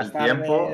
el 0.00 0.12
tiempo. 0.12 0.70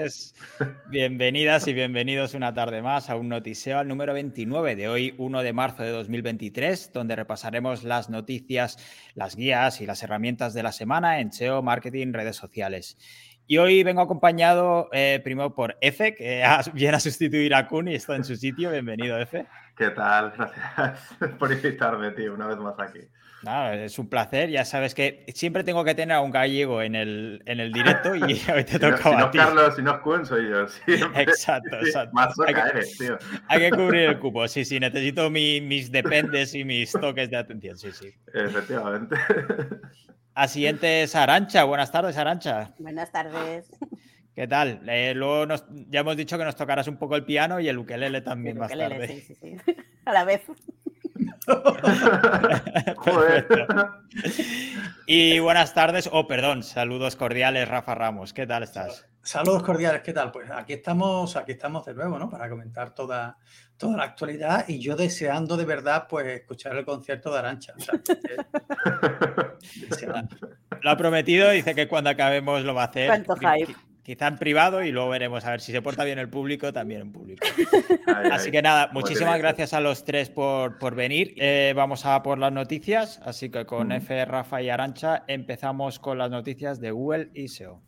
Bienvenidas 0.89 1.67
y 1.67 1.73
bienvenidos 1.73 2.35
una 2.35 2.55
tarde 2.55 2.81
más 2.83 3.11
a 3.11 3.17
un 3.17 3.29
noticeo 3.29 3.79
al 3.79 3.89
número 3.89 4.15
29 4.15 4.77
de 4.77 4.89
hoy, 4.89 5.15
1 5.19 5.43
de 5.43 5.53
marzo 5.53 5.83
de 5.83 5.91
2023, 5.91 6.93
donde 6.93 7.17
repasaremos 7.17 7.83
las 7.83 8.09
noticias, 8.09 8.79
las 9.15 9.35
guías 9.35 9.81
y 9.81 9.87
las 9.87 10.03
herramientas 10.03 10.55
de 10.55 10.63
la 10.63 10.73
semana 10.73 11.21
en 11.21 11.33
SEO, 11.33 11.63
marketing, 11.63 12.13
redes 12.13 12.37
sociales. 12.37 12.97
Y 13.49 13.59
hoy 13.59 13.83
vengo 13.83 14.01
acompañado 14.01 14.89
eh, 14.93 15.21
primero 15.23 15.55
por 15.55 15.77
Efe, 15.81 16.15
que 16.15 16.45
viene 16.73 16.97
a 16.97 17.01
sustituir 17.01 17.55
a 17.55 17.67
Kun 17.67 17.89
y 17.89 17.95
está 17.95 18.17
en 18.17 18.25
su 18.25 18.37
sitio. 18.37 18.71
Bienvenido, 18.71 19.19
Efe. 19.19 19.47
¿Qué 19.77 19.91
tal? 19.91 20.33
Gracias 20.37 21.17
por 21.39 21.53
invitarme, 21.53 22.13
tío, 22.13 22.35
una 22.35 22.47
vez 22.47 22.59
más 22.59 22.79
aquí 22.79 23.01
es 23.73 23.99
un 23.99 24.09
placer. 24.09 24.51
Ya 24.51 24.65
sabes 24.65 24.95
que 24.95 25.25
siempre 25.35 25.65
tengo 25.65 25.85
que 25.85 25.95
tener 25.95 26.17
a 26.17 26.21
un 26.21 26.31
gallego 26.31 26.83
en 26.83 26.95
el, 26.95 27.43
en 27.47 27.61
el 27.61 27.73
directo 27.73 28.15
y 28.15 28.21
hoy 28.55 28.65
te 28.65 28.79
toca 28.79 28.99
si 28.99 29.11
no, 29.11 29.31
Carlos, 29.31 29.77
si 29.77 29.83
no 29.83 29.95
es 29.95 29.99
Kun, 29.99 30.27
soy 30.27 30.49
yo. 30.49 30.67
Exacto, 31.17 31.77
exacto. 31.81 32.15
Más 32.15 32.35
hay 32.47 32.55
que, 32.55 32.61
eres, 32.61 32.99
tío. 32.99 33.19
Hay 33.49 33.61
que 33.61 33.71
cubrir 33.71 34.11
el 34.11 34.19
cupo. 34.19 34.47
Sí, 34.49 34.65
sí, 34.65 34.81
necesito 34.81 35.31
mis 35.31 35.91
dependes 35.91 36.55
y 36.55 36.65
mis 36.65 36.93
toques 36.93 37.31
de 37.31 37.37
atención. 37.37 37.77
Sí, 37.77 37.93
sí. 37.93 38.13
Efectivamente. 38.35 39.17
A 40.35 40.49
siguiente 40.49 41.03
es 41.03 41.15
Arancha. 41.15 41.65
Buenas 41.65 41.91
tardes, 41.93 42.17
Arancha. 42.17 42.75
Buenas 42.79 43.11
tardes. 43.11 43.71
¿Qué 44.35 44.47
tal? 44.47 44.83
Eh, 44.87 45.15
luego 45.15 45.47
ya 45.89 46.01
hemos 46.01 46.17
dicho 46.17 46.37
que 46.37 46.45
nos 46.45 46.57
tocarás 46.57 46.87
un 46.89 46.99
poco 46.99 47.17
el 47.17 47.25
piano 47.25 47.59
y 47.59 47.69
el 47.69 47.79
ukelele 47.79 48.21
también 48.21 48.59
más 48.59 48.71
tarde. 48.71 49.09
Sí, 49.09 49.21
sí, 49.23 49.35
sí. 49.35 49.57
A 50.05 50.13
la 50.13 50.25
vez. 50.25 50.43
y 55.07 55.39
buenas 55.39 55.75
tardes, 55.75 56.07
o 56.07 56.11
oh, 56.13 56.27
perdón, 56.27 56.63
saludos 56.63 57.17
cordiales, 57.17 57.69
Rafa 57.69 57.95
Ramos. 57.95 58.33
¿Qué 58.33 58.47
tal 58.47 58.63
estás? 58.63 59.07
Saludos 59.23 59.63
cordiales, 59.63 60.03
¿qué 60.03 60.13
tal? 60.13 60.31
Pues 60.31 60.51
aquí 60.51 60.75
estamos, 60.75 61.37
aquí 61.37 61.53
estamos 61.53 61.85
de 61.85 61.95
nuevo, 61.95 62.19
¿no? 62.19 62.31
Para 62.31 62.49
comentar 62.49 62.95
toda, 62.95 63.39
toda 63.77 63.97
la 63.97 64.05
actualidad 64.05 64.67
y 64.69 64.79
yo 64.79 64.95
deseando 64.95 65.57
de 65.57 65.65
verdad, 65.65 66.07
pues, 66.09 66.27
escuchar 66.27 66.77
el 66.77 66.85
concierto 66.85 67.33
de 67.33 67.39
Arancha. 67.41 67.75
lo 70.81 70.91
ha 70.91 70.97
prometido, 70.97 71.51
dice 71.51 71.75
que 71.75 71.89
cuando 71.89 72.11
acabemos 72.11 72.63
lo 72.63 72.75
va 72.75 72.83
a 72.83 72.87
hacer. 72.87 73.09
¿Cuánto 73.09 73.37
hype? 73.37 73.75
Quizá 74.07 74.29
en 74.29 74.39
privado 74.39 74.85
y 74.85 74.93
luego 74.93 75.09
veremos 75.09 75.45
a 75.45 75.51
ver 75.51 75.61
si 75.61 75.73
se 75.73 75.83
porta 75.83 76.05
bien 76.05 76.21
el 76.21 76.29
público, 76.29 76.73
también 76.73 77.01
en 77.01 77.13
público. 77.13 77.45
así 78.31 78.53
que 78.53 78.63
nada, 78.63 78.89
muchísimas 78.93 79.37
gracias 79.37 79.73
a 79.73 79.81
los 79.81 80.05
tres 80.05 80.31
por, 80.31 80.79
por 80.79 80.95
venir. 80.95 81.35
Eh, 81.39 81.73
vamos 81.75 82.07
a 82.07 82.23
por 82.23 82.39
las 82.39 82.53
noticias, 82.53 83.21
así 83.25 83.51
que 83.51 83.67
con 83.67 83.91
F, 83.91 84.25
Rafa 84.25 84.63
y 84.63 84.71
Arancha 84.71 85.25
empezamos 85.27 85.99
con 85.99 86.19
las 86.19 86.31
noticias 86.31 86.79
de 86.79 86.93
Google 86.93 87.31
y 87.35 87.49
SEO. 87.49 87.83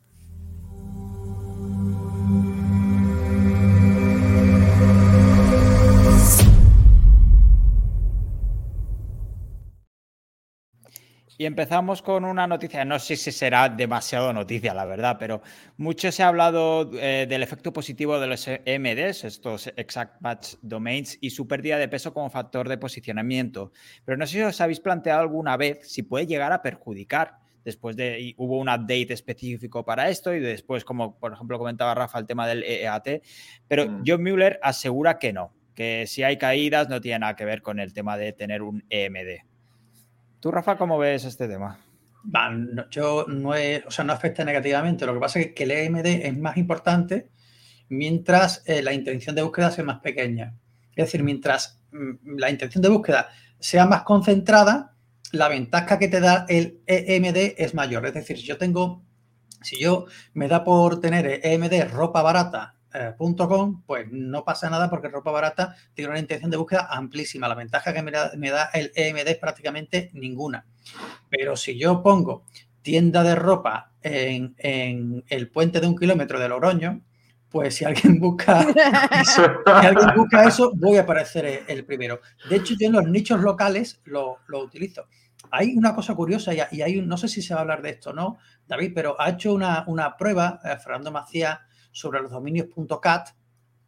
Y 11.41 11.45
empezamos 11.45 12.01
con 12.01 12.25
una 12.25 12.47
noticia, 12.47 12.83
no 12.83 12.99
sé 12.99 13.15
si 13.15 13.31
será 13.31 13.69
demasiado 13.69 14.33
noticia, 14.33 14.73
la 14.73 14.83
verdad, 14.83 15.15
pero 15.17 15.41
mucho 15.77 16.11
se 16.11 16.21
ha 16.21 16.27
hablado 16.27 16.91
eh, 16.95 17.27
del 17.29 17.41
efecto 17.41 17.71
positivo 17.71 18.19
de 18.19 18.27
los 18.27 18.45
EMDs, 18.45 19.23
estos 19.23 19.67
Exact 19.77 20.19
Match 20.19 20.55
Domains, 20.61 21.17
y 21.21 21.29
su 21.29 21.47
pérdida 21.47 21.77
de 21.77 21.87
peso 21.87 22.13
como 22.13 22.29
factor 22.29 22.67
de 22.67 22.77
posicionamiento. 22.77 23.71
Pero 24.03 24.17
no 24.17 24.27
sé 24.27 24.33
si 24.33 24.41
os 24.41 24.59
habéis 24.59 24.81
planteado 24.81 25.21
alguna 25.21 25.55
vez 25.55 25.89
si 25.89 26.03
puede 26.03 26.27
llegar 26.27 26.51
a 26.51 26.61
perjudicar. 26.61 27.37
Después 27.63 27.95
de, 27.95 28.33
hubo 28.35 28.57
un 28.57 28.67
update 28.67 29.13
específico 29.13 29.85
para 29.85 30.09
esto 30.09 30.33
y 30.33 30.41
después, 30.41 30.83
como 30.83 31.17
por 31.19 31.31
ejemplo 31.31 31.57
comentaba 31.57 31.95
Rafa, 31.95 32.19
el 32.19 32.25
tema 32.25 32.49
del 32.49 32.65
EAT. 32.65 33.23
Pero 33.65 33.87
mm. 33.87 34.03
John 34.05 34.23
Mueller 34.23 34.59
asegura 34.61 35.17
que 35.17 35.31
no, 35.31 35.53
que 35.73 36.05
si 36.05 36.21
hay 36.21 36.37
caídas 36.37 36.89
no 36.89 36.99
tiene 36.99 37.19
nada 37.19 37.37
que 37.37 37.45
ver 37.45 37.61
con 37.61 37.79
el 37.79 37.93
tema 37.93 38.17
de 38.17 38.33
tener 38.33 38.61
un 38.61 38.83
EMD. 38.89 39.48
¿Tú, 40.39 40.51
Rafa, 40.51 40.77
cómo 40.77 40.97
ves 40.97 41.25
este 41.25 41.47
tema? 41.47 41.79
yo 42.91 43.25
no, 43.27 43.49
o 43.49 43.91
sea, 43.91 44.05
no 44.05 44.13
afecta 44.13 44.43
negativamente. 44.43 45.05
Lo 45.05 45.13
que 45.13 45.19
pasa 45.19 45.39
es 45.39 45.53
que 45.53 45.63
el 45.63 45.71
EMD 45.71 46.05
es 46.05 46.37
más 46.37 46.57
importante 46.57 47.29
mientras 47.89 48.61
eh, 48.65 48.81
la 48.81 48.93
intención 48.93 49.35
de 49.35 49.41
búsqueda 49.41 49.71
sea 49.71 49.83
más 49.83 49.99
pequeña. 49.99 50.55
Es 50.95 51.05
decir, 51.05 51.23
mientras 51.23 51.81
mm, 51.91 52.37
la 52.37 52.49
intención 52.49 52.81
de 52.81 52.89
búsqueda 52.89 53.29
sea 53.59 53.85
más 53.85 54.03
concentrada, 54.03 54.95
la 55.31 55.47
ventaja 55.47 55.99
que 55.99 56.07
te 56.07 56.19
da 56.19 56.45
el 56.47 56.81
EMD 56.85 57.55
es 57.57 57.73
mayor. 57.73 58.05
Es 58.05 58.13
decir, 58.13 58.37
si 58.37 58.45
yo 58.45 58.57
tengo, 58.57 59.03
si 59.61 59.79
yo 59.79 60.05
me 60.33 60.47
da 60.47 60.63
por 60.63 60.99
tener 60.99 61.41
EMD 61.43 61.91
ropa 61.91 62.21
barata 62.21 62.78
pues 63.85 64.07
no 64.11 64.43
pasa 64.43 64.69
nada 64.69 64.89
porque 64.89 65.09
ropa 65.09 65.31
barata 65.31 65.75
tiene 65.93 66.11
una 66.11 66.19
intención 66.19 66.49
de 66.49 66.57
búsqueda 66.57 66.87
amplísima. 66.89 67.47
La 67.47 67.55
ventaja 67.55 67.93
que 67.93 68.01
me 68.01 68.11
da, 68.11 68.69
el 68.73 68.91
EMD 68.95 69.27
es 69.27 69.37
prácticamente 69.37 70.09
ninguna. 70.13 70.65
Pero 71.29 71.55
si 71.55 71.77
yo 71.77 72.01
pongo 72.01 72.43
tienda 72.81 73.23
de 73.23 73.35
ropa 73.35 73.91
en, 74.01 74.55
el 75.27 75.49
puente 75.49 75.79
de 75.79 75.87
un 75.87 75.97
kilómetro 75.97 76.39
de 76.39 76.49
Logroño, 76.49 77.01
pues 77.49 77.75
si 77.75 77.85
alguien 77.85 78.19
busca 78.19 78.61
eso, 79.21 79.43
si 79.65 79.85
alguien 79.85 80.09
busca 80.15 80.47
eso, 80.47 80.71
voy 80.75 80.97
a 80.97 81.01
aparecer 81.01 81.65
el 81.67 81.85
primero. 81.85 82.21
De 82.49 82.57
hecho, 82.57 82.75
yo 82.79 82.87
en 82.87 82.93
los 82.93 83.07
nichos 83.07 83.41
locales 83.41 84.01
lo, 84.05 84.39
utilizo. 84.51 85.05
Hay 85.51 85.75
una 85.75 85.95
cosa 85.95 86.13
curiosa 86.15 86.53
y, 86.53 86.81
hay 86.81 87.01
no 87.01 87.17
sé 87.17 87.27
si 87.27 87.41
se 87.41 87.53
va 87.53 87.61
a 87.61 87.63
hablar 87.63 87.81
de 87.81 87.91
esto 87.91 88.13
no, 88.13 88.37
David, 88.67 88.91
pero 88.93 89.19
ha 89.19 89.29
hecho 89.29 89.53
una, 89.53 90.15
prueba, 90.17 90.59
eh, 90.63 90.77
Fernando 90.77 91.11
Macías, 91.11 91.59
sobre 91.91 92.21
los 92.21 92.31
dominios.cat. 92.31 93.29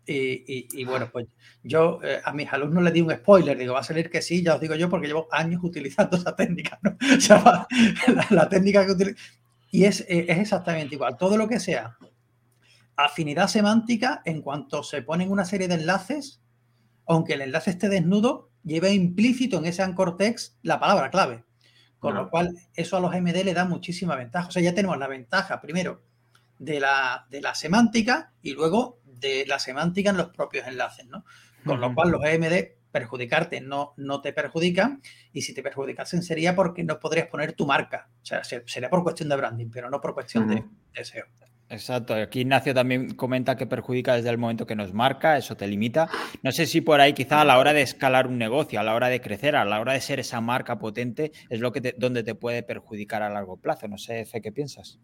Y, 0.06 0.68
y, 0.74 0.84
bueno, 0.84 1.10
pues 1.12 1.28
yo 1.64 2.00
eh, 2.04 2.20
a 2.26 2.34
mis 2.34 2.52
alumnos 2.52 2.84
les 2.84 2.92
di 2.92 3.02
un 3.02 3.12
spoiler, 3.12 3.58
digo, 3.58 3.76
va 3.76 3.80
a 3.80 3.84
salir 3.84 4.10
que 4.10 4.22
sí, 4.22 4.44
ya 4.44 4.56
os 4.56 4.62
digo 4.62 4.76
yo, 4.76 4.90
porque 4.90 5.08
llevo 5.08 5.28
años 5.32 5.62
utilizando 5.64 6.18
esa 6.18 6.36
técnica, 6.36 6.80
¿no? 6.82 6.98
O 7.18 7.22
sea, 7.22 7.68
la, 8.30 8.50
técnica 8.50 8.86
que 8.86 8.92
utilizo. 8.92 9.18
Y 9.70 9.86
es, 9.86 10.02
eh, 10.02 10.26
es 10.28 10.40
exactamente 10.40 10.96
igual. 10.96 11.16
Todo 11.18 11.38
lo 11.38 11.48
que 11.48 11.60
sea 11.60 11.98
afinidad 13.06 13.48
semántica, 13.48 14.22
en 14.26 14.42
cuanto 14.42 14.84
se 14.84 15.02
ponen 15.02 15.32
una 15.32 15.46
serie 15.46 15.68
de 15.68 15.76
enlaces, 15.76 16.42
aunque 17.06 17.34
el 17.34 17.42
enlace 17.42 17.72
esté 17.72 17.90
desnudo, 17.90 18.50
lleva 18.64 18.90
implícito 18.90 19.58
en 19.58 19.66
ese 19.66 19.82
anchor 19.82 20.18
text 20.18 20.58
la 20.62 20.80
palabra 20.80 21.10
clave. 21.10 21.44
Con 22.00 22.16
lo 22.16 22.32
cual, 22.32 22.58
eso 22.74 22.98
a 22.98 23.00
los 23.00 23.14
MD 23.14 23.44
le 23.44 23.54
da 23.54 23.66
muchísima 23.66 24.16
ventaja. 24.16 24.48
O 24.48 24.52
sea, 24.52 24.64
ya 24.64 24.74
tenemos 24.74 24.98
la 24.98 25.08
ventaja, 25.08 25.62
primero, 25.62 26.02
de 26.62 26.80
la, 26.80 27.26
de 27.30 27.42
la 27.42 27.56
semántica 27.56 28.34
y 28.44 28.54
luego 28.54 29.02
de 29.04 29.46
la 29.48 29.58
semántica 29.58 30.12
en 30.12 30.18
los 30.18 30.30
propios 30.30 30.68
enlaces, 30.68 31.08
¿no? 31.08 31.26
Con 31.66 31.82
lo 31.82 31.94
cual 31.94 32.12
los 32.12 32.24
EMD 32.24 32.54
perjudicarte 32.92 33.62
no, 33.62 33.94
no 33.98 34.22
te 34.22 34.32
perjudican 34.32 35.02
y 35.34 35.42
si 35.42 35.56
te 35.56 35.64
perjudicasen 35.64 36.22
sería 36.22 36.56
porque 36.56 36.84
no 36.84 37.00
podrías 37.00 37.28
poner 37.28 37.54
tu 37.54 37.66
marca. 37.66 38.10
O 38.22 38.26
sea, 38.26 38.44
sería 38.44 38.90
por 38.90 39.02
cuestión 39.02 39.30
de 39.30 39.38
branding, 39.38 39.70
pero 39.72 39.90
no 39.90 40.00
por 40.02 40.14
cuestión 40.14 40.48
de, 40.48 41.04
SEO. 41.04 41.26
Exacto. 41.70 42.14
Aquí 42.14 42.42
Ignacio 42.42 42.76
también 42.76 43.16
comenta 43.16 43.56
que 43.56 43.66
perjudica 43.66 44.16
desde 44.16 44.30
el 44.30 44.38
momento 44.38 44.68
que 44.68 44.76
nos 44.76 44.94
marca, 44.94 45.38
eso 45.38 45.56
te 45.56 45.68
limita. 45.68 46.10
No 46.44 46.52
sé 46.52 46.68
si 46.68 46.82
por 46.82 47.00
ahí 47.00 47.14
quizá 47.14 47.42
a 47.42 47.46
la 47.46 47.58
hora 47.58 47.74
de 47.74 47.82
escalar 47.82 48.28
un 48.28 48.38
negocio, 48.38 48.80
a 48.80 48.84
la 48.84 48.94
hora 48.94 49.08
de 49.08 49.22
crecer, 49.22 49.56
a 49.56 49.66
la 49.66 49.80
hora 49.80 49.94
de 49.94 50.02
ser 50.02 50.20
esa 50.20 50.42
marca 50.42 50.78
potente, 50.78 51.32
es 51.50 51.60
lo 51.60 51.72
que 51.72 51.96
donde 51.98 52.24
te 52.24 52.36
puede 52.36 52.62
perjudicar 52.62 53.24
a 53.24 53.30
largo 53.30 53.58
plazo. 53.58 53.88
No 53.88 53.98
sé, 53.98 54.26
Fe, 54.26 54.42
¿qué 54.42 54.52
piensas? 54.52 55.00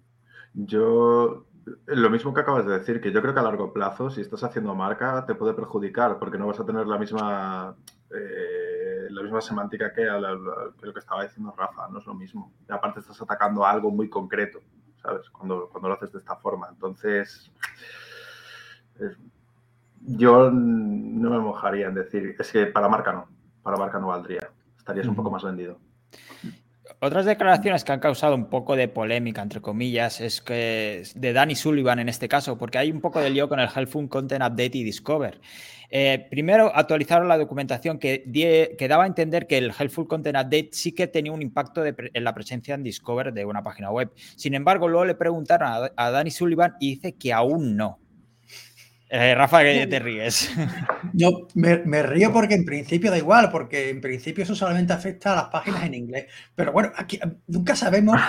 Yo, 0.60 1.46
lo 1.86 2.10
mismo 2.10 2.34
que 2.34 2.42
acabas 2.42 2.66
de 2.66 2.80
decir, 2.80 3.00
que 3.00 3.12
yo 3.12 3.22
creo 3.22 3.32
que 3.32 3.40
a 3.40 3.44
largo 3.44 3.72
plazo, 3.72 4.10
si 4.10 4.22
estás 4.22 4.44
haciendo 4.44 4.74
marca, 4.74 5.24
te 5.28 5.36
puede 5.36 5.54
perjudicar 5.54 6.18
porque 6.18 6.40
no 6.40 6.48
vas 6.48 6.60
a 6.60 6.66
tener 6.66 6.88
la 6.88 6.98
misma, 6.98 7.76
eh, 8.10 9.08
la 9.12 9.22
misma 9.22 9.40
semántica 9.40 9.94
que, 9.94 10.04
lo 10.06 10.94
que 10.94 11.00
estaba 11.00 11.24
diciendo 11.24 11.54
Rafa, 11.56 11.88
no 11.90 12.00
es 12.00 12.06
lo 12.08 12.16
mismo. 12.16 12.52
Y 12.68 12.74
aparte 12.74 13.02
estás 13.02 13.22
atacando 13.22 13.64
a 13.64 13.70
algo 13.70 13.92
muy 13.92 14.10
concreto, 14.10 14.62
¿sabes? 15.00 15.30
Cuando, 15.30 15.70
cuando 15.70 15.90
lo 15.90 15.94
haces 15.94 16.12
de 16.12 16.18
esta 16.18 16.36
forma. 16.38 16.70
Entonces, 16.72 17.52
yo 20.02 20.50
no 20.50 21.30
me 21.30 21.40
mojaría 21.40 21.88
en 21.88 21.94
decir, 21.94 22.36
es 22.40 22.52
que 22.52 22.66
para 22.66 22.90
marca 22.90 23.14
no, 23.14 23.28
para 23.62 23.78
marca 23.78 24.00
no 24.00 24.08
valdría, 24.08 24.50
estarías 24.76 25.06
un 25.06 25.16
poco 25.16 25.30
más 25.30 25.44
vendido. 25.44 25.78
Otras 27.00 27.26
declaraciones 27.26 27.84
que 27.84 27.92
han 27.92 28.00
causado 28.00 28.36
un 28.36 28.50
poco 28.50 28.76
de 28.76 28.88
polémica, 28.88 29.42
entre 29.42 29.62
comillas, 29.62 30.22
es 30.22 30.42
que 30.42 31.04
de 31.16 31.34
Danny 31.34 31.56
Sullivan 31.56 32.00
en 32.00 32.10
este 32.10 32.28
caso, 32.28 32.58
porque 32.58 32.78
hay 32.78 32.92
un 32.92 33.02
poco 33.02 33.20
de 33.20 33.30
lío 33.30 33.48
con 33.50 33.60
el 33.60 33.70
Helpful 33.74 34.10
Content 34.10 34.44
Update 34.44 34.78
y 34.78 34.84
Discover. 34.84 35.40
Eh, 35.90 36.28
primero, 36.30 36.72
actualizaron 36.74 37.28
la 37.28 37.38
documentación 37.38 37.98
que, 37.98 38.24
daba 38.90 39.06
a 39.06 39.08
entender 39.08 39.48
que 39.48 39.58
el 39.58 39.72
Helpful 39.78 40.08
Content 40.08 40.38
Update 40.38 40.70
sí 40.74 40.92
que 40.92 41.08
tenía 41.08 41.32
un 41.32 41.42
impacto 41.42 41.84
en 41.86 42.24
la 42.24 42.34
presencia 42.34 42.76
en 42.76 42.84
Discover 42.84 43.34
de 43.34 43.46
una 43.46 43.64
página 43.64 43.92
web. 43.92 44.12
Sin 44.36 44.54
embargo, 44.54 44.88
luego 44.88 45.06
le 45.06 45.16
preguntaron 45.16 45.68
a, 45.68 45.92
a 45.96 46.12
Danny 46.12 46.32
Sullivan 46.32 46.76
y 46.80 46.96
dice 46.96 47.14
que 47.14 47.32
aún 47.32 47.78
no. 47.78 48.00
Eh, 49.10 49.36
Rafa, 49.36 49.64
que 49.64 49.88
te 49.88 50.00
ríes. 50.00 50.52
Yo 51.14 51.48
me, 51.56 51.78
me, 51.78 52.04
río 52.04 52.34
porque 52.34 52.56
en 52.56 52.66
principio 52.66 53.10
da 53.10 53.18
igual, 53.18 53.50
porque 53.50 53.90
en 53.90 54.02
principio 54.02 54.44
eso 54.44 54.54
solamente 54.54 54.92
afecta 54.92 55.32
a 55.32 55.36
las 55.36 55.46
páginas 55.46 55.86
en 55.86 55.94
inglés. 55.94 56.26
Pero 56.54 56.74
bueno, 56.74 56.92
aquí 56.96 57.18
nunca 57.48 57.76
sabemos 57.76 58.20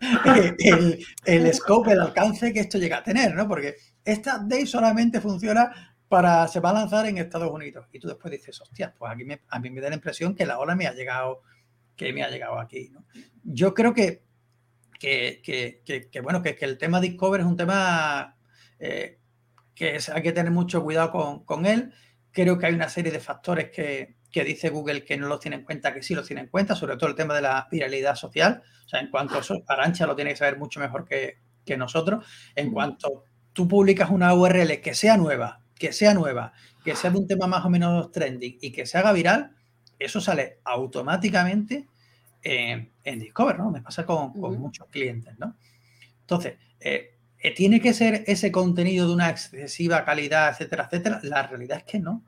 el, 0.58 1.04
el 1.26 1.54
scope, 1.54 1.92
el 1.92 2.00
alcance 2.00 2.52
que 2.52 2.60
esto 2.60 2.78
llega 2.78 2.98
a 2.98 3.02
tener, 3.02 3.34
¿no? 3.34 3.46
Porque 3.46 3.76
esta 4.04 4.38
day 4.38 4.66
solamente 4.66 5.20
funciona 5.20 5.92
para, 6.08 6.46
se 6.46 6.60
va 6.60 6.70
a 6.70 6.74
lanzar 6.74 7.06
en 7.06 7.18
Estados 7.18 7.50
Unidos. 7.50 7.86
Y 7.92 7.98
tú 7.98 8.08
después 8.08 8.30
dices, 8.30 8.60
hostia, 8.60 8.94
pues 8.98 9.12
aquí 9.12 9.24
me, 9.24 9.40
a 9.48 9.58
mí 9.58 9.70
me 9.70 9.80
da 9.80 9.88
la 9.88 9.96
impresión 9.96 10.34
que 10.34 10.46
la 10.46 10.58
ola 10.58 10.74
me 10.74 10.86
ha 10.86 10.92
llegado, 10.92 11.42
que 11.96 12.12
me 12.12 12.22
ha 12.22 12.28
llegado 12.30 12.58
aquí, 12.58 12.90
¿no? 12.90 13.04
Yo 13.44 13.72
creo 13.72 13.94
que, 13.94 14.22
que, 14.98 15.40
que, 15.42 16.08
que 16.10 16.20
bueno, 16.20 16.42
que, 16.42 16.56
el 16.60 16.78
tema 16.78 17.00
Discover 17.00 17.40
es 17.40 17.46
un 17.46 17.56
tema 17.56 18.36
eh, 18.78 19.20
que 19.74 19.98
hay 20.12 20.22
que 20.22 20.32
tener 20.32 20.52
mucho 20.52 20.82
cuidado 20.82 21.10
con, 21.10 21.44
con, 21.44 21.66
él. 21.66 21.92
Creo 22.30 22.58
que 22.58 22.66
hay 22.66 22.74
una 22.74 22.88
serie 22.88 23.12
de 23.12 23.20
factores 23.20 23.70
que, 23.70 24.16
que 24.30 24.44
dice 24.44 24.70
Google 24.70 25.04
que 25.04 25.16
no 25.16 25.28
los 25.28 25.40
tiene 25.40 25.56
en 25.56 25.64
cuenta, 25.64 25.92
que 25.92 26.02
sí 26.02 26.14
los 26.14 26.26
tiene 26.26 26.42
en 26.42 26.48
cuenta, 26.48 26.74
sobre 26.74 26.96
todo 26.96 27.10
el 27.10 27.16
tema 27.16 27.34
de 27.34 27.42
la 27.42 27.68
viralidad 27.70 28.14
social. 28.14 28.62
O 28.84 28.88
sea, 28.88 29.00
en 29.00 29.10
cuanto 29.10 29.36
a 29.36 29.40
eso, 29.40 29.62
Arancha 29.68 30.06
lo 30.06 30.16
tiene 30.16 30.30
que 30.30 30.36
saber 30.36 30.58
mucho 30.58 30.80
mejor 30.80 31.04
que, 31.04 31.38
que 31.64 31.76
nosotros. 31.76 32.24
En 32.54 32.70
cuanto 32.72 33.24
tú 33.52 33.68
publicas 33.68 34.10
una 34.10 34.34
URL 34.34 34.80
que 34.80 34.94
sea 34.94 35.16
nueva, 35.16 35.60
que 35.78 35.92
sea 35.92 36.14
nueva, 36.14 36.52
que 36.84 36.96
sea 36.96 37.10
de 37.10 37.18
un 37.18 37.26
tema 37.26 37.46
más 37.46 37.64
o 37.64 37.70
menos 37.70 38.10
trending 38.10 38.58
y 38.60 38.72
que 38.72 38.86
se 38.86 38.98
haga 38.98 39.12
viral, 39.12 39.54
eso 39.98 40.20
sale 40.20 40.58
automáticamente 40.64 41.86
en, 42.42 42.92
en 43.04 43.18
Discover, 43.20 43.58
¿no? 43.58 43.70
Me 43.70 43.82
pasa 43.82 44.04
con, 44.04 44.32
con 44.32 44.58
muchos 44.58 44.88
clientes, 44.88 45.38
¿no? 45.38 45.56
Entonces, 46.20 46.54
eh, 46.80 46.90
eh, 46.90 47.11
¿tiene 47.50 47.80
que 47.80 47.92
ser 47.92 48.22
ese 48.26 48.52
contenido 48.52 49.08
de 49.08 49.14
una 49.14 49.30
excesiva 49.30 50.04
calidad, 50.04 50.50
etcétera, 50.50 50.84
etcétera? 50.84 51.20
La 51.24 51.46
realidad 51.46 51.78
es 51.78 51.84
que 51.84 51.98
no, 51.98 52.24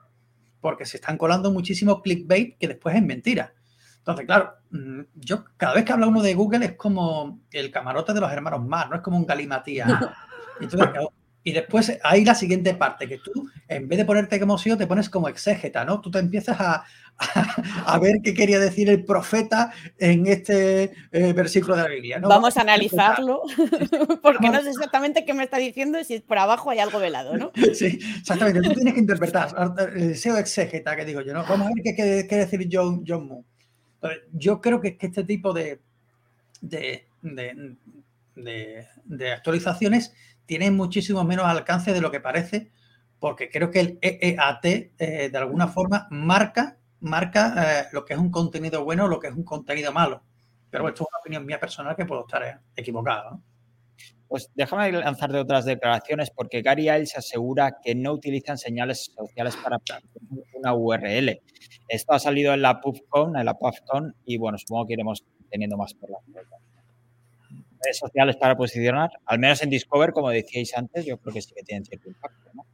porque 0.61 0.85
se 0.85 0.97
están 0.97 1.17
colando 1.17 1.53
muchísimos 1.53 2.03
clickbait 2.03 2.59
que 2.59 2.69
después 2.69 2.97
es 2.97 3.03
mentira. 3.03 3.55
Entonces, 3.99 4.27
claro, 4.27 4.55
mm, 4.71 5.01
yo 5.15 5.45
cada 5.57 5.75
vez 5.75 5.85
que 5.85 5.93
habla 5.93 6.09
uno 6.09 6.21
de 6.21 6.35
Google 6.35 6.67
es 6.67 6.73
como 6.73 7.41
el 7.53 7.71
camarote 7.71 8.13
de 8.13 8.21
los 8.21 8.31
hermanos 8.31 8.67
Mar, 8.67 8.91
no 8.91 8.97
es 8.97 9.03
como 9.03 9.17
un 9.17 9.25
galimatía. 9.25 9.87
Entonces, 10.61 10.89
y 11.47 11.53
después 11.53 11.93
hay 12.03 12.25
la 12.25 12.35
siguiente 12.35 12.75
parte, 12.75 13.07
que 13.07 13.19
tú, 13.19 13.51
en 13.69 13.87
vez 13.87 13.99
de 13.99 14.07
ponerte 14.07 14.41
como 14.41 14.57
SEO, 14.57 14.79
te 14.79 14.87
pones 14.87 15.11
como 15.11 15.29
exégeta, 15.29 15.85
¿no? 15.85 16.01
Tú 16.01 16.11
te 16.11 16.19
empiezas 16.19 16.59
a, 16.59 16.85
a, 17.85 17.99
ver 17.99 18.17
qué 18.25 18.33
quería 18.33 18.59
decir 18.59 18.89
el 18.89 19.05
profeta 19.05 19.71
en 19.99 20.27
este 20.27 20.95
eh, 21.13 21.33
versículo 21.35 21.77
de 21.77 21.83
la 21.83 21.89
Biblia. 21.89 22.19
¿no? 22.19 22.29
Vamos 22.29 22.57
a 22.57 22.63
analizarlo, 22.63 23.43
porque 24.23 24.49
no 24.49 24.63
sé 24.63 24.71
exactamente 24.71 25.27
qué 25.27 25.35
me 25.35 25.45
está 25.45 25.59
diciendo 25.59 26.01
y 26.01 26.05
si 26.05 26.19
por 26.21 26.39
abajo 26.39 26.71
hay 26.71 26.79
algo 26.79 26.99
velado, 26.99 27.37
¿no? 27.37 27.53
Sí, 27.75 27.99
exactamente. 28.19 28.63
Tú 28.63 28.73
tienes 28.73 28.95
que 28.95 29.01
interpretar 29.01 29.55
el 29.95 30.17
SEO 30.17 30.39
exégeta, 30.39 30.97
que 30.97 31.05
digo 31.05 31.21
yo, 31.21 31.35
¿no? 31.35 31.45
Vamos 31.45 31.67
a 31.67 31.71
ver 31.75 31.85
qué 31.85 31.95
quiere 31.95 32.47
decir 32.47 32.67
John, 32.73 33.05
John 33.07 33.29
Moore. 33.29 33.45
yo 34.33 34.63
creo 34.63 34.81
que, 34.81 34.97
que 34.97 35.09
este 35.09 35.25
tipo 35.25 35.53
de, 35.53 35.81
de, 36.63 37.07
de, 37.21 37.77
de 39.05 39.33
actualizaciones 39.33 40.15
tiene 40.47 40.71
muchísimo 40.71 41.25
menos 41.25 41.47
alcance 41.47 41.93
de 41.93 42.01
lo 42.01 42.11
que 42.11 42.21
parece, 42.21 42.71
porque 43.19 43.49
creo 43.49 43.71
que 43.71 43.81
el 43.81 43.99
EEAT 44.03 44.65
eh, 44.65 45.31
de 45.31 45.39
alguna 45.39 45.69
forma 45.69 46.07
marca, 46.11 46.77
marca 47.01 47.55
eh, 47.57 47.85
lo 47.93 48.05
que 48.05 48.15
es 48.15 48.19
un 48.19 48.31
contenido 48.31 48.85
bueno 48.85 49.05
o 49.05 49.09
lo 49.09 49.19
que 49.19 49.29
es 49.29 49.35
un 49.35 49.45
contenido 49.45 49.93
malo. 49.93 50.23
Pero 50.71 50.89
esto 50.89 51.05
es 51.05 51.09
una 51.09 51.19
opinión 51.21 51.47
mía 51.47 51.61
personal 51.61 51.95
que 51.95 52.05
puedo 52.05 52.23
estar 52.23 52.61
equivocado. 52.75 53.41
Pues 54.27 54.51
déjame 54.55 54.91
lanzar 54.91 55.31
de 55.31 55.39
otras 55.39 55.65
declaraciones 55.65 56.31
porque 56.31 56.63
Gary 56.63 56.91
Iles 56.91 57.17
asegura 57.17 57.77
que 57.83 57.95
no 57.95 58.13
utilizan 58.13 58.59
señales 58.59 59.13
sociales 59.17 59.57
para 59.57 59.79
una 60.55 60.75
URL. 60.75 61.41
Esto 61.89 62.13
ha 62.13 62.19
salido 62.19 62.53
en 62.53 62.63
la 62.63 62.81
PubCon, 62.81 63.37
en 63.37 63.45
la 63.45 63.55
PubCon 63.55 64.17
y 64.25 64.37
bueno, 64.39 64.59
supongo 64.59 64.87
que 64.87 64.95
iremos 64.95 65.25
teniendo 65.51 65.77
más 65.77 65.95
por 65.95 66.11
la 66.11 66.19
sociales 67.93 68.37
para 68.37 68.57
posicionar, 68.57 69.11
al 69.27 69.39
menos 69.39 69.63
en 69.63 69.71
Discover, 69.71 70.13
como 70.13 70.31
decíais 70.31 70.77
antes, 70.77 71.05
yo 71.05 71.19
creo 71.19 71.35
que 71.35 71.43
sí 71.43 71.53
que 71.55 71.63
tienen 71.63 71.85
cierto 71.85 72.09
impacto. 72.09 72.51
¿no? 72.55 72.65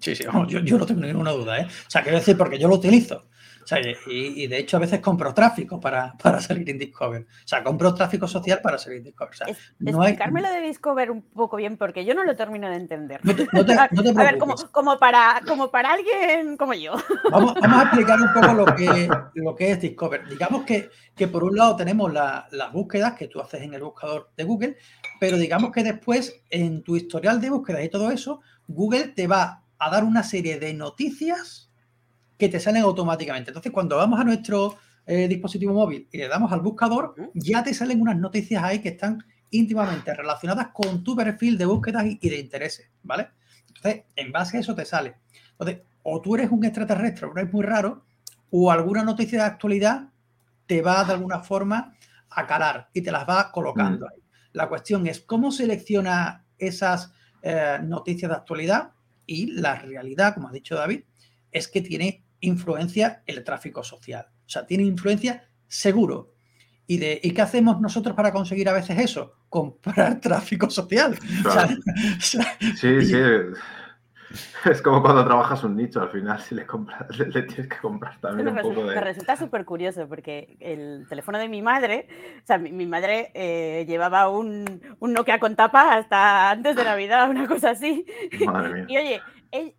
Sí, 0.00 0.16
sí, 0.16 0.24
yo, 0.48 0.60
yo, 0.60 0.78
no 0.78 0.86
tengo 0.86 1.00
ninguna 1.00 1.30
duda. 1.32 1.60
¿eh? 1.60 1.66
O 1.66 1.90
sea, 1.90 2.02
quiero 2.02 2.18
decir, 2.18 2.36
porque 2.36 2.58
yo 2.58 2.68
lo 2.68 2.74
utilizo. 2.74 3.28
O 3.62 3.66
sea, 3.66 3.78
y, 3.80 4.42
y, 4.42 4.46
de 4.46 4.58
hecho 4.58 4.76
a 4.76 4.80
veces 4.80 5.00
compro 5.00 5.32
tráfico 5.32 5.80
para, 5.80 6.14
para, 6.14 6.40
salir 6.40 6.68
en 6.70 6.78
Discover. 6.78 7.22
O 7.22 7.48
sea, 7.48 7.62
compro 7.62 7.94
tráfico 7.94 8.26
social 8.26 8.60
para 8.62 8.78
salir 8.78 8.98
en 8.98 9.04
Discover. 9.04 9.32
O 9.32 9.36
sea, 9.36 9.46
es, 9.46 9.58
no 9.78 10.02
explicarme 10.02 10.44
hay... 10.44 10.60
de 10.60 10.68
Discover 10.68 11.10
un 11.10 11.22
poco 11.22 11.56
bien 11.56 11.76
porque 11.76 12.04
yo 12.04 12.14
no 12.14 12.24
lo 12.24 12.34
termino 12.34 12.68
de 12.68 12.76
entender. 12.76 13.20
No 13.22 13.34
te, 13.34 13.46
no 13.52 13.64
te, 13.64 13.74
no 13.90 14.02
te 14.02 14.08
a 14.20 14.24
ver, 14.24 14.38
como, 14.38 14.54
como, 14.72 14.98
para, 14.98 15.40
como 15.46 15.70
para 15.70 15.92
alguien 15.92 16.56
como 16.56 16.74
yo. 16.74 16.94
Vamos, 17.30 17.54
vamos 17.54 17.78
a 17.78 17.82
explicar 17.84 18.20
un 18.20 18.32
poco 18.32 18.52
lo 18.52 18.64
que, 18.74 19.08
lo 19.34 19.54
que 19.54 19.70
es 19.70 19.80
Discover. 19.80 20.28
Digamos 20.28 20.64
que, 20.64 20.90
que 21.14 21.28
por 21.28 21.44
un 21.44 21.56
lado 21.56 21.76
tenemos 21.76 22.12
la, 22.12 22.48
las 22.50 22.72
búsquedas 22.72 23.14
que 23.14 23.28
tú 23.28 23.40
haces 23.40 23.62
en 23.62 23.74
el 23.74 23.82
buscador 23.82 24.30
de 24.36 24.44
Google, 24.44 24.76
pero 25.20 25.36
digamos 25.36 25.70
que 25.72 25.84
después 25.84 26.42
en 26.50 26.82
tu 26.82 26.96
historial 26.96 27.40
de 27.40 27.50
búsquedas 27.50 27.84
y 27.84 27.88
todo 27.88 28.10
eso, 28.10 28.40
Google 28.66 29.08
te 29.08 29.26
va 29.26 29.62
a 29.78 29.90
dar 29.90 30.04
una 30.04 30.22
serie 30.22 30.58
de 30.58 30.74
noticias 30.74 31.71
que 32.42 32.48
te 32.48 32.58
salen 32.58 32.82
automáticamente. 32.82 33.50
Entonces, 33.50 33.70
cuando 33.70 33.96
vamos 33.96 34.18
a 34.18 34.24
nuestro 34.24 34.76
eh, 35.06 35.28
dispositivo 35.28 35.72
móvil 35.72 36.08
y 36.10 36.18
le 36.18 36.26
damos 36.26 36.50
al 36.50 36.60
buscador, 36.60 37.14
ya 37.34 37.62
te 37.62 37.72
salen 37.72 38.00
unas 38.00 38.16
noticias 38.16 38.64
ahí 38.64 38.80
que 38.80 38.88
están 38.88 39.24
íntimamente 39.50 40.12
relacionadas 40.12 40.70
con 40.74 41.04
tu 41.04 41.14
perfil 41.14 41.56
de 41.56 41.66
búsquedas 41.66 42.04
y 42.04 42.28
de 42.28 42.40
intereses, 42.40 42.90
¿vale? 43.04 43.28
Entonces, 43.68 44.02
en 44.16 44.32
base 44.32 44.56
a 44.56 44.60
eso 44.60 44.74
te 44.74 44.84
sale. 44.84 45.14
Entonces, 45.52 45.82
o 46.02 46.20
tú 46.20 46.34
eres 46.34 46.50
un 46.50 46.64
extraterrestre, 46.64 47.28
o 47.28 47.38
es 47.38 47.52
muy 47.52 47.62
raro, 47.62 48.06
o 48.50 48.72
alguna 48.72 49.04
noticia 49.04 49.38
de 49.38 49.44
actualidad 49.44 50.08
te 50.66 50.82
va 50.82 51.04
de 51.04 51.12
alguna 51.12 51.44
forma 51.44 51.94
a 52.28 52.44
calar 52.44 52.88
y 52.92 53.02
te 53.02 53.12
las 53.12 53.22
va 53.28 53.52
colocando 53.52 54.08
ahí. 54.08 54.20
La 54.52 54.68
cuestión 54.68 55.06
es 55.06 55.20
cómo 55.20 55.52
selecciona 55.52 56.44
esas 56.58 57.12
eh, 57.42 57.78
noticias 57.84 58.32
de 58.32 58.36
actualidad 58.36 58.90
y 59.26 59.52
la 59.52 59.76
realidad, 59.76 60.34
como 60.34 60.48
ha 60.48 60.52
dicho 60.52 60.74
David, 60.74 61.02
es 61.52 61.68
que 61.68 61.82
tiene 61.82 62.21
influencia 62.42 63.22
el 63.26 63.42
tráfico 63.42 63.82
social. 63.82 64.26
O 64.46 64.48
sea, 64.48 64.66
tiene 64.66 64.84
influencia 64.84 65.48
seguro. 65.66 66.34
¿Y, 66.86 66.98
de, 66.98 67.20
¿Y 67.22 67.32
qué 67.32 67.42
hacemos 67.42 67.80
nosotros 67.80 68.14
para 68.14 68.32
conseguir 68.32 68.68
a 68.68 68.74
veces 68.74 68.98
eso? 68.98 69.34
Comprar 69.48 70.20
tráfico 70.20 70.68
social. 70.68 71.18
Claro. 71.42 71.76
O 72.18 72.20
sea, 72.20 72.58
sí, 72.76 73.00
sí. 73.02 73.16
Es 74.64 74.80
como 74.80 75.02
cuando 75.02 75.24
trabajas 75.24 75.62
un 75.64 75.76
nicho, 75.76 76.00
al 76.00 76.10
final 76.10 76.40
si 76.40 76.54
le 76.54 76.66
compras, 76.66 77.16
le, 77.18 77.26
le 77.26 77.42
tienes 77.42 77.68
que 77.68 77.76
comprar 77.78 78.18
también 78.20 78.46
me 78.46 78.62
un 78.62 78.68
poco 78.68 78.86
de... 78.86 78.94
Me 78.94 79.00
resulta 79.00 79.36
súper 79.36 79.64
curioso 79.64 80.08
porque 80.08 80.56
el 80.60 81.06
teléfono 81.08 81.38
de 81.38 81.48
mi 81.48 81.62
madre, 81.62 82.08
o 82.42 82.46
sea, 82.46 82.58
mi, 82.58 82.72
mi 82.72 82.86
madre 82.86 83.30
eh, 83.34 83.84
llevaba 83.86 84.28
un, 84.28 84.80
un, 85.00 85.12
Nokia 85.12 85.38
con 85.38 85.56
tapa 85.56 85.94
hasta 85.94 86.50
antes 86.50 86.76
de 86.76 86.84
Navidad, 86.84 87.28
una 87.28 87.46
cosa 87.46 87.70
así. 87.70 88.06
Madre 88.46 88.84
mía. 88.84 88.86
Y 88.88 88.96
oye, 88.96 89.22
él, 89.50 89.74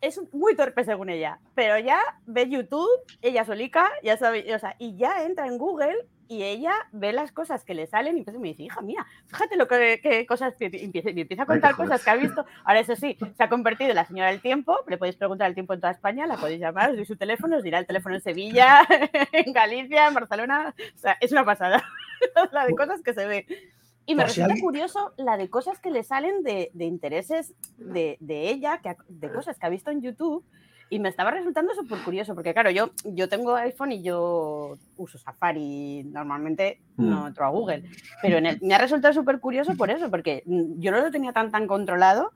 es 0.00 0.20
muy 0.32 0.56
torpe 0.56 0.84
según 0.84 1.10
ella, 1.10 1.38
pero 1.54 1.78
ya 1.78 2.00
ve 2.26 2.48
YouTube, 2.48 2.88
ella 3.22 3.44
solica, 3.44 3.90
ya 4.02 4.16
sabe, 4.16 4.54
o 4.54 4.58
sea, 4.58 4.74
y 4.78 4.96
ya 4.96 5.24
entra 5.24 5.46
en 5.46 5.58
Google 5.58 6.06
y 6.30 6.44
ella 6.44 6.72
ve 6.92 7.12
las 7.12 7.32
cosas 7.32 7.64
que 7.64 7.74
le 7.74 7.88
salen 7.88 8.14
y 8.14 8.20
entonces 8.20 8.40
me 8.40 8.48
dice, 8.48 8.62
hija 8.62 8.80
mía, 8.82 9.04
fíjate 9.26 9.56
lo 9.56 9.66
que, 9.66 10.00
que 10.00 10.26
cosas 10.26 10.54
que 10.56 10.66
empieza, 10.72 11.10
empieza 11.10 11.42
a 11.42 11.46
contar 11.46 11.72
Ay, 11.72 11.76
cosas 11.76 12.04
que 12.04 12.10
ha 12.10 12.14
visto. 12.14 12.46
Ahora, 12.64 12.78
eso 12.78 12.94
sí, 12.94 13.18
se 13.36 13.42
ha 13.42 13.48
convertido 13.48 13.90
en 13.90 13.96
la 13.96 14.06
señora 14.06 14.30
del 14.30 14.40
tiempo, 14.40 14.78
le 14.86 14.96
podéis 14.96 15.16
preguntar 15.16 15.48
el 15.48 15.54
tiempo 15.54 15.74
en 15.74 15.80
toda 15.80 15.92
España, 15.92 16.28
la 16.28 16.36
podéis 16.36 16.60
llamar, 16.60 16.90
os 16.90 16.96
doy 16.96 17.04
su 17.04 17.16
teléfono, 17.16 17.56
os 17.56 17.64
dirá 17.64 17.80
el 17.80 17.86
teléfono 17.86 18.14
en 18.14 18.20
Sevilla, 18.20 18.82
en 19.32 19.52
Galicia, 19.52 20.06
en 20.06 20.14
Barcelona, 20.14 20.72
o 20.94 20.98
sea, 20.98 21.16
es 21.20 21.32
una 21.32 21.44
pasada, 21.44 21.82
la 22.52 22.64
de 22.64 22.76
cosas 22.76 23.02
que 23.02 23.12
se 23.12 23.26
ve. 23.26 23.46
Y 24.06 24.14
me 24.14 24.24
resulta 24.24 24.54
si 24.54 24.60
curioso 24.60 25.12
la 25.16 25.36
de 25.36 25.48
cosas 25.48 25.78
que 25.78 25.90
le 25.90 26.02
salen 26.02 26.42
de, 26.42 26.70
de 26.74 26.84
intereses 26.84 27.54
de, 27.76 28.16
de 28.20 28.50
ella, 28.50 28.80
que, 28.82 28.96
de 29.08 29.30
cosas 29.30 29.58
que 29.58 29.66
ha 29.66 29.70
visto 29.70 29.90
en 29.90 30.02
YouTube, 30.02 30.44
y 30.90 30.98
me 30.98 31.08
estaba 31.08 31.30
resultando 31.30 31.72
súper 31.72 32.00
curioso, 32.00 32.34
porque 32.34 32.52
claro, 32.52 32.70
yo, 32.70 32.90
yo 33.04 33.28
tengo 33.28 33.54
iPhone 33.54 33.92
y 33.92 34.02
yo 34.02 34.76
uso 34.96 35.18
Safari, 35.18 36.02
normalmente 36.04 36.80
no 36.96 37.28
entro 37.28 37.46
a 37.46 37.50
Google, 37.50 37.84
pero 38.20 38.38
en 38.38 38.46
el, 38.46 38.58
me 38.60 38.74
ha 38.74 38.78
resultado 38.78 39.14
súper 39.14 39.38
curioso 39.38 39.76
por 39.76 39.88
eso, 39.90 40.10
porque 40.10 40.42
yo 40.44 40.90
no 40.90 41.00
lo 41.00 41.12
tenía 41.12 41.32
tan 41.32 41.52
tan 41.52 41.68
controlado 41.68 42.32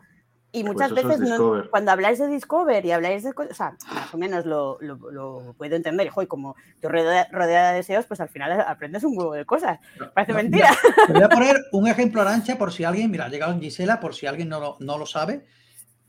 y 0.54 0.62
muchas 0.62 0.92
pues 0.92 1.04
veces 1.04 1.20
no, 1.20 1.68
cuando 1.68 1.90
habláis 1.90 2.18
de 2.18 2.28
Discover 2.28 2.86
y 2.86 2.92
habláis 2.92 3.24
de 3.24 3.32
cosas, 3.32 3.52
o 3.52 3.54
sea, 3.54 3.76
más 3.92 4.14
o 4.14 4.16
menos 4.16 4.46
lo, 4.46 4.78
lo, 4.80 4.96
lo 5.10 5.54
puedo 5.58 5.74
entender, 5.74 6.06
y 6.06 6.26
como 6.26 6.54
yo 6.80 6.88
rodeada, 6.88 7.28
rodeada 7.32 7.70
de 7.72 7.78
deseos, 7.78 8.06
pues 8.06 8.20
al 8.20 8.28
final 8.28 8.60
aprendes 8.60 9.02
un 9.02 9.18
huevo 9.18 9.34
de 9.34 9.44
cosas, 9.44 9.80
parece 10.14 10.32
no, 10.32 10.38
mentira. 10.38 10.70
Te 11.08 11.12
voy 11.12 11.22
a 11.22 11.28
poner 11.28 11.56
un 11.72 11.88
ejemplo 11.88 12.22
arancha 12.22 12.56
por 12.56 12.72
si 12.72 12.84
alguien, 12.84 13.10
mira, 13.10 13.26
ha 13.26 13.28
llegado 13.28 13.52
en 13.52 13.60
Gisela, 13.60 13.98
por 13.98 14.14
si 14.14 14.26
alguien 14.26 14.48
no 14.48 14.60
lo, 14.60 14.76
no 14.78 14.96
lo 14.96 15.06
sabe, 15.06 15.44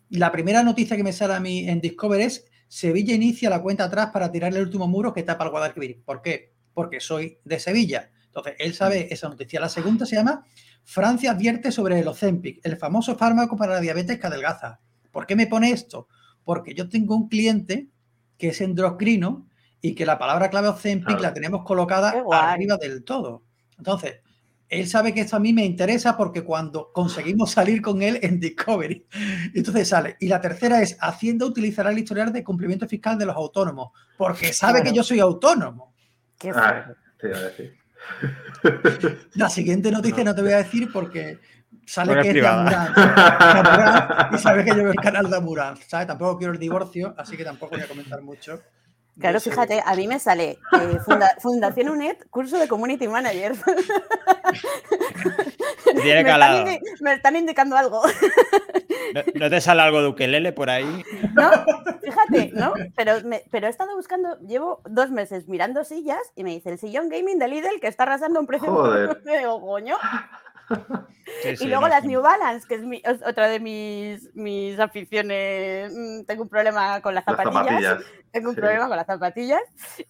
la 0.10 0.32
primera 0.32 0.62
noticia 0.62 0.96
que 0.96 1.04
me 1.04 1.12
sale 1.12 1.34
a 1.34 1.40
mí 1.40 1.68
en 1.68 1.82
Discover 1.82 2.22
es 2.22 2.46
Sevilla 2.68 3.14
inicia 3.14 3.50
la 3.50 3.62
cuenta 3.62 3.86
atrás 3.86 4.12
para 4.12 4.32
tirarle 4.32 4.60
el 4.60 4.66
último 4.66 4.88
muro 4.88 5.14
que 5.14 5.24
tapa 5.24 5.46
el 5.46 5.50
Guadalquivir. 5.50 6.04
¿Por 6.04 6.22
qué? 6.22 6.54
Porque 6.74 7.00
soy 7.00 7.40
de 7.44 7.60
Sevilla. 7.60 8.12
Entonces, 8.26 8.56
él 8.60 8.74
sabe 8.74 9.08
esa 9.12 9.30
noticia. 9.30 9.60
La 9.60 9.70
segunda 9.70 10.06
se 10.06 10.16
llama 10.16 10.46
Francia 10.86 11.32
advierte 11.32 11.72
sobre 11.72 12.00
el 12.00 12.08
Ozempic, 12.08 12.60
el 12.64 12.78
famoso 12.78 13.18
fármaco 13.18 13.58
para 13.58 13.74
la 13.74 13.82
diabetes 13.82 14.20
que 14.20 14.28
adelgaza. 14.28 14.80
¿Por 15.12 15.26
qué 15.26 15.36
me 15.36 15.48
pone 15.48 15.72
esto? 15.72 16.08
Porque 16.44 16.74
yo 16.74 16.88
tengo 16.88 17.16
un 17.16 17.28
cliente 17.28 17.88
que 18.38 18.50
es 18.50 18.62
endocrino 18.62 19.48
y 19.82 19.96
que 19.96 20.06
la 20.06 20.18
palabra 20.20 20.50
clave 20.50 20.68
Ozempic 20.70 21.08
Claro. 21.08 21.22
la 21.24 21.34
tenemos 21.34 21.64
colocada 21.64 22.14
arriba 22.32 22.78
del 22.78 23.04
todo. 23.04 23.44
Entonces, 23.78 24.20
él 24.70 24.88
sabe 24.88 25.14
que 25.14 25.22
esto 25.22 25.36
a 25.36 25.40
mí 25.40 25.54
me 25.54 25.64
interesa 25.66 26.18
porque 26.18 26.44
cuando 26.44 26.92
conseguimos 26.92 27.52
salir 27.52 27.82
con 27.82 28.02
él 28.02 28.20
en 28.22 28.40
Discovery, 28.40 29.06
entonces 29.56 29.88
sale. 29.88 30.18
Y 30.20 30.28
la 30.28 30.42
tercera 30.42 30.82
es, 30.82 30.98
Hacienda 31.02 31.46
utilizará 31.46 31.92
el 31.92 32.00
historial 32.00 32.32
de 32.34 32.44
cumplimiento 32.44 32.88
fiscal 32.88 33.18
de 33.18 33.26
los 33.26 33.36
autónomos, 33.36 33.90
porque 34.18 34.54
sabe 34.54 34.80
Claro. 34.80 34.92
que 34.92 34.96
yo 34.98 35.04
soy 35.04 35.20
autónomo. 35.20 35.94
Qué 36.38 36.50
Ah, 36.50 36.54
fuerte. 36.54 36.94
te 37.20 37.28
iba 37.28 37.38
a 37.38 37.42
decir. 37.42 37.78
La 39.36 39.50
siguiente 39.50 39.92
noticia 39.92 40.24
no, 40.24 40.32
No. 40.32 40.36
te 40.36 40.42
voy 40.42 40.52
a 40.54 40.58
decir 40.58 40.90
porque 40.92 41.40
sale 41.86 42.14
Porque 42.14 42.22
que 42.24 42.30
es 42.30 42.36
es 42.36 42.42
de 42.42 42.48
Amuranz, 42.48 44.34
y 44.34 44.38
sabe 44.38 44.64
que 44.64 44.72
yo 44.72 44.78
veo 44.78 44.92
el 44.92 44.96
canal 45.00 45.30
de 45.30 45.38
Amuranz, 45.38 45.80
¿sabes? 45.88 46.08
Tampoco 46.08 46.38
quiero 46.38 46.54
el 46.54 46.60
divorcio, 46.60 47.14
así 47.18 47.38
que 47.38 47.44
tampoco 47.44 47.76
voy 47.76 47.84
a 47.84 47.88
comentar 47.88 48.22
mucho. 48.22 48.62
De 49.16 49.22
Claro, 49.22 49.40
fíjate, 49.40 49.82
a 49.86 49.96
mí 49.96 50.08
me 50.08 50.20
sale 50.20 50.52
eh, 50.74 51.00
funda- 51.06 51.36
Fundación 51.40 51.90
UNED, 51.90 52.18
curso 52.30 52.58
de 52.60 52.68
Community 52.68 53.08
Manager. 53.08 53.54
Tiene 56.02 56.04
me, 56.04 56.10
están 56.20 56.26
calado. 56.26 56.66
indi- 56.66 56.80
me 57.02 57.14
están 57.14 57.36
indicando 57.36 57.78
algo. 57.78 58.02
¿No, 59.14 59.22
no 59.36 59.50
te 59.50 59.62
sale 59.62 59.82
algo 59.82 60.02
de 60.02 60.08
ukelele 60.10 60.52
por 60.52 60.70
ahí? 60.70 61.04
¿No? 61.34 61.50
Fíjate, 62.02 62.52
¿no? 62.54 62.74
Pero, 62.96 63.22
me- 63.24 63.44
pero 63.52 63.68
he 63.68 63.70
estado 63.70 63.96
buscando, 63.96 64.38
llevo 64.40 64.82
dos 64.90 65.10
meses 65.12 65.48
mirando 65.48 65.84
sillas 65.84 66.20
y 66.36 66.44
me 66.44 66.52
dice 66.52 66.70
el 66.72 66.78
sillón 66.80 67.08
gaming 67.10 67.40
de 67.40 67.48
Lidl 67.48 67.80
que 67.80 67.88
está 67.88 68.04
arrasando 68.04 68.40
un 68.40 68.48
precio. 68.48 68.70
Joder. 68.72 69.22
Digo, 69.40 69.62
coño. 69.62 69.98
Sí, 71.56 71.66
Y 71.66 71.68
luego 71.68 71.82
no, 71.84 71.88
las 71.90 72.02
sí. 72.04 72.08
New 72.08 72.22
Balance, 72.22 72.66
que 72.68 72.76
es 72.76 72.84
mi- 72.84 73.02
es 73.04 73.22
otra 73.26 73.48
de 73.50 73.60
mis, 73.60 74.34
mis 74.36 74.80
aficiones. 74.80 75.92
Mm, 75.94 76.24
Tengo 76.26 76.44
un 76.44 76.50
problema 76.50 77.02
con 77.02 77.14
las 77.16 77.26
Las 77.28 77.38
zapatillas. 77.38 77.66
zapatillas. 77.84 78.04
Tengo 78.32 78.50
un 78.50 78.56
sí. 78.56 78.62
problema 78.62 78.88
con 78.88 78.98
las 78.98 79.06
zapatillas 79.08 79.62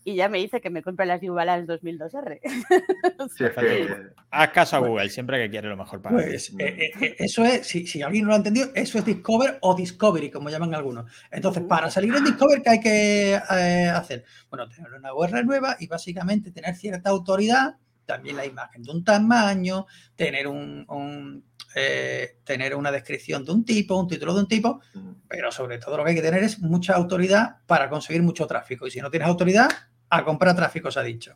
y 0.04 0.16
ya 0.16 0.30
me 0.30 0.40
dice 0.40 0.60
que 0.62 0.70
me 0.70 0.84
compre 0.84 1.06
las 1.06 1.22
New 1.22 1.34
Balance 1.34 1.72
2002R. 1.72 2.40
Sí, 3.36 3.44
es 3.46 3.52
que, 3.52 3.88
Haz 4.30 4.50
caso 4.50 4.76
a 4.76 4.80
Google, 4.80 5.10
siempre 5.10 5.42
que 5.42 5.50
quiere 5.50 5.70
lo 5.70 5.78
mejor 5.78 6.02
para. 6.02 6.18
Pues 6.18 6.50
eh, 6.50 6.56
eh, 6.60 6.92
eh, 7.02 7.16
eso 7.20 7.44
es, 7.46 7.66
si, 7.66 7.88
si 7.88 8.02
alguien 8.02 8.24
no 8.24 8.30
lo 8.30 8.34
ha 8.36 8.38
entendido, 8.38 8.70
eso 8.76 8.98
es 8.98 9.06
Discover 9.06 9.58
o 9.62 9.74
Discovery, 9.76 10.30
como 10.30 10.50
llaman 10.50 10.76
algunos. 10.76 11.10
Entonces, 11.32 11.64
para 11.64 11.90
salir 11.90 12.14
en 12.14 12.24
Discover, 12.26 12.62
¿qué 12.62 12.70
hay 12.70 12.80
que 12.80 13.34
eh, 13.52 13.90
hacer? 13.90 14.26
Bueno, 14.50 14.68
tener 14.70 14.94
una 14.94 15.14
URL 15.14 15.46
nueva 15.46 15.76
y 15.80 15.88
básicamente 15.88 16.52
tener 16.52 16.76
cierta 16.76 17.10
autoridad, 17.10 17.78
también 18.06 18.38
la 18.38 18.46
imagen 18.46 18.84
de 18.84 18.92
un 18.92 19.04
tamaño, 19.04 19.86
tener, 20.16 20.48
un, 20.48 20.86
un, 20.90 21.44
eh, 21.76 22.38
tener 22.44 22.76
una 22.76 22.92
descripción 22.92 23.44
de 23.44 23.52
un 23.52 23.66
tipo, 23.66 24.00
un 24.00 24.08
título 24.08 24.34
de 24.34 24.42
un 24.42 24.48
tipo, 24.48 24.82
pero 25.28 25.52
sobre 25.52 25.78
todo 25.78 25.98
lo 25.98 26.04
que 26.04 26.12
hay 26.12 26.16
que 26.16 26.22
tener 26.22 26.44
es 26.44 26.60
mucha 26.60 26.94
autoridad 26.94 27.58
para 27.66 27.90
conseguir 27.90 28.24
mucho 28.24 28.48
tráfico. 28.48 28.88
Y 28.88 28.92
si 28.92 29.02
no 29.02 29.10
tienes 29.10 29.28
autoridad, 29.28 29.70
a 30.10 30.24
comprar 30.24 30.56
tráfico, 30.56 30.92
se 30.92 31.00
ha 31.00 31.04
dicho. 31.04 31.36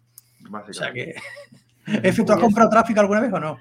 O 0.52 0.74
sea 0.74 0.94
que, 0.94 1.16
¿tú 2.26 2.32
has 2.32 2.40
comprado 2.40 2.70
tráfico 2.70 3.00
alguna 3.00 3.22
vez 3.22 3.34
o 3.34 3.40
no? 3.40 3.60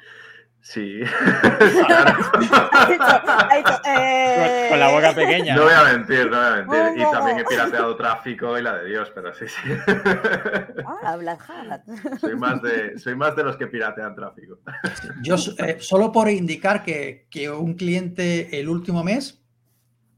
Sí. 0.71 1.01
Ha 1.03 2.87
dicho- 2.91 3.05
ha 3.27 3.57
dicho, 3.57 3.81
eh, 3.87 4.67
Con, 4.69 4.69
con 4.71 4.81
la 4.81 4.91
boca 4.93 5.15
pequeña. 5.15 5.57
No 5.57 5.63
voy 5.63 5.73
a 5.73 5.85
mentir, 5.85 6.31
no 6.31 6.37
voy 6.37 6.47
a 6.47 6.51
mentir. 6.57 6.79
Oh, 6.79 6.95
Y 6.95 7.03
no. 7.05 7.11
también 7.11 7.39
he 7.39 7.45
pirateado 7.45 7.97
tráfico 7.97 8.59
y 8.59 8.63
la 8.63 8.75
de 8.77 8.89
Dios, 8.91 9.11
pero 9.15 9.33
sí, 9.33 9.47
sí. 9.49 9.71
Ah. 10.87 11.81
Soy 12.21 12.37
más 12.37 12.61
de, 12.61 12.99
soy 12.99 13.15
más 13.17 13.35
de 13.35 13.45
los 13.45 13.57
que 13.57 13.67
piratean 13.67 14.15
tráfico. 14.15 14.59
Yo 15.23 15.37
eh, 15.59 15.79
solo 15.81 16.13
por 16.13 16.29
indicar 16.29 16.83
que, 16.83 17.27
que 17.31 17.51
un 17.51 17.73
cliente 17.75 18.61
el 18.61 18.69
último 18.69 19.03
mes, 19.03 19.41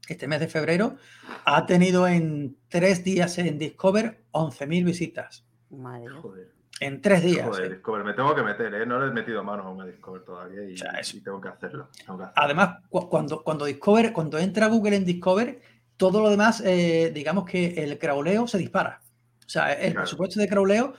este 0.09 0.27
mes 0.27 0.41
de 0.41 0.47
febrero, 0.49 0.97
ha 1.45 1.65
tenido 1.65 2.07
en 2.09 2.57
tres 2.67 3.03
días 3.05 3.37
en 3.37 3.57
Discover 3.57 4.21
11.000 4.31 4.83
visitas. 4.85 5.45
Madre 5.69 6.09
mía. 6.09 6.19
Joder, 6.21 6.51
En 6.81 6.99
tres 7.01 7.21
días. 7.23 7.47
joder, 7.47 7.65
¿eh? 7.65 7.69
Discover. 7.75 8.03
Me 8.03 8.13
tengo 8.13 8.35
que 8.35 8.41
meter, 8.43 8.73
¿eh? 8.73 8.85
No 8.85 8.99
le 8.99 9.07
he 9.07 9.11
metido 9.11 9.43
mano 9.43 9.63
a 9.63 9.69
una 9.71 9.85
Discover 9.85 10.23
todavía 10.23 10.63
y, 10.69 10.73
O 10.73 10.77
sea, 10.77 10.99
y 11.13 11.21
tengo 11.21 11.39
que 11.39 11.47
hacerlo. 11.49 11.89
tengo 11.95 12.17
que 12.17 12.23
hacerlo. 12.25 12.43
Además, 12.43 12.77
cu- 12.89 13.07
cuando, 13.07 13.43
cuando 13.43 13.65
Discover, 13.65 14.11
cuando 14.11 14.37
entra 14.39 14.67
Google 14.67 14.95
en 14.95 15.05
Discover, 15.05 15.61
todo 15.95 16.21
lo 16.21 16.29
demás, 16.29 16.61
eh, 16.65 17.11
digamos 17.13 17.45
que 17.45 17.83
el 17.83 17.97
crawleo 17.99 18.47
se 18.47 18.57
dispara. 18.57 18.99
O 19.45 19.49
sea, 19.49 19.71
el 19.73 19.91
Claro. 19.91 20.01
presupuesto 20.05 20.39
de 20.39 20.47
crawleo 20.47 20.93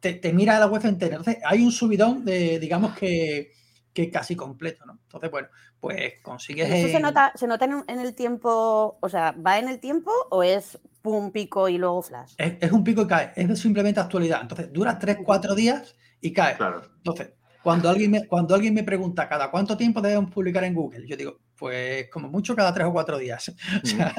te, 0.00 0.14
te 0.14 0.32
mira 0.32 0.58
la 0.60 0.66
web 0.68 0.84
entera. 0.86 1.16
Entonces, 1.16 1.42
hay 1.44 1.62
un 1.64 1.72
subidón 1.72 2.24
de, 2.24 2.58
digamos 2.60 2.96
que, 2.96 3.50
que 3.96 4.10
casi 4.10 4.36
completo, 4.36 4.84
¿no? 4.84 4.98
Entonces, 5.04 5.30
bueno, 5.30 5.48
pues 5.80 6.20
consigues. 6.22 6.68
¿Eso 6.70 6.88
se 6.88 7.00
nota, 7.00 7.32
se 7.34 7.46
nota 7.46 7.64
en, 7.64 7.82
en 7.88 8.00
el 8.00 8.14
tiempo? 8.14 8.98
O 9.00 9.08
sea, 9.08 9.32
¿va 9.32 9.58
en 9.58 9.68
el 9.68 9.80
tiempo 9.80 10.12
o 10.30 10.42
es 10.42 10.78
pum, 11.00 11.32
pico 11.32 11.66
y 11.70 11.78
luego 11.78 12.02
flash? 12.02 12.34
Es, 12.36 12.56
es 12.60 12.72
un 12.72 12.84
pico 12.84 13.02
y 13.02 13.06
cae, 13.06 13.32
es 13.34 13.58
simplemente 13.58 13.98
actualidad. 13.98 14.42
Entonces 14.42 14.70
dura 14.70 14.98
3-4 14.98 15.54
días 15.54 15.96
y 16.20 16.30
cae. 16.30 16.58
Claro. 16.58 16.82
Entonces, 16.98 17.30
cuando 17.62 17.88
alguien, 17.88 18.10
me, 18.10 18.26
cuando 18.26 18.54
alguien 18.54 18.74
me 18.74 18.84
pregunta 18.84 19.28
cada 19.30 19.50
cuánto 19.50 19.78
tiempo 19.78 20.02
debemos 20.02 20.30
publicar 20.30 20.62
en 20.64 20.74
Google, 20.74 21.08
yo 21.08 21.16
digo, 21.16 21.40
pues 21.56 22.10
como 22.10 22.28
mucho 22.28 22.54
cada 22.54 22.74
3 22.74 22.88
o 22.88 22.92
4 22.92 23.18
días. 23.18 23.50
O 23.82 23.86
sea, 23.86 24.14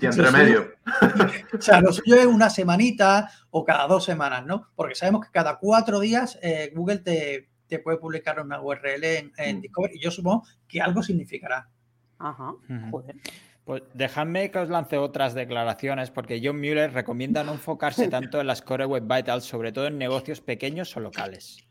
Y 0.00 0.06
entre 0.06 0.30
medio. 0.32 0.72
o 1.56 1.62
sea, 1.62 1.80
lo 1.80 1.92
suyo 1.92 2.16
es 2.16 2.26
una 2.26 2.50
semanita 2.50 3.30
o 3.50 3.64
cada 3.64 3.86
dos 3.86 4.04
semanas, 4.04 4.44
¿no? 4.44 4.66
Porque 4.74 4.96
sabemos 4.96 5.24
que 5.24 5.30
cada 5.30 5.56
4 5.56 6.00
días 6.00 6.36
eh, 6.42 6.72
Google 6.74 6.98
te, 6.98 7.49
te 7.70 7.78
puede 7.78 7.96
publicar 7.96 8.40
una 8.40 8.60
URL 8.60 9.04
en, 9.04 9.32
en 9.38 9.58
Mm. 9.58 9.60
Discover 9.62 9.90
y 9.94 10.00
yo 10.00 10.10
supongo 10.10 10.46
que 10.68 10.80
algo 10.82 11.02
significará. 11.02 11.68
Ajá, 12.18 12.52
joder. 12.90 13.16
Pues 13.64 13.82
dejadme 13.94 14.50
que 14.50 14.58
os 14.58 14.68
lance 14.68 14.98
otras 14.98 15.32
declaraciones, 15.32 16.10
porque 16.10 16.40
John 16.42 16.58
Mueller 16.58 16.92
recomienda 16.92 17.44
no 17.44 17.52
enfocarse 17.52 18.08
tanto 18.10 18.40
en 18.40 18.46
las 18.46 18.60
Core 18.62 18.84
Web 18.84 19.04
Vitals, 19.04 19.44
sobre 19.44 19.72
todo 19.72 19.86
en 19.86 19.96
negocios 19.96 20.40
pequeños 20.40 20.94
o 20.96 21.00
locales. 21.00 21.64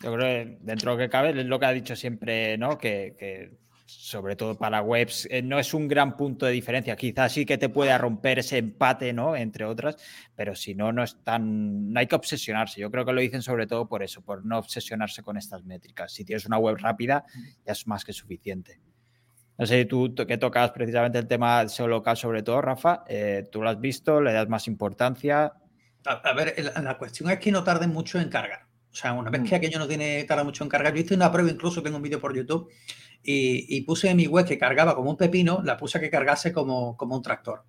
Yo 0.00 0.12
creo 0.14 0.18
que 0.18 0.58
dentro 0.60 0.90
de 0.90 0.96
lo 0.96 1.02
que 1.02 1.10
cabe 1.10 1.30
es 1.30 1.46
lo 1.46 1.60
que 1.60 1.66
ha 1.66 1.72
dicho 1.72 1.94
siempre, 1.94 2.58
¿no? 2.58 2.76
Que, 2.76 3.14
que 3.18 3.52
sobre 3.86 4.34
todo 4.34 4.56
para 4.56 4.80
webs 4.82 5.28
eh, 5.30 5.42
no 5.42 5.58
es 5.58 5.74
un 5.74 5.88
gran 5.88 6.16
punto 6.16 6.46
de 6.46 6.52
diferencia. 6.52 6.96
Quizás 6.96 7.32
sí 7.32 7.44
que 7.44 7.58
te 7.58 7.68
pueda 7.68 7.98
romper 7.98 8.38
ese 8.38 8.58
empate, 8.58 9.12
¿no? 9.12 9.36
Entre 9.36 9.64
otras, 9.64 9.96
pero 10.34 10.54
si 10.54 10.74
no, 10.74 10.92
no 10.92 11.02
es 11.02 11.22
tan. 11.22 11.92
No 11.92 12.00
hay 12.00 12.06
que 12.06 12.14
obsesionarse. 12.16 12.80
Yo 12.80 12.90
creo 12.90 13.04
que 13.04 13.12
lo 13.12 13.20
dicen 13.20 13.42
sobre 13.42 13.66
todo 13.66 13.86
por 13.86 14.02
eso, 14.02 14.22
por 14.22 14.44
no 14.44 14.58
obsesionarse 14.58 15.22
con 15.22 15.36
estas 15.36 15.64
métricas. 15.64 16.12
Si 16.12 16.24
tienes 16.24 16.46
una 16.46 16.58
web 16.58 16.76
rápida, 16.78 17.24
ya 17.64 17.72
es 17.72 17.86
más 17.86 18.04
que 18.04 18.12
suficiente. 18.12 18.80
No 19.56 19.66
sé, 19.66 19.84
tú 19.84 20.14
que 20.14 20.36
tocas 20.38 20.72
precisamente 20.72 21.18
el 21.18 21.28
tema 21.28 21.68
SEO 21.68 21.86
local, 21.86 22.16
sobre 22.16 22.42
todo, 22.42 22.60
Rafa, 22.60 23.04
eh, 23.06 23.44
tú 23.52 23.62
lo 23.62 23.68
has 23.68 23.80
visto, 23.80 24.20
le 24.20 24.32
das 24.32 24.48
más 24.48 24.66
importancia. 24.66 25.52
A, 26.06 26.12
a 26.12 26.32
ver, 26.34 26.54
la, 26.58 26.82
la 26.82 26.98
cuestión 26.98 27.30
es 27.30 27.38
que 27.38 27.52
no 27.52 27.62
tarden 27.62 27.90
mucho 27.90 28.18
en 28.18 28.28
cargar. 28.30 28.62
O 28.90 28.96
sea, 28.96 29.12
una 29.12 29.30
vez 29.30 29.42
que 29.42 29.50
Mm. 29.50 29.54
aquello 29.54 29.78
no 29.78 29.88
tiene 29.88 30.22
tarda 30.24 30.42
mucho 30.44 30.64
en 30.64 30.70
cargar, 30.70 30.94
yo 30.94 31.00
hice 31.00 31.14
una 31.14 31.30
prueba, 31.30 31.50
incluso 31.50 31.82
tengo 31.82 31.96
un 31.96 32.02
vídeo 32.02 32.20
por 32.20 32.34
YouTube, 32.36 32.68
y, 33.24 33.76
y 33.76 33.82
puse 33.82 34.10
en 34.10 34.16
mi 34.18 34.26
web 34.26 34.46
que 34.46 34.58
cargaba 34.58 34.94
como 34.94 35.10
un 35.10 35.16
pepino, 35.16 35.62
la 35.64 35.76
puse 35.76 35.98
a 35.98 36.00
que 36.00 36.10
cargase 36.10 36.52
como, 36.52 36.96
como 36.96 37.16
un 37.16 37.22
tractor. 37.22 37.64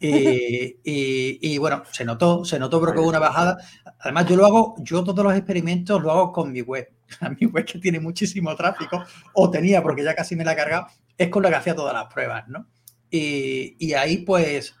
Y, 0.00 0.78
y- 0.84 1.38
y, 1.54 1.58
bueno, 1.58 1.82
se 1.92 2.04
notó, 2.04 2.44
se 2.44 2.58
notó, 2.58 2.80
pero 2.80 2.92
que 2.92 3.00
hubo 3.00 3.08
una 3.08 3.18
bajada. 3.18 3.56
Además, 4.00 4.26
yo 4.28 4.36
lo 4.36 4.46
hago, 4.46 4.74
yo 4.80 5.04
todos 5.04 5.24
los 5.24 5.34
experimentos 5.34 6.02
lo 6.02 6.10
hago 6.10 6.32
con 6.32 6.52
mi 6.52 6.62
web. 6.62 6.90
A 7.20 7.30
mi 7.30 7.46
web 7.46 7.64
que 7.66 7.78
tiene 7.78 8.00
muchísimo 8.00 8.54
tráfico, 8.56 9.04
o 9.34 9.50
tenía, 9.50 9.82
porque 9.82 10.02
ya 10.04 10.14
casi 10.14 10.36
me 10.36 10.44
la 10.44 10.52
he 10.52 10.56
cargado, 10.56 10.86
es 11.18 11.28
con 11.28 11.42
la 11.42 11.50
que 11.50 11.56
hacía 11.56 11.74
todas 11.74 11.94
las 11.94 12.12
pruebas, 12.12 12.48
¿no? 12.48 12.66
Y, 13.10 13.76
y 13.78 13.92
ahí, 13.94 14.18
pues, 14.18 14.74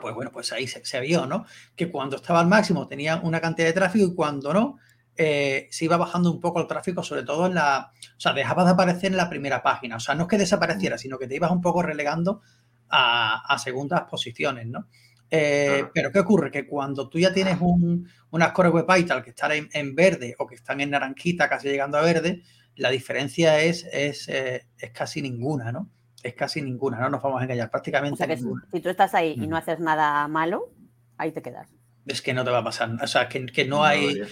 pues 0.00 0.14
bueno, 0.14 0.30
pues 0.32 0.52
ahí 0.52 0.66
se, 0.66 0.84
se 0.84 1.00
vio, 1.00 1.26
¿no? 1.26 1.44
Que 1.76 1.90
cuando 1.90 2.16
estaba 2.16 2.40
al 2.40 2.46
máximo 2.46 2.86
tenía 2.86 3.16
una 3.16 3.40
cantidad 3.40 3.66
de 3.68 3.72
tráfico 3.74 4.06
y 4.06 4.14
cuando 4.14 4.52
no, 4.54 4.78
eh, 5.22 5.68
se 5.70 5.84
iba 5.84 5.98
bajando 5.98 6.30
un 6.32 6.40
poco 6.40 6.60
el 6.60 6.66
tráfico, 6.66 7.02
sobre 7.02 7.24
todo 7.24 7.44
en 7.46 7.54
la, 7.54 7.92
o 8.16 8.20
sea, 8.20 8.32
dejaba 8.32 8.64
de 8.64 8.70
aparecer 8.70 9.10
en 9.10 9.18
la 9.18 9.28
primera 9.28 9.62
página, 9.62 9.96
o 9.96 10.00
sea, 10.00 10.14
no 10.14 10.22
es 10.22 10.28
que 10.28 10.38
desapareciera, 10.38 10.96
sino 10.96 11.18
que 11.18 11.26
te 11.26 11.34
ibas 11.34 11.50
un 11.50 11.60
poco 11.60 11.82
relegando 11.82 12.40
a, 12.88 13.42
a 13.52 13.58
segundas 13.58 14.04
posiciones, 14.10 14.66
¿no? 14.66 14.86
Eh. 15.30 15.84
Pero 15.92 16.10
¿qué 16.10 16.20
ocurre? 16.20 16.50
Que 16.50 16.66
cuando 16.66 17.08
tú 17.10 17.18
ya 17.18 17.32
tienes 17.34 17.58
un, 17.60 18.08
unas 18.30 18.52
core 18.52 18.70
web 18.70 18.86
vital 18.88 19.22
que 19.22 19.30
están 19.30 19.52
en, 19.52 19.68
en 19.74 19.94
verde 19.94 20.34
o 20.38 20.46
que 20.46 20.54
están 20.54 20.80
en 20.80 20.90
naranjita, 20.90 21.48
casi 21.50 21.68
llegando 21.68 21.98
a 21.98 22.02
verde, 22.02 22.42
la 22.76 22.88
diferencia 22.90 23.60
es, 23.60 23.86
es, 23.92 24.26
eh, 24.28 24.66
es 24.78 24.90
casi 24.90 25.20
ninguna, 25.20 25.70
¿no? 25.70 25.90
Es 26.22 26.34
casi 26.34 26.62
ninguna, 26.62 26.98
no 26.98 27.10
nos 27.10 27.22
vamos 27.22 27.40
a 27.40 27.44
engañar, 27.44 27.70
prácticamente 27.70 28.14
O 28.14 28.16
sea 28.16 28.26
que 28.26 28.36
si, 28.38 28.42
ninguna. 28.42 28.64
si 28.72 28.80
tú 28.80 28.88
estás 28.88 29.14
ahí 29.14 29.34
y 29.36 29.46
no 29.46 29.56
Mm. 29.56 29.58
haces 29.58 29.80
nada 29.80 30.26
malo, 30.28 30.72
ahí 31.18 31.30
te 31.30 31.42
quedas. 31.42 31.68
Es 32.06 32.22
que 32.22 32.32
no 32.32 32.42
te 32.42 32.50
va 32.50 32.58
a 32.58 32.64
pasar, 32.64 32.90
o 33.02 33.06
sea, 33.06 33.28
que, 33.28 33.44
que 33.46 33.66
no 33.66 33.84
hay, 33.84 34.14
Dios. 34.14 34.30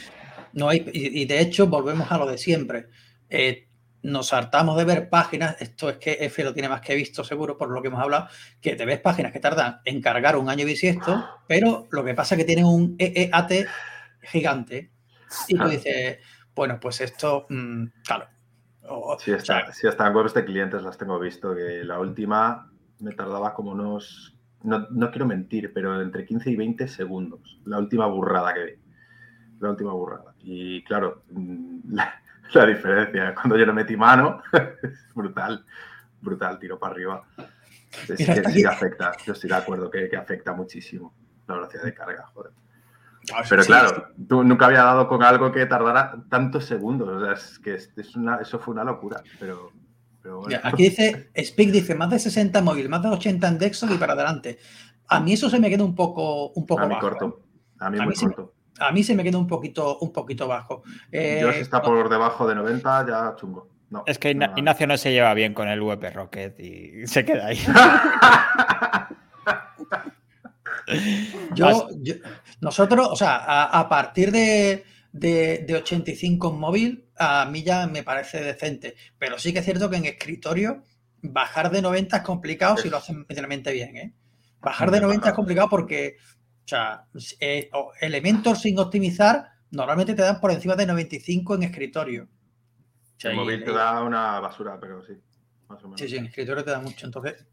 No 0.59 0.69
hay, 0.69 0.85
y, 0.93 1.23
y 1.23 1.25
de 1.25 1.41
hecho 1.41 1.67
volvemos 1.67 2.11
a 2.11 2.19
lo 2.19 2.27
de 2.27 2.39
siempre. 2.39 2.87
Eh, 3.31 3.65
nos 4.03 4.33
hartamos 4.33 4.77
de 4.79 4.85
ver 4.85 5.09
páginas, 5.09 5.57
esto 5.61 5.91
es 5.91 5.97
que 5.99 6.19
F 6.21 6.45
lo 6.45 6.55
tiene 6.55 6.69
más 6.69 6.81
que 6.81 6.95
visto 6.95 7.25
seguro 7.25 7.59
por 7.59 7.69
lo 7.71 7.83
que 7.83 7.89
hemos 7.89 8.01
hablado, 8.01 8.29
que 8.61 8.77
te 8.77 8.85
ves 8.85 9.01
páginas 9.01 9.33
que 9.33 9.41
tardan 9.41 9.81
en 9.85 10.01
cargar 10.01 10.37
un 10.37 10.49
año 10.49 10.65
bisiesto, 10.65 11.25
pero 11.49 11.89
lo 11.91 12.05
que 12.05 12.15
pasa 12.15 12.35
es 12.35 12.39
que 12.39 12.45
tienen 12.45 12.65
un 12.65 12.95
EEAT 12.99 13.67
gigante 14.23 14.93
y 15.49 15.57
tú 15.57 15.63
Ah. 15.65 15.69
dices, 15.69 16.19
bueno, 16.55 16.79
pues 16.81 17.01
esto, 17.01 17.47
mm, 17.49 17.85
claro, 18.07 18.27
sí, 19.19 19.33
está, 19.33 19.73
sí, 19.73 19.87
hasta 19.87 20.07
en 20.07 20.15
webs 20.15 20.33
de 20.35 20.45
clientes 20.45 20.83
las 20.83 20.97
tengo 20.97 21.19
visto, 21.19 21.55
que 21.55 21.83
la 21.85 21.99
última 21.99 22.71
me 23.01 23.13
tardaba 23.13 23.53
como 23.53 23.73
unos, 23.73 24.37
no, 24.63 24.87
no, 24.91 25.11
quiero 25.11 25.27
mentir, 25.27 25.73
pero 25.73 26.01
entre 26.01 26.25
15 26.25 26.51
y 26.51 26.57
20 26.57 26.89
segundos. 26.89 27.61
La 27.65 27.79
última 27.79 28.07
burrada 28.07 28.55
que 28.55 28.65
vi. 28.65 28.73
La 29.61 29.71
última 29.71 29.93
burrada. 29.93 30.35
Y 30.41 30.83
claro, 30.85 31.23
mm, 31.31 31.79
la, 31.95 32.67
diferencia, 32.67 33.35
cuando 33.35 33.57
yo 33.57 33.67
le 33.67 33.73
metí 33.73 33.97
mano, 33.97 34.43
es 34.83 35.15
brutal, 35.15 35.65
brutal, 36.21 36.59
tiro 36.59 36.79
para 36.79 36.95
arriba. 36.95 37.25
Es 38.09 38.19
que 38.19 38.51
sí 38.51 38.65
afecta, 38.65 39.13
yo 39.25 39.33
estoy 39.33 39.51
de 39.51 39.57
acuerdo 39.57 39.91
que, 39.91 40.09
que 40.09 40.17
afecta 40.17 40.53
muchísimo 40.53 41.15
la 41.47 41.55
velocidad 41.55 41.85
de 41.85 41.95
carga, 41.95 42.27
joder. 42.35 42.53
Pero 43.49 43.65
claro, 43.65 44.09
tú 44.29 44.43
nunca 44.43 44.67
había 44.67 44.83
dado 44.83 45.09
con 45.09 45.23
algo 45.23 45.53
que 45.53 45.67
tardara 45.67 46.17
tantos 46.29 46.65
segundos. 46.65 47.09
O 47.09 47.25
sea, 47.25 47.33
es 47.33 47.59
que 47.59 47.75
es 47.75 48.17
una, 48.17 48.37
eso 48.37 48.59
fue 48.59 48.73
una 48.73 48.85
locura. 48.85 49.23
Pero, 49.39 49.73
aquí 50.63 50.85
dice, 50.85 51.31
Speak 51.37 51.71
dice, 51.71 51.95
más 51.95 52.11
de 52.11 52.19
60 52.19 52.63
móvil, 52.63 52.89
más 52.89 53.03
de 53.03 53.09
80 53.09 53.49
en 53.49 53.59
desktop 53.59 53.91
y 53.93 53.99
para 53.99 54.15
adelante. 54.15 54.59
A 55.09 55.21
mí 55.21 55.33
eso 55.33 55.49
se 55.49 55.59
me 55.59 55.71
queda 55.71 55.85
un 55.85 55.95
poco, 55.95 56.51
un 56.51 56.67
poco 56.67 56.83
a 56.83 56.87
mí 56.87 56.99
corto. 56.99 57.41
¿eh? 57.41 57.75
A 57.81 57.91
mí, 57.91 57.99
muy 58.01 58.15
corto. 58.15 58.55
A 58.79 58.93
mí 58.93 59.03
se 59.03 59.15
me 59.15 59.25
queda 59.25 59.39
un 59.39 59.47
poquito, 59.47 59.99
un 59.99 60.13
poquito 60.13 60.49
bajo. 60.49 60.83
Eh, 61.11 61.39
Yo 61.41 61.53
si 61.53 61.61
está 61.61 61.83
por 61.83 62.09
debajo 62.09 62.47
de 62.47 62.55
90 62.55 63.07
ya 63.07 63.35
chungo. 63.37 63.69
es 64.07 64.19
que 64.19 64.31
Ignacio 64.31 64.87
no 64.87 64.97
se 64.97 65.13
lleva 65.13 65.35
bien 65.35 65.55
con 65.55 65.69
el 65.69 65.81
VP 65.81 66.11
Rocket 66.11 66.61
y 66.61 67.07
se 67.07 67.25
queda 67.25 67.47
ahí. 67.47 67.59
yo, 71.55 71.89
nosotros, 72.61 73.09
o 73.11 73.17
sea, 73.17 73.65
a, 73.65 73.89
partir 73.89 74.33
de, 74.33 74.85
de, 75.13 75.75
85 75.75 76.51
en 76.51 76.59
móvil, 76.59 77.05
a 77.17 77.47
mí 77.47 77.63
ya 77.63 77.87
me 77.87 78.03
parece 78.03 78.43
decente. 78.43 78.97
Pero 79.19 79.39
sí 79.39 79.53
que 79.53 79.61
es 79.61 79.65
cierto 79.65 79.91
que 79.91 79.97
en 79.97 80.07
escritorio, 80.07 80.83
bajar 81.23 81.71
de 81.71 81.83
90 81.83 82.17
es 82.17 82.23
complicado 82.23 82.77
si 82.77 82.91
lo 82.91 82.99
hacen 82.99 83.25
medianamente 83.29 83.73
bien. 83.73 83.97
¿eh? 83.97 84.13
Bajar 84.61 84.91
de 84.91 85.01
90 85.01 85.29
es 85.29 85.35
complicado 85.35 85.69
porque, 85.69 86.17
o 86.69 86.71
sea, 86.71 87.07
eh, 87.41 87.71
elementos 88.01 88.61
sin 88.61 88.79
optimizar 88.79 89.53
normalmente 89.71 90.15
te 90.15 90.21
dan 90.21 90.39
por 90.39 90.51
encima 90.51 90.77
de 90.77 90.85
95 90.85 91.55
en 91.55 91.63
escritorio. 91.63 92.29
el 93.23 93.37
móvil 93.37 93.65
te 93.65 93.73
da 93.73 94.03
una 94.03 94.39
basura, 94.41 94.79
pero 94.79 95.03
sí. 95.03 95.15
Sí, 95.97 96.09
sí, 96.09 96.17
en 96.17 96.27
escritorio 96.27 96.63
te 96.63 96.71
da 96.71 96.81
mucho. 96.81 97.07
Entonces, 97.07 97.47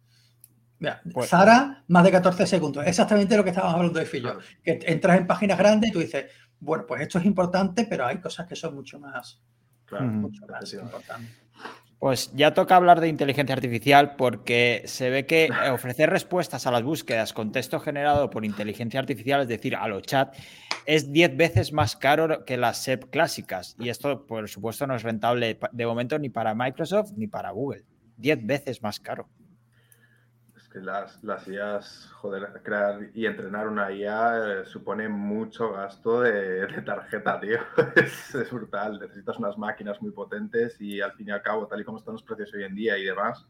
pues 1.14 1.30
Zara, 1.30 1.84
más 1.88 2.04
de 2.04 2.12
14 2.12 2.46
segundos. 2.46 2.86
Exactamente 2.86 3.38
lo 3.38 3.44
que 3.44 3.52
estábamos 3.52 3.76
hablando 3.76 4.00
de 4.00 4.06
Fillo. 4.06 4.40
Que 4.62 4.80
entras 4.86 5.18
en 5.18 5.28
páginas 5.28 5.58
grandes 5.58 5.92
y 5.92 5.94
tú 5.94 6.00
dices, 6.00 6.26
bueno, 6.60 6.86
pues 6.86 7.02
esto 7.02 7.18
es 7.20 7.26
importante, 7.26 7.88
pero 7.90 8.06
hay 8.06 8.20
cosas 8.20 8.48
que 8.48 8.56
son 8.56 8.76
mucho 8.76 9.00
más, 9.00 9.42
mucho 9.92 10.46
más 10.46 10.74
importantes. 10.74 11.45
Pues 12.00 12.32
ya 12.36 12.54
toca 12.54 12.76
hablar 12.76 13.00
de 13.00 13.08
inteligencia 13.08 13.56
artificial 13.56 14.16
porque 14.16 14.84
se 14.86 15.10
ve 15.10 15.26
que 15.26 15.50
ofrecer 15.72 16.10
respuestas 16.10 16.68
a 16.68 16.72
las 16.72 16.84
búsquedas 16.84 17.34
con 17.34 17.52
texto 17.52 17.80
generado 17.80 18.30
por 18.30 18.46
inteligencia 18.46 19.00
artificial, 19.00 19.42
es 19.42 19.48
decir, 19.48 19.76
a 19.76 19.88
los 19.88 20.04
chat, 20.04 20.36
es 20.86 21.12
10 21.12 21.38
veces 21.38 21.74
más 21.74 21.96
caro 21.96 22.46
que 22.46 22.58
las 22.58 22.84
SEP 22.84 23.10
clásicas. 23.10 23.76
Y 23.80 23.90
esto, 23.90 24.28
por 24.28 24.48
supuesto, 24.50 24.86
no 24.86 24.96
es 24.96 25.04
rentable 25.04 25.58
de 25.72 25.86
momento 25.86 26.20
ni 26.20 26.30
para 26.30 26.54
Microsoft 26.54 27.14
ni 27.16 27.28
para 27.28 27.52
Google. 27.52 27.84
10 28.18 28.46
veces 28.46 28.82
más 28.84 29.00
caro 29.00 29.28
las, 30.82 31.24
las 31.24 31.48
IAs, 31.48 32.12
joder, 32.16 32.62
crear 32.64 33.10
y 33.14 33.26
entrenar 33.26 33.68
una 33.68 33.92
IA 33.92 34.62
eh, 34.62 34.66
supone 34.66 35.08
mucho 35.08 35.72
gasto 35.72 36.22
de, 36.22 36.68
tarjeta, 36.84 37.40
tío. 37.40 37.60
Es, 37.96 38.52
brutal. 38.52 39.00
Necesitas 39.00 39.38
unas 39.38 39.58
máquinas 39.58 40.02
muy 40.02 40.12
potentes 40.12 40.80
y 40.80 41.02
al 41.02 41.14
fin 41.14 41.30
y 41.30 41.32
al 41.32 41.42
cabo, 41.42 41.68
tal 41.68 41.82
y 41.82 41.84
como 41.84 41.98
están 41.98 42.14
los 42.14 42.24
precios 42.24 42.54
hoy 42.54 42.64
en 42.64 42.76
día 42.76 42.98
y 42.98 43.06
demás, 43.06 43.46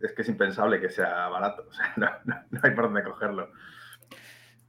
es, 0.00 0.12
que 0.12 0.22
es 0.22 0.28
impensable 0.28 0.80
que 0.80 0.90
sea 0.90 1.28
barato. 1.28 1.64
O 1.68 1.72
sea, 1.72 1.92
no, 1.96 2.08
no, 2.24 2.60
hay 2.62 2.70
por 2.72 2.84
dónde 2.84 3.04
cogerlo. 3.04 3.50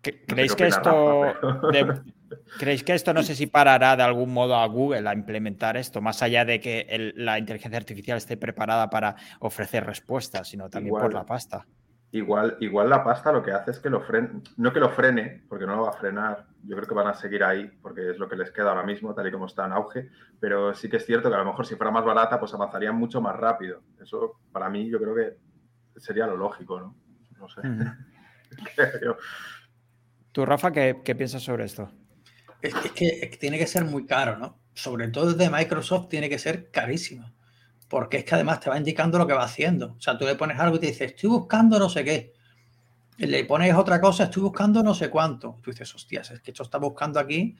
¿Creéis 0.02 0.56
que 0.56 0.68
esto... 0.68 1.34
¿Creéis 2.60 2.84
que 2.84 2.94
esto 2.94 3.14
no 3.14 3.24
sé 3.24 3.36
si 3.36 3.48
parará 3.48 3.96
de 3.96 4.04
algún 4.04 4.34
modo 4.34 4.56
a 4.56 4.66
Google 4.68 5.08
a 5.08 5.14
implementar 5.14 5.78
esto, 5.78 6.02
más 6.02 6.22
allá 6.22 6.46
de 6.46 6.60
que 6.60 7.14
la 7.16 7.40
inteligencia 7.40 7.78
artificial 7.78 8.18
esté 8.18 8.38
preparada 8.38 8.90
para 8.90 9.16
ofrecer 9.40 9.86
respuestas, 9.86 10.48
sino 10.48 10.70
también 10.70 10.96
por 10.96 11.14
la 11.14 11.26
pasta? 11.26 11.66
Igual, 12.14 12.58
igual 12.60 12.92
la 12.92 13.04
pasta 13.04 13.32
lo 13.32 13.42
que 13.42 13.52
hace 13.52 13.72
es 13.72 13.80
que 13.80 13.90
lo 13.90 14.00
frene, 14.00 14.44
no 14.58 14.72
que 14.72 14.80
lo 14.80 14.90
frene, 14.90 15.44
porque 15.50 15.66
no 15.66 15.76
lo 15.76 15.82
va 15.82 15.90
a 15.90 15.94
frenar, 15.94 16.46
yo 16.64 16.76
creo 16.76 16.88
que 16.88 16.94
van 16.94 17.08
a 17.08 17.16
seguir 17.16 17.44
ahí, 17.44 17.66
porque 17.82 18.12
es 18.12 18.20
lo 18.20 18.30
que 18.30 18.36
les 18.36 18.52
queda 18.52 18.70
ahora 18.70 18.84
mismo, 18.84 19.16
tal 19.16 19.28
y 19.28 19.32
como 19.32 19.48
está 19.48 19.66
en 19.66 19.72
auge, 19.72 20.12
pero 20.40 20.76
sí 20.76 20.92
que 20.92 20.98
es 20.98 21.08
cierto 21.08 21.30
que 21.30 21.36
a 21.36 21.40
lo 21.40 21.46
mejor 21.46 21.66
si 21.66 21.76
fuera 21.76 21.90
más 21.90 22.06
barata, 22.06 22.40
pues 22.40 22.54
avanzarían 22.54 22.96
mucho 22.96 23.20
más 23.20 23.36
rápido. 23.36 23.82
Eso 24.00 24.40
para 24.52 24.70
mí 24.70 24.88
yo 24.88 25.00
creo 25.00 25.16
que 25.16 26.00
sería 26.00 26.28
lo 26.28 26.38
lógico, 26.38 26.80
¿no? 26.80 26.96
No 27.40 27.50
sé. 27.50 27.62
¿Tú, 30.32 30.46
Rafa, 30.46 30.72
qué 30.72 31.16
piensas 31.18 31.42
sobre 31.42 31.66
esto? 31.66 31.90
Es 32.64 32.74
que, 32.92 33.38
tiene 33.40 33.60
que 33.60 33.68
ser 33.68 33.84
muy 33.84 34.06
caro, 34.06 34.38
¿no? 34.38 34.58
Sobre 34.74 35.10
todo 35.10 35.34
desde 35.34 35.52
Microsoft 35.52 36.08
tiene 36.08 36.30
que 36.30 36.40
ser 36.40 36.72
carísimo. 36.72 37.32
Porque 37.90 38.18
es 38.18 38.24
que 38.24 38.36
además 38.36 38.62
te 38.62 38.70
va 38.70 38.78
indicando 38.78 39.18
lo 39.18 39.28
que 39.28 39.34
va 39.34 39.44
haciendo. 39.44 39.96
O 39.98 40.02
sea, 40.02 40.18
tú 40.18 40.26
le 40.26 40.36
pones 40.36 40.58
algo 40.58 40.78
y 40.78 40.80
te 40.80 40.88
dices, 40.88 41.12
estoy 41.12 41.30
buscando 41.30 41.78
no 41.78 41.90
sé 41.90 42.06
qué. 42.06 42.34
Y 43.18 43.26
le 43.26 43.44
pones 43.44 43.76
otra 43.76 44.00
cosa, 44.00 44.24
estoy 44.24 44.44
buscando 44.44 44.82
no 44.82 44.96
sé 44.96 45.10
cuánto. 45.10 45.60
Tú 45.62 45.72
dices, 45.72 45.94
hostias, 45.94 46.32
es 46.32 46.40
que 46.42 46.52
esto 46.52 46.64
está 46.64 46.78
buscando 46.78 47.20
aquí, 47.20 47.56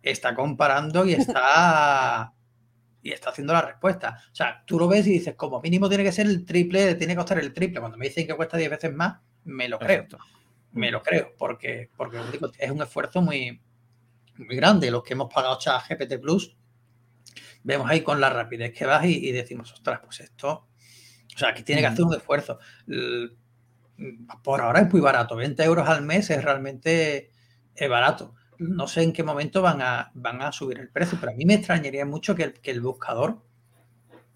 está 0.00 0.34
comparando 0.34 1.04
y 1.04 1.14
está. 1.14 2.32
y 3.02 3.12
está 3.12 3.30
haciendo 3.30 3.52
la 3.52 3.62
respuesta. 3.62 4.22
O 4.30 4.34
sea, 4.34 4.62
tú 4.64 4.78
lo 4.78 4.86
ves 4.86 5.06
y 5.08 5.12
dices, 5.12 5.34
como 5.34 5.60
mínimo 5.60 5.88
tiene 5.88 6.04
que 6.04 6.12
ser 6.12 6.26
el 6.26 6.46
triple, 6.46 6.94
tiene 6.94 7.14
que 7.14 7.18
costar 7.18 7.40
el 7.40 7.52
triple. 7.52 7.80
Cuando 7.80 7.98
me 7.98 8.06
dicen 8.06 8.26
que 8.26 8.34
cuesta 8.34 8.56
10 8.56 8.70
veces 8.70 8.94
más, 8.94 9.18
me 9.44 9.68
lo 9.68 9.78
creo. 9.78 10.06
Me 10.72 10.90
lo 10.90 11.02
creo, 11.02 11.32
porque, 11.36 11.90
porque 11.96 12.18
es 12.58 12.70
un 12.70 12.82
esfuerzo 12.82 13.22
muy, 13.22 13.60
muy 14.38 14.56
grande. 14.56 14.90
Los 14.90 15.02
que 15.02 15.14
hemos 15.14 15.32
pagado 15.32 15.58
chat 15.58 15.82
GPT 15.88 16.20
Plus, 16.20 16.56
vemos 17.62 17.90
ahí 17.90 18.02
con 18.02 18.20
la 18.20 18.30
rapidez 18.30 18.72
que 18.72 18.86
vas 18.86 19.04
y, 19.04 19.32
decimos, 19.32 19.72
ostras, 19.72 20.00
pues 20.04 20.20
esto, 20.20 20.68
o 21.34 21.38
sea, 21.38 21.50
aquí 21.50 21.62
tiene 21.62 21.80
que 21.80 21.88
hacer 21.88 22.04
un 22.04 22.14
esfuerzo. 22.14 22.58
Por 24.42 24.60
ahora 24.60 24.80
es 24.80 24.92
muy 24.92 25.00
barato, 25.00 25.36
20 25.36 25.62
euros 25.64 25.88
al 25.88 26.02
mes 26.02 26.30
es 26.30 26.42
realmente 26.42 27.30
barato. 27.88 28.34
No 28.58 28.88
sé 28.88 29.02
en 29.02 29.12
qué 29.12 29.22
momento 29.22 29.60
van 29.60 29.82
a, 29.82 30.10
van 30.14 30.40
a 30.40 30.52
subir 30.52 30.78
el 30.78 30.88
precio, 30.88 31.18
pero 31.20 31.32
a 31.32 31.34
mí 31.34 31.44
me 31.44 31.54
extrañaría 31.54 32.06
mucho 32.06 32.34
que 32.34 32.54
el, 32.62 32.80
buscador 32.80 33.42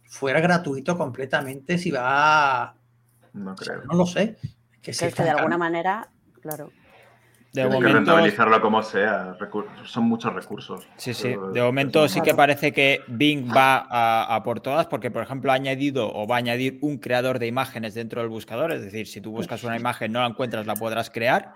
fuera 0.04 0.40
gratuito 0.40 0.98
completamente 0.98 1.78
si 1.78 1.90
va 1.90 2.76
No 3.32 3.54
creo. 3.54 3.84
no 3.84 3.94
lo 3.94 4.06
sé. 4.06 4.36
Que, 4.82 4.92
que 4.92 5.22
de 5.22 5.30
alguna 5.30 5.56
manera, 5.56 6.10
claro. 6.40 6.70
De 7.52 7.64
momento, 7.64 7.86
que 7.86 7.92
rentabilizarlo 7.94 8.60
como 8.60 8.82
sea, 8.82 9.36
son 9.84 10.04
muchos 10.04 10.32
recursos. 10.32 10.86
Sí, 10.96 11.14
sí. 11.14 11.34
De 11.52 11.62
momento 11.62 12.08
sí 12.08 12.20
que 12.20 12.34
parece 12.34 12.72
que 12.72 13.00
Bing 13.08 13.50
va 13.50 13.86
a, 13.90 14.42
por 14.42 14.60
todas, 14.60 14.86
porque 14.86 15.10
por 15.10 15.22
ejemplo 15.22 15.50
ha 15.50 15.54
añadido 15.54 16.12
o 16.12 16.26
va 16.26 16.36
a 16.36 16.38
añadir 16.38 16.78
un 16.80 16.98
creador 16.98 17.38
de 17.38 17.48
imágenes 17.48 17.94
dentro 17.94 18.20
del 18.20 18.30
buscador, 18.30 18.72
es 18.72 18.82
decir, 18.82 19.06
si 19.06 19.20
tú 19.20 19.32
buscas 19.32 19.64
una 19.64 19.76
imagen 19.76 20.12
no 20.12 20.20
la 20.20 20.26
encuentras, 20.26 20.66
la 20.66 20.74
podrás 20.76 21.10
crear. 21.10 21.54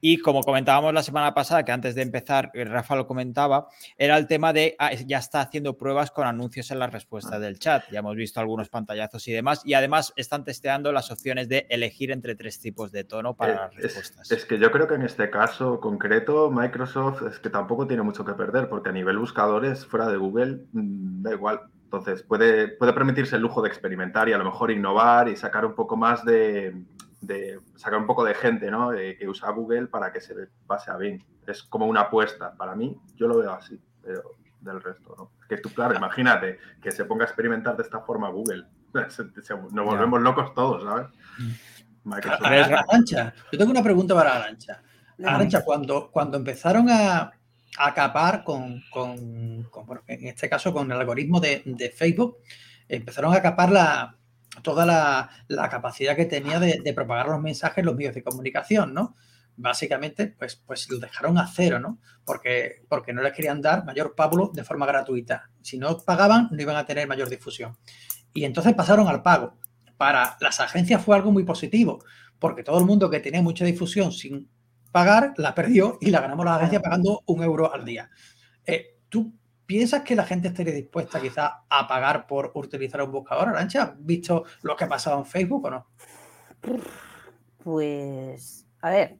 Y 0.00 0.18
como 0.18 0.42
comentábamos 0.42 0.94
la 0.94 1.02
semana 1.02 1.34
pasada, 1.34 1.64
que 1.64 1.72
antes 1.72 1.94
de 1.94 2.02
empezar, 2.02 2.50
eh, 2.54 2.64
Rafa 2.64 2.94
lo 2.94 3.06
comentaba, 3.06 3.68
era 3.96 4.16
el 4.16 4.26
tema 4.28 4.52
de 4.52 4.76
ah, 4.78 4.92
ya 4.94 5.18
está 5.18 5.40
haciendo 5.40 5.76
pruebas 5.76 6.12
con 6.12 6.26
anuncios 6.26 6.70
en 6.70 6.78
la 6.78 6.86
respuesta 6.86 7.40
del 7.40 7.58
chat. 7.58 7.84
Ya 7.90 7.98
hemos 7.98 8.14
visto 8.14 8.38
algunos 8.38 8.68
pantallazos 8.68 9.26
y 9.26 9.32
demás. 9.32 9.62
Y 9.64 9.74
además 9.74 10.12
están 10.14 10.44
testeando 10.44 10.92
las 10.92 11.10
opciones 11.10 11.48
de 11.48 11.66
elegir 11.68 12.12
entre 12.12 12.36
tres 12.36 12.60
tipos 12.60 12.92
de 12.92 13.04
tono 13.04 13.34
para 13.34 13.52
eh, 13.52 13.56
las 13.56 13.74
respuestas. 13.74 14.30
Es, 14.30 14.44
que 14.44 14.58
yo 14.58 14.70
creo 14.70 14.86
que 14.86 14.94
en 14.94 15.02
este 15.02 15.27
caso 15.30 15.80
concreto, 15.80 16.50
Microsoft 16.50 17.22
es 17.22 17.38
que 17.38 17.50
tampoco 17.50 17.86
tiene 17.86 18.02
mucho 18.02 18.24
que 18.24 18.34
perder, 18.34 18.68
porque 18.68 18.90
a 18.90 18.92
nivel 18.92 19.18
buscadores, 19.18 19.86
fuera 19.86 20.08
de 20.08 20.16
Google, 20.16 20.66
mm, 20.72 21.22
da 21.22 21.32
igual. 21.32 21.60
Entonces 21.84 22.22
puede, 22.22 22.68
puede 22.68 22.92
permitirse 22.92 23.36
el 23.36 23.42
lujo 23.42 23.62
de 23.62 23.68
experimentar 23.68 24.28
y 24.28 24.32
a 24.34 24.38
lo 24.38 24.44
mejor 24.44 24.70
innovar 24.70 25.28
y 25.28 25.36
sacar 25.36 25.64
un 25.64 25.74
poco 25.74 25.96
más 25.96 26.24
de 26.24 26.84
de 27.20 27.60
sacar 27.76 27.98
un 27.98 28.06
poco 28.06 28.24
de 28.24 28.34
gente 28.34 28.70
¿no? 28.70 28.90
que 28.90 29.28
usa 29.28 29.50
Google 29.50 29.88
para 29.88 30.12
que 30.12 30.20
se 30.20 30.34
pase 30.66 30.90
a 30.90 30.96
Bing. 30.96 31.22
Es 31.46 31.62
como 31.62 31.86
una 31.86 32.02
apuesta. 32.02 32.52
Para 32.56 32.74
mí, 32.74 32.96
yo 33.16 33.26
lo 33.28 33.38
veo 33.38 33.52
así, 33.52 33.80
pero 34.02 34.22
del 34.60 34.80
resto, 34.80 35.14
¿no? 35.16 35.30
que 35.48 35.56
tú, 35.58 35.70
claro, 35.70 35.94
imagínate 35.94 36.58
que 36.82 36.90
se 36.90 37.04
ponga 37.04 37.24
a 37.24 37.28
experimentar 37.28 37.76
de 37.76 37.82
esta 37.82 38.00
forma 38.00 38.28
Google. 38.28 38.66
Nos 39.72 39.84
volvemos 39.84 40.20
locos 40.20 40.52
todos, 40.54 40.82
¿sabes? 40.82 41.06
Mm. 41.38 42.12
Arancha, 42.12 43.34
yo 43.52 43.58
tengo 43.58 43.70
una 43.70 43.82
pregunta 43.82 44.14
para 44.14 44.36
Arancha. 44.36 44.82
Cuando, 45.64 46.10
cuando 46.10 46.36
empezaron 46.36 46.88
a, 46.90 47.32
acapar 47.76 48.44
con, 48.44 48.82
con, 48.90 49.68
en 50.06 50.26
este 50.26 50.48
caso, 50.48 50.72
con 50.72 50.90
el 50.90 50.98
algoritmo 50.98 51.40
de, 51.40 51.62
de 51.64 51.90
Facebook, 51.90 52.38
empezaron 52.88 53.32
a 53.34 53.36
acapar 53.36 53.70
la, 53.70 54.16
toda 54.62 54.86
la, 55.48 55.68
capacidad 55.68 56.16
que 56.16 56.26
tenía 56.26 56.58
de, 56.58 56.92
propagar 56.94 57.28
los 57.28 57.40
mensajes 57.40 57.78
en 57.78 57.86
los 57.86 57.96
medios 57.96 58.14
de 58.14 58.22
comunicación, 58.22 58.94
¿no? 58.94 59.16
básicamente, 59.60 60.28
pues, 60.38 60.54
pues 60.54 60.88
lo 60.88 61.00
dejaron 61.00 61.36
a 61.36 61.48
cero, 61.48 61.80
¿no? 61.80 61.98
Porque, 62.24 62.84
porque 62.88 63.12
no 63.12 63.22
les 63.22 63.32
querían 63.32 63.60
dar 63.60 63.84
mayor 63.84 64.14
pago 64.14 64.52
de 64.54 64.62
forma 64.62 64.86
gratuita. 64.86 65.50
Si 65.60 65.78
no 65.78 65.98
pagaban, 65.98 66.48
no 66.52 66.62
iban 66.62 66.76
a 66.76 66.86
tener 66.86 67.08
mayor 67.08 67.28
difusión. 67.28 67.76
Y 68.32 68.44
entonces 68.44 68.72
pasaron 68.74 69.08
al 69.08 69.20
pago. 69.20 69.56
Para 69.96 70.36
las 70.40 70.60
agencias 70.60 71.04
fue 71.04 71.16
algo 71.16 71.32
muy 71.32 71.42
positivo, 71.42 72.04
porque 72.38 72.62
todo 72.62 72.78
el 72.78 72.84
mundo 72.84 73.10
que 73.10 73.18
tenía 73.18 73.42
mucha 73.42 73.64
difusión 73.64 74.12
sin 74.12 74.48
pagar, 74.92 75.34
la 75.36 75.54
perdió 75.54 75.98
y 76.00 76.10
la 76.10 76.20
ganamos 76.20 76.44
la 76.44 76.56
agencia 76.56 76.80
pagando 76.80 77.22
un 77.26 77.42
euro 77.42 77.72
al 77.72 77.84
día. 77.84 78.10
Eh, 78.66 78.98
¿Tú 79.08 79.32
piensas 79.66 80.02
que 80.02 80.16
la 80.16 80.24
gente 80.24 80.48
estaría 80.48 80.74
dispuesta 80.74 81.20
quizá 81.20 81.64
a 81.68 81.86
pagar 81.86 82.26
por 82.26 82.52
utilizar 82.54 83.02
un 83.02 83.12
buscador, 83.12 83.48
Arancha? 83.48 83.82
¿Has 83.82 84.04
visto 84.04 84.44
lo 84.62 84.76
que 84.76 84.84
ha 84.84 84.88
pasado 84.88 85.18
en 85.18 85.26
Facebook 85.26 85.66
o 85.66 85.70
no? 85.70 85.86
Pues, 87.62 88.66
a 88.80 88.90
ver, 88.90 89.18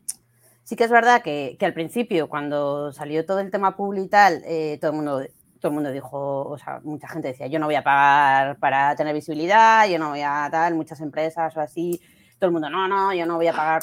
sí 0.64 0.74
que 0.74 0.84
es 0.84 0.90
verdad 0.90 1.22
que, 1.22 1.56
al 1.60 1.74
principio, 1.74 2.28
cuando 2.28 2.92
salió 2.92 3.26
todo 3.26 3.40
el 3.40 3.50
tema 3.50 3.76
público 3.76 4.06
y 4.06 4.08
tal, 4.08 4.42
eh, 4.44 4.78
todo 4.80 4.90
el 4.92 4.96
mundo 4.96 5.22
todo 5.60 5.70
el 5.70 5.74
mundo 5.74 5.90
dijo, 5.90 6.48
o 6.48 6.58
sea, 6.58 6.80
mucha 6.82 7.08
gente 7.08 7.28
decía, 7.28 7.46
yo 7.48 7.58
no 7.58 7.66
voy 7.66 7.74
a 7.74 7.82
pagar 7.82 8.58
para 8.58 8.94
tener 8.96 9.14
visibilidad, 9.14 9.88
yo 9.88 9.98
no 9.98 10.10
voy 10.10 10.20
a 10.22 10.48
tal, 10.50 10.74
muchas 10.74 11.00
empresas 11.00 11.56
o 11.56 11.60
así, 11.60 12.00
todo 12.38 12.48
el 12.48 12.52
mundo, 12.52 12.70
no, 12.70 12.86
no, 12.86 13.12
yo 13.12 13.26
no 13.26 13.36
voy 13.36 13.48
a 13.48 13.52
pagar. 13.52 13.82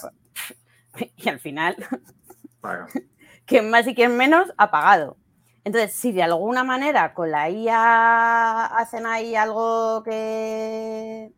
Y 1.18 1.30
al 1.30 1.40
final, 1.40 1.76
quien 3.46 3.70
más 3.70 3.88
y 3.88 3.96
quien 3.96 4.18
menos 4.18 4.52
ha 4.58 4.72
pagado. 4.72 5.18
Entonces, 5.64 5.94
si 5.94 6.12
de 6.12 6.22
alguna 6.22 6.64
manera 6.64 7.14
con 7.14 7.32
la 7.32 7.50
IA 7.50 8.66
hacen 8.66 9.08
ahí 9.08 9.36
algo 9.36 10.04
que, 10.04 11.32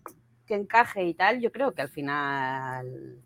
que 0.45 0.55
encaje 0.55 1.05
y 1.05 1.13
tal, 1.13 1.39
yo 1.39 1.51
creo 1.51 1.73
que 1.73 1.81
al 1.81 1.89
final 1.89 3.21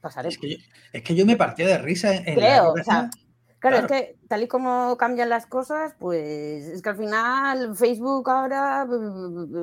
pasaré. 0.00 0.30
Es 0.30 0.38
que 0.38 0.50
yo, 0.50 0.56
es 0.92 1.02
que 1.02 1.14
yo 1.14 1.26
me 1.26 1.36
partía 1.36 1.66
de 1.66 1.78
risa 1.78 2.14
en 2.14 2.34
creo, 2.34 2.72
o 2.72 2.84
sea, 2.84 3.10
Claro, 3.60 3.78
es 3.78 3.86
que 3.86 4.16
tal 4.28 4.44
y 4.44 4.48
como 4.48 4.96
cambian 4.96 5.28
las 5.28 5.46
cosas, 5.46 5.94
pues 5.98 6.64
es 6.66 6.80
que 6.80 6.90
al 6.90 6.96
final 6.96 7.74
Facebook 7.74 8.30
ahora, 8.30 8.86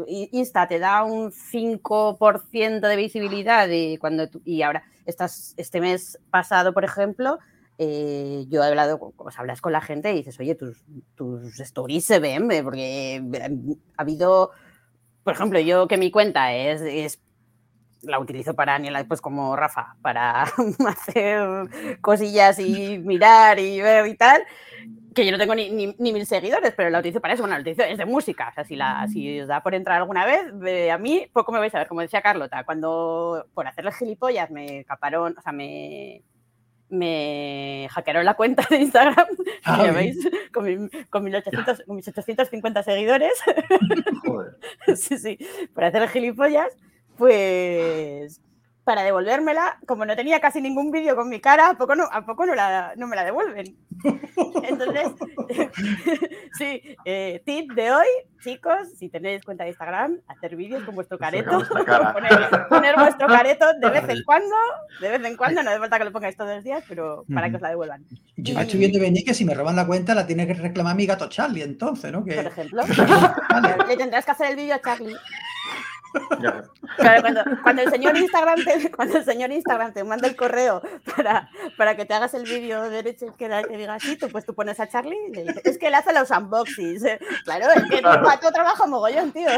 Insta 0.08 0.68
te 0.68 0.80
da 0.80 1.04
un 1.04 1.32
5% 1.32 2.82
de 2.82 2.96
visibilidad 2.98 3.70
y, 3.70 3.98
cuando 3.98 4.28
y 4.44 4.64
ahora 4.64 4.84
estás, 5.06 5.54
este 5.56 5.80
mes 5.80 6.20
pasado, 6.30 6.74
por 6.74 6.84
ejemplo, 6.84 7.40
eh, 7.78 8.46
yo 8.50 8.64
he 8.64 8.68
hablado, 8.68 9.00
como 9.00 9.30
hablas 9.38 9.62
con 9.62 9.72
la 9.72 9.82
gente 9.82 10.12
y 10.12 10.18
dices, 10.18 10.40
oye, 10.42 10.56
tus, 10.56 10.84
tus 11.16 11.58
stories 11.60 12.06
se 12.06 12.20
ven, 12.20 12.50
porque 12.64 13.24
ha 13.98 14.02
habido, 14.02 14.52
por 15.24 15.34
ejemplo, 15.34 15.60
yo 15.60 15.88
que 15.88 15.98
mi 15.98 16.12
cuenta 16.12 16.54
es, 16.54 16.82
es 16.82 17.22
la 18.06 18.20
utilizo 18.20 18.54
para 18.56 18.76
Aniela 18.76 19.00
después 19.00 19.22
como 19.22 19.56
Rafa, 19.56 19.96
para 20.02 20.44
hacer 20.88 22.00
cosillas 22.02 22.60
y 22.60 23.00
mirar 23.00 23.60
y 23.60 23.82
ver 23.82 24.08
y 24.08 24.16
tal, 24.16 24.44
que 25.14 25.26
yo 25.26 25.32
no 25.32 25.38
tengo 25.38 25.56
ni, 25.56 25.70
ni, 25.70 26.14
mil 26.14 26.26
seguidores, 26.26 26.74
pero 26.76 26.90
la 26.90 27.00
utilizo 27.00 27.22
para 27.22 27.34
eso, 27.34 27.44
bueno, 27.44 27.56
la 27.56 27.62
utilizo 27.62 27.84
es 27.84 27.98
de 27.98 28.06
música, 28.06 28.50
o 28.50 28.54
sea, 28.54 28.66
si, 28.66 28.76
la, 28.76 29.08
si 29.08 29.40
os 29.40 29.48
da 29.48 29.64
por 29.64 29.74
entrar 29.74 29.98
alguna 29.98 30.26
vez, 30.26 30.92
a 30.92 30.98
mí 30.98 31.28
poco 31.32 31.52
me 31.52 31.60
vais 31.60 31.74
a 31.74 31.80
ver, 31.80 31.88
como 31.88 32.02
decía 32.02 32.22
Carlota, 32.22 32.64
cuando 32.66 33.48
por 33.54 33.68
hacerle 33.68 33.92
gilipollas 33.94 34.52
me 34.52 34.84
caparon, 34.86 35.36
o 35.38 35.42
sea, 35.42 35.54
me, 35.54 36.22
me 36.90 37.88
hackearon 37.92 38.26
la 38.26 38.36
cuenta 38.36 38.66
de 38.70 38.78
Instagram, 38.78 39.26
ah, 39.64 39.86
ya 39.86 39.92
veis, 39.92 40.18
con, 40.54 40.66
mi, 40.66 40.90
con, 41.10 41.24
1800, 41.24 41.84
con, 41.86 41.96
mis 41.96 42.08
850 42.08 42.84
seguidores. 42.84 43.34
Joder. 44.26 44.58
sí, 44.96 45.18
sí, 45.18 45.40
por 45.74 45.86
hacer 45.86 46.08
gilipollas 46.10 46.76
pues 47.18 48.42
para 48.86 49.02
devolvérmela, 49.02 49.80
como 49.88 50.06
no 50.06 50.16
tenía 50.16 50.40
casi 50.40 50.62
ningún 50.62 50.92
vídeo 50.92 51.16
con 51.16 51.28
mi 51.28 51.42
cara, 51.42 51.72
¿a 51.72 51.74
poco 51.74 51.96
no, 51.96 52.04
a 52.10 52.24
poco 52.24 52.46
no, 52.46 52.54
la, 52.54 52.94
no 52.96 53.08
me 53.08 53.16
la 53.16 53.24
devuelven? 53.24 53.76
Entonces, 54.64 55.08
sí, 56.58 56.96
eh, 57.04 57.42
tip 57.44 57.72
de 57.74 57.92
hoy, 57.92 58.06
chicos, 58.44 58.88
si 58.96 59.10
tenéis 59.10 59.44
cuenta 59.44 59.64
de 59.64 59.72
Instagram, 59.72 60.20
hacer 60.28 60.56
vídeos 60.56 60.84
con 60.84 60.94
vuestro 60.94 61.18
careto, 61.18 61.64
poner, 62.70 62.96
vuestro 62.96 63.28
careto 63.28 63.66
de 63.74 63.90
vez 63.90 64.08
en 64.08 64.24
cuando, 64.24 64.56
de 65.02 65.10
vez 65.10 65.26
en 65.26 65.36
cuando, 65.36 65.64
no 65.64 65.72
hace 65.72 65.80
falta 65.80 65.98
que 65.98 66.06
lo 66.06 66.12
pongáis 66.12 66.38
todos 66.38 66.54
los 66.54 66.64
días, 66.64 66.84
pero 66.88 67.26
para 67.34 67.50
que 67.50 67.56
os 67.56 67.62
la 67.64 67.70
devuelvan. 67.70 68.06
Yo 68.38 68.60
estoy 68.60 68.80
viendo 68.80 69.00
venir 69.00 69.26
que 69.26 69.34
si 69.34 69.46
me 69.46 69.56
roban 69.56 69.76
la 69.76 69.88
cuenta 69.88 70.14
la 70.14 70.28
tiene 70.28 70.46
que 70.46 70.54
reclamar 70.54 70.96
mi 70.96 71.08
gato 71.08 71.28
Charlie, 71.28 71.64
entonces, 71.64 72.12
¿no? 72.12 72.24
Que... 72.24 72.36
Por 72.36 72.46
ejemplo, 72.46 72.84
le 73.88 73.98
tendrás 73.98 74.26
que 74.26 74.32
hacer 74.32 74.52
el 74.52 74.58
vídeo 74.58 74.76
a 74.76 74.82
Charlie 74.82 75.16
cuando, 77.64 77.82
el 77.82 77.90
señor 77.90 78.18
Instagram 78.18 78.64
te, 78.64 78.92
cuando 78.96 79.18
el 79.18 79.26
señor 79.26 79.52
Instagram 79.52 79.94
te 79.94 80.04
manda 80.04 80.28
el 80.28 80.36
correo 80.36 80.82
para, 81.16 81.50
para 81.78 81.96
que 81.96 82.06
te 82.06 82.14
hagas 82.14 82.34
el 82.34 82.44
vídeo 82.44 82.90
derecho 82.90 83.36
que 83.38 83.48
diga 83.78 83.96
así, 83.96 84.18
tú, 84.18 84.30
pues 84.30 84.46
tú 84.46 84.54
pones 84.54 84.80
a 84.80 84.88
Charlie 84.88 85.18
y 85.28 85.34
le 85.34 85.44
dices, 85.44 85.62
es 85.66 85.78
que 85.78 85.88
él 85.88 85.96
hace 85.96 86.14
los 86.14 86.32
unboxings. 86.32 87.04
Claro, 87.44 87.68
es 87.76 87.84
que 87.84 87.98
tu 87.98 88.52
trabajo 88.52 88.88
mogollón, 88.88 89.32
tío. 89.32 89.50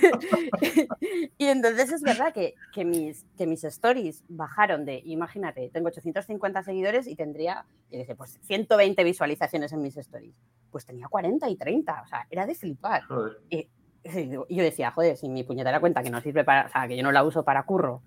y 1.38 1.46
entonces 1.46 1.92
es 1.92 2.02
verdad 2.02 2.32
que, 2.32 2.54
que, 2.72 2.84
mis, 2.84 3.24
que 3.36 3.46
mis 3.46 3.64
stories 3.64 4.24
bajaron 4.28 4.84
de, 4.84 5.02
imagínate, 5.04 5.70
tengo 5.72 5.88
850 5.88 6.62
seguidores 6.62 7.06
y 7.06 7.16
tendría, 7.16 7.64
y 7.90 8.04
pues 8.14 8.38
120 8.42 9.02
visualizaciones 9.04 9.72
en 9.72 9.82
mis 9.82 9.96
stories. 9.96 10.34
Pues 10.70 10.86
tenía 10.86 11.08
40 11.08 11.48
y 11.48 11.56
30, 11.56 12.02
o 12.02 12.06
sea, 12.06 12.26
era 12.30 12.46
de 12.46 12.54
flipar. 12.54 13.02
Y, 13.48 13.68
y 14.04 14.54
yo 14.56 14.62
decía, 14.62 14.90
joder, 14.90 15.16
si 15.16 15.28
mi 15.28 15.44
puñetera 15.44 15.80
cuenta 15.80 16.02
que 16.02 16.10
no 16.10 16.20
sirve 16.20 16.44
para, 16.44 16.66
o 16.66 16.68
sea, 16.68 16.88
que 16.88 16.96
yo 16.96 17.02
no 17.02 17.12
la 17.12 17.24
uso 17.24 17.44
para 17.44 17.64
curro, 17.64 18.02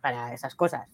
para 0.00 0.32
esas 0.32 0.54
cosas, 0.54 0.88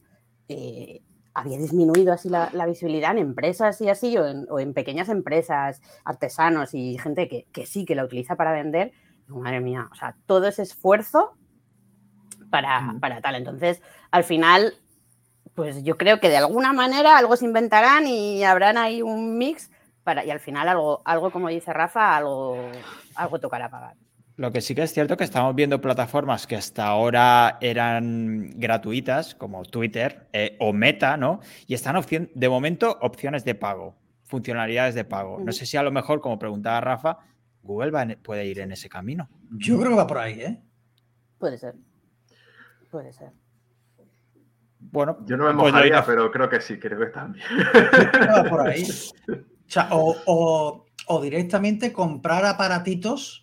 eh, 0.49 1.03
había 1.35 1.59
disminuido 1.59 2.13
así 2.13 2.29
la, 2.29 2.67
visibilidad 2.67 3.13
en 3.13 3.19
empresas 3.19 3.81
y 3.81 3.89
así, 3.89 4.17
o 4.19 4.59
en, 4.59 4.75
pequeñas 4.75 5.09
empresas, 5.09 5.81
artesanos 6.05 6.75
y 6.75 6.99
gente 6.99 7.29
que, 7.29 7.67
sí, 7.67 7.85
que 7.85 7.95
la 7.95 8.05
utiliza 8.05 8.37
para 8.37 8.53
vender. 8.53 8.93
madre 9.29 9.61
mía, 9.61 9.89
o 9.91 9.95
sea, 9.95 10.17
todo 10.27 10.47
ese 10.49 10.63
esfuerzo 10.63 11.33
para, 12.51 12.97
para 13.01 13.21
tal. 13.21 13.37
Entonces, 13.37 13.81
al 14.11 14.25
final, 14.25 14.75
pues 15.55 15.83
yo 15.85 15.97
creo 15.97 16.21
que 16.21 16.29
de 16.29 16.37
alguna 16.37 16.73
manera 16.73 17.17
algo 17.17 17.37
se 17.37 17.47
inventarán 17.47 18.07
y 18.07 18.45
habrán 18.45 18.77
ahí 18.77 19.01
un 19.01 19.39
mix 19.39 19.71
para, 20.05 20.25
y 20.25 20.31
al 20.31 20.41
final 20.41 20.69
algo, 20.69 21.01
algo 21.05 21.31
como 21.31 21.49
dice 21.49 21.73
Rafa, 21.73 22.17
algo, 22.17 22.57
algo 23.15 23.39
tocará 23.39 23.71
pagar. 23.71 23.97
Lo 24.37 24.51
que 24.51 24.63
sí 24.63 24.75
que 24.75 24.83
es 24.83 24.93
cierto 24.93 25.17
que 25.17 25.25
estamos 25.25 25.55
viendo 25.55 25.81
plataformas 25.81 26.47
que 26.47 26.57
hasta 26.57 26.87
ahora 26.87 27.59
eran 27.61 28.59
gratuitas, 28.59 29.35
como 29.35 29.63
Twitter 29.65 30.27
eh, 30.33 30.57
o 30.59 30.73
Meta, 30.73 31.17
¿no? 31.17 31.41
Y 31.67 31.75
están 31.75 32.01
de 32.35 32.49
momento 32.49 32.97
opciones 33.03 33.45
de 33.45 33.55
pago, 33.55 33.95
funcionalidades 34.25 34.95
de 34.95 35.05
pago. 35.05 35.39
No 35.39 35.53
sé 35.53 35.67
si 35.67 35.77
a 35.77 35.83
lo 35.83 35.91
mejor, 35.91 36.21
como 36.21 36.39
preguntaba 36.39 36.81
Rafa, 36.81 37.19
Google 37.63 38.17
puede 38.17 38.47
ir 38.47 38.61
en 38.61 38.73
ese 38.73 38.89
camino. 38.89 39.29
Yo 39.51 39.79
creo 39.79 39.91
que 39.91 39.97
va 39.97 40.07
por 40.07 40.19
ahí, 40.19 40.41
¿eh? 40.41 40.63
Puede 41.39 41.59
ser. 41.59 41.75
Puede 42.91 43.13
ser. 43.13 43.31
Bueno, 44.79 45.19
yo 45.27 45.37
no 45.37 45.45
me 45.45 45.55
pues 45.55 45.73
mojaría, 45.73 46.05
pero 46.05 46.31
creo 46.31 46.49
que 46.49 46.61
sí, 46.61 46.79
creo 46.79 46.99
que 46.99 47.07
también. 47.07 47.45
Va 48.29 48.45
por 48.45 48.67
ahí. 48.67 48.85
o, 49.91 50.87
o 51.07 51.23
directamente 51.23 51.93
comprar 51.93 52.45
aparatitos 52.45 53.42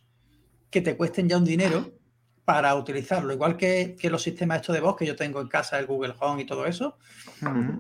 que 0.70 0.82
te 0.82 0.96
cuesten 0.96 1.28
ya 1.28 1.38
un 1.38 1.46
dinero 1.46 2.00
para 2.46 2.74
utilizarlo. 2.76 3.32
Igual 3.32 3.58
que, 3.58 3.96
los 4.04 4.24
sistemas 4.24 4.62
estos 4.62 4.74
de 4.74 4.82
voz 4.82 4.96
que 4.96 5.06
yo 5.06 5.16
tengo 5.16 5.40
en 5.40 5.48
casa, 5.48 5.78
el 5.78 5.86
Google 5.86 6.16
Home 6.20 6.42
y 6.42 6.46
todo 6.46 6.66
eso, 6.66 6.98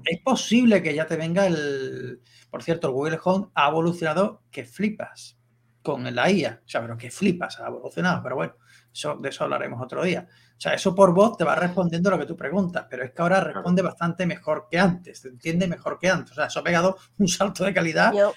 es 0.05 0.21
posible 0.21 0.83
que 0.83 0.93
ya 0.93 1.07
te 1.07 1.17
venga 1.17 1.47
el... 1.47 2.21
Por 2.51 2.61
cierto, 2.63 2.87
el 2.87 2.93
Google 2.93 3.19
Home 3.23 3.47
ha 3.55 3.69
evolucionado 3.69 4.43
que 4.51 4.65
flipas 4.65 5.39
con 5.81 6.03
la 6.13 6.29
IA. 6.29 6.61
O 6.63 6.69
sea, 6.69 6.81
pero 6.81 6.97
que 6.97 7.09
flipas, 7.09 7.59
ha 7.59 7.67
evolucionado. 7.67 8.21
Pero 8.21 8.35
bueno, 8.35 8.53
eso, 8.93 9.15
de 9.15 9.29
eso 9.29 9.43
hablaremos 9.43 9.81
otro 9.81 10.03
día. 10.03 10.27
O 10.29 10.61
sea, 10.61 10.73
eso 10.73 10.93
por 10.93 11.13
voz 11.13 11.37
te 11.37 11.43
va 11.43 11.55
respondiendo 11.55 12.11
lo 12.11 12.19
que 12.19 12.25
tú 12.25 12.35
preguntas, 12.35 12.85
pero 12.89 13.03
es 13.03 13.11
que 13.11 13.21
ahora 13.21 13.39
responde 13.39 13.81
bastante 13.81 14.25
mejor 14.25 14.67
que 14.69 14.77
antes, 14.77 15.21
te 15.21 15.29
entiende 15.29 15.67
mejor 15.67 15.97
que 15.97 16.09
antes. 16.09 16.33
O 16.33 16.35
sea, 16.35 16.45
eso 16.45 16.59
ha 16.59 16.63
pegado 16.63 16.97
un 17.17 17.27
salto 17.27 17.63
de 17.63 17.73
calidad 17.73 18.13
yo 18.13 18.33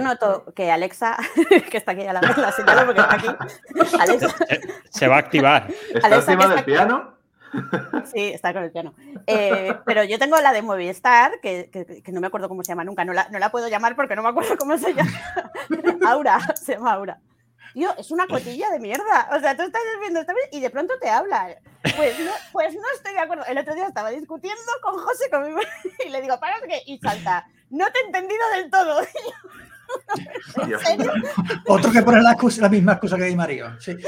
noto 0.00 0.52
que 0.54 0.70
Alexa, 0.70 1.16
que 1.70 1.76
está 1.76 1.92
aquí 1.92 2.06
a 2.06 2.12
la 2.12 2.20
vez, 2.20 2.36
la 2.36 2.52
señalo 2.52 2.86
porque 2.86 3.00
está 3.00 3.14
aquí. 3.14 3.28
Alexa, 4.00 4.34
se 4.90 5.08
va 5.08 5.16
a 5.16 5.18
activar. 5.18 5.68
¿Está 5.94 6.16
encima 6.16 6.48
del 6.48 6.64
piano? 6.64 7.16
Sí, 8.04 8.32
está 8.32 8.52
con 8.52 8.64
el 8.64 8.70
piano. 8.70 8.94
Eh, 9.26 9.74
pero 9.84 10.04
yo 10.04 10.18
tengo 10.18 10.38
la 10.40 10.52
de 10.52 10.62
Movistar, 10.62 11.40
que, 11.40 11.70
que, 11.70 12.12
no 12.12 12.20
me 12.20 12.26
acuerdo 12.26 12.48
cómo 12.48 12.62
se 12.62 12.72
llama 12.72 12.84
nunca. 12.84 13.04
No 13.04 13.12
la, 13.12 13.28
no 13.30 13.38
la 13.38 13.50
puedo 13.50 13.68
llamar 13.68 13.96
porque 13.96 14.16
no 14.16 14.22
me 14.22 14.28
acuerdo 14.28 14.56
cómo 14.56 14.76
se 14.76 14.94
llama. 14.94 15.10
Aura, 16.06 16.38
se 16.54 16.74
llama 16.74 16.92
Aura. 16.92 17.18
Tío, 17.76 17.94
es 17.98 18.10
una 18.10 18.26
cotilla 18.26 18.70
de 18.70 18.80
mierda. 18.80 19.28
O 19.36 19.38
sea, 19.38 19.54
tú 19.54 19.62
estás 19.64 19.82
viendo 20.00 20.20
esta 20.20 20.32
vez 20.32 20.48
y 20.50 20.60
de 20.60 20.70
pronto 20.70 20.94
te 20.98 21.10
habla. 21.10 21.58
Pues 21.94 22.18
no, 22.20 22.30
pues 22.50 22.72
no 22.72 22.80
estoy 22.94 23.12
de 23.12 23.18
acuerdo. 23.20 23.44
El 23.44 23.58
otro 23.58 23.74
día 23.74 23.86
estaba 23.86 24.08
discutiendo 24.08 24.72
con 24.82 24.94
José 24.98 25.28
conmigo 25.30 25.58
y 26.06 26.08
le 26.08 26.22
digo, 26.22 26.40
para 26.40 26.58
que. 26.62 26.80
Y 26.86 26.98
salta 26.98 27.46
no 27.68 27.84
te 27.92 27.98
he 27.98 28.06
entendido 28.06 28.40
del 28.54 28.70
todo. 28.70 29.00
Otro 31.66 31.92
que 31.92 32.00
pone 32.00 32.22
la, 32.22 32.34
misma 32.70 32.92
excusa 32.92 33.18
que 33.18 33.24
Di 33.24 33.36
Mario. 33.36 33.76
¿Qué, 33.84 33.98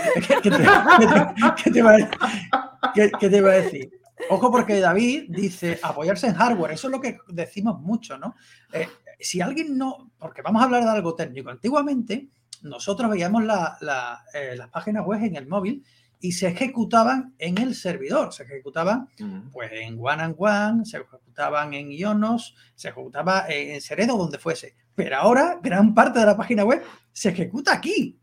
te, 3.29 3.37
iba 3.37 3.51
a 3.51 3.55
decir? 3.55 3.91
Ojo 4.31 4.51
porque 4.51 4.81
David 4.81 5.27
dice 5.29 5.79
apoyarse 5.83 6.29
en 6.29 6.37
hardware, 6.37 6.73
eso 6.73 6.87
es 6.89 6.93
lo 6.93 7.03
que 7.03 7.19
decimos 7.29 7.79
mucho, 7.81 8.17
¿no? 8.17 8.35
Eh, 8.73 8.89
si 9.21 9.43
alguien 9.43 9.77
no, 9.77 10.11
porque 10.19 10.41
vamos 10.41 10.63
a 10.63 10.65
hablar 10.65 10.85
de 10.85 10.91
algo 10.91 11.15
técnico, 11.15 11.51
antiguamente 11.51 12.29
nosotros 12.63 13.11
veíamos 13.11 13.45
la, 13.45 14.25
eh, 14.35 14.55
las 14.57 14.69
páginas 14.69 15.05
web 15.07 15.23
en 15.23 15.37
el 15.37 15.47
móvil 15.47 15.85
y 16.21 16.33
se 16.33 16.49
ejecutaban 16.49 17.35
en 17.39 17.59
el 17.59 17.75
servidor, 17.75 18.33
se 18.33 18.43
ejecutaban 18.43 19.09
pues 19.53 19.71
en 19.73 19.99
One 20.01 20.23
and 20.23 20.35
One, 20.37 20.85
se 20.85 20.99
ejecutaban 20.99 21.75
en 21.75 21.93
Ionos, 21.93 22.57
se 22.75 22.89
ejecutaba 22.89 23.47
en 23.49 23.81
Seredo, 23.81 24.17
donde 24.17 24.39
fuese. 24.39 24.75
Pero 24.95 25.17
ahora 25.17 25.61
gran 25.63 25.95
parte 25.95 26.19
de 26.19 26.27
la 26.27 26.37
página 26.37 26.65
web 26.65 26.83
se 27.13 27.29
ejecuta 27.29 27.73
aquí, 27.73 28.19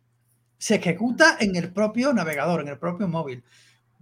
se 0.58 0.76
ejecuta 0.76 1.38
en 1.40 1.56
el 1.56 1.72
propio 1.72 2.12
navegador, 2.12 2.62
en 2.62 2.68
el 2.68 2.78
propio 2.78 3.08
móvil. 3.08 3.44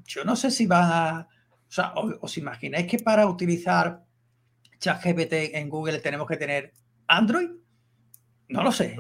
Yo 0.06 0.24
no 0.24 0.36
sé 0.36 0.50
si 0.50 0.66
va 0.66 1.10
a... 1.10 1.20
O 1.22 1.76
sea, 1.76 1.94
os 1.96 2.38
imagináis 2.38 2.88
que 2.88 3.00
para 3.00 3.26
utilizar 3.26 4.04
ChatGPT 4.80 5.56
en 5.56 5.70
Google 5.70 6.00
tenemos 6.00 6.28
que 6.28 6.38
tener 6.38 6.74
Android? 7.08 7.50
No 8.54 8.64
lo 8.64 8.72
sé. 8.72 8.96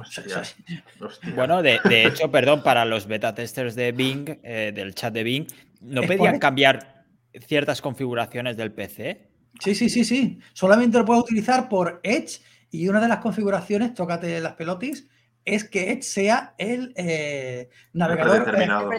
Bueno, 1.35 1.61
de, 1.61 1.79
hecho, 1.85 2.31
perdón, 2.31 2.63
para 2.63 2.85
los 2.85 3.05
beta 3.05 3.35
testers 3.35 3.75
de 3.75 3.91
Bing, 3.91 4.39
eh, 4.41 4.71
del 4.73 4.95
chat 4.95 5.13
de 5.13 5.23
Bing, 5.23 5.45
¿no 5.81 6.01
pedían 6.01 6.39
cambiar 6.39 7.05
ciertas 7.45 7.79
configuraciones 7.79 8.57
del 8.57 8.71
PC? 8.71 9.29
Sí, 9.59 9.75
sí, 9.75 9.89
sí, 9.89 10.03
sí. 10.03 10.39
Solamente 10.53 10.97
lo 10.97 11.05
puedes 11.05 11.21
utilizar 11.21 11.69
por 11.69 11.99
Edge 12.01 12.41
y 12.71 12.87
una 12.87 12.99
de 12.99 13.07
las 13.07 13.19
configuraciones, 13.19 13.93
tócate 13.93 14.41
las 14.41 14.53
pelotis, 14.53 15.07
es 15.45 15.65
que 15.65 15.91
Edge 15.91 16.01
sea 16.01 16.55
el 16.57 16.91
eh, 16.95 17.69
navegador 17.93 18.45
determinado. 18.45 18.89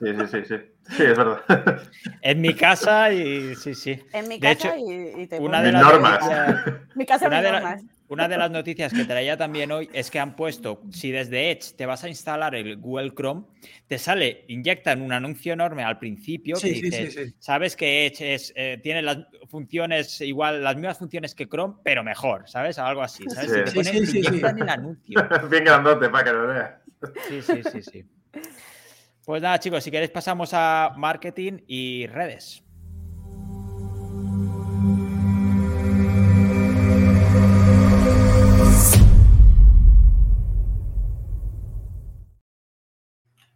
Sí, 0.00 0.06
sí, 0.18 0.26
sí, 0.30 0.44
sí. 0.48 0.54
Sí, 0.96 1.02
es 1.02 1.16
verdad. 1.16 1.42
En 2.22 2.40
mi 2.40 2.54
casa 2.54 3.12
y 3.12 3.54
sí, 3.54 3.74
sí. 3.74 4.02
En 4.12 4.28
mi 4.28 4.40
casa 4.40 4.74
y, 4.76 5.26
te 5.26 5.38
una 5.38 5.62
de 5.62 5.72
las 5.72 5.82
normas. 5.82 6.20
mi 6.94 7.06
casa 7.06 7.26
una 7.26 7.42
de 7.42 7.52
normas. 7.52 7.82
Una 8.08 8.28
de 8.28 8.36
las 8.36 8.50
noticias 8.50 8.92
que 8.92 9.04
traía 9.04 9.36
también 9.36 9.72
hoy 9.72 9.88
es 9.92 10.10
que 10.10 10.18
han 10.18 10.36
puesto, 10.36 10.82
si 10.90 11.10
desde 11.10 11.50
Edge 11.50 11.74
te 11.76 11.86
vas 11.86 12.04
a 12.04 12.08
instalar 12.08 12.54
el 12.54 12.76
Google 12.76 13.12
Chrome, 13.14 13.44
te 13.86 13.98
sale, 13.98 14.44
inyectan 14.48 15.00
un 15.00 15.12
anuncio 15.12 15.52
enorme 15.52 15.84
al 15.84 15.98
principio 15.98 16.56
que 16.60 16.68
dice, 16.68 17.34
sabes 17.38 17.76
que 17.76 18.06
Edge 18.06 18.34
es, 18.34 18.52
eh, 18.56 18.78
tiene 18.82 19.00
las 19.02 19.18
funciones 19.48 20.20
igual, 20.20 20.62
las 20.62 20.76
mismas 20.76 20.98
funciones 20.98 21.34
que 21.34 21.48
Chrome, 21.48 21.76
pero 21.82 22.04
mejor, 22.04 22.48
¿sabes? 22.48 22.78
Algo 22.78 23.02
así, 23.02 23.24
¿sabes? 23.28 23.64
te 23.64 23.72
ponen, 23.72 23.96
inyectan 23.96 24.62
el 24.62 24.68
anuncio. 24.68 25.28
Bien 25.50 25.64
grandote 25.64 26.08
para 26.10 26.24
que 26.24 26.32
lo 26.32 26.46
veas. 26.46 26.74
Sí, 27.28 27.42
sí, 27.42 27.62
sí, 27.72 27.82
sí. 27.82 28.04
Pues 29.24 29.40
nada, 29.40 29.58
chicos, 29.58 29.82
si 29.82 29.90
queréis 29.90 30.10
pasamos 30.10 30.50
a 30.52 30.92
marketing 30.96 31.60
y 31.66 32.06
redes. 32.08 32.63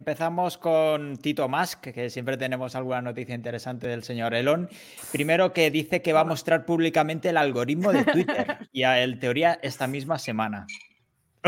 Empezamos 0.09 0.57
con 0.57 1.17
Tito 1.17 1.47
Musk, 1.47 1.91
que 1.91 2.09
siempre 2.09 2.35
tenemos 2.35 2.73
alguna 2.75 2.99
noticia 2.99 3.35
interesante 3.35 3.87
del 3.87 4.01
señor 4.01 4.33
Elon. 4.33 4.67
Primero 5.11 5.53
que 5.53 5.69
dice 5.69 6.01
que 6.01 6.13
va 6.13 6.21
a 6.21 6.23
mostrar 6.23 6.65
públicamente 6.65 7.29
el 7.29 7.37
algoritmo 7.37 7.93
de 7.93 8.03
Twitter 8.05 8.57
y 8.71 8.81
a 8.85 8.99
él 9.03 9.19
teoría 9.19 9.59
esta 9.61 9.85
misma 9.85 10.17
semana. 10.17 10.65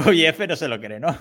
Oye, 0.05 0.27
F 0.27 0.45
no 0.45 0.55
se 0.55 0.67
lo 0.67 0.79
cree, 0.79 0.99
¿no? 0.99 1.17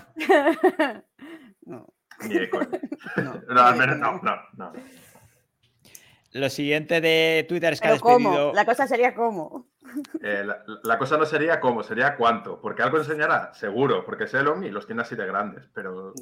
no. 1.63 1.87
Ni 2.29 2.35
de 2.35 2.51
No, 3.49 3.63
al 3.63 3.77
menos 3.77 3.97
no, 3.97 4.21
no, 4.23 4.37
no. 4.59 4.73
Lo 6.33 6.51
siguiente 6.51 7.01
de 7.01 7.47
Twitter 7.49 7.73
es 7.73 7.81
que 7.81 7.89
ha 7.89 7.93
despedido... 7.93 8.53
La 8.53 8.67
cosa 8.67 8.87
sería 8.87 9.15
cómo. 9.15 9.71
Eh, 10.23 10.45
la, 10.83 10.99
cosa 10.99 11.17
no 11.17 11.25
sería 11.25 11.59
cómo, 11.59 11.83
sería 11.83 12.17
cuánto. 12.17 12.61
Porque 12.61 12.83
algo 12.83 12.99
enseñará, 12.99 13.55
seguro, 13.55 14.05
porque 14.05 14.25
es 14.25 14.35
Elon 14.35 14.63
y 14.63 14.71
los 14.71 14.87
tiene 14.87 15.01
así 15.01 15.17
de 15.17 15.27
grandes, 15.27 15.71
pero 15.73 16.13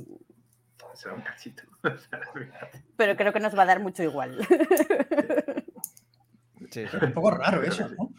será 0.99 1.15
un 1.15 1.23
cachito. 1.23 1.63
Pero 2.97 3.17
creo 3.17 3.33
que 3.33 3.41
nos 3.41 3.57
va 3.57 3.63
a 3.63 3.67
dar 3.67 3.81
mucho 3.81 4.03
igual. 4.03 4.37
Sí, 6.71 6.81
es 6.81 6.93
un 6.93 7.13
poco 7.13 7.31
raro 7.31 7.63
eso, 7.63 7.89
¿no? 7.89 8.11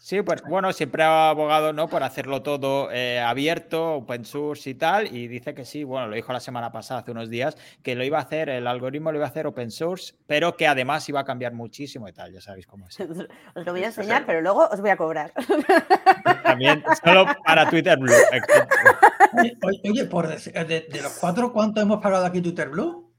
Sí, 0.00 0.20
pues 0.20 0.42
bueno, 0.42 0.72
siempre 0.74 1.02
ha 1.02 1.30
abogado 1.30 1.72
¿no? 1.72 1.88
por 1.88 2.02
hacerlo 2.02 2.42
todo 2.42 2.90
eh, 2.92 3.20
abierto, 3.20 3.94
open 3.94 4.26
source 4.26 4.68
y 4.68 4.74
tal, 4.74 5.06
y 5.14 5.28
dice 5.28 5.54
que 5.54 5.64
sí, 5.64 5.82
bueno, 5.82 6.08
lo 6.08 6.14
dijo 6.14 6.30
la 6.30 6.40
semana 6.40 6.70
pasada, 6.70 7.00
hace 7.00 7.10
unos 7.12 7.30
días, 7.30 7.56
que 7.82 7.94
lo 7.94 8.04
iba 8.04 8.18
a 8.18 8.22
hacer, 8.22 8.50
el 8.50 8.66
algoritmo 8.66 9.12
lo 9.12 9.18
iba 9.18 9.26
a 9.26 9.30
hacer 9.30 9.46
open 9.46 9.70
source, 9.70 10.14
pero 10.26 10.58
que 10.58 10.66
además 10.66 11.08
iba 11.08 11.20
a 11.20 11.24
cambiar 11.24 11.54
muchísimo 11.54 12.06
y 12.06 12.12
tal, 12.12 12.32
ya 12.32 12.42
sabéis 12.42 12.66
cómo 12.66 12.86
es. 12.86 13.00
Os 13.54 13.64
lo 13.64 13.72
voy 13.72 13.84
a 13.84 13.86
enseñar, 13.86 14.26
pero 14.26 14.42
luego 14.42 14.68
os 14.68 14.80
voy 14.80 14.90
a 14.90 14.96
cobrar. 14.98 15.32
También, 16.42 16.84
solo 17.02 17.24
para 17.46 17.70
Twitter 17.70 17.98
Blue. 17.98 18.12
Oye, 19.84 20.04
por 20.06 20.28
de, 20.28 21.00
los 21.02 21.12
cuatro, 21.20 21.52
¿cuánto 21.52 21.80
hemos 21.80 22.02
pagado 22.02 22.26
aquí 22.26 22.40
Twitter 22.40 22.68
Blue? 22.68 23.12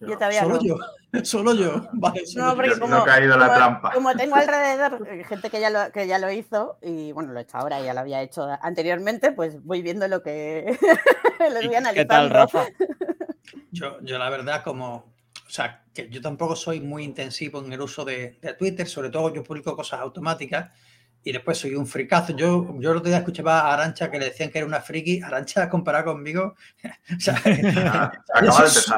Yo 0.00 0.14
todavía 0.14 0.42
Solo 0.42 0.60
yo. 0.62 0.76
Solo 1.24 1.54
yo. 1.54 1.88
no, 2.36 2.56
porque 2.56 2.78
como, 2.78 2.94
no 2.94 3.02
he 3.02 3.06
caído 3.06 3.36
la 3.36 3.54
trampa. 3.54 3.92
Como 3.92 4.14
tengo 4.14 4.34
alrededor 4.34 5.06
eh, 5.08 5.24
gente 5.24 5.48
que 5.48 5.60
ya, 5.60 5.70
lo, 5.70 5.92
que 5.92 6.06
ya 6.06 6.18
lo 6.18 6.30
hizo, 6.30 6.78
y 6.82 7.12
bueno, 7.12 7.32
lo 7.32 7.38
he 7.38 7.42
hecho 7.42 7.56
ahora, 7.56 7.80
ya 7.80 7.94
lo 7.94 8.00
había 8.00 8.20
hecho 8.20 8.46
anteriormente, 8.60 9.32
pues 9.32 9.62
voy 9.62 9.80
viendo 9.82 10.08
lo 10.08 10.22
que 10.22 10.76
les 11.38 11.66
voy 11.66 11.76
analizando. 11.76 11.94
¿Qué 11.94 12.04
tal, 12.04 12.30
Rafa? 12.30 12.66
Yo, 13.70 14.00
yo 14.02 14.18
la 14.18 14.28
verdad, 14.28 14.62
como 14.64 15.14
o 15.46 15.50
sea, 15.50 15.84
que 15.94 16.08
yo 16.08 16.20
tampoco 16.20 16.56
soy 16.56 16.80
muy 16.80 17.04
intensivo 17.04 17.64
en 17.64 17.72
el 17.72 17.80
uso 17.80 18.04
de, 18.04 18.38
de, 18.40 18.54
Twitter, 18.54 18.88
sobre 18.88 19.10
todo 19.10 19.32
yo 19.32 19.44
publico 19.44 19.76
cosas 19.76 20.00
automáticas 20.00 20.72
y 21.24 21.32
después 21.32 21.56
soy 21.56 21.74
un 21.74 21.86
fricazo. 21.86 22.36
Yo, 22.36 22.78
yo 22.78 22.90
el 22.90 22.98
otro 22.98 23.08
día 23.08 23.18
escuchaba 23.18 23.60
a 23.60 23.72
Arancha 23.72 24.10
que 24.10 24.18
le 24.18 24.26
decían 24.26 24.50
que 24.50 24.58
era 24.58 24.66
una 24.66 24.80
friki. 24.80 25.22
Arancha 25.22 25.68
comparada 25.70 26.04
conmigo. 26.04 26.54
o 26.84 27.20
sea, 27.20 27.42
yo, 28.42 28.52
soy, 28.52 28.92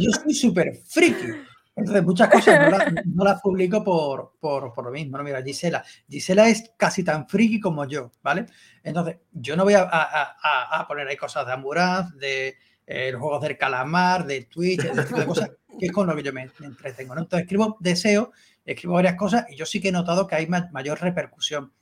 yo 0.00 0.10
soy 0.12 0.34
súper 0.34 0.76
friki. 0.86 1.26
Entonces, 1.74 2.02
muchas 2.02 2.28
cosas 2.28 2.60
no 2.60 2.76
las, 2.76 3.06
no 3.06 3.24
las 3.24 3.40
publico 3.40 3.84
por, 3.84 4.34
por, 4.40 4.72
por, 4.72 4.84
lo 4.84 4.90
mismo. 4.90 5.18
¿no? 5.18 5.24
Mira, 5.24 5.42
Gisela. 5.42 5.84
Gisela 6.08 6.48
es 6.48 6.72
casi 6.76 7.04
tan 7.04 7.28
friki 7.28 7.60
como 7.60 7.84
yo, 7.86 8.10
¿vale? 8.22 8.46
Entonces, 8.82 9.18
yo 9.32 9.54
no 9.56 9.64
voy 9.64 9.74
a, 9.74 9.82
a, 9.82 10.80
a 10.80 10.88
poner 10.88 11.06
ahí 11.06 11.16
cosas 11.16 11.46
de 11.46 11.52
Amburaz, 11.52 12.14
de 12.16 12.56
eh, 12.90 13.12
los 13.12 13.20
juegos 13.20 13.42
del 13.42 13.58
calamar, 13.58 14.24
de 14.24 14.44
Twitch, 14.44 14.80
tipo 14.80 15.20
de 15.20 15.26
cosas, 15.26 15.50
que 15.78 15.86
es 15.86 15.92
con 15.92 16.06
lo 16.06 16.16
que 16.16 16.22
yo 16.22 16.32
me, 16.32 16.50
me 16.58 16.66
entretengo. 16.66 17.14
¿no? 17.14 17.20
Entonces, 17.20 17.44
escribo 17.44 17.76
deseo 17.80 18.32
escribo 18.72 18.94
varias 18.94 19.16
cosas 19.16 19.46
y 19.50 19.56
yo 19.56 19.66
sí 19.66 19.80
que 19.80 19.88
he 19.88 19.92
notado 19.92 20.26
que 20.26 20.36
hay 20.36 20.46
mayor 20.46 21.00
repercusión. 21.00 21.72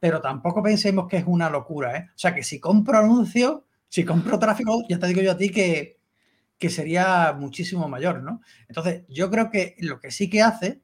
Pero 0.00 0.20
tampoco 0.20 0.62
pensemos 0.62 1.06
que 1.08 1.18
es 1.18 1.24
una 1.26 1.48
locura, 1.48 1.96
¿eh? 1.96 2.06
O 2.08 2.18
sea, 2.18 2.34
que 2.34 2.42
si 2.42 2.58
compro 2.58 2.98
anuncios, 2.98 3.62
si 3.88 4.04
compro 4.04 4.38
tráfico, 4.38 4.82
ya 4.88 4.98
te 4.98 5.06
digo 5.06 5.22
yo 5.22 5.32
a 5.32 5.36
ti 5.36 5.50
que, 5.50 6.00
que 6.58 6.70
sería 6.70 7.32
muchísimo 7.32 7.88
mayor, 7.88 8.22
¿no? 8.22 8.40
Entonces, 8.68 9.04
yo 9.08 9.30
creo 9.30 9.50
que 9.50 9.76
lo 9.78 10.00
que 10.00 10.10
sí 10.10 10.28
que 10.28 10.42
hace, 10.42 10.80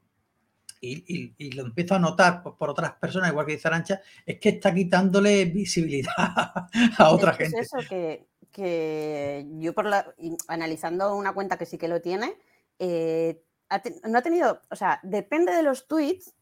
y, 0.81 1.35
y, 1.37 1.51
lo 1.53 1.64
empiezo 1.64 1.97
a 1.97 1.99
notar 1.99 2.42
por, 2.42 2.71
otras 2.71 2.92
personas, 2.92 3.31
igual 3.31 3.47
que 3.47 3.53
dice 3.53 3.66
Arancha, 3.66 4.01
es 4.25 4.38
que 4.38 4.51
está 4.51 4.73
quitándole 4.73 5.44
visibilidad 5.47 6.12
a 6.99 7.11
otra 7.11 7.33
gente. 7.33 7.59
Es 7.59 7.73
eso 7.73 7.88
que, 7.88 8.29
que 8.53 9.44
yo, 9.59 9.75
por 9.75 9.87
la, 9.87 10.14
analizando 10.47 11.16
una 11.16 11.33
cuenta 11.33 11.59
que 11.59 11.66
sí 11.66 11.79
que 11.79 11.88
lo 11.88 12.01
tiene, 12.01 12.37
eh, 12.79 13.42
no 14.04 14.18
ha 14.18 14.22
tenido, 14.22 14.62
o 14.70 14.76
sea, 14.76 15.00
depende 15.02 15.52
de 15.52 15.62
los 15.62 15.87
tweets, 15.87 16.35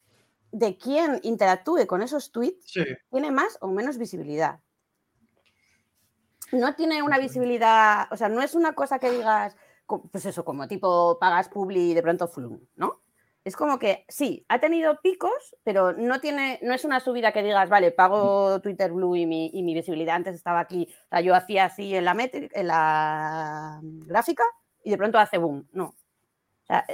de 0.52 0.76
quién 0.78 1.20
interactúe 1.22 1.86
con 1.86 2.02
esos 2.02 2.32
tweets, 2.32 2.72
tiene 3.10 3.30
más 3.30 3.58
o 3.60 3.68
menos 3.68 3.98
visibilidad. 3.98 4.60
No 6.52 6.74
tiene 6.74 7.02
una 7.02 7.18
visibilidad, 7.18 8.06
o 8.10 8.16
sea, 8.16 8.28
no 8.28 8.40
es 8.42 8.54
una 8.54 8.72
cosa 8.74 8.98
que 8.98 9.10
digas, 9.10 9.56
pues 10.12 10.26
eso, 10.26 10.44
como 10.44 10.68
tipo 10.68 11.18
pagas 11.18 11.48
publi 11.48 11.90
y 11.90 11.94
de 11.94 12.02
pronto 12.02 12.28
flum, 12.28 12.60
¿no? 12.76 13.02
Es 13.44 13.54
como 13.54 13.78
que 13.78 14.04
sí, 14.08 14.44
ha 14.48 14.58
tenido 14.58 15.00
picos, 15.00 15.56
pero 15.62 15.92
no 15.92 16.20
tiene, 16.20 16.58
no 16.62 16.74
es 16.74 16.84
una 16.84 16.98
subida 16.98 17.30
que 17.30 17.44
digas, 17.44 17.68
vale, 17.68 17.92
pago 17.92 18.60
Twitter 18.60 18.90
Blue 18.90 19.14
y 19.14 19.24
mi, 19.24 19.50
y 19.52 19.62
mi 19.62 19.72
visibilidad 19.72 20.16
antes 20.16 20.34
estaba 20.34 20.58
aquí. 20.58 20.88
O 21.04 21.08
sea, 21.10 21.20
yo 21.20 21.32
hacía 21.32 21.66
así 21.66 21.94
en 21.94 22.06
la, 22.06 22.16
en 22.32 22.66
la 22.66 23.80
gráfica 23.82 24.42
y 24.82 24.90
de 24.90 24.96
pronto 24.96 25.20
hace 25.20 25.38
boom. 25.38 25.68
No. 25.70 25.84
O 25.84 26.66
sea, 26.66 26.84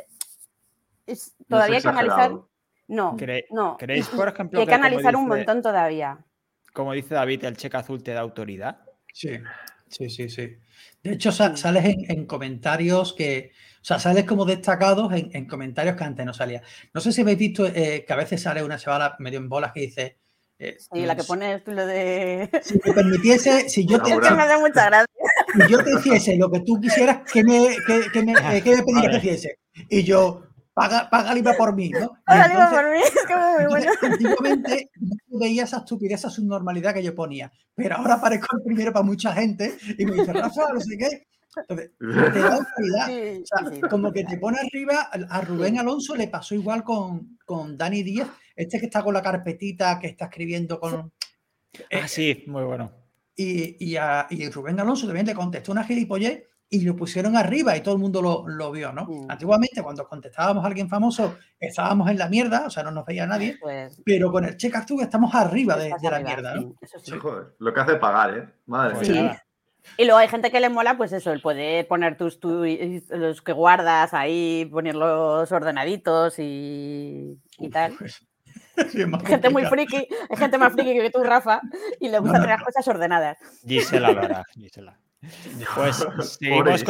todavía 1.48 1.76
hay 1.76 1.82
que 1.82 1.88
analizar. 1.88 2.30
No, 2.88 3.16
no. 3.50 3.76
¿Creéis, 3.78 4.08
por 4.16 4.28
ejemplo, 4.28 4.60
hay 4.60 4.66
que, 4.66 4.74
analizar 4.74 5.16
un 5.16 5.28
montón 5.28 5.62
todavía? 5.62 6.18
Como 6.72 6.92
dice 6.92 7.14
David, 7.14 7.44
el 7.44 7.56
cheque 7.56 7.76
azul 7.76 8.02
te 8.02 8.12
da 8.12 8.20
autoridad. 8.20 8.80
Sí, 9.12 9.38
sí, 9.88 10.08
sí, 10.08 10.28
sí. 10.28 10.56
De 11.02 11.12
hecho, 11.12 11.32
sales 11.32 11.96
en, 12.08 12.26
comentarios 12.26 13.12
que, 13.12 13.52
o 13.80 13.84
sea, 13.84 13.98
sales 13.98 14.24
como 14.24 14.44
destacados 14.44 15.12
en, 15.12 15.46
comentarios 15.46 15.96
que 15.96 16.04
antes 16.04 16.24
no 16.24 16.32
salía. 16.32 16.62
No 16.94 17.00
sé 17.00 17.12
si 17.12 17.22
habéis 17.22 17.38
visto 17.38 17.66
eh, 17.66 18.04
que 18.06 18.12
a 18.12 18.16
veces 18.16 18.42
sale 18.42 18.62
una 18.62 18.78
chavala 18.78 19.16
medio 19.18 19.38
en 19.38 19.48
bolas 19.48 19.72
que 19.72 19.80
dice. 19.80 20.18
Eh, 20.58 20.76
sí, 20.78 21.04
la 21.04 21.16
que 21.16 21.24
pone 21.24 21.62
lo 21.66 21.86
de. 21.86 22.48
Si 22.62 22.78
me 22.84 22.92
permitiese, 22.92 23.68
si 23.68 23.84
yo 23.84 24.00
te. 24.02 24.14
me 24.14 24.58
mucha 24.58 24.86
gracia. 24.86 25.06
y 25.54 25.70
yo 25.70 25.82
te 25.82 25.90
hiciese 25.92 26.36
lo 26.36 26.50
que 26.50 26.60
tú 26.60 26.80
quisieras 26.80 27.30
que 27.30 27.42
me, 27.42 27.76
que, 27.86 28.10
que 28.12 28.22
me, 28.22 28.32
eh, 28.32 28.62
que 28.62 28.76
me 28.76 28.82
pedieras 28.82 29.20
que 29.20 29.26
hiciese. 29.26 29.58
Y 29.88 30.04
yo, 30.04 30.51
paga, 30.74 31.08
paga 31.10 31.34
Libre 31.34 31.54
por 31.54 31.74
mí, 31.74 31.90
¿no? 31.90 32.18
Paga 32.24 32.48
Libre 32.48 32.62
entonces- 32.64 32.82
por 32.82 32.90
mí, 32.92 32.98
es 33.04 33.26
que 33.26 33.34
muy 33.34 33.66
bueno. 33.70 33.92
Antiguamente 34.02 34.90
yo 35.28 35.38
veía 35.38 35.64
esa 35.64 35.78
estupidez, 35.78 36.20
esa 36.20 36.30
subnormalidad 36.30 36.94
que 36.94 37.02
yo 37.02 37.14
ponía, 37.14 37.52
pero 37.74 37.96
ahora 37.96 38.14
aparezco 38.14 38.56
el 38.56 38.62
primero 38.62 38.92
para 38.92 39.04
mucha 39.04 39.32
gente 39.32 39.76
y 39.98 40.04
me 40.06 40.12
dice, 40.12 40.32
Rafa, 40.32 40.72
no 40.72 40.80
sé 40.80 40.96
qué. 40.98 41.26
Entonces, 41.54 41.90
te 41.98 42.38
da 42.40 42.54
autoridad. 42.54 43.06
Sí, 43.08 43.42
O 43.42 43.46
sea, 43.46 43.68
sí, 43.70 43.74
sí. 43.76 43.80
como 43.82 44.10
que 44.10 44.24
te 44.24 44.38
pone 44.38 44.58
arriba, 44.58 45.02
a 45.28 45.40
Rubén 45.42 45.78
Alonso 45.78 46.16
le 46.16 46.28
pasó 46.28 46.54
igual 46.54 46.82
con, 46.82 47.36
con 47.44 47.76
Dani 47.76 48.02
Díaz, 48.02 48.28
este 48.56 48.80
que 48.80 48.86
está 48.86 49.02
con 49.02 49.12
la 49.12 49.20
carpetita, 49.22 49.98
que 49.98 50.06
está 50.06 50.24
escribiendo 50.26 50.80
con... 50.80 51.12
Ah, 51.90 52.08
sí, 52.08 52.44
muy 52.46 52.64
bueno. 52.64 52.90
Y, 53.36 53.76
y, 53.86 53.96
a, 53.96 54.26
y 54.30 54.48
Rubén 54.48 54.80
Alonso 54.80 55.06
también 55.06 55.26
le 55.26 55.34
contestó 55.34 55.72
una 55.72 55.84
gilipollez 55.84 56.42
y 56.72 56.80
lo 56.80 56.96
pusieron 56.96 57.36
arriba 57.36 57.76
y 57.76 57.82
todo 57.82 57.94
el 57.94 58.00
mundo 58.00 58.22
lo, 58.22 58.48
lo 58.48 58.72
vio, 58.72 58.94
¿no? 58.94 59.04
Mm. 59.04 59.30
Antiguamente, 59.30 59.82
cuando 59.82 60.08
contestábamos 60.08 60.64
a 60.64 60.66
alguien 60.66 60.88
famoso, 60.88 61.36
estábamos 61.60 62.08
en 62.10 62.16
la 62.16 62.30
mierda, 62.30 62.64
o 62.66 62.70
sea, 62.70 62.82
no 62.82 62.90
nos 62.90 63.04
veía 63.04 63.26
nadie, 63.26 63.58
Pues, 63.60 64.00
pero 64.02 64.32
con 64.32 64.46
el 64.46 64.56
check 64.56 64.74
actu 64.74 64.98
estamos 65.02 65.34
arriba 65.34 65.76
de, 65.76 65.90
la 66.02 66.20
mierda, 66.20 66.54
¿no? 66.54 66.62
sí, 66.62 66.74
eso 66.80 66.98
sí. 66.98 67.10
Sí. 67.12 67.18
Joder, 67.18 67.48
lo 67.58 67.74
que 67.74 67.80
hace 67.80 67.96
pagar, 67.96 68.38
¿eh? 68.38 68.48
Madre 68.64 69.04
Sí. 69.04 69.12
mía. 69.12 69.42
Y 69.98 70.04
luego 70.06 70.18
hay 70.18 70.28
gente 70.28 70.50
que 70.50 70.60
le 70.60 70.70
mola, 70.70 70.96
pues 70.96 71.12
eso, 71.12 71.30
el 71.30 71.42
poder 71.42 71.86
poner 71.86 72.16
tus 72.16 72.40
tweets, 72.40 73.10
los 73.10 73.42
que 73.42 73.52
guardas 73.52 74.14
ahí, 74.14 74.66
ponerlos 74.72 75.52
ordenaditos 75.52 76.38
y, 76.38 77.38
y 77.58 77.68
tal. 77.68 77.92
Pues, 77.98 78.26
sí, 78.92 79.04
gente 79.26 79.50
muy 79.50 79.66
friki, 79.66 80.08
hay 80.30 80.36
gente 80.38 80.56
más 80.56 80.72
friki 80.72 80.94
que 80.94 81.10
tú, 81.10 81.22
Rafa, 81.22 81.60
y 82.00 82.08
le 82.08 82.18
gusta 82.18 82.38
No, 82.38 82.38
no, 82.38 82.44
tener 82.44 82.58
las 82.60 82.64
cosas 82.64 82.88
ordenadas. 82.88 83.36
Gisela 83.66 84.12
lo 84.12 84.20
hará, 84.22 84.44
Gisela. 84.54 84.98
Pues 85.74 86.04
seguimos 86.38 86.84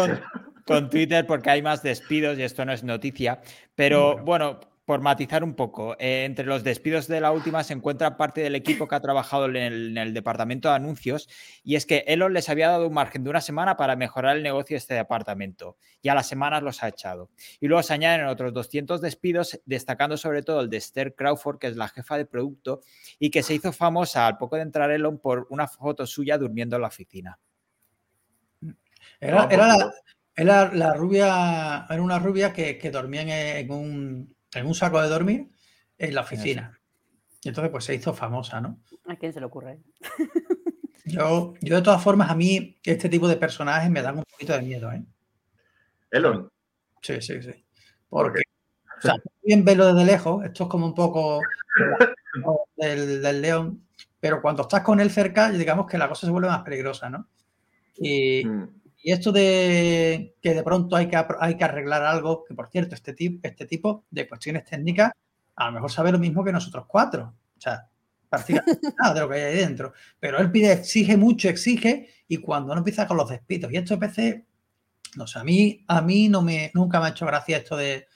con, 0.64 0.90
Twitter 0.90 1.27
porque 1.27 1.51
hay 1.51 1.62
más 1.62 1.83
despidos 1.83 2.38
y 2.38 2.42
esto 2.42 2.64
no 2.64 2.73
es 2.73 2.83
noticia. 2.83 3.40
Pero 3.75 4.12
Bueno. 4.12 4.25
bueno, 4.25 4.61
por 4.85 5.01
matizar 5.01 5.45
un 5.45 5.55
poco, 5.55 5.95
eh, 5.99 6.25
entre 6.25 6.45
los 6.45 6.64
despidos 6.64 7.07
de 7.07 7.21
la 7.21 7.31
última 7.31 7.62
se 7.62 7.73
encuentra 7.73 8.16
parte 8.16 8.40
del 8.40 8.57
equipo 8.57 8.88
que 8.88 8.95
ha 8.95 9.01
trabajado 9.01 9.47
en 9.47 9.57
el, 9.57 9.90
en 9.90 9.99
el 9.99 10.14
departamento 10.14 10.68
de 10.68 10.75
anuncios 10.75 11.29
y 11.62 11.77
es 11.77 11.87
que 11.87 12.05
Elon 12.09 12.33
les 12.33 12.49
había 12.49 12.68
dado 12.68 12.88
un 12.88 12.95
margen 12.95 13.23
de 13.23 13.31
una 13.31 13.40
semana 13.40 13.77
para 13.77 13.97
mejorar 13.97 14.37
el 14.37 14.42
negocio 14.42 14.75
de 14.75 14.79
este 14.79 14.95
departamento 14.95 15.77
y 16.01 16.09
a 16.09 16.14
las 16.14 16.27
semanas 16.27 16.62
los 16.62 16.83
ha 16.83 16.88
echado. 16.88 17.31
Y 17.61 17.68
luego 17.68 17.83
se 17.83 17.95
añaden 17.95 18.27
otros 18.27 18.53
200 18.53 19.01
despidos, 19.01 19.61
destacando 19.66 20.16
sobre 20.16 20.42
todo 20.42 20.61
el 20.61 20.71
de 20.71 20.79
Esther 20.79 21.14
Crawford, 21.14 21.59
que 21.59 21.68
es 21.68 21.77
la 21.77 21.88
jefa 21.88 22.16
de 22.16 22.27
producto 22.27 22.81
y 23.18 23.31
que 23.31 23.42
se 23.42 23.55
hizo 23.55 23.73
famosa 23.73 24.27
al 24.27 24.37
poco 24.37 24.57
de 24.57 24.62
entrar 24.62 24.90
Elon 24.90 25.18
por 25.18 25.47
una 25.51 25.68
foto 25.68 26.07
suya 26.07 26.38
durmiendo 26.38 26.77
en 26.77 26.83
la 26.83 26.88
oficina. 26.88 27.38
Era, 29.21 29.49
era 29.51 29.75
por 29.75 29.79
la, 29.79 29.93
era 30.35 30.73
la 30.73 30.95
rubia, 30.95 31.87
era 31.88 32.03
una 32.03 32.19
rubia 32.19 32.53
que, 32.53 32.79
que 32.79 32.91
dormía 32.91 33.23
en, 33.23 33.29
en 33.31 33.71
un, 33.71 34.37
en 34.55 34.67
un 34.67 34.75
saco 34.75 35.01
de 35.01 35.09
dormir 35.09 35.51
en 35.99 36.15
la 36.15 36.23
oficina. 36.23 36.79
Y 37.43 37.49
entonces 37.49 37.71
pues 37.71 37.85
se 37.85 37.95
hizo 37.95 38.15
famosa, 38.15 38.61
¿no? 38.61 38.81
¿A 39.07 39.17
quién 39.17 39.33
se 39.33 39.41
le 39.41 39.47
ocurre? 39.47 39.81
Yo, 41.05 41.55
yo 41.61 41.77
de 41.77 41.83
todas 41.83 42.03
formas, 42.03 42.31
a 42.31 42.35
mí 42.35 42.79
este 42.85 43.09
tipo 43.09 43.27
de 43.27 43.37
personajes 43.37 43.91
me 43.91 44.01
dan 44.01 44.19
un 44.19 44.25
poquito 44.25 44.53
de 44.53 44.62
miedo, 44.62 44.91
¿eh? 44.93 45.05
Elon. 46.12 46.49
Sí, 47.03 47.21
sí, 47.21 47.43
sí. 47.43 47.51
¿Por 48.09 48.27
Porque, 48.27 48.43
o 48.99 49.01
sea, 49.01 49.17
bien 49.43 49.65
verlo 49.65 49.93
desde 49.93 50.07
lejos, 50.07 50.45
esto 50.45 50.62
es 50.62 50.71
como 50.71 50.87
un 50.87 50.95
poco 50.95 51.41
del, 52.77 53.21
del 53.21 53.43
león, 53.43 53.88
pero 54.21 54.41
cuando 54.41 54.62
estás 54.62 54.83
con 54.83 55.01
él 55.01 55.11
cerca, 55.11 55.51
digamos 55.51 55.87
que 55.87 55.99
la 55.99 56.09
cosa 56.09 56.27
se 56.27 56.33
vuelve 56.33 56.49
más 56.49 56.62
peligrosa, 56.62 57.11
¿no? 57.11 57.29
Y, 57.97 58.45
Mm. 58.47 58.82
Y 59.03 59.12
esto 59.12 59.33
de 59.33 60.37
que 60.41 60.55
de 60.55 60.62
pronto 60.62 60.97
hay 60.97 61.09
que, 61.09 61.23
hay 61.41 61.57
que 61.57 61.65
arreglar 61.65 62.03
algo, 62.05 62.45
que 62.45 62.55
por 62.55 62.69
cierto, 62.71 62.95
este, 62.95 63.12
tip, 63.15 63.45
este 63.45 63.67
tipo 63.67 64.05
de 64.11 64.29
cuestiones 64.29 64.65
técnicas 64.65 65.12
a 65.57 65.67
lo 65.67 65.73
mejor 65.73 65.91
sabe 65.91 66.12
lo 66.12 66.19
mismo 66.19 66.45
que 66.45 66.53
nosotros 66.53 66.85
cuatro. 66.87 67.35
O 67.57 67.61
sea, 67.61 67.88
prácticamente 68.29 68.88
nada 68.99 69.15
de 69.15 69.21
lo 69.21 69.29
que 69.29 69.35
hay 69.37 69.43
ahí 69.43 69.57
dentro. 69.57 69.93
Pero 70.19 70.38
él 70.38 70.51
pide, 70.51 70.73
exige 70.73 71.17
mucho, 71.17 71.49
exige, 71.49 72.09
y 72.29 72.38
cuando 72.38 72.75
no 72.75 72.79
empieza 72.79 73.07
con 73.07 73.17
los 73.17 73.29
despidos. 73.29 73.73
Y 73.73 73.77
esto 73.77 73.95
a 73.95 73.99
veces, 73.99 74.43
no 75.17 75.27
sé, 75.27 75.38
a 75.38 75.45
mí, 75.45 75.85
a 75.88 76.01
mí 76.01 76.29
no 76.29 76.43
me, 76.43 76.71
nunca 76.75 77.01
me 77.01 77.07
ha 77.07 77.11
hecho 77.11 77.27
gracia 77.27 77.59
esto 77.59 77.77
de, 77.77 78.07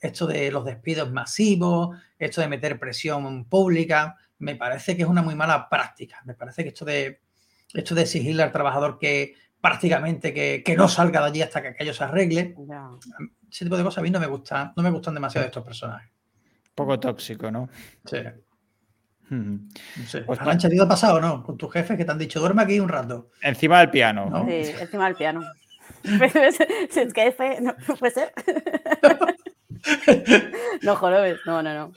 esto 0.00 0.26
de 0.26 0.50
los 0.50 0.64
despidos 0.64 1.10
masivos, 1.12 1.96
esto 2.18 2.40
de 2.40 2.48
meter 2.48 2.78
presión 2.78 3.44
pública. 3.44 4.16
Me 4.38 4.56
parece 4.56 4.96
que 4.96 5.02
es 5.02 5.08
una 5.08 5.22
muy 5.22 5.34
mala 5.34 5.68
práctica. 5.68 6.20
Me 6.24 6.34
parece 6.34 6.62
que 6.62 6.70
esto 6.70 6.84
de, 6.84 7.20
esto 7.72 7.94
de 7.94 8.02
exigirle 8.02 8.42
al 8.42 8.52
trabajador 8.52 8.98
que 8.98 9.34
prácticamente 9.64 10.34
que, 10.34 10.62
que 10.62 10.76
no 10.76 10.88
salga 10.88 11.20
de 11.22 11.26
allí 11.28 11.40
hasta 11.42 11.62
que 11.62 11.68
aquello 11.68 11.94
se 11.94 12.04
arregle, 12.04 12.54
Ya. 12.68 12.86
ese 13.50 13.64
tipo 13.64 13.78
de 13.78 13.82
cosas 13.82 14.00
a 14.00 14.02
mí 14.02 14.10
no 14.10 14.20
me 14.20 14.26
gustan, 14.26 14.74
no 14.76 14.82
me 14.82 14.90
gustan 14.90 15.14
demasiado 15.14 15.46
estos 15.46 15.64
personajes. 15.64 16.10
poco 16.74 17.00
tóxico, 17.00 17.50
¿no? 17.50 17.70
Sí, 18.04 18.18
no 19.30 20.06
sé. 20.06 20.20
Pues 20.20 20.38
Arancha, 20.38 20.68
¿a 20.68 20.70
ti 20.70 20.76
te 20.76 20.82
ha 20.82 20.86
pasado 20.88 21.18
no? 21.18 21.42
Con 21.42 21.56
tus 21.56 21.72
jefes 21.72 21.96
que 21.96 22.04
te 22.04 22.12
han 22.12 22.18
dicho, 22.18 22.40
duerme 22.40 22.60
aquí 22.60 22.78
un 22.78 22.90
rato. 22.90 23.30
Encima 23.40 23.78
del 23.80 23.88
piano. 23.88 24.28
No. 24.28 24.44
Sí, 24.44 24.52
encima 24.80 25.06
del 25.06 25.16
piano. 25.16 25.40
Si 26.90 27.00
es 27.00 27.14
que 27.14 27.34
no 27.62 27.74
no 27.88 27.96
puede 27.96 28.12
ser. 28.12 28.32
No, 30.82 30.96
jorobes, 30.96 31.38
no, 31.46 31.62
no, 31.62 31.74
no. 31.74 31.92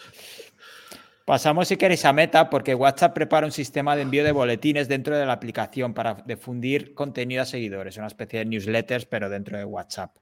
Pasamos, 1.28 1.68
si 1.68 1.76
queréis, 1.76 2.06
a 2.06 2.14
Meta, 2.14 2.50
porque 2.50 2.74
WhatsApp 2.74 3.14
prepara 3.14 3.46
un 3.46 3.52
sistema 3.52 3.98
de 3.98 4.04
envío 4.04 4.24
de 4.24 4.32
boletines 4.32 4.88
dentro 4.88 5.18
de 5.18 5.26
la 5.26 5.34
aplicación 5.34 5.94
para 5.94 6.14
difundir 6.26 6.94
contenido 6.94 7.42
a 7.42 7.46
seguidores, 7.46 7.98
una 7.98 8.08
especie 8.08 8.40
de 8.40 8.46
newsletters, 8.46 9.08
pero 9.08 9.30
dentro 9.30 9.58
de 9.58 9.66
WhatsApp. 9.66 10.16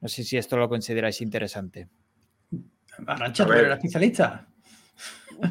No 0.00 0.08
sé 0.08 0.24
si 0.24 0.36
esto 0.36 0.56
lo 0.56 0.68
consideráis 0.68 1.20
interesante. 1.20 1.88
Arancha, 3.06 3.46
tú 3.46 3.52
eres 3.52 3.74
especialista. 3.74 4.48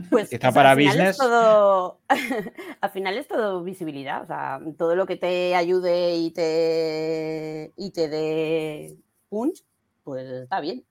Pues, 0.09 0.29
Quizá 0.29 0.49
o 0.49 0.51
sea, 0.51 0.51
para 0.51 0.71
al 0.71 0.77
business. 0.77 1.11
Es 1.11 1.17
todo, 1.17 2.01
al 2.81 2.89
final 2.89 3.17
es 3.17 3.27
todo 3.29 3.63
visibilidad. 3.63 4.23
O 4.23 4.27
sea, 4.27 4.59
todo 4.77 4.97
lo 4.97 5.05
que 5.05 5.15
te 5.15 5.55
ayude 5.55 6.17
y 6.17 6.31
te, 6.31 7.71
y 7.77 7.91
te 7.91 8.09
dé 8.09 8.97
punch, 9.29 9.63
pues 10.03 10.27
está 10.27 10.59
bien. 10.59 10.83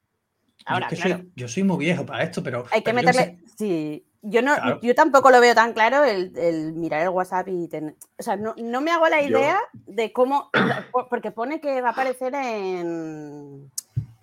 Ahora, 0.68 0.88
yo, 0.88 0.94
es 0.96 1.02
que 1.02 1.08
claro, 1.08 1.22
soy, 1.22 1.32
yo 1.36 1.48
soy 1.48 1.62
muy 1.64 1.78
viejo 1.78 2.06
para 2.06 2.22
esto, 2.24 2.42
pero. 2.42 2.64
hay 2.70 2.82
que 2.82 2.90
yo 2.90 2.94
meterle. 2.94 3.38
Sí, 3.56 4.04
yo 4.22 4.42
no, 4.42 4.54
Claro. 4.56 4.80
yo 4.82 4.94
tampoco 4.94 5.30
lo 5.30 5.40
veo 5.40 5.54
tan 5.54 5.72
claro 5.72 6.04
el, 6.04 6.36
el 6.36 6.72
mirar 6.74 7.02
el 7.02 7.08
WhatsApp 7.10 7.48
y 7.48 7.68
tener. 7.68 7.94
O 8.18 8.22
sea, 8.22 8.36
no, 8.36 8.54
no 8.58 8.80
me 8.80 8.90
hago 8.90 9.08
la 9.08 9.20
Yo- 9.22 9.28
idea 9.38 9.58
de 9.72 10.12
cómo. 10.12 10.50
Porque 11.10 11.30
pone 11.30 11.60
que 11.60 11.80
va 11.80 11.88
a 11.88 11.92
aparecer 11.92 12.34
en, 12.34 13.70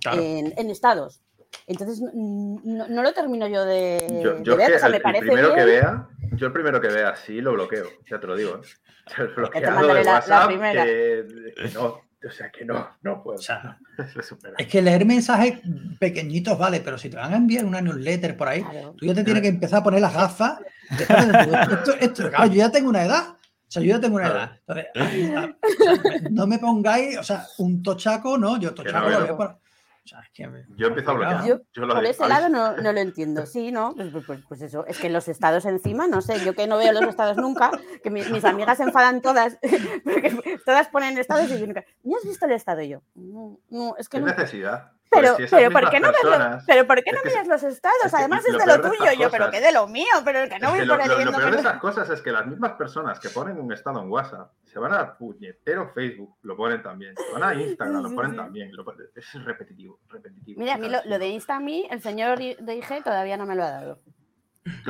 Claro. 0.01 0.21
en, 0.21 0.53
en 0.57 0.69
estados. 0.69 1.21
Entonces 1.67 1.99
no, 2.13 3.01
lo 3.01 3.13
termino 3.13 3.47
yo 3.47 3.63
de, 3.65 4.19
Yo, 4.21 4.33
de 4.35 4.43
yo 4.43 4.51
es 4.53 4.57
ver. 4.57 4.67
que 4.71 4.75
o 4.75 4.79
sea, 4.79 4.87
el, 4.87 4.91
me 4.91 4.97
el 4.97 5.03
parece 5.03 5.25
primero 5.25 5.55
que 5.55 5.65
vea, 5.65 6.07
yo 6.33 6.47
el 6.47 6.53
primero 6.53 6.81
que 6.81 6.87
vea 6.89 7.09
así 7.09 7.39
lo 7.41 7.53
bloqueo, 7.53 7.87
ya 8.09 8.19
te 8.19 8.27
lo 8.27 8.35
digo. 8.35 8.57
¿eh? 8.57 8.67
El 9.17 9.27
bloqueado 9.29 9.87
de 9.87 9.93
la- 9.93 10.03
la 10.03 10.11
WhatsApp 10.15 10.47
primera. 10.47 10.83
que, 10.85 11.25
que 11.55 11.69
no, 11.73 12.01
o 12.27 12.31
sea 12.31 12.49
que 12.51 12.65
no, 12.65 12.87
no 13.01 13.21
puedo. 13.23 13.37
O 13.39 13.41
sea, 13.41 13.77
Es 14.57 14.67
que 14.67 14.81
leer 14.81 15.05
mensajes 15.05 15.59
pequeñitos 15.99 16.57
vale, 16.57 16.81
pero 16.81 16.97
si 16.97 17.09
te 17.09 17.17
van 17.17 17.33
a 17.33 17.37
enviar 17.37 17.65
una 17.65 17.81
newsletter 17.81 18.35
por 18.37 18.47
ahí, 18.47 18.63
Claro. 18.63 18.93
tú 18.97 19.05
ya 19.05 19.13
te 19.13 19.23
tienes 19.23 19.41
que 19.43 19.49
empezar 19.49 19.79
a 19.79 19.83
poner 19.83 20.01
las 20.01 20.13
gafas. 20.13 20.59
de- 20.97 21.03
esto, 21.03 21.93
esto- 21.99 22.29
claro, 22.29 22.45
yo 22.47 22.53
ya 22.55 22.71
tengo 22.71 22.89
una 22.89 23.03
edad. 23.03 23.23
O 23.67 23.71
sea, 23.75 23.81
yo 23.81 23.89
ya 23.95 23.99
tengo 23.99 24.15
una 24.17 24.27
edad. 24.27 24.51
Entonces, 24.67 26.31
no 26.31 26.47
me 26.47 26.59
pongáis, 26.59 27.17
o 27.17 27.23
sea, 27.23 27.45
un 27.57 27.81
tochaco, 27.83 28.37
no, 28.37 28.59
yo 28.59 28.73
tochaco 28.73 29.09
no, 29.09 29.19
lo 29.19 29.23
veo 29.25 29.37
por. 29.37 29.59
O 30.05 30.07
sea, 30.07 30.19
es 30.19 30.29
que 30.33 30.47
me- 30.47 30.65
Yo 30.77 30.87
empiezo 30.87 31.09
a 31.09 31.13
bloquear. 31.15 31.45
Yo, 31.45 31.61
Yo 31.73 31.85
lo 31.87 31.95
Por 31.95 32.03
de- 32.03 32.11
ese 32.11 32.27
lado 32.27 32.47
no, 32.47 32.77
no 32.77 32.93
lo 32.93 32.99
entiendo. 32.99 33.45
Sí, 33.47 33.71
¿no? 33.71 33.93
Pues, 33.95 34.09
pues- 34.11 34.25
pues- 34.25 34.39
pues 34.47 34.61
eso, 34.61 34.85
es 34.85 34.99
que 34.99 35.09
los 35.09 35.27
estados 35.27 35.65
encima, 35.65 36.07
no 36.07 36.21
sé, 36.21 36.39
yo 36.45 36.53
que 36.53 36.67
no 36.67 36.77
veo 36.77 36.93
los 36.93 37.03
estados 37.03 37.37
nunca, 37.37 37.71
que 38.03 38.11
mi- 38.11 38.23
mis 38.25 38.45
amigas 38.45 38.77
se 38.77 38.83
enfadan 38.83 39.21
todas, 39.21 39.57
porque 40.03 40.59
todas 40.65 40.87
ponen 40.89 41.17
estados 41.17 41.49
y 41.49 41.59
yo 41.59 41.65
nunca, 41.65 41.83
¿ni 42.03 42.13
has 42.15 42.23
visto 42.23 42.45
el 42.45 42.51
estado? 42.51 42.81
Y 42.81 42.89
yo, 42.89 43.01
no, 43.15 43.59
no, 43.69 43.95
es 43.97 44.07
que 44.07 44.17
¿Qué 44.19 44.21
no. 44.23 44.27
necesidad? 44.27 44.91
Pero, 45.11 45.27
Pues 45.27 45.37
si 45.37 45.43
esas 45.43 45.59
pero, 45.59 45.71
¿por 45.71 45.89
qué 45.91 45.99
no 45.99 46.07
ves 46.09 46.63
pero 46.67 46.87
¿por 46.87 47.03
qué 47.03 47.11
no 47.13 47.19
miras 47.23 47.47
los 47.47 47.63
estados? 47.63 47.95
es 48.05 48.11
que 48.11 48.17
Además 48.17 48.43
lo 48.43 48.51
es 48.57 48.57
de 48.57 48.65
lo 48.65 48.77
de 48.83 48.89
tuyo, 48.89 49.11
yo, 49.19 49.29
pero 49.31 49.51
que 49.51 49.61
de 49.61 49.71
lo 49.71 49.87
mío, 49.87 50.05
pero 50.25 50.39
el 50.43 50.49
que 50.49 50.59
no 50.59 50.67
Es 50.67 50.71
voy 50.73 50.79
que 50.81 50.87
por 50.87 50.97
lo, 50.97 51.03
ahí 51.03 51.09
lo- 51.25 51.31
lo 51.31 51.37
peor 51.37 51.43
de 51.51 51.57
cosas. 51.57 51.57
estas 51.65 51.79
cosas 51.79 52.09
es 52.09 52.21
que 52.21 52.31
las 52.31 52.45
mismas 52.47 52.71
personas 52.73 53.19
que 53.19 53.29
ponen 53.29 53.57
un 53.59 53.71
estado 53.71 54.01
en 54.01 54.09
WhatsApp 54.09 54.51
se 54.63 54.79
van 54.79 54.93
a 54.93 55.15
puñetero 55.17 55.91
Facebook, 55.93 56.35
lo 56.41 56.57
ponen 56.57 56.81
también. 56.83 57.15
Se 57.15 57.31
van 57.39 57.43
a 57.43 57.53
Instagram, 57.53 58.01
lo 58.03 58.13
ponen 58.15 58.35
también. 58.35 58.71
lo 58.75 58.83
es 59.15 59.43
repetitivo, 59.45 59.99
repetitivo. 60.09 60.59
Mira, 60.59 60.73
a 60.73 60.77
mí 60.77 60.89
lo, 60.89 60.99
lo 61.05 61.17
de 61.19 61.27
Insta 61.27 61.55
a 61.57 61.59
mí, 61.59 61.87
el 61.89 62.01
señor 62.01 62.41
I- 62.41 62.57
de 62.59 62.75
IG 62.75 63.03
todavía 63.03 63.37
no 63.37 63.45
me 63.45 63.55
lo 63.55 63.63
ha 63.63 63.69
dado. 63.71 63.99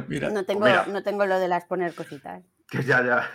Mira, 0.07 0.30
No 0.30 0.43
tengo, 0.45 0.66
mira. 0.66 0.86
no 0.88 1.03
tengo 1.03 1.26
lo 1.26 1.38
de 1.38 1.47
las 1.49 1.66
poner 1.66 1.93
cositas. 1.93 2.41
Que 2.70 2.82
ya, 2.84 3.03
ya. 3.03 3.30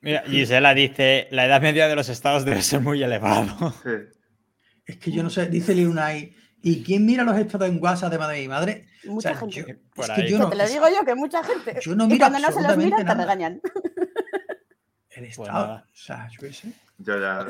Mira, 0.00 0.22
Gisela 0.26 0.74
dice, 0.74 1.28
la 1.30 1.46
edad 1.46 1.62
media 1.62 1.86
de 1.88 1.94
los 1.94 2.08
estados 2.08 2.44
debe 2.44 2.60
ser 2.62 2.80
muy 2.80 3.02
elevado. 3.02 3.70
Sí. 3.84 3.90
Es 4.92 4.98
que 4.98 5.10
yo 5.12 5.22
no 5.22 5.30
sé, 5.30 5.46
dice 5.46 5.74
Liunai, 5.74 6.32
¿y 6.62 6.82
quién 6.82 7.04
mira 7.04 7.24
los 7.24 7.36
estados 7.36 7.68
en 7.68 7.82
WhatsApp 7.82 8.12
de 8.12 8.18
madre 8.18 8.42
y 8.42 8.48
madre? 8.48 8.86
O 9.08 9.12
Mucha 9.12 9.30
sea, 9.30 9.38
gente. 9.38 9.56
yo- 9.56 9.74
Por 9.94 10.04
es 10.04 10.10
que 10.12 10.30
yo 10.30 10.38
no, 10.38 10.48
te 10.48 10.56
lo 10.56 10.66
digo 10.66 10.86
yo, 10.88 11.04
que 11.04 11.14
mucha 11.14 11.42
gente. 11.44 11.78
yo 11.82 11.94
no 11.96 12.04
y 12.04 12.08
miro 12.08 12.18
cuando 12.20 12.38
no 12.38 12.46
se 12.46 12.52
los 12.62 12.64
absolutamente 12.70 12.84
miran, 12.84 12.98
te 12.98 13.04
nada. 13.04 13.22
regañan. 13.22 13.60
El 15.10 15.24
Pues 15.24 15.38
estado. 15.38 15.66
nada. 15.66 15.84
o 15.86 15.94
sea, 15.96 16.28
yo 16.30 16.40
qué 16.40 16.52
sé. 16.52 16.72
Yo 16.98 17.18
ya. 17.20 17.46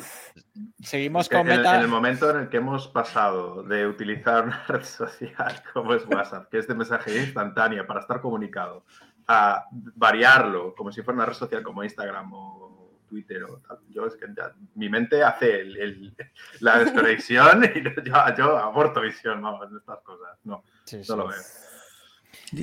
Seguimos 0.83 1.29
con 1.29 1.41
en, 1.41 1.47
Meta. 1.59 1.77
en 1.77 1.83
el 1.83 1.89
momento 1.89 2.31
en 2.31 2.39
el 2.39 2.49
que 2.49 2.57
hemos 2.57 2.89
pasado 2.89 3.63
de 3.63 3.87
utilizar 3.87 4.45
una 4.45 4.65
red 4.69 4.83
social 4.83 5.63
como 5.73 5.95
es 5.95 6.05
WhatsApp, 6.07 6.49
que 6.51 6.59
es 6.59 6.67
de 6.67 6.75
mensajería 6.75 7.23
instantánea 7.23 7.87
para 7.87 8.01
estar 8.01 8.21
comunicado, 8.21 8.85
a 9.29 9.65
variarlo 9.95 10.75
como 10.75 10.91
si 10.91 11.03
fuera 11.03 11.17
una 11.19 11.27
red 11.27 11.35
social 11.35 11.63
como 11.63 11.85
Instagram 11.85 12.33
o 12.33 12.72
Twitter 13.13 13.45
o 13.45 13.59
tal, 13.59 13.79
yo 13.91 14.07
es 14.07 14.15
que 14.17 14.25
ya- 14.35 14.55
mi 14.75 14.89
mente 14.89 15.23
hace 15.23 15.61
el- 15.61 15.77
el- 15.77 16.17
la 16.61 16.79
desconexión 16.79 17.63
y 17.77 17.83
yo, 17.85 17.91
yo 18.39 18.57
aborto 18.59 19.03
visión, 19.03 19.43
vamos, 19.43 19.71
de 19.71 19.77
estas 19.79 19.99
cosas. 20.01 20.39
No, 20.45 20.65
Sí, 20.85 20.97
no 20.97 21.05
sí. 21.05 21.13
lo 21.17 21.29
veo. 21.29 21.39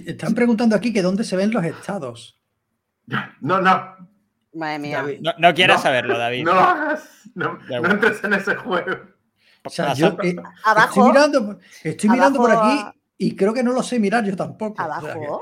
Están 0.08 0.34
preguntando 0.34 0.76
aquí 0.76 0.92
que 0.92 1.04
dónde 1.04 1.24
se 1.24 1.36
ven 1.36 1.52
los 1.52 1.64
estados. 1.64 2.40
No, 3.42 3.62
no, 3.62 4.10
Madre 4.54 4.80
mía. 4.80 4.98
David. 4.98 5.20
No, 5.22 5.32
no 5.38 5.54
quieres 5.54 5.76
No, 5.78 5.82
saberlo, 5.84 6.18
David. 6.18 6.44
no 6.46 6.54
lo 6.56 6.60
hagas, 6.60 7.10
no, 7.36 7.60
entres 7.70 8.24
en 8.24 8.34
ese 8.34 8.56
juego. 8.56 8.98
O 9.64 9.70
sea, 9.70 9.94
yo 9.94 10.18
eh, 10.24 10.36
Abajo, 10.66 10.88
estoy 10.90 11.04
mirando, 11.12 11.46
por- 11.46 11.60
estoy 11.84 12.10
mirando 12.10 12.40
por 12.40 12.52
aquí 12.52 12.84
y 13.18 13.36
creo 13.36 13.54
que 13.54 13.62
no 13.62 13.72
lo 13.74 13.84
sé 13.84 14.00
mirar 14.00 14.26
yo 14.26 14.36
tampoco. 14.36 14.74
o 14.82 14.86
sea 14.88 15.00
que- 15.02 15.10
abajo, 15.20 15.42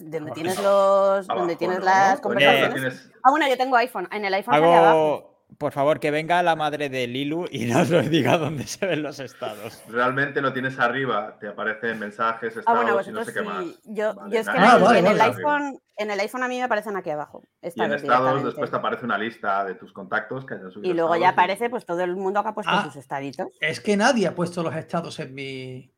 donde 0.00 0.18
Abajo. 0.18 0.34
tienes 0.34 0.62
los, 0.62 1.26
donde 1.26 1.56
tienes 1.56 1.78
¿no? 1.80 1.84
las 1.84 2.20
conversaciones. 2.20 2.74
tienes- 2.74 3.12
Ah, 3.22 3.30
bueno, 3.30 3.46
yo 3.48 3.56
tengo 3.56 3.76
iPhone. 3.76 4.08
En 4.12 4.24
el 4.24 4.34
iPhone 4.34 4.54
abajo. 4.54 4.74
Hago, 4.76 5.30
por 5.58 5.72
favor, 5.72 5.98
que 6.00 6.10
venga 6.10 6.42
la 6.42 6.54
madre 6.56 6.88
de 6.88 7.06
Lilu 7.06 7.46
y 7.50 7.64
nos 7.66 7.90
lo 7.90 8.00
diga 8.02 8.38
dónde 8.38 8.66
se 8.66 8.86
ven 8.86 9.02
los 9.02 9.18
estados. 9.20 9.82
Realmente 9.88 10.40
lo 10.40 10.52
tienes 10.52 10.78
arriba, 10.78 11.36
te 11.40 11.48
aparecen 11.48 11.98
mensajes, 11.98 12.56
Ah, 12.56 12.60
estados 12.60 12.78
bueno, 12.84 12.88
y 12.88 12.92
no 13.12 13.18
vosotros 13.18 13.26
sé 13.26 13.32
qué 13.34 13.42
más. 13.42 13.64
Yo, 13.84 14.14
Vale, 14.14 14.34
yo 14.34 14.40
es 14.40 14.48
que 14.48 14.56
en, 14.56 14.62
el, 14.62 14.80
vale, 14.82 14.98
en 15.00 15.06
el 15.06 15.18
vale. 15.18 15.34
iPhone, 15.34 15.80
en 15.96 16.10
el 16.12 16.20
iPhone 16.20 16.42
a 16.44 16.48
mí 16.48 16.56
me 16.56 16.62
aparecen 16.62 16.96
aquí 16.96 17.10
abajo. 17.10 17.42
Y 17.60 17.66
en 17.66 17.70
Estados 17.92 18.02
estados 18.02 18.44
después 18.44 18.70
te 18.70 18.76
aparece 18.76 19.04
una 19.04 19.18
lista 19.18 19.64
de 19.64 19.74
tus 19.74 19.92
contactos 19.92 20.46
que 20.46 20.54
hayas 20.54 20.72
subido. 20.72 20.90
Y 20.90 20.94
luego 20.96 21.14
ya 21.16 21.28
estados 21.28 21.30
y- 21.30 21.32
aparece 21.34 21.68
pues 21.70 21.84
todo 21.84 22.00
el 22.04 22.16
mundo 22.16 22.42
que 22.42 22.48
ha 22.48 22.54
puesto 22.54 22.72
Ah. 22.72 22.84
sus 22.84 22.96
estaditos. 22.96 23.48
Es 23.60 23.80
que 23.80 23.96
nadie 23.96 24.28
ha 24.28 24.34
puesto 24.34 24.62
los 24.62 24.74
estados 24.74 25.18
en 25.20 25.34
mi. 25.34 25.92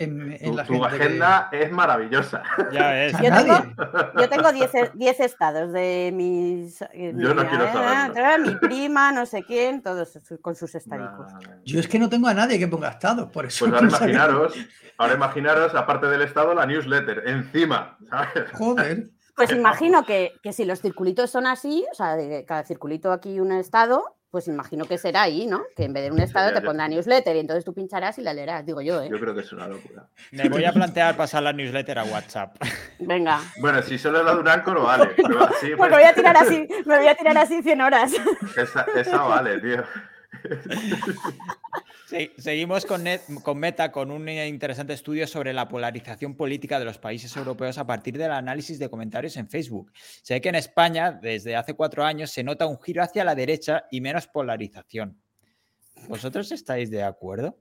En, 0.00 0.30
en 0.32 0.38
Tu, 0.38 0.54
la 0.56 0.64
tu 0.64 0.72
gente 0.74 0.88
que- 0.96 1.02
agenda 1.04 1.48
es 1.50 1.72
maravillosa. 1.72 2.42
Ya 2.70 3.08
Yo 3.22 3.32
tengo- 3.34 3.64
Yo 4.20 4.28
tengo 4.28 4.52
10 4.52 4.74
e- 4.74 4.90
10 4.94 5.20
estados 5.20 5.72
de 5.72 6.10
mis. 6.14 6.80
eh, 6.92 7.12
Yo 7.16 7.34
no 7.34 7.44
quiero 7.48 7.66
saberlo. 7.72 8.46
Mi 8.46 8.54
prima, 8.56 9.10
no 9.10 9.26
sé 9.26 9.42
quién, 9.42 9.82
todos 9.82 10.18
con 10.40 10.54
sus 10.54 10.72
estadicos. 10.76 11.32
Nah, 11.32 11.56
Yo 11.64 11.80
es 11.80 11.88
que 11.88 11.98
no 11.98 12.08
tengo 12.08 12.28
a 12.28 12.34
nadie 12.34 12.60
que 12.60 12.68
ponga 12.68 12.90
estados, 12.90 13.28
por 13.32 13.46
eso. 13.46 13.64
Pues 13.64 13.74
ahora 13.74 13.84
no 13.86 13.90
sabía. 13.90 14.14
imaginaros, 14.14 14.54
ahora 14.98 15.14
imaginaros, 15.14 15.74
aparte 15.74 16.06
del 16.06 16.22
estado, 16.22 16.54
la 16.54 16.64
newsletter, 16.64 17.24
encima, 17.26 17.98
¿sabes? 18.08 18.52
Joder. 18.52 19.08
Pues 19.34 19.50
imagino 19.52 20.04
que, 20.04 20.32
que 20.42 20.52
si 20.52 20.64
los 20.64 20.80
circulitos 20.80 21.30
son 21.30 21.46
así, 21.46 21.84
o 21.92 21.94
sea, 21.94 22.16
de 22.16 22.44
cada 22.44 22.64
circulito 22.64 23.10
aquí 23.12 23.38
un 23.40 23.52
estado, 23.52 24.16
pues 24.30 24.46
imagino 24.46 24.84
que 24.84 24.98
será 24.98 25.22
ahí, 25.22 25.46
¿no? 25.46 25.62
Que 25.74 25.84
en 25.84 25.92
vez 25.92 26.04
de 26.04 26.10
un 26.10 26.20
estado 26.20 26.52
te 26.52 26.60
pondrá 26.60 26.86
newsletter 26.86 27.34
y 27.36 27.38
entonces 27.40 27.64
tú 27.64 27.72
pincharás 27.72 28.18
y 28.18 28.22
la 28.22 28.34
leerás, 28.34 28.64
digo 28.66 28.82
yo, 28.82 29.02
¿eh? 29.02 29.08
Yo 29.10 29.18
creo 29.18 29.34
que 29.34 29.40
es 29.40 29.52
una 29.52 29.66
locura. 29.66 30.06
Me 30.32 30.48
voy 30.48 30.64
a 30.64 30.72
plantear 30.72 31.16
pasar 31.16 31.42
la 31.42 31.52
newsletter 31.52 31.98
a 31.98 32.04
WhatsApp. 32.04 32.56
Venga. 32.98 33.40
Bueno, 33.60 33.80
si 33.82 33.96
solo 33.96 34.18
es 34.18 34.24
la 34.26 34.34
de 34.34 34.40
un 34.40 34.48
Anchor, 34.48 34.82
vale. 34.82 35.10
Pero 35.16 35.44
así, 35.44 35.70
Pues 35.76 35.90
me 35.90 35.96
voy 35.96 36.04
a 36.04 36.14
tirar 36.14 36.36
así, 36.36 36.68
me 36.84 36.98
voy 36.98 37.08
a 37.08 37.14
tirar 37.14 37.38
así 37.38 37.62
100 37.62 37.80
horas. 37.80 38.12
esa, 38.56 38.86
esa 38.94 39.22
vale, 39.22 39.60
tío. 39.60 39.82
Sí, 42.06 42.30
seguimos 42.38 42.86
con, 42.86 43.04
Net- 43.04 43.22
con 43.42 43.58
Meta 43.58 43.92
con 43.92 44.10
un 44.10 44.26
interesante 44.28 44.94
estudio 44.94 45.26
sobre 45.26 45.52
la 45.52 45.68
polarización 45.68 46.36
política 46.36 46.78
de 46.78 46.86
los 46.86 46.98
países 46.98 47.36
europeos 47.36 47.76
a 47.76 47.86
partir 47.86 48.16
del 48.16 48.32
análisis 48.32 48.78
de 48.78 48.88
comentarios 48.88 49.36
en 49.36 49.48
Facebook. 49.48 49.92
Se 50.22 50.34
ve 50.34 50.40
que 50.40 50.48
en 50.48 50.54
España, 50.54 51.12
desde 51.12 51.54
hace 51.54 51.74
cuatro 51.74 52.04
años, 52.04 52.30
se 52.30 52.42
nota 52.42 52.66
un 52.66 52.80
giro 52.80 53.02
hacia 53.02 53.24
la 53.24 53.34
derecha 53.34 53.84
y 53.90 54.00
menos 54.00 54.26
polarización. 54.26 55.20
¿Vosotros 56.08 56.50
estáis 56.52 56.90
de 56.90 57.02
acuerdo? 57.02 57.58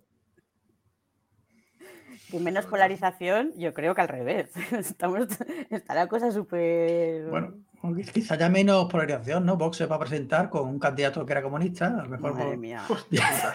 Que 2.32 2.40
menos 2.40 2.66
polarización, 2.66 3.54
yo 3.58 3.74
creo 3.74 3.96
que 3.96 4.02
al 4.02 4.08
revés. 4.10 4.50
Estamos, 4.72 5.28
está 5.70 5.94
la 5.94 6.08
cosa 6.08 6.32
súper. 6.32 7.26
Bueno, 7.30 7.66
quizá 8.14 8.34
haya 8.36 8.50
menos 8.50 8.86
polarización, 8.86 9.46
¿no? 9.46 9.58
Vox 9.58 9.78
se 9.78 9.86
va 9.86 9.96
a 9.96 10.00
presentar 10.00 10.50
con 10.50 10.68
un 10.68 10.80
candidato 10.80 11.26
que 11.26 11.34
era 11.34 11.42
comunista, 11.42 11.88
a 11.88 12.04
lo 12.04 12.10
mejor 12.10 12.34
Madre 12.34 12.46
por, 12.50 12.58
mía. 12.58 12.84
ya- 13.12 13.52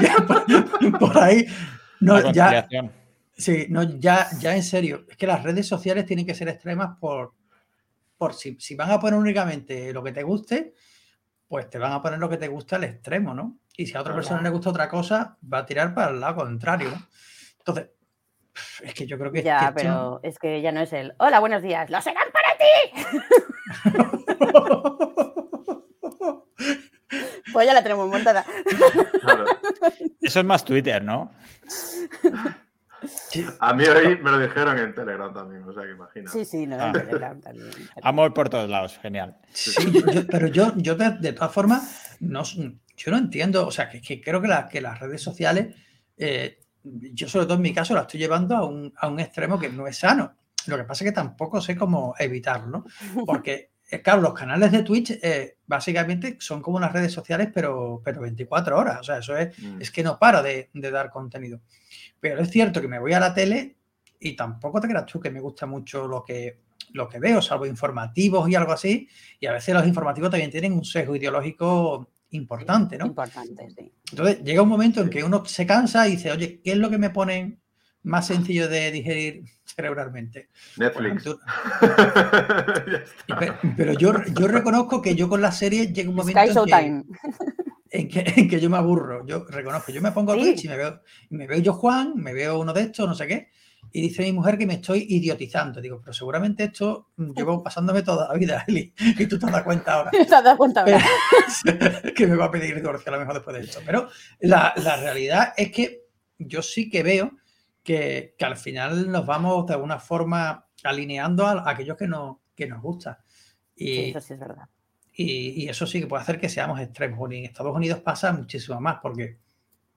ya 0.00 0.16
por, 0.26 0.98
por 0.98 1.18
ahí. 1.18 1.46
No, 2.00 2.32
ya, 2.32 2.66
sí, 3.36 3.66
no, 3.68 3.82
ya, 3.84 4.28
ya 4.40 4.56
en 4.56 4.62
serio. 4.62 5.04
Es 5.08 5.16
que 5.16 5.26
las 5.26 5.42
redes 5.42 5.66
sociales 5.68 6.04
tienen 6.06 6.26
que 6.26 6.34
ser 6.34 6.48
extremas 6.48 6.96
por, 6.98 7.32
por 8.18 8.34
si, 8.34 8.56
si 8.60 8.74
van 8.74 8.90
a 8.90 8.98
poner 9.00 9.18
únicamente 9.18 9.92
lo 9.92 10.02
que 10.02 10.12
te 10.12 10.22
guste, 10.22 10.74
pues 11.46 11.68
te 11.70 11.78
van 11.78 11.92
a 11.92 12.02
poner 12.02 12.18
lo 12.18 12.28
que 12.28 12.38
te 12.38 12.48
gusta 12.48 12.76
al 12.76 12.84
extremo, 12.84 13.34
¿no? 13.34 13.58
Y 13.76 13.86
si 13.86 13.96
a 13.96 14.00
otra 14.00 14.14
persona 14.14 14.42
le 14.42 14.50
gusta 14.50 14.70
otra 14.70 14.88
cosa, 14.88 15.38
va 15.50 15.58
a 15.58 15.66
tirar 15.66 15.94
para 15.94 16.10
el 16.10 16.20
lado 16.20 16.36
contrario, 16.36 16.90
¿no? 16.90 17.06
Entonces, 17.58 17.90
es 18.82 18.92
que 18.94 19.06
yo 19.06 19.16
creo 19.18 19.30
que 19.32 19.38
que 19.40 19.44
Ya, 19.46 19.60
esto- 19.60 19.74
pero 19.76 20.20
es 20.22 20.38
que 20.38 20.60
ya 20.60 20.72
no 20.72 20.80
es 20.80 20.92
el. 20.92 21.14
Hola, 21.18 21.38
buenos 21.40 21.62
días. 21.62 21.88
¡Lo 21.88 22.00
serán 22.02 22.26
para 22.32 22.48
ti! 22.58 23.18
Pues 27.62 27.68
ya 27.68 27.74
la 27.74 27.82
tenemos 27.84 28.08
montada. 28.08 28.44
Claro. 29.20 29.44
Eso 30.20 30.40
es 30.40 30.44
más 30.44 30.64
Twitter, 30.64 31.04
¿no? 31.04 31.32
A 33.60 33.72
mí 33.72 33.84
hoy 33.84 34.18
me 34.20 34.30
lo 34.32 34.38
dijeron 34.40 34.76
en 34.80 34.92
Telegram 34.92 35.32
también, 35.32 35.62
o 35.62 35.72
sea 35.72 35.84
que 35.84 35.90
imagina. 35.92 36.28
Sí, 36.30 36.44
sí, 36.44 36.66
no, 36.66 36.76
Ah. 36.80 36.86
en 36.88 36.92
Telegram 36.92 37.40
también. 37.40 37.70
Amor 38.02 38.34
por 38.34 38.48
todos 38.48 38.68
lados, 38.68 38.98
genial. 39.00 39.36
Sí, 39.52 39.92
yo- 39.92 40.10
yo- 40.10 40.26
pero 40.26 40.48
yo, 40.48 40.72
yo 40.76 40.96
de, 40.96 41.10
de 41.20 41.32
todas 41.32 41.52
formas, 41.52 42.16
no, 42.18 42.42
yo 42.42 43.10
no 43.12 43.16
entiendo, 43.18 43.64
o 43.64 43.70
sea, 43.70 43.88
que, 43.88 44.00
que 44.02 44.20
creo 44.20 44.40
que, 44.42 44.48
la- 44.48 44.68
que 44.68 44.80
las 44.80 44.98
redes 44.98 45.22
sociales, 45.22 45.76
eh, 46.16 46.58
yo 46.82 47.28
sobre 47.28 47.46
todo 47.46 47.54
en 47.56 47.62
mi 47.62 47.72
caso, 47.72 47.94
las 47.94 48.02
estoy 48.06 48.18
llevando 48.18 48.56
a 48.56 48.66
un, 48.66 48.92
a 48.96 49.06
un 49.06 49.20
extremo 49.20 49.56
que 49.60 49.68
no 49.68 49.86
es 49.86 49.98
sano. 49.98 50.34
Lo 50.66 50.76
que 50.76 50.82
pasa 50.84 51.04
es 51.04 51.10
que 51.10 51.14
tampoco 51.14 51.60
sé 51.60 51.76
cómo 51.76 52.14
evitarlo, 52.18 52.66
¿no? 52.66 52.84
Porque, 53.24 53.70
claro, 54.00 54.22
los 54.22 54.32
canales 54.32 54.72
de 54.72 54.82
Twitch 54.82 55.10
eh, 55.22 55.56
básicamente 55.66 56.36
son 56.40 56.62
como 56.62 56.76
unas 56.78 56.92
redes 56.92 57.12
sociales, 57.12 57.48
pero, 57.52 58.00
pero 58.04 58.20
24 58.22 58.78
horas, 58.78 59.00
o 59.00 59.02
sea, 59.02 59.18
eso 59.18 59.36
es, 59.36 59.58
Mm. 59.58 59.80
es 59.82 59.90
que 59.90 60.02
no 60.02 60.18
paro 60.18 60.42
de, 60.42 60.70
de 60.72 60.90
dar 60.90 61.10
contenido. 61.10 61.60
Pero 62.20 62.40
es 62.40 62.50
cierto 62.50 62.80
que 62.80 62.88
me 62.88 62.98
voy 62.98 63.12
a 63.12 63.20
la 63.20 63.34
tele 63.34 63.76
y 64.20 64.34
tampoco 64.36 64.80
te 64.80 64.88
creas 64.88 65.06
tú 65.06 65.20
que 65.20 65.30
me 65.30 65.40
gusta 65.40 65.66
mucho 65.66 66.06
lo 66.06 66.24
que, 66.24 66.60
lo 66.92 67.08
que 67.08 67.18
veo, 67.18 67.42
salvo 67.42 67.66
informativos 67.66 68.48
y 68.48 68.54
algo 68.54 68.72
así. 68.72 69.08
Y 69.40 69.46
a 69.46 69.52
veces 69.52 69.74
los 69.74 69.86
informativos 69.86 70.30
también 70.30 70.50
tienen 70.50 70.72
un 70.72 70.84
sesgo 70.84 71.16
ideológico 71.16 72.08
importante, 72.30 72.96
¿no? 72.96 73.06
Importante, 73.06 73.68
sí. 73.76 73.92
Entonces 74.10 74.42
llega 74.42 74.62
un 74.62 74.68
momento 74.68 75.00
en 75.02 75.10
que 75.10 75.22
uno 75.24 75.44
se 75.44 75.66
cansa 75.66 76.06
y 76.08 76.12
dice, 76.12 76.30
oye, 76.30 76.60
¿qué 76.62 76.72
es 76.72 76.78
lo 76.78 76.88
que 76.88 76.98
me 76.98 77.10
ponen 77.10 77.60
más 78.04 78.26
sencillo 78.26 78.68
de 78.68 78.90
digerir 78.90 79.44
cerebralmente? 79.74 80.48
Netflix. 80.76 81.24
Pero 83.76 83.92
yo, 83.94 84.12
yo 84.38 84.48
reconozco 84.48 85.00
que 85.02 85.14
yo 85.14 85.28
con 85.28 85.40
las 85.40 85.58
series 85.58 85.92
llega 85.92 86.10
un 86.10 86.16
momento 86.16 86.64
Sky 86.66 86.72
en 86.80 87.04
que, 87.04 87.90
en 87.90 88.08
que, 88.08 88.32
en 88.40 88.48
que 88.48 88.60
yo 88.60 88.70
me 88.70 88.76
aburro. 88.78 89.26
Yo 89.26 89.44
reconozco, 89.48 89.92
yo 89.92 90.00
me 90.00 90.12
pongo 90.12 90.32
a 90.32 90.36
Sí. 90.36 90.42
Twitch 90.42 90.64
y 90.64 90.68
me 90.68 90.76
veo, 90.76 91.00
y 91.30 91.36
me 91.36 91.46
veo 91.46 91.58
yo 91.58 91.72
Juan, 91.74 92.14
me 92.16 92.32
veo 92.32 92.58
uno 92.60 92.72
de 92.72 92.82
estos, 92.82 93.08
no 93.08 93.14
sé 93.14 93.26
qué, 93.26 93.48
y 93.90 94.00
dice 94.00 94.22
mi 94.22 94.32
mujer 94.32 94.56
que 94.58 94.66
me 94.66 94.74
estoy 94.74 95.06
idiotizando. 95.08 95.80
Digo, 95.80 96.00
pero 96.00 96.12
seguramente 96.12 96.64
esto 96.64 97.08
mm, 97.16 97.32
llevo 97.32 97.62
pasándome 97.62 98.02
toda 98.02 98.28
la 98.28 98.34
vida, 98.38 98.64
Eli, 98.66 98.92
y 98.98 99.26
tú 99.26 99.38
te 99.38 99.46
has 99.46 99.52
dado 99.52 99.64
cuenta 99.64 99.94
ahora. 99.94 100.10
¿Te 100.10 100.20
has 100.22 100.30
dado 100.30 100.56
cuenta 100.56 100.80
ahora? 100.82 101.00
Pero- 101.64 102.12
que 102.14 102.26
me 102.26 102.36
va 102.36 102.46
a 102.46 102.50
pedir 102.50 102.74
divorcio 102.74 103.10
a 103.12 103.16
lo 103.16 103.20
mejor 103.20 103.34
después 103.34 103.56
de 103.56 103.62
esto. 103.64 103.80
Pero 103.84 104.08
la, 104.40 104.72
la 104.76 104.96
realidad 104.96 105.52
es 105.56 105.70
que 105.72 106.02
yo 106.38 106.62
sí 106.62 106.88
que 106.90 107.02
veo 107.02 107.32
que, 107.82 108.34
que 108.38 108.44
al 108.44 108.56
final 108.56 109.10
nos 109.10 109.26
vamos 109.26 109.66
de 109.66 109.74
alguna 109.74 109.98
forma 109.98 110.66
alineando 110.84 111.46
a, 111.46 111.52
a 111.52 111.70
aquellos 111.70 111.96
que, 111.96 112.06
no, 112.06 112.42
que 112.54 112.66
nos 112.66 112.82
gusta. 112.82 113.22
Sí, 113.76 113.84
Y, 113.84 114.10
eso 114.10 114.20
sí 114.20 114.34
es 114.34 114.40
verdad. 114.40 114.68
y, 115.14 115.64
y 115.64 115.68
eso 115.68 115.86
sí 115.86 116.00
que 116.00 116.06
puede 116.06 116.22
hacer 116.22 116.38
que 116.38 116.48
seamos 116.48 116.80
extremos. 116.80 117.32
Y 117.32 117.38
en 117.38 117.44
Estados 117.44 117.74
Unidos 117.74 118.00
pasa 118.00 118.32
muchísimo 118.32 118.80
más 118.80 118.98
porque, 119.02 119.38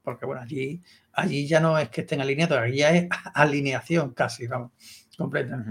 porque 0.02 0.26
bueno, 0.26 0.42
allí, 0.42 0.82
allí 1.14 1.48
ya 1.48 1.60
no 1.60 1.78
es 1.78 1.90
que 1.90 2.02
estén 2.02 2.22
alineados, 2.22 2.58
allí 2.58 2.78
ya 2.78 2.92
es 2.92 3.08
alineación 3.34 4.14
casi, 4.14 4.48
vamos, 4.48 4.72
completa. 5.18 5.64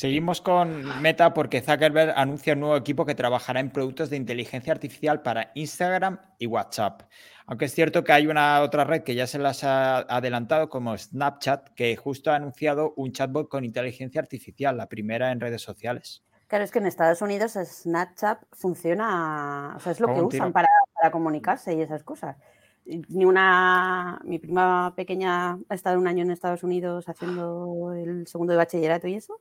Seguimos 0.00 0.40
con 0.40 1.02
Meta 1.02 1.34
porque 1.34 1.60
Zuckerberg 1.60 2.14
anuncia 2.16 2.54
un 2.54 2.60
nuevo 2.60 2.76
equipo 2.76 3.04
que 3.04 3.14
trabajará 3.14 3.60
en 3.60 3.68
productos 3.68 4.08
de 4.08 4.16
inteligencia 4.16 4.72
artificial 4.72 5.20
para 5.20 5.52
Instagram 5.54 6.18
y 6.38 6.46
WhatsApp. 6.46 7.02
Aunque 7.50 7.64
es 7.64 7.74
cierto 7.74 8.04
que 8.04 8.12
hay 8.12 8.28
una 8.28 8.60
otra 8.60 8.84
red 8.84 9.02
que 9.02 9.16
ya 9.16 9.26
se 9.26 9.40
las 9.40 9.64
ha 9.64 9.98
adelantado, 10.02 10.68
como 10.68 10.96
Snapchat, 10.96 11.70
que 11.70 11.96
justo 11.96 12.30
ha 12.30 12.36
anunciado 12.36 12.94
un 12.94 13.10
chatbot 13.10 13.48
con 13.48 13.64
inteligencia 13.64 14.20
artificial, 14.20 14.76
la 14.76 14.86
primera 14.86 15.32
en 15.32 15.40
redes 15.40 15.60
sociales. 15.60 16.22
Claro, 16.46 16.62
es 16.62 16.70
que 16.70 16.78
en 16.78 16.86
Estados 16.86 17.22
Unidos 17.22 17.58
Snapchat 17.60 18.44
funciona, 18.52 19.74
o 19.76 19.80
sea, 19.80 19.90
es 19.90 19.98
lo 19.98 20.14
que 20.14 20.22
usan 20.22 20.52
para, 20.52 20.68
para 20.94 21.10
comunicarse 21.10 21.74
y 21.74 21.80
esas 21.80 22.04
cosas. 22.04 22.36
Ni 22.84 23.24
una, 23.24 24.20
mi 24.22 24.38
prima 24.38 24.94
pequeña 24.94 25.58
ha 25.68 25.74
estado 25.74 25.98
un 25.98 26.06
año 26.06 26.22
en 26.22 26.30
Estados 26.30 26.62
Unidos 26.62 27.08
haciendo 27.08 27.92
el 27.94 28.28
segundo 28.28 28.52
de 28.52 28.58
bachillerato 28.58 29.08
y 29.08 29.16
eso, 29.16 29.40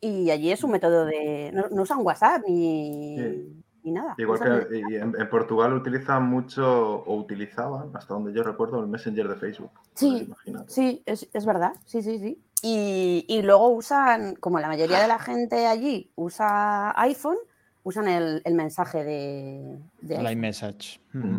y 0.00 0.30
allí 0.30 0.52
es 0.52 0.62
un 0.62 0.70
método 0.70 1.06
de. 1.06 1.50
No, 1.52 1.68
no 1.70 1.82
usan 1.82 2.06
WhatsApp 2.06 2.42
ni, 2.46 3.16
Sí. 3.16 3.61
Ni 3.84 3.92
nada. 3.92 4.14
Igual 4.18 4.40
que 4.68 4.78
y 4.78 4.94
en, 4.96 5.14
en 5.18 5.28
Portugal 5.30 5.72
utilizan 5.74 6.24
mucho, 6.28 6.64
o 7.04 7.16
utilizaban, 7.16 7.90
hasta 7.94 8.14
donde 8.14 8.32
yo 8.32 8.42
recuerdo, 8.42 8.80
el 8.80 8.86
Messenger 8.88 9.28
de 9.28 9.36
Facebook. 9.36 9.70
Sí. 9.94 10.28
Sí, 10.68 11.02
es, 11.06 11.28
es 11.32 11.44
verdad, 11.46 11.72
sí, 11.84 12.02
sí, 12.02 12.18
sí. 12.18 12.38
Y, 12.62 13.24
y 13.28 13.42
luego 13.42 13.68
usan, 13.70 14.36
como 14.36 14.60
la 14.60 14.68
mayoría 14.68 15.00
de 15.00 15.08
la 15.08 15.18
gente 15.18 15.66
allí 15.66 16.10
usa 16.14 16.92
iPhone, 17.00 17.36
usan 17.82 18.06
el, 18.08 18.40
el 18.44 18.54
mensaje 18.54 19.02
de, 19.04 19.78
de 20.00 20.16
iPhone. 20.16 20.32
iMessage. 20.32 21.00
Mm. 21.12 21.38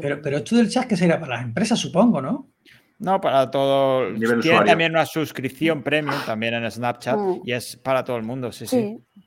Pero, 0.00 0.20
pero 0.22 0.36
esto 0.38 0.56
del 0.56 0.68
chat 0.70 0.86
que 0.86 0.96
sería 0.96 1.18
para 1.20 1.36
las 1.36 1.44
empresas, 1.44 1.78
supongo, 1.78 2.20
¿no? 2.20 2.46
No, 3.00 3.20
para 3.20 3.50
todo. 3.50 4.10
Nivel 4.10 4.40
Tiene 4.40 4.56
usuario. 4.56 4.64
también 4.72 4.90
una 4.92 5.06
suscripción 5.06 5.82
premium 5.82 6.16
también 6.26 6.54
en 6.54 6.70
Snapchat 6.70 7.16
Mm. 7.16 7.40
y 7.44 7.52
es 7.52 7.76
para 7.76 8.02
todo 8.04 8.16
el 8.16 8.22
mundo, 8.24 8.50
sí, 8.50 8.66
sí. 8.66 8.98
Sí, 9.14 9.22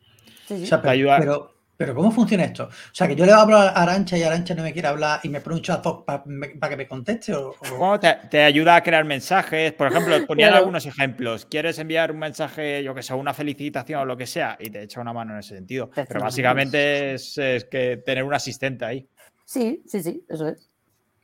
sí, 0.48 0.58
sí. 0.58 0.64
O 0.64 0.68
sea, 0.68 0.78
Te 0.80 0.82
pero, 0.82 0.92
ayuda- 0.92 1.20
pero, 1.20 1.52
pero 1.82 1.96
¿cómo 1.96 2.12
funciona 2.12 2.44
esto? 2.44 2.66
O 2.66 2.94
sea, 2.94 3.08
que 3.08 3.16
yo 3.16 3.26
le 3.26 3.32
hablo 3.32 3.58
a 3.58 3.70
Arancha 3.70 4.18
y 4.18 4.24
Arancha 4.24 4.54
no 4.54 4.62
me 4.64 4.72
quiere 4.72 4.88
hablar 4.88 5.20
y 5.24 5.30
me 5.30 5.42
pone 5.42 5.56
un 5.56 5.62
chat 5.64 5.84
para 6.06 6.70
que 6.70 6.78
me 6.78 6.88
conteste. 6.88 7.34
O, 7.34 7.50
o- 7.50 7.78
Bueno, 7.78 8.00
te, 8.00 8.14
te 8.30 8.44
ayuda 8.44 8.76
a 8.76 8.84
crear 8.84 9.04
mensajes. 9.04 9.74
Por 9.74 9.88
ejemplo, 9.88 10.16
ponían 10.28 10.50
Claro. 10.50 10.58
algunos 10.60 10.86
ejemplos. 10.86 11.46
¿Quieres 11.46 11.80
enviar 11.80 12.12
un 12.12 12.20
mensaje, 12.20 12.84
yo 12.84 12.94
que 12.94 13.02
sé, 13.02 13.14
una 13.14 13.34
felicitación 13.34 14.02
o 14.02 14.06
lo 14.06 14.16
que 14.16 14.28
sea? 14.28 14.58
Y 14.60 14.70
te 14.70 14.84
echa 14.84 15.02
una 15.02 15.14
mano 15.14 15.34
en 15.34 15.40
ese 15.40 15.56
sentido. 15.56 15.90
Pero 16.08 16.22
básicamente 16.22 17.14
es, 17.16 17.38
es 17.38 17.66
que 17.66 17.98
tener 17.98 18.24
un 18.24 18.34
asistente 18.34 18.86
ahí. 18.86 19.08
sí, 19.46 19.82
sí, 19.88 20.04
sí, 20.04 20.24
eso 20.30 20.48
es. 20.48 20.68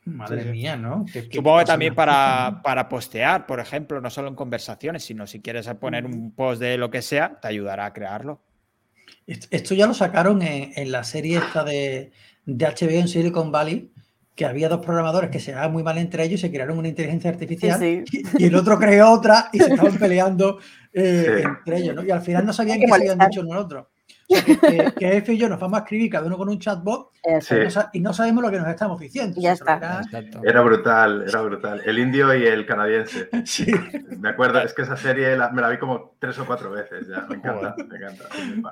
Madre 0.05 0.43
sí, 0.43 0.49
mía, 0.51 0.77
¿no? 0.77 1.05
Qué- 1.11 1.27
qué 1.27 1.35
Supongo 1.37 1.59
que 1.59 1.65
también 1.65 1.93
para, 1.93 2.61
para 2.63 2.87
postear, 2.87 3.45
por 3.45 3.59
ejemplo, 3.59 3.99
no 3.99 4.09
solo 4.09 4.29
en 4.29 4.35
conversaciones, 4.35 5.03
sino 5.03 5.27
si 5.27 5.41
quieres 5.41 5.67
poner 5.75 6.05
un 6.05 6.33
post 6.33 6.61
de 6.61 6.77
lo 6.77 6.89
que 6.89 7.01
sea, 7.01 7.37
te 7.41 7.49
ayudará 7.49 7.85
a 7.87 7.93
crearlo. 7.93 8.41
Esto, 9.25 9.75
ya 9.75 9.87
lo 9.87 9.93
sacaron 9.93 10.41
en, 10.41 10.71
en 10.75 10.91
la 10.91 11.03
serie 11.03 11.37
esta 11.37 11.63
de, 11.63 12.11
de 12.45 12.65
HBO 12.65 12.89
en 12.99 13.07
Silicon 13.07 13.51
Valley, 13.51 13.91
que 14.35 14.45
había 14.45 14.69
dos 14.69 14.85
programadores 14.85 15.29
que 15.31 15.39
se 15.39 15.47
llevaban 15.51 15.73
muy 15.73 15.83
mal 15.83 15.97
entre 15.97 16.23
ellos 16.23 16.39
y 16.39 16.41
se 16.43 16.51
crearon 16.51 16.77
una 16.77 16.87
inteligencia 16.87 17.29
artificial 17.29 17.79
Sí, 17.79 18.03
y, 18.11 18.43
y 18.43 18.45
el 18.47 18.55
otro 18.55 18.77
creó 18.77 19.11
otra 19.11 19.49
y 19.51 19.59
se 19.59 19.71
estaban 19.71 19.95
peleando 19.99 20.59
eh, 20.93 21.25
Sí. 21.41 21.43
entre 21.43 21.77
ellos, 21.79 21.95
¿no? 21.95 22.03
Y 22.03 22.11
al 22.11 22.21
final 22.21 22.45
no 22.45 22.53
sabían 22.53 22.79
qué 22.79 22.87
se 22.87 22.93
habían 22.93 23.17
dicho 23.19 23.41
uno 23.41 23.53
al 23.53 23.59
otro. 23.59 23.89
O 24.29 24.35
sea, 24.35 24.43
que, 24.43 24.57
que, 24.57 24.91
que 24.97 25.17
Efe 25.17 25.33
y 25.33 25.37
yo 25.37 25.47
nos 25.47 25.59
vamos 25.59 25.79
a 25.79 25.83
escribir 25.83 26.11
cada 26.11 26.27
uno 26.27 26.37
con 26.37 26.49
un 26.49 26.59
chatbot. 26.59 27.11
Sí. 27.41 27.55
y 27.55 27.59
no 27.63 27.69
sa- 27.69 27.89
y 27.93 27.99
no 27.99 28.13
sabemos 28.13 28.43
lo 28.43 28.51
que 28.51 28.57
nos 28.59 28.67
estamos 28.67 28.99
diciendo. 28.99 29.39
Ya 29.39 29.53
está. 29.53 30.01
Era 30.43 30.61
brutal, 30.61 31.25
era 31.27 31.41
brutal. 31.41 31.81
El 31.85 31.99
indio 31.99 32.33
y 32.35 32.45
el 32.45 32.65
canadiense. 32.65 33.29
Sí. 33.45 33.65
Me 34.19 34.29
acuerdo, 34.29 34.59
es 34.61 34.73
que 34.73 34.81
esa 34.81 34.97
serie 34.97 35.35
la- 35.37 35.49
me 35.51 35.61
la 35.61 35.69
vi 35.69 35.77
como 35.77 36.15
tres 36.19 36.37
o 36.39 36.45
cuatro 36.45 36.71
veces 36.71 37.07
ya. 37.07 37.21
Me 37.29 37.35
encanta, 37.35 37.75
me 37.77 37.97
encanta. 37.97 38.25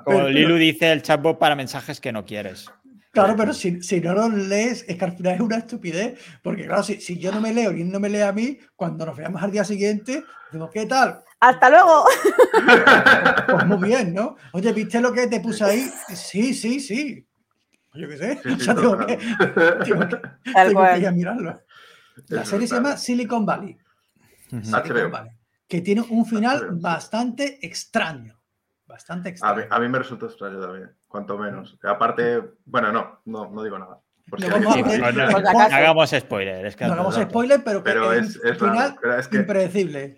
Como 0.04 0.28
Lilu 0.28 0.56
dice, 0.56 0.92
el 0.92 1.02
chatbot 1.02 1.38
para 1.38 1.54
mensajes 1.54 2.00
que 2.00 2.12
no 2.12 2.24
quieres. 2.24 2.70
Claro, 3.12 3.34
pero 3.34 3.54
si, 3.54 3.82
si 3.82 3.98
no 4.02 4.12
los 4.12 4.30
lees, 4.34 4.84
es 4.86 4.96
que 4.98 5.04
al 5.06 5.12
final 5.16 5.34
es 5.34 5.40
una 5.40 5.56
estupidez. 5.56 6.18
Porque, 6.42 6.66
claro, 6.66 6.82
si, 6.82 7.00
si 7.00 7.18
yo 7.18 7.32
no 7.32 7.40
me 7.40 7.54
leo 7.54 7.72
y 7.72 7.80
él 7.80 7.90
no 7.90 7.98
me 7.98 8.10
lee 8.10 8.20
a 8.20 8.30
mí, 8.32 8.58
cuando 8.74 9.06
nos 9.06 9.16
veamos 9.16 9.42
al 9.42 9.50
día 9.50 9.64
siguiente, 9.64 10.22
decimos, 10.50 10.68
¿qué 10.70 10.84
tal? 10.84 11.20
¡Hasta 11.40 11.70
luego! 11.70 12.04
Pues 13.46 13.66
muy 13.66 13.88
bien, 13.88 14.12
¿no? 14.14 14.36
Oye, 14.52 14.72
¿viste 14.72 15.00
lo 15.00 15.12
que 15.12 15.26
te 15.28 15.40
puse 15.40 15.64
ahí? 15.64 15.88
Sí, 16.14 16.52
sí, 16.54 16.80
sí. 16.80 17.26
Yo 17.94 18.08
qué 18.08 18.16
sé. 18.16 18.40
Sí, 18.42 18.42
sí, 18.42 18.54
o 18.54 18.58
sea, 18.58 18.74
tengo 18.74 18.98
que, 19.06 19.16
tengo 19.84 20.08
que- 20.08 20.20
tengo 20.52 20.96
ir 20.96 21.06
a 21.06 21.12
mirarlo. 21.12 21.60
La 22.28 22.42
Es 22.42 22.48
serie 22.48 22.66
se 22.66 22.74
llama 22.74 22.96
Silicon 22.96 23.46
Valley. 23.46 23.76
Silicon. 24.62 25.10
Valley, 25.10 25.32
que 25.68 25.80
tiene 25.80 26.02
un 26.08 26.26
final 26.26 26.60
HBO, 26.70 26.80
bastante 26.80 27.64
extraño. 27.66 28.38
Bastante 28.86 29.28
A 29.28 29.30
mí, 29.30 29.32
extraño. 29.32 29.66
a 29.70 29.78
mí 29.80 29.88
me 29.88 29.98
resultó 29.98 30.26
extraño 30.26 30.60
también, 30.60 30.90
cuanto 31.08 31.38
menos. 31.38 31.78
Aparte, 31.84 32.42
bueno, 32.64 32.92
no, 32.92 33.20
no, 33.26 33.50
no 33.50 33.62
digo 33.62 33.78
nada. 33.78 34.00
Por 34.28 34.40
si 34.40 34.48
No 34.48 34.56
pues 34.56 35.72
hagamos 35.72 36.10
spoiler. 36.10 36.66
Es 36.66 36.74
que 36.76 36.84
no 36.86 36.92
hagamos 36.94 37.14
exacto. 37.14 37.30
spoiler, 37.30 37.62
pero, 37.64 37.82
que 37.84 37.90
Pero 37.90 38.12
es, 38.12 38.40
es, 38.42 38.58
final 38.58 38.96
pero 39.00 39.18
es 39.18 39.28
que 39.28 39.36
impredecible. 39.36 40.16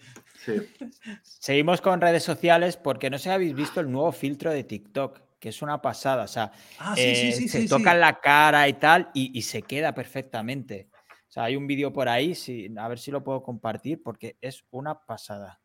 Sí. 0.54 0.90
Seguimos 1.22 1.80
con 1.80 2.00
redes 2.00 2.22
sociales 2.22 2.76
porque 2.76 3.10
no 3.10 3.18
sé 3.18 3.24
si 3.24 3.30
habéis 3.30 3.54
visto 3.54 3.80
el 3.80 3.90
nuevo 3.90 4.12
filtro 4.12 4.50
de 4.52 4.64
TikTok, 4.64 5.20
que 5.38 5.50
es 5.50 5.62
una 5.62 5.80
pasada. 5.80 6.24
O 6.24 6.28
sea, 6.28 6.52
Ah, 6.78 6.94
sí, 6.96 7.02
sí, 7.14 7.28
eh, 7.28 7.32
sí, 7.32 7.48
se 7.48 7.60
sí, 7.62 7.68
toca 7.68 7.92
sí. 7.92 7.98
la 7.98 8.20
cara 8.20 8.68
y 8.68 8.74
tal 8.74 9.10
y, 9.14 9.36
y 9.38 9.42
se 9.42 9.62
queda 9.62 9.94
perfectamente. 9.94 10.88
O 11.28 11.30
sea, 11.30 11.44
hay 11.44 11.56
un 11.56 11.66
vídeo 11.66 11.92
por 11.92 12.08
ahí, 12.08 12.34
si, 12.34 12.72
a 12.76 12.88
ver 12.88 12.98
si 12.98 13.10
lo 13.10 13.22
puedo 13.22 13.42
compartir 13.42 14.02
porque 14.02 14.36
es 14.40 14.64
una 14.70 14.98
pasada. 14.98 15.60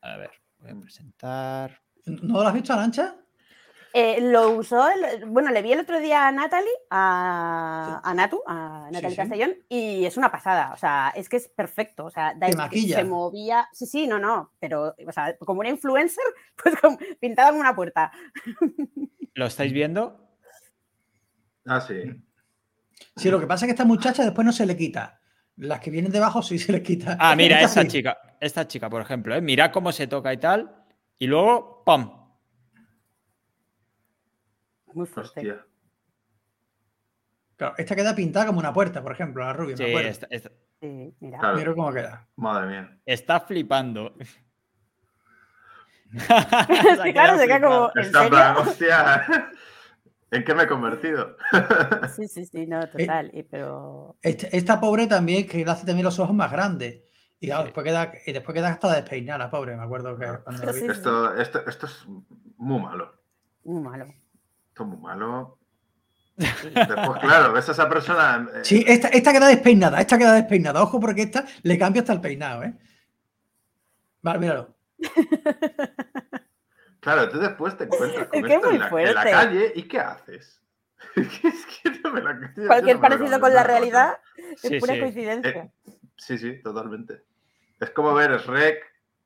A 0.00 0.16
ver, 0.16 0.30
voy 0.58 0.70
a 0.70 0.80
presentar. 0.80 1.80
¿No 2.06 2.42
lo 2.42 2.48
has 2.48 2.54
visto, 2.54 2.72
Arancha? 2.72 3.16
Eh, 3.94 4.20
lo 4.22 4.52
usó, 4.52 4.88
el- 4.88 5.26
bueno, 5.26 5.50
le 5.50 5.60
vi 5.60 5.72
el 5.72 5.80
otro 5.80 6.00
día 6.00 6.26
a 6.26 6.32
Natalie, 6.32 6.70
a, 6.90 8.00
a 8.02 8.14
Natu, 8.14 8.40
a 8.46 8.88
Natalie 8.90 9.10
sí. 9.10 9.16
Castellón, 9.16 9.54
y 9.68 10.04
es 10.06 10.16
una 10.16 10.30
pasada, 10.30 10.72
o 10.72 10.76
sea, 10.78 11.12
es 11.14 11.28
que 11.28 11.36
es 11.36 11.48
perfecto, 11.48 12.06
o 12.06 12.10
sea, 12.10 12.32
da- 12.34 12.48
se 12.70 13.04
movía, 13.04 13.68
sí, 13.72 13.84
sí, 13.86 14.06
no, 14.06 14.18
no, 14.18 14.52
pero, 14.58 14.94
o 15.06 15.12
sea, 15.12 15.36
como 15.38 15.60
una 15.60 15.68
influencer, 15.68 16.24
pues 16.62 16.74
como, 16.80 16.96
pintada 17.20 17.50
en 17.50 17.56
una 17.56 17.74
puerta. 17.74 18.10
¿Lo 19.34 19.46
estáis 19.46 19.72
viendo? 19.72 20.26
Ah, 21.66 21.80
sí. 21.80 22.02
Sí, 23.16 23.30
lo 23.30 23.38
que 23.40 23.46
pasa 23.46 23.66
es 23.66 23.68
que 23.68 23.72
esta 23.72 23.84
muchacha 23.84 24.22
después 24.24 24.44
no 24.46 24.52
se 24.52 24.64
le 24.66 24.76
quita. 24.76 25.20
Las 25.56 25.80
que 25.80 25.90
vienen 25.90 26.12
debajo 26.12 26.42
sí 26.42 26.58
se 26.58 26.72
les 26.72 26.80
quita. 26.80 27.16
Ah, 27.20 27.36
mira, 27.36 27.60
Esta 27.62 27.86
chica, 27.86 28.16
esta 28.40 28.66
chica, 28.66 28.88
por 28.88 29.02
ejemplo, 29.02 29.34
¿eh? 29.34 29.40
mira 29.42 29.70
cómo 29.70 29.92
se 29.92 30.06
toca 30.06 30.32
y 30.32 30.38
tal, 30.38 30.74
y 31.18 31.26
luego, 31.26 31.82
¡pum! 31.84 32.21
Muy 34.94 35.06
fuerte. 35.06 35.40
Hostia. 35.40 35.66
Claro, 37.56 37.74
esta 37.78 37.94
queda 37.94 38.14
pintada 38.14 38.46
como 38.46 38.58
una 38.58 38.72
puerta, 38.72 39.02
por 39.02 39.12
ejemplo, 39.12 39.44
la 39.44 39.52
rubia. 39.52 39.76
Sí, 39.76 39.84
me 39.84 40.08
está- 40.08 40.28
Sí, 40.80 41.14
mira. 41.20 41.38
Claro. 41.38 41.56
Mira 41.56 41.74
cómo 41.74 41.92
queda. 41.92 42.28
Madre 42.36 42.66
mía. 42.66 42.98
está 43.06 43.40
flipando. 43.40 44.14
Claro, 47.12 47.38
se 47.38 47.46
queda 47.46 47.60
como- 47.60 47.90
¿En 47.94 48.02
Está 48.02 48.18
serio? 48.24 48.30
plan, 48.30 48.56
hostia. 48.56 49.26
¿En 50.30 50.44
qué 50.44 50.54
me 50.54 50.62
he 50.64 50.66
convertido? 50.66 51.36
Sí, 52.16 52.28
sí, 52.28 52.44
sí, 52.46 52.66
no, 52.66 52.86
total, 52.88 53.30
y- 53.32 53.42
pero... 53.44 54.16
Este- 54.22 54.54
esta 54.56 54.80
pobre 54.80 55.06
también, 55.06 55.46
que 55.46 55.64
le 55.64 55.70
hace 55.70 55.86
también 55.86 56.04
los 56.04 56.18
ojos 56.18 56.34
más 56.34 56.50
grandes. 56.52 57.02
Y, 57.40 57.46
claro, 57.46 57.62
Sí. 57.62 57.66
después 57.68 57.84
queda, 57.84 58.12
y 58.26 58.32
después 58.32 58.54
queda 58.54 58.68
hasta 58.68 58.94
despeinada, 58.94 59.38
la 59.38 59.50
pobre, 59.50 59.76
me 59.76 59.82
acuerdo 59.82 60.16
que 60.18 60.26
cuando 60.44 60.64
lo 60.66 60.72
vi. 60.72 60.80
Esto, 60.86 61.34
esto, 61.36 61.66
esto 61.66 61.86
es 61.86 62.06
muy 62.56 62.80
malo. 62.80 63.14
Muy 63.64 63.82
malo. 63.82 64.06
Esto 64.72 64.84
es 64.84 64.88
muy 64.88 64.98
malo. 64.98 65.58
Después, 66.34 67.20
claro, 67.20 67.52
ves 67.52 67.68
a 67.68 67.72
esa 67.72 67.88
persona. 67.90 68.48
eh, 68.54 68.60
Sí, 68.64 68.82
esta, 68.88 69.08
esta 69.08 69.32
queda 69.32 69.48
despeinada, 69.48 70.00
esta 70.00 70.16
queda 70.16 70.32
despeinada. 70.32 70.82
Ojo, 70.82 70.98
porque 70.98 71.22
esta 71.22 71.44
le 71.62 71.78
cambia 71.78 72.00
hasta 72.00 72.14
el 72.14 72.22
peinado, 72.22 72.62
¿eh? 72.62 72.72
Vale, 74.22 74.38
míralo. 74.38 74.74
Claro, 77.00 77.28
tú 77.28 77.38
después 77.38 77.76
te 77.76 77.84
encuentras 77.84 78.28
con 78.28 78.38
Es 78.38 78.46
que 78.46 78.52
es 78.54 78.56
esto 78.56 78.68
muy 78.70 78.76
en, 78.76 78.80
la, 78.80 79.02
en 79.10 79.14
la 79.14 79.24
calle 79.24 79.72
y 79.74 79.82
¿qué 79.82 79.98
haces? 79.98 80.62
es 81.16 81.66
que 81.82 81.90
no 82.02 82.12
me 82.12 82.22
la- 82.22 82.52
Cualquier 82.54 82.96
no 82.96 83.02
me 83.02 83.08
la 83.08 83.16
parecido 83.18 83.40
con 83.40 83.52
la 83.54 83.64
realidad 83.64 84.18
Sí, 84.56 84.76
es 84.76 84.80
pura 84.80 84.94
sí. 84.94 85.00
coincidencia. 85.00 85.50
Eh, 85.50 85.70
Sí, 86.16 86.38
sí, 86.38 86.62
totalmente. 86.62 87.24
Es 87.80 87.90
como 87.90 88.14
ver 88.14 88.30
Shrek, 88.40 88.78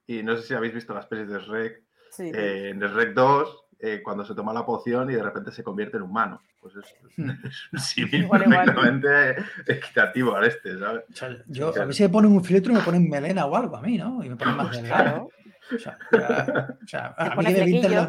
y 0.07 0.23
no 0.23 0.37
sé 0.37 0.43
si 0.45 0.55
habéis 0.55 0.73
visto 0.75 0.93
las 0.95 1.07
pelis 1.07 1.29
de 1.29 1.39
Shrek, 1.39 1.83
Sí. 2.11 2.33
eh, 2.35 2.71
en 2.71 2.81
Shrek 2.81 3.13
2, 3.13 3.66
eh, 3.79 4.01
cuando 4.03 4.24
se 4.24 4.35
toma 4.35 4.53
la 4.53 4.64
poción 4.64 5.11
y 5.11 5.14
de 5.14 5.22
repente 5.22 5.53
se 5.53 5.62
convierte 5.62 5.97
en 5.97 6.05
humano. 6.05 6.43
Pues 6.61 6.74
es, 6.77 6.95
es 7.45 7.68
un 7.72 7.79
símil 7.79 8.22
Igual, 8.22 8.43
igual. 8.43 8.64
perfectamente 8.64 9.45
equitativo 9.66 10.35
al 10.35 10.45
este, 10.45 10.79
¿sabes? 10.79 11.05
O 11.11 11.16
sea, 11.16 11.37
yo, 11.47 11.83
a 11.83 11.87
mí 11.87 11.93
si 11.93 12.03
me 12.03 12.09
ponen 12.09 12.33
un 12.33 12.45
filtro 12.45 12.72
me 12.72 12.81
ponen 12.81 13.09
melena 13.09 13.47
o 13.47 13.57
algo 13.57 13.77
a 13.77 13.83
mí, 13.83 13.97
¿no? 13.99 14.24
Y 14.24 14.31
me 14.31 14.37
ponen 14.37 14.57
más 14.57 14.70
delgado. 14.70 15.29
O 15.74 15.79
sea, 15.79 15.99
ya- 16.12 16.77
o 16.83 16.87
sea, 16.87 17.14
a, 17.18 17.37
mí 17.37 17.45
que 17.45 17.53
me 17.53 17.64
pinten 17.64 17.95
los, 17.95 18.07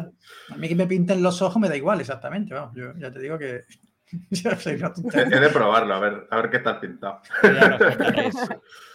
a 0.50 0.56
mí 0.56 0.68
que 0.68 0.74
me 0.76 0.86
pinten 0.86 1.22
los 1.22 1.42
ojos 1.42 1.60
me 1.60 1.68
da 1.68 1.76
igual, 1.76 2.00
exactamente. 2.00 2.54
Vamos, 2.54 2.74
yo 2.76 2.94
ya 2.96 3.10
te 3.10 3.18
digo 3.18 3.36
que 3.38 3.64
He, 4.30 5.40
de 5.40 5.48
probarlo, 5.50 5.94
a 5.94 6.00
ver, 6.00 6.26
a 6.30 6.36
ver 6.36 6.50
qué 6.50 6.58
tal 6.60 6.80
pintado. 6.80 7.20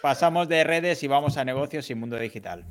Pasamos 0.01 0.47
de 0.47 0.63
redes 0.63 1.03
y 1.03 1.07
vamos 1.07 1.37
a 1.37 1.45
negocios 1.45 1.89
y 1.89 1.95
mundo 1.95 2.17
digital. 2.17 2.65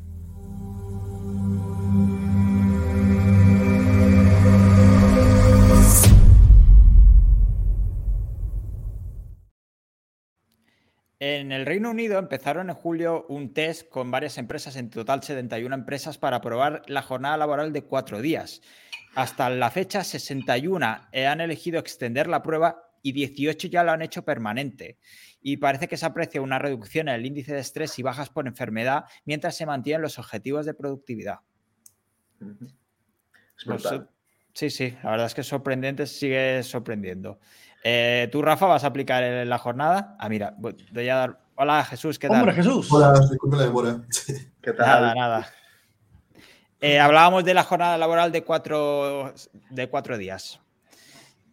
En 11.24 11.52
el 11.52 11.66
Reino 11.66 11.92
Unido 11.92 12.18
empezaron 12.18 12.68
en 12.68 12.74
julio 12.74 13.26
un 13.28 13.54
test 13.54 13.88
con 13.88 14.10
varias 14.10 14.38
empresas, 14.38 14.74
en 14.74 14.90
total 14.90 15.22
71 15.22 15.72
empresas, 15.72 16.18
para 16.18 16.40
probar 16.40 16.82
la 16.88 17.00
jornada 17.00 17.36
laboral 17.36 17.72
de 17.72 17.84
cuatro 17.84 18.20
días. 18.20 18.60
Hasta 19.14 19.48
la 19.48 19.70
fecha, 19.70 20.02
61 20.02 20.84
han 20.84 21.40
elegido 21.40 21.78
extender 21.78 22.26
la 22.26 22.42
prueba 22.42 22.90
y 23.02 23.12
18 23.12 23.68
ya 23.68 23.84
lo 23.84 23.92
han 23.92 24.02
hecho 24.02 24.24
permanente. 24.24 24.98
Y 25.40 25.58
parece 25.58 25.86
que 25.86 25.96
se 25.96 26.06
aprecia 26.06 26.42
una 26.42 26.58
reducción 26.58 27.08
en 27.08 27.14
el 27.14 27.24
índice 27.24 27.54
de 27.54 27.60
estrés 27.60 27.96
y 28.00 28.02
bajas 28.02 28.28
por 28.28 28.48
enfermedad 28.48 29.04
mientras 29.24 29.56
se 29.56 29.64
mantienen 29.64 30.02
los 30.02 30.18
objetivos 30.18 30.66
de 30.66 30.74
productividad. 30.74 31.38
Pues, 33.64 33.84
sí, 34.54 34.70
sí, 34.70 34.96
la 35.04 35.10
verdad 35.12 35.26
es 35.26 35.34
que 35.34 35.42
es 35.42 35.46
sorprendente, 35.46 36.04
sigue 36.04 36.64
sorprendiendo. 36.64 37.38
Eh, 37.84 38.28
¿Tú, 38.30 38.42
Rafa, 38.42 38.66
vas 38.66 38.84
a 38.84 38.88
aplicar 38.88 39.22
la 39.46 39.58
jornada? 39.58 40.16
Ah, 40.18 40.28
mira, 40.28 40.54
voy 40.58 41.08
a 41.08 41.16
dar. 41.16 41.38
Hola, 41.56 41.84
Jesús, 41.84 42.18
¿qué 42.18 42.28
tal? 42.28 42.38
Hombre, 42.40 42.54
Jesús. 42.54 42.88
Hola, 42.92 43.12
disculpe 43.28 43.56
la 43.56 43.62
demora. 43.64 44.00
¿Qué 44.62 44.72
tal? 44.72 44.86
Nada, 44.86 45.14
nada. 45.14 45.48
Eh, 46.80 46.98
hablábamos 46.98 47.44
de 47.44 47.54
la 47.54 47.62
jornada 47.64 47.96
laboral 47.98 48.32
de 48.32 48.42
cuatro, 48.42 49.32
de 49.70 49.88
cuatro 49.88 50.16
días. 50.18 50.60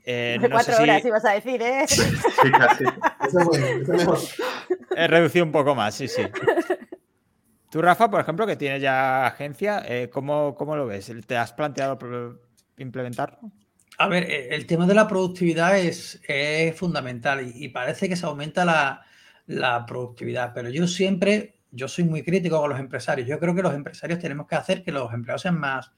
Eh, 0.06 0.38
De 0.42 0.50
no 0.50 0.58
sé 0.60 0.66
cuatro 0.66 0.76
si- 0.78 0.84
horas 0.84 1.06
ibas 1.06 1.26
a 1.26 1.32
decir, 1.34 1.62
¿eh? 1.62 1.86
Sí, 1.88 2.02
casi. 2.58 2.84
Es 3.28 3.36
es 3.36 3.88
mejor. 3.90 4.18
He 4.96 5.08
reducido 5.08 5.46
un 5.46 5.52
poco 5.52 5.76
más, 5.76 5.94
sí, 5.94 6.08
sí. 6.08 6.24
Tú, 7.70 7.82
Rafa, 7.82 8.10
por 8.10 8.20
ejemplo, 8.22 8.48
que 8.48 8.56
tienes 8.56 8.82
ya 8.82 9.28
agencia, 9.28 9.84
eh, 9.86 10.10
¿cómo, 10.12 10.56
cómo 10.56 10.76
lo 10.76 10.88
ves? 10.88 11.12
¿Te 11.28 11.38
has 11.38 11.54
planteado 11.54 12.00
implementarlo? 12.78 13.38
A 14.02 14.08
ver, 14.08 14.32
eh, 14.32 14.56
el 14.56 14.66
tema 14.66 14.88
de 14.88 14.94
la 14.96 15.10
productividad 15.10 15.78
es, 15.78 16.22
fundamental 16.76 17.52
y, 17.54 17.68
parece 17.68 18.08
que 18.08 18.16
se 18.16 18.26
aumenta 18.26 18.64
la, 18.66 19.86
productividad, 19.86 20.54
pero 20.54 20.70
yo 20.70 20.88
siempre, 20.88 21.56
yo 21.72 21.90
soy 21.90 22.06
muy 22.06 22.24
crítico 22.24 22.62
con 22.62 22.70
los 22.70 22.80
empresarios. 22.80 23.28
Yo 23.28 23.40
creo 23.40 23.54
que 23.54 23.62
los 23.62 23.74
empresarios 23.74 24.20
tenemos 24.20 24.48
que 24.48 24.56
hacer 24.56 24.84
que 24.84 24.94
los 24.94 25.14
empleados 25.14 25.42
sean 25.42 25.60
más, 25.60 25.92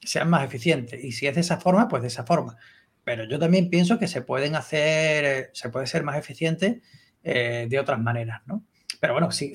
sean 0.00 0.30
más 0.30 0.42
eficientes 0.44 1.04
y 1.04 1.12
si 1.12 1.26
es 1.26 1.34
de 1.34 1.42
esa 1.42 1.58
forma, 1.58 1.86
pues 1.86 2.00
de 2.00 2.08
esa 2.08 2.24
forma. 2.24 2.56
Pero 3.04 3.24
yo 3.24 3.38
también 3.38 3.68
pienso 3.68 3.98
que 3.98 4.08
se 4.08 4.22
pueden 4.22 4.56
hacer, 4.56 5.24
eh, 5.24 5.50
se 5.52 5.68
puede 5.68 5.86
ser 5.86 6.04
más 6.04 6.16
eficiente 6.16 6.80
eh, 7.22 7.66
de 7.68 7.78
otras 7.78 8.00
maneras, 8.00 8.40
¿no? 8.46 8.64
Pero 9.00 9.12
bueno, 9.12 9.30
si 9.32 9.52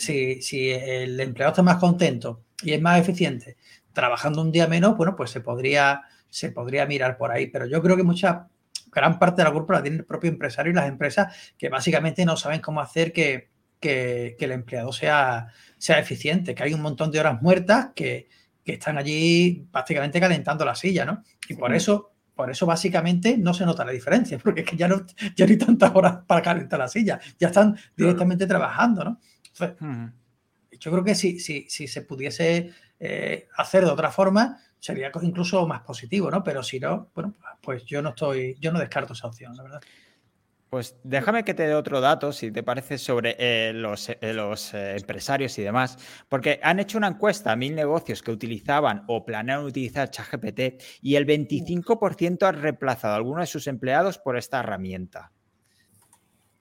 el 0.72 1.20
empleado 1.20 1.52
está 1.54 1.64
más 1.64 1.78
contento 1.78 2.46
y 2.62 2.74
es 2.74 2.82
más 2.82 3.00
eficiente 3.00 3.58
trabajando 3.94 4.42
un 4.42 4.52
día 4.52 4.68
menos, 4.68 4.98
bueno, 4.98 5.16
pues 5.16 5.30
se 5.30 5.40
podría, 5.40 6.02
se 6.34 6.52
podría 6.52 6.86
mirar 6.88 7.16
por 7.18 7.32
ahí. 7.32 7.48
Pero 7.48 7.68
yo 7.68 7.82
creo 7.82 7.96
que 7.96 8.04
mucha, 8.04 8.48
gran 8.92 9.20
parte 9.20 9.42
de 9.42 9.48
la 9.48 9.54
culpa 9.54 9.74
la 9.76 9.84
tiene 9.84 9.98
el 9.98 10.06
propio 10.06 10.30
empresario 10.32 10.72
y 10.72 10.76
las 10.76 10.88
empresas 10.88 11.54
que 11.58 11.70
básicamente 11.70 12.26
no 12.26 12.36
saben 12.38 12.60
cómo 12.60 12.82
hacer 12.82 13.14
que, 13.14 13.50
que- 13.80 14.36
que 14.40 14.46
el 14.46 14.52
empleado 14.54 14.92
sea, 14.92 15.48
sea 15.78 16.00
eficiente, 16.00 16.56
que 16.56 16.64
hay 16.64 16.74
un 16.74 16.82
montón 16.82 17.12
de 17.12 17.20
horas 17.20 17.40
muertas 17.42 17.90
que, 17.96 18.30
que 18.64 18.74
están 18.74 18.98
allí 18.98 19.68
prácticamente 19.72 20.20
calentando 20.20 20.66
la 20.66 20.74
silla, 20.74 21.06
¿no? 21.06 21.24
Y 21.48 21.54
por 21.54 21.74
eso, 21.76 22.14
por 22.34 22.50
eso 22.50 22.66
básicamente 22.66 23.38
no 23.38 23.54
se 23.54 23.66
nota 23.66 23.86
la 23.86 23.92
diferencia, 23.92 24.38
porque 24.44 24.62
es 24.62 24.68
que 24.70 24.78
ya 24.78 24.88
no, 24.88 25.06
ya 25.36 25.46
no 25.46 25.52
hay 25.52 25.58
tantas 25.58 25.92
horas 25.94 26.20
para 26.26 26.42
calentar 26.42 26.80
la 26.80 26.88
silla, 26.88 27.20
ya 27.38 27.48
están 27.50 27.78
directamente 27.96 28.48
trabajando, 28.48 29.04
¿no? 29.04 29.20
Entonces, 29.46 29.78
yo 30.80 30.92
creo 30.92 31.04
que 31.04 31.14
si, 31.16 31.40
si, 31.40 31.68
si 31.70 31.88
se 31.88 32.02
pudiese 32.02 32.72
eh, 33.00 33.48
hacer 33.58 33.86
de 33.86 33.92
otra 33.92 34.10
forma, 34.12 34.58
sería 34.84 35.10
incluso 35.22 35.66
más 35.66 35.82
positivo, 35.82 36.30
¿no? 36.30 36.44
Pero 36.44 36.62
si 36.62 36.78
no, 36.78 37.10
bueno, 37.16 37.36
pues 37.62 37.86
yo 37.86 38.02
no 38.02 38.10
estoy, 38.10 38.58
yo 38.60 38.70
no 38.74 38.80
descarto 38.80 39.14
esa 39.14 39.28
opción, 39.28 39.56
la 39.56 39.64
verdad. 39.64 39.82
Pues 40.70 41.00
déjame 41.06 41.46
que 41.46 41.54
te 41.54 41.66
dé 41.66 41.74
otro 41.74 42.02
dato, 42.02 42.34
si 42.34 42.52
te 42.52 42.64
parece, 42.64 42.98
sobre 42.98 43.38
eh, 43.40 43.72
los, 43.72 44.10
eh, 44.10 44.34
los, 44.34 44.74
eh, 44.74 44.98
empresarios 44.98 45.58
y 45.58 45.64
demás, 45.64 45.98
porque 46.28 46.60
han 46.62 46.82
hecho 46.82 46.98
una 46.98 47.08
encuesta 47.08 47.54
a 47.54 47.56
mil 47.56 47.74
negocios 47.76 48.22
que 48.22 48.32
utilizaban 48.32 49.06
o 49.08 49.24
planean 49.24 49.64
utilizar 49.64 50.10
ChatGPT 50.10 50.84
y 51.02 51.16
el 51.16 51.26
25% 51.26 52.46
han 52.46 52.62
reemplazado 52.62 53.14
a 53.14 53.18
alguno 53.18 53.40
de 53.40 53.48
sus 53.48 53.68
empleados 53.68 54.18
por 54.18 54.36
esta 54.36 54.60
herramienta. 54.60 55.32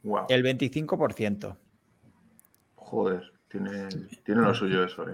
Wow. 0.04 0.26
El 0.28 0.44
25%. 0.44 1.56
Joder, 2.76 3.32
tiene, 3.48 3.88
tiene 4.24 4.42
lo 4.42 4.54
suyo 4.54 4.84
eso. 4.84 5.06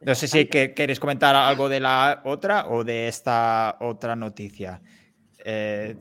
No 0.00 0.14
sé 0.14 0.28
si 0.28 0.46
que- 0.46 0.74
queréis 0.74 1.00
comentar 1.00 1.34
algo 1.34 1.68
de 1.68 1.80
la 1.80 2.20
otra 2.24 2.66
o 2.68 2.84
de 2.84 3.08
esta 3.08 3.76
otra 3.80 4.14
noticia. 4.16 4.80
Eh, 5.44 5.96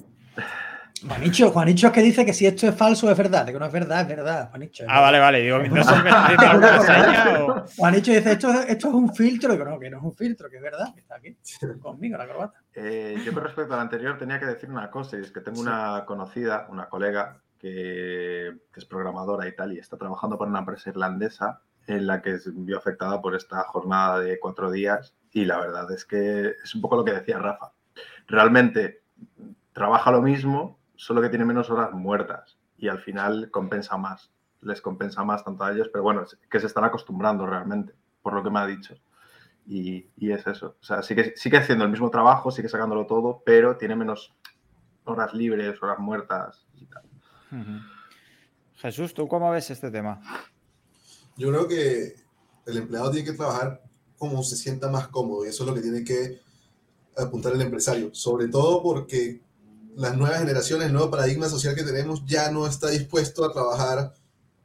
Juanicho, 1.05 1.51
Juanicho 1.51 1.87
es 1.87 1.93
que 1.93 2.01
dice 2.01 2.25
que 2.25 2.31
si 2.33 2.45
esto 2.45 2.65
es 2.67 2.75
falso 2.75 3.11
es 3.11 3.17
verdad, 3.17 3.45
que 3.45 3.51
no 3.53 3.65
es 3.65 3.71
verdad, 3.73 4.01
es 4.01 4.07
verdad, 4.07 4.49
Juanicho. 4.49 4.83
es 4.83 4.89
ah, 4.89 5.01
vale, 5.01 5.19
vale. 5.19 5.41
Digo, 5.41 5.57
no 5.59 5.83
sé 5.83 5.95
si 5.95 6.01
me 6.01 6.09
o- 7.41 7.65
Juanicho 7.75 8.11
dice, 8.13 8.31
esto, 8.31 8.49
es- 8.53 8.69
esto 8.69 8.87
es 8.87 8.93
un 8.93 9.13
filtro, 9.13 9.49
y 9.53 9.57
digo, 9.57 9.69
no, 9.69 9.79
que 9.79 9.89
no 9.89 9.97
es 9.97 10.03
un 10.03 10.15
filtro, 10.15 10.49
que 10.49 10.57
es 10.57 10.61
verdad, 10.63 10.93
que 10.93 11.01
está 11.01 11.15
aquí 11.15 11.35
conmigo 11.81 12.17
la 12.17 12.25
corbata. 12.27 12.61
Eh, 12.73 13.17
yo 13.25 13.33
con 13.33 13.43
respecto 13.43 13.73
al 13.73 13.81
anterior 13.81 14.17
tenía 14.17 14.39
que 14.39 14.45
decir 14.45 14.69
una 14.69 14.89
cosa, 14.89 15.17
y 15.17 15.21
es 15.21 15.31
que 15.31 15.41
tengo 15.41 15.59
una 15.59 16.05
conocida, 16.05 16.67
una 16.69 16.87
colega, 16.87 17.37
que, 17.59 18.53
que 18.73 18.79
es 18.79 18.85
programadora 18.85 19.45
y 19.47 19.55
tal, 19.55 19.73
y 19.73 19.79
está 19.79 19.97
trabajando 19.97 20.37
para 20.37 20.49
una 20.49 20.59
empresa 20.59 20.89
irlandesa 20.89 21.61
en 21.87 22.07
la 22.07 22.21
que 22.21 22.39
se 22.39 22.51
vio 22.51 22.77
afectada 22.77 23.21
por 23.21 23.35
esta 23.35 23.63
jornada 23.63 24.19
de 24.19 24.39
cuatro 24.39 24.71
días, 24.71 25.15
y 25.31 25.45
la 25.45 25.59
verdad 25.59 25.91
es 25.91 26.05
que 26.05 26.55
es 26.63 26.75
un 26.75 26.81
poco 26.81 26.97
lo 26.97 27.05
que 27.05 27.13
decía 27.13 27.39
Rafa. 27.39 27.71
Realmente 28.27 29.03
trabaja 29.73 30.11
lo 30.11 30.21
mismo, 30.21 30.79
solo 30.95 31.21
que 31.21 31.29
tiene 31.29 31.45
menos 31.45 31.69
horas 31.69 31.91
muertas, 31.91 32.57
y 32.77 32.87
al 32.87 32.99
final 32.99 33.49
compensa 33.51 33.97
más, 33.97 34.31
les 34.61 34.81
compensa 34.81 35.23
más 35.23 35.43
tanto 35.43 35.63
a 35.63 35.71
ellos, 35.71 35.89
pero 35.91 36.03
bueno, 36.03 36.21
es 36.23 36.37
que 36.49 36.59
se 36.59 36.67
están 36.67 36.83
acostumbrando 36.83 37.45
realmente, 37.45 37.93
por 38.21 38.33
lo 38.33 38.43
que 38.43 38.49
me 38.49 38.59
ha 38.59 38.65
dicho. 38.65 38.95
Y, 39.65 40.09
y 40.17 40.31
es 40.31 40.45
eso. 40.45 40.75
O 40.81 40.83
sea, 40.83 41.01
sigue, 41.03 41.33
sigue 41.37 41.57
haciendo 41.57 41.85
el 41.85 41.91
mismo 41.91 42.09
trabajo, 42.09 42.51
sigue 42.51 42.67
sacándolo 42.67 43.05
todo, 43.05 43.41
pero 43.45 43.77
tiene 43.77 43.95
menos 43.95 44.33
horas 45.05 45.33
libres, 45.33 45.81
horas 45.81 45.99
muertas 45.99 46.65
y 46.75 46.85
tal. 46.85 47.03
Jesús, 48.75 49.13
¿tú 49.13 49.27
cómo 49.27 49.51
ves 49.51 49.69
este 49.69 49.91
tema? 49.91 50.19
Yo 51.37 51.49
creo 51.49 51.67
que 51.67 52.15
el 52.65 52.77
empleado 52.77 53.11
tiene 53.11 53.29
que 53.29 53.37
trabajar 53.37 53.83
como 54.17 54.43
se 54.43 54.55
sienta 54.55 54.89
más 54.89 55.07
cómodo 55.07 55.45
y 55.45 55.49
eso 55.49 55.63
es 55.63 55.69
lo 55.69 55.75
que 55.75 55.81
tiene 55.81 56.03
que 56.03 56.39
apuntar 57.17 57.53
el 57.53 57.61
empresario, 57.61 58.13
sobre 58.13 58.47
todo 58.47 58.81
porque 58.81 59.41
las 59.95 60.17
nuevas 60.17 60.39
generaciones, 60.39 60.87
el 60.87 60.93
nuevo 60.93 61.11
paradigma 61.11 61.49
social 61.49 61.75
que 61.75 61.83
tenemos 61.83 62.25
ya 62.25 62.51
no 62.51 62.65
está 62.65 62.89
dispuesto 62.89 63.43
a 63.45 63.51
trabajar 63.51 64.13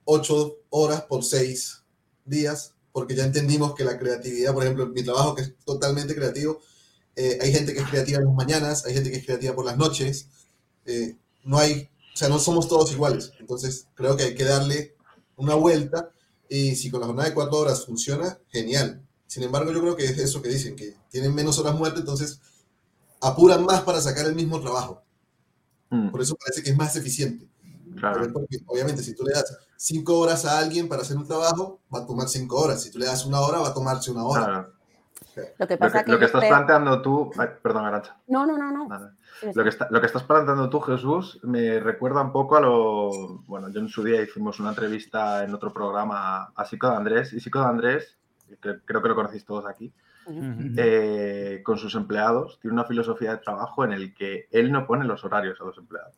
ocho 0.04 0.56
horas 0.70 1.02
por 1.02 1.24
seis 1.24 1.82
días, 2.24 2.74
porque 2.92 3.14
ya 3.14 3.24
entendimos 3.24 3.74
que 3.74 3.84
la 3.84 3.98
creatividad, 3.98 4.54
por 4.54 4.62
ejemplo, 4.62 4.86
mi 4.86 5.02
trabajo 5.02 5.34
que 5.34 5.42
es 5.42 5.54
totalmente 5.64 6.14
creativo, 6.14 6.60
eh, 7.16 7.38
hay 7.42 7.52
gente 7.52 7.74
que 7.74 7.80
es 7.80 7.88
creativa 7.88 8.18
en 8.18 8.26
las 8.26 8.34
mañanas, 8.34 8.86
hay 8.86 8.94
gente 8.94 9.10
que 9.10 9.18
es 9.18 9.26
creativa 9.26 9.54
por 9.54 9.64
las 9.64 9.76
noches, 9.76 10.28
eh, 10.86 11.16
no 11.44 11.58
hay, 11.58 11.90
o 12.14 12.16
sea, 12.16 12.28
no 12.28 12.38
somos 12.38 12.68
todos 12.68 12.92
iguales, 12.92 13.32
entonces 13.38 13.88
creo 13.94 14.16
que 14.16 14.24
hay 14.24 14.34
que 14.34 14.44
darle 14.44 14.94
una 15.36 15.54
vuelta 15.54 16.10
y 16.48 16.74
si 16.76 16.90
con 16.90 17.00
la 17.00 17.06
jornada 17.06 17.28
de 17.28 17.34
cuatro 17.34 17.58
horas 17.58 17.84
funciona, 17.86 18.38
genial. 18.48 19.02
Sin 19.26 19.42
embargo, 19.42 19.72
yo 19.72 19.80
creo 19.80 19.96
que 19.96 20.04
es 20.04 20.16
eso 20.18 20.40
que 20.40 20.48
dicen, 20.48 20.74
que 20.76 20.94
tienen 21.10 21.34
menos 21.34 21.58
horas 21.58 21.74
muertas, 21.74 22.00
entonces 22.00 22.40
apuran 23.20 23.64
más 23.64 23.82
para 23.82 24.00
sacar 24.00 24.26
el 24.26 24.34
mismo 24.34 24.60
trabajo. 24.60 25.02
Mm, 25.90 26.10
Por 26.10 26.20
eso 26.22 26.36
parece 26.36 26.62
que 26.62 26.70
es 26.70 26.76
más 26.76 26.96
eficiente. 26.96 27.46
Es 27.94 28.00
claro. 28.00 28.32
porque, 28.32 28.58
obviamente, 28.66 29.02
si 29.02 29.14
tú 29.14 29.24
le 29.24 29.32
das 29.32 29.56
cinco 29.76 30.18
horas 30.18 30.44
a 30.44 30.58
alguien 30.58 30.88
para 30.88 31.02
hacer 31.02 31.16
un 31.16 31.26
trabajo, 31.26 31.80
va 31.94 32.00
a 32.00 32.06
tomar 32.06 32.28
cinco 32.28 32.56
horas. 32.60 32.82
Si 32.82 32.90
tú 32.90 32.98
le 32.98 33.06
das 33.06 33.24
una 33.26 33.40
hora, 33.40 33.58
va 33.58 33.68
a 33.68 33.74
tomarse 33.74 34.10
una 34.10 34.24
hora. 34.24 34.44
claro. 34.44 34.72
Lo 35.58 35.66
que 35.68 35.74
Lo 35.74 35.78
pasa 35.78 36.04
que, 36.04 36.10
lo 36.12 36.18
que 36.18 36.24
estás 36.26 36.40
creo- 36.40 36.50
planteando 36.50 37.02
tú. 37.02 37.30
ay, 37.38 37.48
perdón, 37.62 37.84
Arancha. 37.86 38.16
No, 38.28 38.44
no, 38.46 38.56
no, 38.56 38.72
no. 38.72 38.88
nada. 38.88 39.14
Lo 39.54 39.62
que, 39.62 39.68
está- 39.70 39.88
lo 39.90 40.00
que 40.00 40.06
estás 40.06 40.24
planteando 40.24 40.68
tú, 40.68 40.80
Jesús, 40.80 41.38
me 41.42 41.80
recuerda 41.80 42.22
un 42.22 42.32
poco 42.32 42.56
a 42.56 42.60
lo. 42.60 43.10
Bueno, 43.46 43.68
yo 43.70 43.80
en 43.80 43.88
su 43.88 44.02
día 44.02 44.20
hicimos 44.22 44.58
una 44.60 44.70
entrevista 44.70 45.44
en 45.44 45.54
otro 45.54 45.72
programa 45.72 46.52
a 46.54 46.64
Sico 46.64 46.88
de 46.90 46.96
Andrés, 46.96 47.32
y 47.32 47.40
Sico 47.40 47.60
de 47.60 47.66
Andrés, 47.66 48.16
que 48.60 48.78
creo 48.84 49.02
que 49.02 49.08
lo 49.08 49.14
conocéis 49.14 49.44
todos 49.44 49.66
aquí, 49.66 49.92
eh, 50.76 51.62
con 51.64 51.78
sus 51.78 51.94
empleados, 51.94 52.58
tiene 52.60 52.74
una 52.74 52.84
filosofía 52.84 53.32
de 53.32 53.38
trabajo 53.38 53.84
en 53.84 53.92
el 53.92 54.14
que 54.14 54.46
él 54.50 54.70
no 54.72 54.86
pone 54.86 55.04
los 55.04 55.24
horarios 55.24 55.60
a 55.60 55.64
los 55.64 55.78
empleados. 55.78 56.16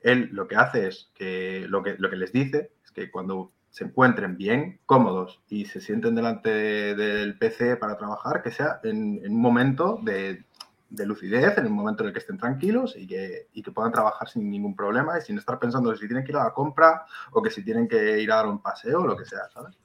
Él 0.00 0.28
lo 0.32 0.46
que 0.46 0.56
hace 0.56 0.86
es 0.88 1.10
que 1.14 1.66
lo 1.68 1.82
que, 1.82 1.96
lo 1.98 2.08
que 2.10 2.16
les 2.16 2.32
dice 2.32 2.72
es 2.84 2.90
que 2.92 3.10
cuando 3.10 3.52
se 3.70 3.84
encuentren 3.84 4.36
bien, 4.36 4.80
cómodos 4.86 5.42
y 5.48 5.66
se 5.66 5.80
sienten 5.80 6.14
delante 6.14 6.50
de- 6.50 6.94
del 6.94 7.38
PC 7.38 7.76
para 7.76 7.96
trabajar, 7.98 8.42
que 8.42 8.50
sea 8.50 8.80
en, 8.82 9.20
en 9.24 9.32
un 9.34 9.40
momento 9.42 9.98
de, 10.02 10.44
de 10.90 11.04
lucidez, 11.06 11.58
en 11.58 11.66
un 11.66 11.72
momento 11.72 12.02
en 12.02 12.08
el 12.08 12.12
que 12.12 12.20
estén 12.20 12.38
tranquilos 12.38 12.94
y 12.96 13.06
que, 13.06 13.48
y 13.52 13.62
que 13.62 13.70
puedan 13.72 13.92
trabajar 13.92 14.28
sin 14.28 14.48
ningún 14.50 14.74
problema 14.74 15.18
y 15.18 15.20
sin 15.22 15.36
estar 15.38 15.58
pensando 15.58 15.94
si 15.94 16.06
tienen 16.06 16.24
que 16.24 16.32
ir 16.32 16.38
a 16.38 16.44
la 16.44 16.52
compra 16.54 17.04
o 17.32 17.42
que 17.42 17.50
si 17.50 17.62
tienen 17.64 17.86
que 17.88 18.20
ir 18.20 18.32
a 18.32 18.36
dar 18.36 18.46
un 18.46 18.60
paseo 18.62 19.00
o 19.00 19.06
lo 19.06 19.16
que 19.16 19.24
sea, 19.26 19.48
¿sabes? 19.52 19.76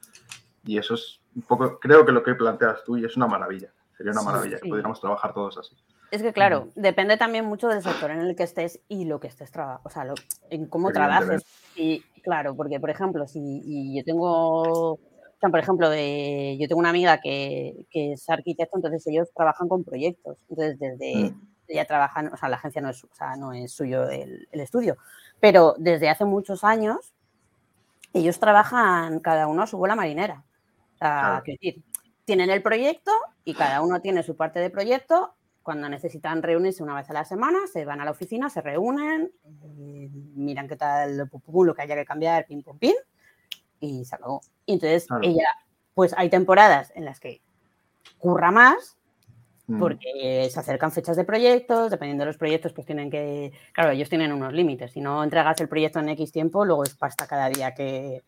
Y 0.66 0.78
eso 0.78 0.94
es 0.94 1.20
un 1.36 1.42
poco, 1.42 1.78
creo 1.80 2.06
que 2.06 2.12
lo 2.14 2.24
que 2.24 2.36
planteas 2.36 2.84
tú 2.86 2.96
y 2.98 3.04
es 3.06 3.18
una 3.18 3.28
maravilla. 3.28 3.74
Sería 3.98 4.12
una 4.14 4.22
Sí, 4.22 4.26
maravilla 4.28 4.58
sí. 4.58 4.64
que 4.64 4.70
pudiéramos 4.70 5.02
trabajar 5.02 5.34
todos 5.34 5.58
así. 5.58 5.76
Es 6.10 6.22
que, 6.22 6.32
claro, 6.32 6.70
depende 6.76 7.18
también 7.18 7.44
mucho 7.46 7.68
del 7.68 7.82
sector 7.82 8.12
en 8.12 8.20
el 8.22 8.36
que 8.36 8.44
estés 8.44 8.80
y 8.88 9.06
lo 9.06 9.20
que 9.20 9.28
estés 9.28 9.52
trabajando, 9.52 9.82
o 9.86 9.90
sea, 9.90 10.06
lo- 10.06 10.14
en 10.52 10.68
cómo 10.68 10.92
trabajes. 10.92 11.44
Y 11.76 12.04
claro, 12.22 12.56
porque, 12.56 12.80
por 12.80 12.92
ejemplo, 12.92 13.28
si 13.28 13.40
y 13.66 13.98
yo 13.98 14.04
tengo, 14.06 15.00
sea, 15.44 15.50
por 15.50 15.60
ejemplo, 15.60 15.90
de, 15.90 16.58
yo 16.60 16.68
tengo 16.68 16.80
una 16.80 16.90
amiga 16.90 17.20
que, 17.20 17.86
que 17.90 18.14
es 18.14 18.30
arquitecto, 18.30 18.78
entonces 18.78 19.06
ellos 19.08 19.30
trabajan 19.36 19.68
con 19.68 19.84
proyectos. 19.84 20.38
Entonces, 20.50 20.80
desde, 20.80 21.32
Mm. 21.32 21.42
ya 21.70 21.86
trabajan, 21.86 22.32
o 22.34 22.38
sea, 22.38 22.50
la 22.50 22.58
agencia 22.58 22.82
no 22.82 22.90
es, 22.90 23.04
o 23.04 23.10
sea, 23.14 23.36
no 23.36 23.54
es 23.54 23.72
suyo 23.72 24.10
el, 24.10 24.48
el 24.52 24.60
estudio, 24.60 24.98
pero 25.40 25.76
desde 25.78 26.10
hace 26.10 26.26
muchos 26.26 26.64
años 26.64 27.14
ellos 28.14 28.40
trabajan 28.40 29.20
cada 29.20 29.48
uno 29.48 29.64
a 29.64 29.68
su 29.68 29.78
bola 29.78 29.96
marinera. 29.96 30.44
O 30.96 30.98
sea, 30.98 31.20
Claro. 31.20 31.44
quiero 31.44 31.58
decir, 31.62 31.84
tienen 32.26 32.50
el 32.50 32.62
proyecto 32.62 33.12
y 33.44 33.54
cada 33.56 33.82
uno 33.82 34.02
tiene 34.02 34.24
su 34.24 34.36
parte 34.36 34.60
de 34.60 34.70
proyecto. 34.70 35.34
Cuando 35.64 35.88
necesitan 35.90 36.44
reunirse 36.44 36.84
una 36.84 36.96
vez 36.96 37.10
a 37.10 37.14
la 37.14 37.26
semana, 37.26 37.60
se 37.72 37.86
van 37.86 38.02
a 38.02 38.06
la 38.06 38.12
oficina, 38.12 38.50
se 38.50 38.62
reúnen, 38.62 39.32
eh, 39.64 40.10
miran 40.36 40.68
qué 40.68 40.76
tal 40.76 41.18
lo 41.18 41.74
que 41.74 41.82
haya 41.82 41.96
que 41.96 42.06
cambiar, 42.06 42.46
pim, 42.46 42.62
pum, 42.62 42.78
pim, 42.78 42.94
y 43.84 44.06
se 44.06 44.16
acabó. 44.16 44.42
Y 44.66 44.74
entonces 44.74 45.08
ella, 45.22 45.48
pues 45.94 46.14
hay 46.18 46.30
temporadas 46.30 46.92
en 46.96 47.04
las 47.04 47.20
que 47.20 47.42
curra 48.18 48.50
más, 48.52 48.98
mm. 49.68 49.80
porque 49.80 50.48
se 50.50 50.60
acercan 50.60 50.92
fechas 50.94 51.18
de 51.18 51.26
proyectos, 51.26 51.92
dependiendo 51.92 52.22
de 52.22 52.28
los 52.28 52.38
proyectos, 52.38 52.72
pues 52.72 52.88
tienen 52.88 53.12
que, 53.12 53.52
claro, 53.74 53.92
ellos 53.92 54.10
tienen 54.10 54.32
unos 54.32 54.54
límites. 54.54 54.94
Si 54.94 55.02
no 55.02 55.24
entregas 55.24 55.60
el 55.60 55.68
proyecto 55.68 56.00
en 56.00 56.10
X 56.10 56.32
tiempo, 56.32 56.64
luego 56.64 56.84
es 56.84 56.96
pasta 56.96 57.28
cada 57.28 57.50
día 57.50 57.74
que, 57.74 58.24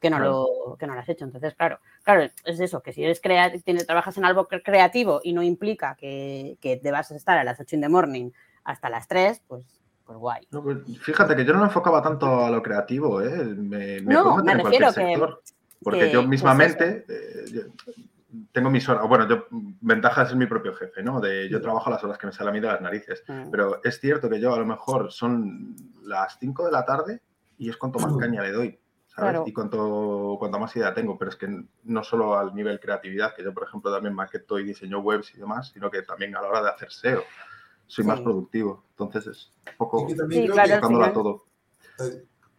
que 0.00 0.10
no, 0.10 0.18
lo, 0.18 0.76
que 0.76 0.88
no 0.88 0.94
lo 0.94 1.00
has 1.00 1.08
hecho. 1.08 1.24
Entonces, 1.24 1.54
claro, 1.54 1.78
claro, 2.02 2.22
es 2.44 2.60
eso, 2.60 2.82
que 2.82 2.92
si 2.92 3.04
eres 3.04 3.20
tienes, 3.20 3.86
trabajas 3.86 4.18
en 4.18 4.24
algo 4.24 4.48
creativo 4.48 5.20
y 5.22 5.32
no 5.32 5.42
implica 5.44 5.94
que, 5.94 6.58
que 6.60 6.80
debas 6.82 7.12
estar 7.12 7.38
a 7.38 7.44
las 7.44 7.60
8 7.60 7.76
in 7.76 7.82
the 7.82 7.88
morning 7.88 8.30
hasta 8.64 8.90
las 8.90 9.06
3, 9.06 9.40
pues, 9.46 9.64
pues 10.06 10.18
guay. 10.18 10.46
Pues, 10.50 10.78
fíjate 11.00 11.34
que 11.34 11.44
yo 11.44 11.52
no 11.52 11.58
me 11.58 11.66
enfocaba 11.66 12.00
tanto 12.00 12.46
a 12.46 12.50
lo 12.50 12.62
creativo, 12.62 13.20
¿eh? 13.20 13.44
Me, 13.44 14.00
no, 14.00 14.36
me 14.36 14.54
refiero 14.54 14.92
que, 14.92 15.20
porque 15.82 16.10
yo 16.10 16.20
pues 16.20 16.28
mismamente 16.28 17.04
eh, 17.08 17.66
tengo 18.52 18.70
mis 18.70 18.88
horas, 18.88 19.06
bueno, 19.08 19.28
yo, 19.28 19.46
ventaja 19.80 20.22
de 20.22 20.28
ser 20.28 20.36
mi 20.36 20.46
propio 20.46 20.74
jefe, 20.74 21.02
¿no? 21.02 21.20
De 21.20 21.48
yo 21.48 21.60
trabajo 21.60 21.90
las 21.90 22.02
horas 22.04 22.18
que 22.18 22.28
me 22.28 22.32
salen 22.32 22.50
a 22.50 22.52
mí 22.52 22.60
de 22.60 22.66
las 22.68 22.80
narices, 22.80 23.24
mm. 23.26 23.50
pero 23.50 23.80
es 23.82 24.00
cierto 24.00 24.30
que 24.30 24.40
yo 24.40 24.54
a 24.54 24.58
lo 24.58 24.66
mejor 24.66 25.12
son 25.12 25.74
las 26.04 26.38
5 26.38 26.66
de 26.66 26.72
la 26.72 26.84
tarde 26.84 27.20
y 27.58 27.68
es 27.68 27.76
cuanto 27.76 27.98
más 27.98 28.16
caña 28.16 28.42
le 28.42 28.52
doy. 28.52 28.78
Y 29.46 29.52
cuanto, 29.54 30.36
cuanto 30.38 30.58
más 30.58 30.76
idea 30.76 30.92
tengo, 30.92 31.16
pero 31.16 31.30
es 31.30 31.36
que 31.36 31.48
no 31.84 32.04
solo 32.04 32.38
al 32.38 32.54
nivel 32.54 32.78
creatividad, 32.78 33.34
que 33.34 33.42
yo, 33.42 33.54
por 33.54 33.62
ejemplo, 33.62 33.90
también 33.90 34.14
maqueto 34.14 34.58
y 34.58 34.64
diseño 34.64 34.98
webs 34.98 35.34
y 35.34 35.38
demás, 35.38 35.70
sino 35.72 35.90
que 35.90 36.02
también 36.02 36.36
a 36.36 36.42
la 36.42 36.48
hora 36.48 36.62
de 36.62 36.68
hacer 36.68 36.92
SEO 36.92 37.24
soy 37.86 38.04
más 38.04 38.20
productivo. 38.20 38.84
Entonces 38.90 39.26
es 39.26 39.50
un 39.66 39.76
poco 39.78 40.08
sí, 40.08 40.46
claro, 40.48 41.12
todo. 41.12 41.44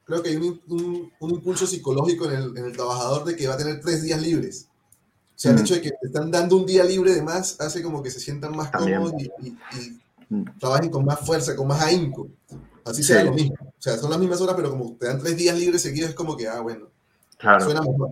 Creo 0.06 0.24
que 0.24 0.30
hay 0.30 0.36
un, 0.38 0.62
un, 1.20 1.32
impulso 1.32 1.68
psicológico 1.68 2.26
en 2.26 2.38
el, 2.38 2.58
en 2.58 2.66
el, 2.66 2.72
trabajador 2.72 3.26
de 3.26 3.36
que 3.36 3.48
va 3.48 3.56
a 3.56 3.58
tener 3.58 3.82
tres 3.82 4.04
días 4.04 4.22
libres. 4.22 4.70
O 5.38 5.40
sea, 5.40 5.52
el 5.52 5.58
mm. 5.58 5.62
hecho 5.62 5.74
de 5.76 5.82
que 5.82 5.92
te 5.92 6.08
están 6.08 6.32
dando 6.32 6.56
un 6.56 6.66
día 6.66 6.84
libre 6.84 7.14
de 7.14 7.22
más 7.22 7.60
hace 7.60 7.84
como 7.84 8.02
que 8.02 8.10
se 8.10 8.20
sientan 8.20 8.56
más 8.56 8.72
cómodos 8.72 9.14
y, 9.20 9.48
y, 9.48 10.00
mm. 10.30 10.60
trabajen 10.60 10.90
con 10.90 11.04
más 11.04 11.20
fuerza, 11.20 11.56
con 11.56 11.68
más 11.68 11.82
ahínco. 11.82 12.30
Así 12.86 13.04
sea 13.04 13.24
lo 13.24 13.34
mismo. 13.34 13.56
O 13.62 13.82
sea, 13.82 13.98
son 13.98 14.10
las 14.10 14.20
mismas 14.20 14.40
horas, 14.40 14.56
pero 14.56 14.70
como 14.70 14.96
te 14.96 15.08
dan 15.08 15.20
tres 15.20 15.36
días 15.36 15.58
libres 15.58 15.82
seguidos, 15.82 16.12
es 16.12 16.16
como 16.16 16.38
que, 16.38 16.48
ah, 16.48 16.62
bueno. 16.62 16.88
Claro. 17.38 17.66
Suena 17.66 17.82
mejor. 17.82 18.12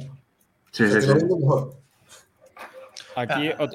Sí, 0.71 0.85
sí, 0.87 1.01
sí. 1.01 1.07
mejor. 1.07 1.75
Aquí, 3.15 3.47
ah. 3.57 3.69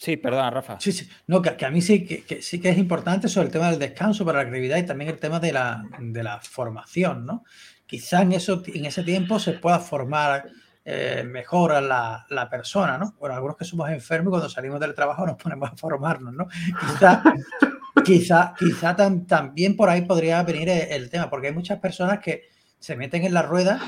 Sí, 0.00 0.16
perdona, 0.16 0.48
Rafa. 0.48 0.80
Sí, 0.80 0.92
sí. 0.92 1.06
No, 1.26 1.42
que, 1.42 1.62
a 1.62 1.70
mí 1.70 1.82
sí 1.82 2.06
que, 2.06 2.40
sí 2.40 2.58
que 2.58 2.70
es 2.70 2.78
importante 2.78 3.28
sobre 3.28 3.48
el 3.48 3.52
tema 3.52 3.70
del 3.70 3.78
descanso 3.78 4.24
para 4.24 4.42
la 4.42 4.48
actividad 4.48 4.78
y 4.78 4.86
también 4.86 5.10
el 5.10 5.18
tema 5.18 5.38
de 5.38 5.52
la, 5.52 5.84
de 5.98 6.22
la 6.22 6.40
formación, 6.40 7.26
¿no? 7.26 7.44
Quizá 7.84 8.22
en, 8.22 8.32
eso, 8.32 8.62
en 8.66 8.86
ese 8.86 9.02
tiempo 9.04 9.38
se 9.38 9.52
pueda 9.52 9.78
formar 9.78 10.48
eh, 10.86 11.22
mejor 11.26 11.72
a 11.72 11.82
la, 11.82 12.24
la, 12.30 12.48
persona, 12.48 12.96
¿no? 12.96 13.14
Bueno, 13.20 13.34
algunos 13.34 13.58
que 13.58 13.66
somos 13.66 13.90
enfermos 13.90 14.30
cuando 14.30 14.48
salimos 14.48 14.80
del 14.80 14.94
trabajo 14.94 15.26
nos 15.26 15.36
ponemos 15.36 15.70
a 15.70 15.76
formarnos, 15.76 16.32
¿no? 16.32 16.48
Quizá 16.48 17.22
quizá, 18.02 18.54
quizá 18.58 18.96
también 18.96 19.76
por 19.76 19.90
ahí 19.90 20.02
podría 20.02 20.42
venir 20.42 20.70
el, 20.70 21.10
tema, 21.10 21.28
porque 21.28 21.48
hay 21.48 21.52
muchas 21.52 21.78
personas 21.78 22.20
que 22.20 22.44
se 22.78 22.96
meten 22.96 23.24
en 23.24 23.34
la 23.34 23.42
rueda 23.42 23.80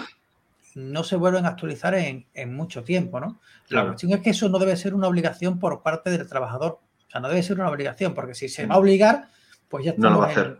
no 0.75 1.05
se 1.05 1.17
vuelven 1.17 1.47
a 1.47 1.51
actualizar 1.51 1.95
en, 1.95 2.27
mucho 2.55 2.83
tiempo, 2.83 3.21
¿no? 3.21 3.41
La 3.69 3.87
cuestión 3.87 4.13
es 4.13 4.21
que 4.21 4.31
eso 4.31 4.49
no 4.49 4.59
debe 4.59 4.77
ser 4.77 4.95
una 4.95 5.09
obligación 5.09 5.59
por 5.59 5.83
parte 5.83 6.11
del 6.11 6.27
trabajador. 6.29 6.81
O 7.07 7.11
sea, 7.11 7.21
no 7.21 7.29
debe 7.29 7.43
ser 7.43 7.59
una 7.59 7.69
obligación, 7.69 8.15
porque 8.15 8.35
si 8.35 8.49
se 8.49 8.67
va 8.67 8.77
a 8.77 8.79
obligar, 8.79 9.29
pues 9.69 9.85
ya 9.85 9.93
estamos, 9.93 10.37
en, 10.37 10.59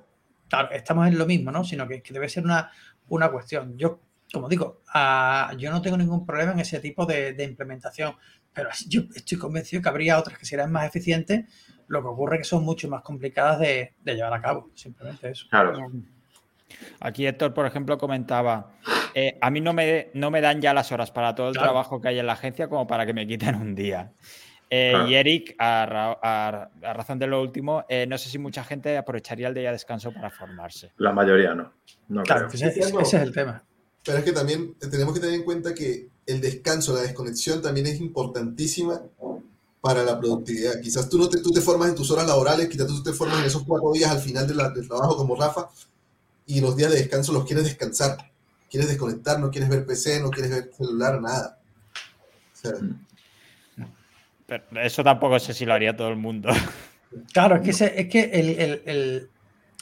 estamos 0.73 1.09
en 1.09 1.19
lo 1.19 1.27
mismo, 1.27 1.51
¿no? 1.51 1.65
Sino 1.65 1.89
que, 1.89 2.03
debe 2.11 2.29
ser 2.29 2.45
una, 2.45 2.71
una 3.09 3.31
cuestión. 3.31 3.77
Yo, 3.77 4.01
como 4.33 4.49
digo, 4.49 4.83
ah, 4.93 5.53
yo 5.59 5.71
no 5.71 5.81
tengo 5.81 5.97
ningún 5.97 6.27
problema 6.27 6.53
en 6.53 6.61
ese 6.61 6.81
tipo 6.81 7.07
de, 7.07 7.33
de 7.33 7.45
implementación, 7.45 8.15
pero 8.53 8.69
yo 8.89 9.03
estoy 9.15 9.39
convencido 9.39 9.83
que 9.83 9.89
habría 9.89 10.19
otras 10.19 10.39
que 10.39 10.45
serían 10.45 10.71
más 10.71 10.87
eficientes 10.87 11.45
lo 11.93 12.01
que 12.01 12.09
ocurre 12.09 12.37
es 12.37 12.41
que 12.41 12.49
son 12.49 12.65
mucho 12.65 12.89
más 12.89 13.03
complicadas 13.03 13.59
de, 13.61 13.93
llevar 14.03 14.33
a 14.33 14.41
cabo, 14.41 14.71
simplemente 14.75 15.31
eso. 15.31 15.47
Aquí 17.01 17.27
Héctor, 17.27 17.53
por 17.53 17.67
ejemplo, 17.67 17.99
comentaba, 17.99 18.73
eh, 19.15 19.39
a 19.41 19.51
mí 19.51 19.61
no 19.61 19.73
me, 19.73 20.11
no 20.15 20.31
me 20.31 20.41
dan 20.41 20.61
ya 20.61 20.75
las 20.75 20.93
horas 20.93 21.11
para 21.11 21.35
todo 21.35 21.49
el 21.49 21.55
trabajo 21.55 22.01
que 22.01 22.09
hay 22.09 22.19
en 22.19 22.27
la 22.27 22.35
agencia 22.35 22.69
como 22.69 22.87
para 22.87 23.07
que 23.07 23.13
me 23.13 23.27
quiten 23.27 23.55
un 23.57 23.75
día. 23.75 24.13
Eh, 24.75 24.95
y 25.07 25.15
Eric, 25.17 25.55
a, 25.59 26.71
razón 26.81 27.19
de 27.19 27.27
lo 27.27 27.43
último, 27.43 27.85
eh, 27.91 28.07
no 28.07 28.17
sé 28.17 28.31
si 28.31 28.39
mucha 28.39 28.65
gente 28.65 28.97
aprovecharía 28.97 29.49
el 29.49 29.55
día 29.55 29.65
de 29.65 29.73
descanso 29.73 30.13
para 30.13 30.31
formarse. 30.31 30.93
La 30.97 31.13
mayoría 31.13 31.55
no. 31.55 31.75
claro, 32.25 32.49
ese, 32.51 32.69
es 32.69 33.15
el 33.15 33.33
tema. 33.33 33.63
Pero 34.03 34.19
es 34.19 34.25
que 34.25 34.33
también 34.33 34.75
tenemos 34.91 35.13
que 35.13 35.21
tener 35.21 35.35
en 35.35 35.45
cuenta 35.45 35.75
que 35.75 36.09
el 36.25 36.41
descanso, 36.41 36.95
la 36.95 37.03
desconexión 37.03 37.61
también 37.61 37.87
es 37.87 38.01
importantísima 38.01 39.03
para 39.83 40.05
la 40.05 40.19
productividad. 40.19 40.81
Quizás 40.81 41.07
tú, 41.07 41.19
no 41.19 41.29
te, 41.29 41.43
tú 41.43 41.51
te 41.51 41.61
formas 41.61 41.91
en 41.91 41.95
tus 41.95 42.11
horas 42.11 42.27
laborales, 42.27 42.69
quizás 42.69 42.87
tú 42.87 43.03
te 43.03 43.13
formas 43.13 43.41
en 43.41 43.45
esos 43.45 43.65
cuatro 43.65 43.93
días 43.93 44.11
al 44.11 44.21
final 44.21 44.47
de 44.47 44.55
del 44.55 44.89
trabajo 44.89 45.19
como 45.19 45.37
Rafa, 45.37 45.69
y 46.47 46.63
los 46.63 46.77
días 46.77 46.91
de 46.91 46.99
descanso 46.99 47.35
los 47.35 47.45
quieres 47.45 47.65
descansar. 47.65 48.32
Quieres 48.73 48.89
desconectar, 48.89 49.39
no 49.39 49.51
quieres 49.51 49.69
ver 49.69 49.85
PC, 49.85 50.19
no 50.23 50.31
quieres 50.31 50.51
ver 50.51 50.71
celular, 50.75 51.21
nada. 51.21 51.59
eso 54.83 55.05
tampoco 55.05 55.39
sé 55.39 55.53
si 55.53 55.67
lo 55.67 55.75
haría 55.75 55.95
todo 55.95 56.09
el 56.09 56.17
mundo. 56.17 56.49
Claro, 57.35 57.57
es 57.57 57.77
que, 57.77 57.85
es 57.95 58.09
que 58.09 58.23
el, 58.23 58.81
el, 58.87 59.31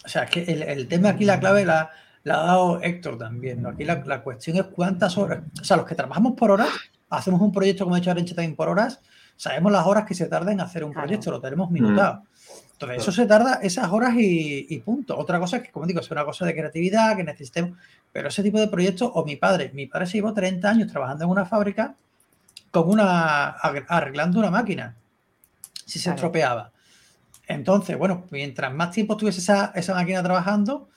o 0.05 0.09
sea, 0.09 0.27
que 0.27 0.43
el, 0.43 0.89
tema 0.89 1.11
aquí, 1.11 1.25
la 1.25 1.39
clave 1.39 1.65
la, 1.65 1.91
la 2.25 2.41
ha 2.41 2.47
dado 2.47 2.83
Héctor 2.83 3.19
también. 3.19 3.63
¿no? 3.63 3.69
Aquí 3.69 3.85
la, 3.85 4.03
la, 4.05 4.25
cuestión 4.25 4.57
es 4.57 4.65
cuántas 4.65 5.17
horas. 5.17 5.45
O 5.61 5.63
sea, 5.63 5.77
los 5.77 5.87
que 5.87 5.95
trabajamos 5.95 6.33
por 6.33 6.51
horas, 6.51 6.71
hacemos 7.09 7.41
un 7.41 7.53
proyecto 7.53 7.85
como 7.85 7.95
ha 7.95 7.99
hecho 8.01 8.11
Arenche 8.11 8.35
también 8.35 8.57
por 8.57 8.69
horas, 8.69 9.01
sabemos 9.37 9.71
las 9.71 9.87
horas 9.87 10.07
que 10.07 10.15
se 10.15 10.27
tarda 10.27 10.51
en 10.51 10.61
hacer 10.61 10.83
un 10.83 10.93
proyecto, 10.93 11.31
lo 11.31 11.41
tenemos 11.41 11.71
minutado. 11.71 12.25
Entonces, 12.73 13.03
eso 13.03 13.13
se 13.13 13.27
tarda 13.27 13.61
esas 13.63 13.93
horas 13.93 14.15
y, 14.17 14.79
punto. 14.85 15.17
Otra 15.17 15.39
cosa 15.39 15.59
es 15.59 15.65
que, 15.65 15.71
como 15.71 15.87
digo, 15.87 16.01
es 16.01 16.11
una 16.11 16.25
cosa 16.25 16.47
de 16.47 16.55
creatividad 16.55 17.15
que 17.15 17.25
necesitemos. 17.25 17.79
Pero 18.13 18.29
ese 18.29 18.43
tipo 18.43 18.59
de 18.59 18.69
proyectos, 18.69 19.11
o 19.15 19.25
mi 19.25 19.37
padre, 19.37 19.71
mi 19.75 19.87
padre 19.87 20.07
se 20.07 20.15
llevó 20.15 20.35
30 20.35 20.69
años 20.69 20.91
trabajando 20.91 21.25
en 21.25 21.31
una 21.31 21.47
fábrica 21.47 21.95
con 22.71 22.89
una, 22.89 23.49
arreglando 23.49 24.39
una 24.39 24.51
máquina, 24.51 24.97
si 25.87 25.99
se 25.99 26.11
estropeaba. 26.11 26.73
Entonces, 27.47 27.99
bueno, 27.99 28.27
mientras 28.31 28.73
más 28.73 28.93
tiempo 28.93 29.17
tuviese 29.17 29.41
esa, 29.41 29.73
esa 29.75 29.95
máquina 29.95 30.23
trabajando, 30.23 30.89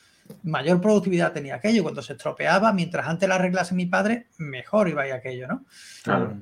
mayor 0.44 0.82
productividad 0.82 1.32
tenía 1.32 1.56
aquello. 1.56 1.84
Cuando 1.84 2.02
se 2.02 2.14
estropeaba, 2.14 2.74
mientras 2.74 3.08
antes 3.08 3.28
la 3.28 3.36
arreglase 3.36 3.74
mi 3.76 3.86
padre, 3.86 4.28
mejor 4.38 4.90
iba 4.90 5.04
a 5.04 5.08
ir 5.08 5.14
aquello, 5.14 5.48
¿no? 5.48 5.66
Claro. 6.04 6.38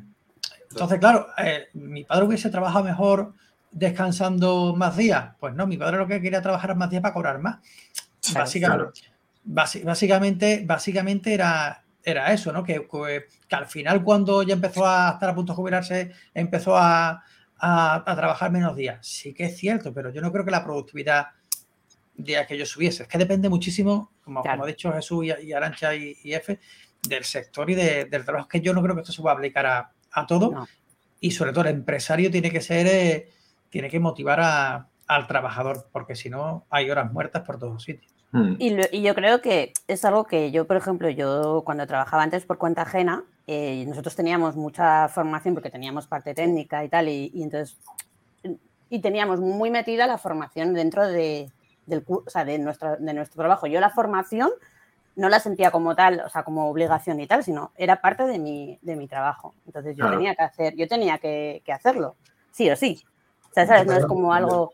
Entonces, 0.69 0.99
claro, 0.99 1.27
eh, 1.37 1.67
mi 1.73 2.03
padre 2.03 2.25
hubiese 2.25 2.49
trabajado 2.49 2.85
mejor 2.85 3.33
descansando 3.71 4.75
más 4.75 4.97
días. 4.97 5.33
Pues 5.39 5.53
no, 5.53 5.67
mi 5.67 5.77
padre 5.77 5.97
lo 5.97 6.07
que 6.07 6.21
quería 6.21 6.41
trabajar 6.41 6.75
más 6.75 6.89
días 6.89 7.01
para 7.01 7.13
cobrar 7.13 7.39
más. 7.39 7.59
Básicamente, 8.33 9.01
básicamente, 9.43 10.63
básicamente 10.65 11.33
era, 11.33 11.83
era 12.03 12.33
eso, 12.33 12.51
¿no? 12.51 12.63
Que, 12.63 12.87
al 13.51 13.67
final, 13.67 14.03
cuando 14.03 14.43
ya 14.43 14.53
empezó 14.53 14.85
a 14.85 15.11
estar 15.11 15.29
a 15.29 15.35
punto 15.35 15.53
de 15.53 15.57
jubilarse, 15.57 16.11
empezó 16.33 16.77
a, 16.77 17.23
trabajar 17.59 18.51
menos 18.51 18.75
días. 18.75 19.05
Sí 19.05 19.33
que 19.33 19.45
es 19.45 19.57
cierto, 19.57 19.93
pero 19.93 20.11
yo 20.11 20.21
no 20.21 20.31
creo 20.31 20.43
que 20.43 20.51
la 20.51 20.63
productividad 20.63 21.27
de 22.15 22.37
aquello 22.37 22.65
subiese. 22.65 23.03
Es 23.03 23.09
que 23.09 23.17
depende 23.17 23.49
muchísimo, 23.49 24.11
como, 24.23 24.41
como 24.41 24.63
ha 24.63 24.67
dicho 24.67 24.91
Jesús 24.91 25.25
y, 25.25 25.53
Arancha 25.53 25.93
y, 25.95 26.17
F, 26.23 26.59
del 27.07 27.23
sector 27.23 27.69
y 27.69 27.75
del 27.75 28.25
trabajo. 28.25 28.47
que 28.47 28.61
yo 28.61 28.73
no 28.73 28.81
creo 28.81 28.95
que 28.95 29.01
esto 29.01 29.13
se 29.13 29.21
pueda 29.21 29.35
aplicar 29.35 29.65
a, 29.65 29.91
a 30.11 30.25
todo. 30.25 30.67
Y 31.19 31.31
sobre 31.31 31.51
todo 31.51 31.65
el 31.65 31.75
empresario 31.75 32.31
tiene 32.31 32.49
que 32.49 32.61
ser, 32.61 32.87
eh, 32.87 33.29
tiene 33.69 33.89
que 33.89 33.99
motivar 33.99 34.87
al 35.07 35.27
trabajador, 35.27 35.87
porque 35.91 36.15
si 36.15 36.29
no 36.29 36.65
hay 36.69 36.89
horas 36.89 37.11
muertas 37.11 37.43
por 37.43 37.59
todos 37.59 37.83
sitios. 37.83 38.10
Hmm. 38.31 38.55
Y, 38.59 39.01
yo 39.01 39.13
creo 39.13 39.41
que 39.41 39.73
es 39.87 40.05
algo 40.05 40.23
que 40.23 40.51
yo, 40.51 40.65
por 40.65 40.77
ejemplo, 40.77 41.09
yo 41.09 41.63
cuando 41.65 41.85
trabajaba 41.85 42.23
antes 42.23 42.45
por 42.45 42.57
cuenta 42.57 42.83
ajena, 42.83 43.23
eh, 43.47 43.83
nosotros 43.87 44.15
teníamos 44.15 44.55
mucha 44.55 45.09
formación 45.09 45.53
porque 45.53 45.69
teníamos 45.69 46.07
parte 46.07 46.33
técnica 46.33 46.83
y 46.85 46.89
tal, 46.89 47.09
y, 47.09 47.31
entonces, 47.35 47.77
y 48.89 48.99
teníamos 48.99 49.39
muy 49.41 49.69
metida 49.69 50.07
la 50.07 50.17
formación 50.17 50.73
dentro 50.73 51.07
de, 51.07 51.51
del, 51.85 52.05
o 52.07 52.23
sea, 52.27 52.45
de, 52.45 52.57
nuestro, 52.59 52.95
de 52.97 53.13
nuestro 53.13 53.39
trabajo. 53.41 53.67
Yo 53.67 53.79
la 53.81 53.89
formación 53.89 54.49
no 55.15 55.27
la 55.27 55.39
sentía 55.41 55.71
como 55.71 55.95
tal, 55.95 56.21
o 56.25 56.29
sea, 56.29 56.43
como 56.43 56.69
obligación 56.69 57.19
y 57.19 57.27
tal, 57.27 57.43
sino 57.43 57.71
era 57.75 58.01
parte 58.01 58.25
de 58.25 58.39
mi, 58.39 58.79
de 58.81 58.95
mi 58.95 59.07
trabajo. 59.07 59.53
Entonces 59.65 59.97
yo 59.97 60.09
tenía 60.09 60.35
que 60.35 60.43
hacer, 60.43 60.75
yo 60.75 60.87
tenía 60.87 61.17
que, 61.17 61.61
hacerlo, 61.67 62.15
sí 62.51 62.69
o 62.69 62.75
sí. 62.77 63.03
O 63.49 63.53
sea, 63.53 63.67
¿sabes? 63.67 63.85
No 63.85 63.93
es 63.93 64.05
como 64.05 64.33
algo... 64.33 64.73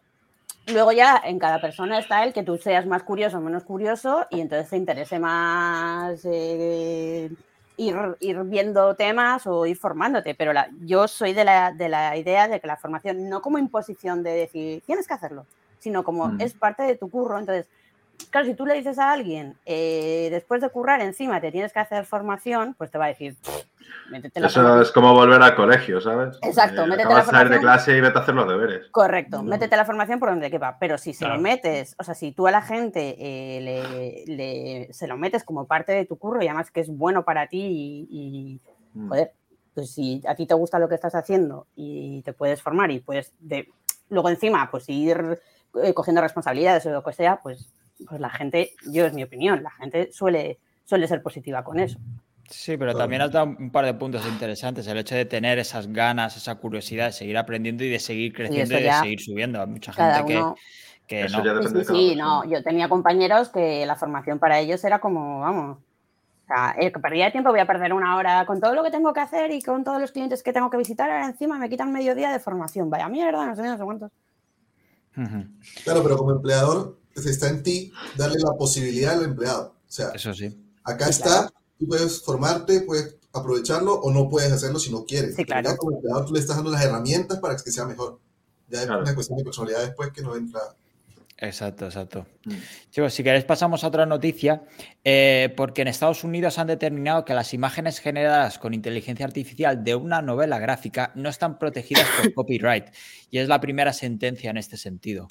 Luego 0.68 0.92
ya 0.92 1.22
en 1.24 1.40
cada 1.40 1.62
persona 1.62 1.98
está 1.98 2.24
el 2.24 2.34
que 2.34 2.44
tú 2.44 2.58
seas 2.58 2.86
más 2.86 3.04
curioso 3.04 3.38
o 3.38 3.42
menos 3.42 3.64
curioso 3.64 4.26
y 4.30 4.42
entonces 4.42 4.70
te 4.70 4.76
interese 4.76 5.18
más, 5.18 6.20
eh, 6.26 7.30
ir, 7.78 7.96
ir 8.20 8.44
viendo 8.44 8.94
temas 8.96 9.48
o 9.48 9.66
ir 9.66 9.78
formándote, 9.78 10.36
pero 10.36 10.52
la, 10.52 10.70
yo 10.82 11.08
soy 11.08 11.32
de 11.34 11.46
la, 11.46 11.72
de 11.72 11.88
la 11.88 12.18
idea 12.18 12.50
de 12.50 12.60
que 12.60 12.68
la 12.68 12.76
formación 12.76 13.30
no 13.30 13.42
como 13.42 13.58
imposición 13.60 14.24
de 14.24 14.32
decir 14.32 14.84
tienes 14.86 15.08
que 15.08 15.14
hacerlo, 15.14 15.46
sino 15.80 16.04
como 16.04 16.28
Mm. 16.28 16.42
es 16.42 16.54
parte 16.54 16.84
de 16.84 16.96
tu 16.98 17.10
curro. 17.10 17.40
Entonces, 17.40 17.68
claro, 18.30 18.48
si 18.48 18.54
tú 18.54 18.66
le 18.66 18.74
dices 18.74 19.00
a 19.00 19.12
alguien, 19.14 19.56
eh, 19.66 20.28
después 20.32 20.60
de 20.62 20.70
currar 20.70 21.00
encima 21.00 21.40
te 21.40 21.52
tienes 21.52 21.72
que 21.72 21.80
hacer 21.80 22.06
formación, 22.06 22.76
pues 22.78 22.92
te 22.92 22.98
va 22.98 23.06
a 23.06 23.10
decir, 23.10 23.38
métete 24.10 24.40
la 24.40 24.48
Eso 24.48 24.60
formación. 24.62 24.82
es 24.84 24.92
como 24.92 25.14
volver 25.14 25.42
al 25.42 25.56
colegio, 25.56 26.00
¿sabes? 26.02 26.38
Exacto, 26.42 26.84
Eh, 26.84 26.88
métete 26.88 27.10
la 27.10 27.16
de 27.20 27.26
salir 27.26 27.50
de 27.50 27.56
formación. 27.58 27.62
clase 27.62 27.98
y 27.98 28.02
vete 28.02 28.18
a 28.18 28.22
hacer 28.22 28.36
los 28.36 28.48
deberes. 28.48 28.88
Correcto, 28.92 29.44
métete 29.44 29.76
la 29.78 29.86
formación 29.86 30.20
por 30.20 30.30
donde 30.30 30.50
quepa, 30.52 30.78
pero 30.80 30.98
si 30.98 31.14
se 31.14 31.20
Claro. 31.26 31.36
lo 31.36 31.42
metes, 31.42 31.96
o 32.00 32.04
sea, 32.04 32.14
si 32.16 32.32
tú 32.32 32.48
a 32.48 32.52
la 32.52 32.62
gente 32.62 33.16
eh, 33.20 33.62
le, 33.62 34.36
le- 34.36 34.94
se 34.94 35.08
lo 35.08 35.18
metes 35.18 35.44
como 35.44 35.66
parte 35.68 35.92
de 35.94 36.06
tu 36.06 36.18
curro 36.18 36.42
y 36.42 36.48
además 36.48 36.72
que 36.72 36.82
es 36.82 36.90
bueno 36.90 37.24
para 37.26 37.48
ti 37.48 37.60
y, 37.62 38.08
y, 38.10 38.62
Mm. 38.94 39.10
joder, 39.10 39.32
pues 39.76 39.92
si 39.94 40.22
a 40.28 40.34
ti 40.36 40.48
te 40.48 40.54
gusta 40.56 40.80
lo 40.80 40.90
que 40.90 40.96
estás 40.96 41.14
haciendo 41.14 41.68
y 41.76 42.22
te 42.24 42.34
puedes 42.34 42.62
formar 42.64 42.90
y 42.90 43.00
puedes 43.00 43.34
de, 43.40 43.68
luego 44.10 44.30
encima 44.30 44.70
pues 44.72 44.90
ir 44.90 45.40
eh, 45.84 45.94
cogiendo 45.94 46.22
responsabilidades 46.22 46.86
o 46.88 46.90
lo 46.92 47.04
que 47.04 47.14
sea, 47.14 47.40
pues, 47.44 47.72
pues 48.08 48.20
la 48.20 48.30
gente, 48.30 48.72
yo 48.92 49.06
es 49.06 49.14
mi 49.14 49.22
opinión, 49.24 49.62
la 49.62 49.70
gente 49.72 50.12
suele, 50.12 50.58
suele 50.86 51.08
ser 51.08 51.22
positiva 51.22 51.64
con 51.64 51.80
eso. 51.80 52.00
Sí, 52.50 52.78
pero 52.78 52.96
también 52.96 53.22
has 53.22 53.32
dado 53.32 53.56
un 53.60 53.70
par 53.72 53.86
de 53.86 53.94
puntos 53.94 54.26
interesantes. 54.26 54.88
El 54.88 54.98
hecho 54.98 55.16
de 55.16 55.26
tener 55.26 55.60
esas 55.60 55.88
ganas, 55.88 56.38
esa 56.38 56.56
curiosidad 56.56 57.08
de 57.08 57.12
seguir 57.12 57.38
aprendiendo 57.38 57.84
y 57.84 57.90
de 57.90 58.00
seguir 58.00 58.34
creciendo 58.34 58.80
y, 58.80 58.84
de 58.84 58.94
seguir 58.94 59.20
subiendo. 59.20 59.62
Hay 59.62 59.68
mucha 59.68 59.92
gente 59.92 60.26
que, 60.26 60.38
uno, 60.38 60.56
que 61.06 61.26
Eso 61.26 61.40
no. 61.40 61.44
ya 61.44 61.52
Sí, 61.52 61.58
depende 61.58 61.86
sí, 61.86 61.94
sí, 61.94 62.16
no. 62.16 62.46
Yo 62.46 62.64
tenía 62.64 62.88
compañeros 62.88 63.50
que 63.50 63.86
la 63.86 63.96
formación 63.96 64.40
para 64.40 64.60
ellos 64.60 64.84
era 64.86 65.00
como, 65.00 65.42
vamos, 65.42 65.78
o 65.78 66.48
sea, 66.48 66.72
el 66.80 66.94
que 66.94 67.00
perdía 67.00 67.30
tiempo 67.30 67.50
voy 67.50 67.60
a 67.60 67.68
perder 67.68 67.92
una 67.92 68.16
hora 68.16 68.46
con 68.46 68.62
todo 68.62 68.74
lo 68.74 68.82
que 68.82 68.92
tengo 68.92 69.12
que 69.14 69.20
hacer 69.20 69.52
y 69.52 69.62
con 69.62 69.84
todos 69.84 70.00
los 70.00 70.14
clientes 70.14 70.42
que 70.42 70.54
tengo 70.54 70.70
que 70.70 70.78
visitar, 70.78 71.12
ahora 71.12 71.28
encima 71.28 71.60
me 71.60 71.70
quitan 71.70 71.92
medio 71.92 72.16
día 72.16 72.32
de 72.32 72.40
formación. 72.40 72.90
Vaya 72.90 73.10
mierda, 73.10 73.46
no 73.46 73.56
sé, 73.56 73.64
no 73.64 73.78
sé 73.78 73.84
cuántos. 73.84 74.12
Claro, 75.84 76.04
pero 76.04 76.18
como 76.18 76.32
empleador, 76.32 77.00
pues, 77.14 77.26
está 77.26 77.50
en 77.50 77.64
ti 77.64 77.92
darle 78.16 78.38
la 78.40 78.54
posibilidad 78.58 79.18
al 79.18 79.26
empleado. 79.26 79.76
O 79.86 79.92
sea, 79.92 80.10
Eso 80.14 80.34
sí. 80.34 80.58
acá 80.86 81.06
Sí, 81.06 81.12
está, 81.12 81.30
claro. 81.30 81.54
Tú 81.80 81.88
puedes 81.88 82.22
formarte, 82.24 82.82
puedes 82.82 83.16
aprovecharlo 83.34 83.94
o 83.96 84.12
no 84.12 84.30
puedes 84.30 84.52
hacerlo 84.52 84.80
si 84.80 84.92
no 84.92 85.06
quieres. 85.06 85.36
Sí, 85.36 85.46
claro. 85.46 85.70
ya 85.70 85.78
como 85.78 85.98
empleador 85.98 86.26
tú 86.26 86.34
le 86.34 86.40
estás 86.40 86.56
dando 86.56 86.72
las 86.72 86.84
herramientas 86.84 87.40
para 87.40 87.56
que 87.56 87.72
sea 87.72 87.86
mejor. 87.86 88.20
Ya 88.70 88.80
es 88.82 88.86
Claro. 88.88 89.02
una 89.02 89.16
cuestión 89.16 89.38
de 89.38 89.44
personalidad 89.44 89.82
después 89.82 90.12
que 90.12 90.22
no 90.22 90.36
entra. 90.36 90.60
Exacto, 91.40 91.86
exacto. 91.86 92.26
Mm. 92.46 92.54
Chicos, 92.90 93.14
si 93.14 93.24
queréis 93.24 93.46
pasamos 93.46 93.84
a 93.84 93.88
otra 93.90 94.08
noticia, 94.08 94.64
eh, 95.04 95.54
porque 95.56 95.84
en 95.84 95.88
Estados 95.88 96.24
Unidos 96.24 96.58
han 96.58 96.66
determinado 96.66 97.26
que 97.26 97.36
las 97.36 97.54
imágenes 97.54 98.00
generadas 98.00 98.58
con 98.58 98.74
inteligencia 98.74 99.24
artificial 99.24 99.84
de 99.84 99.94
una 99.94 100.24
novela 100.24 100.58
gráfica 100.58 101.12
no 101.14 101.30
están 101.30 101.60
protegidas 101.60 102.08
por 102.20 102.34
copyright 102.34 102.86
y 103.30 103.38
es 103.38 103.48
la 103.48 103.62
primera 103.62 103.94
sentencia 103.94 104.50
en 104.50 104.58
este 104.58 104.78
sentido. 104.78 105.28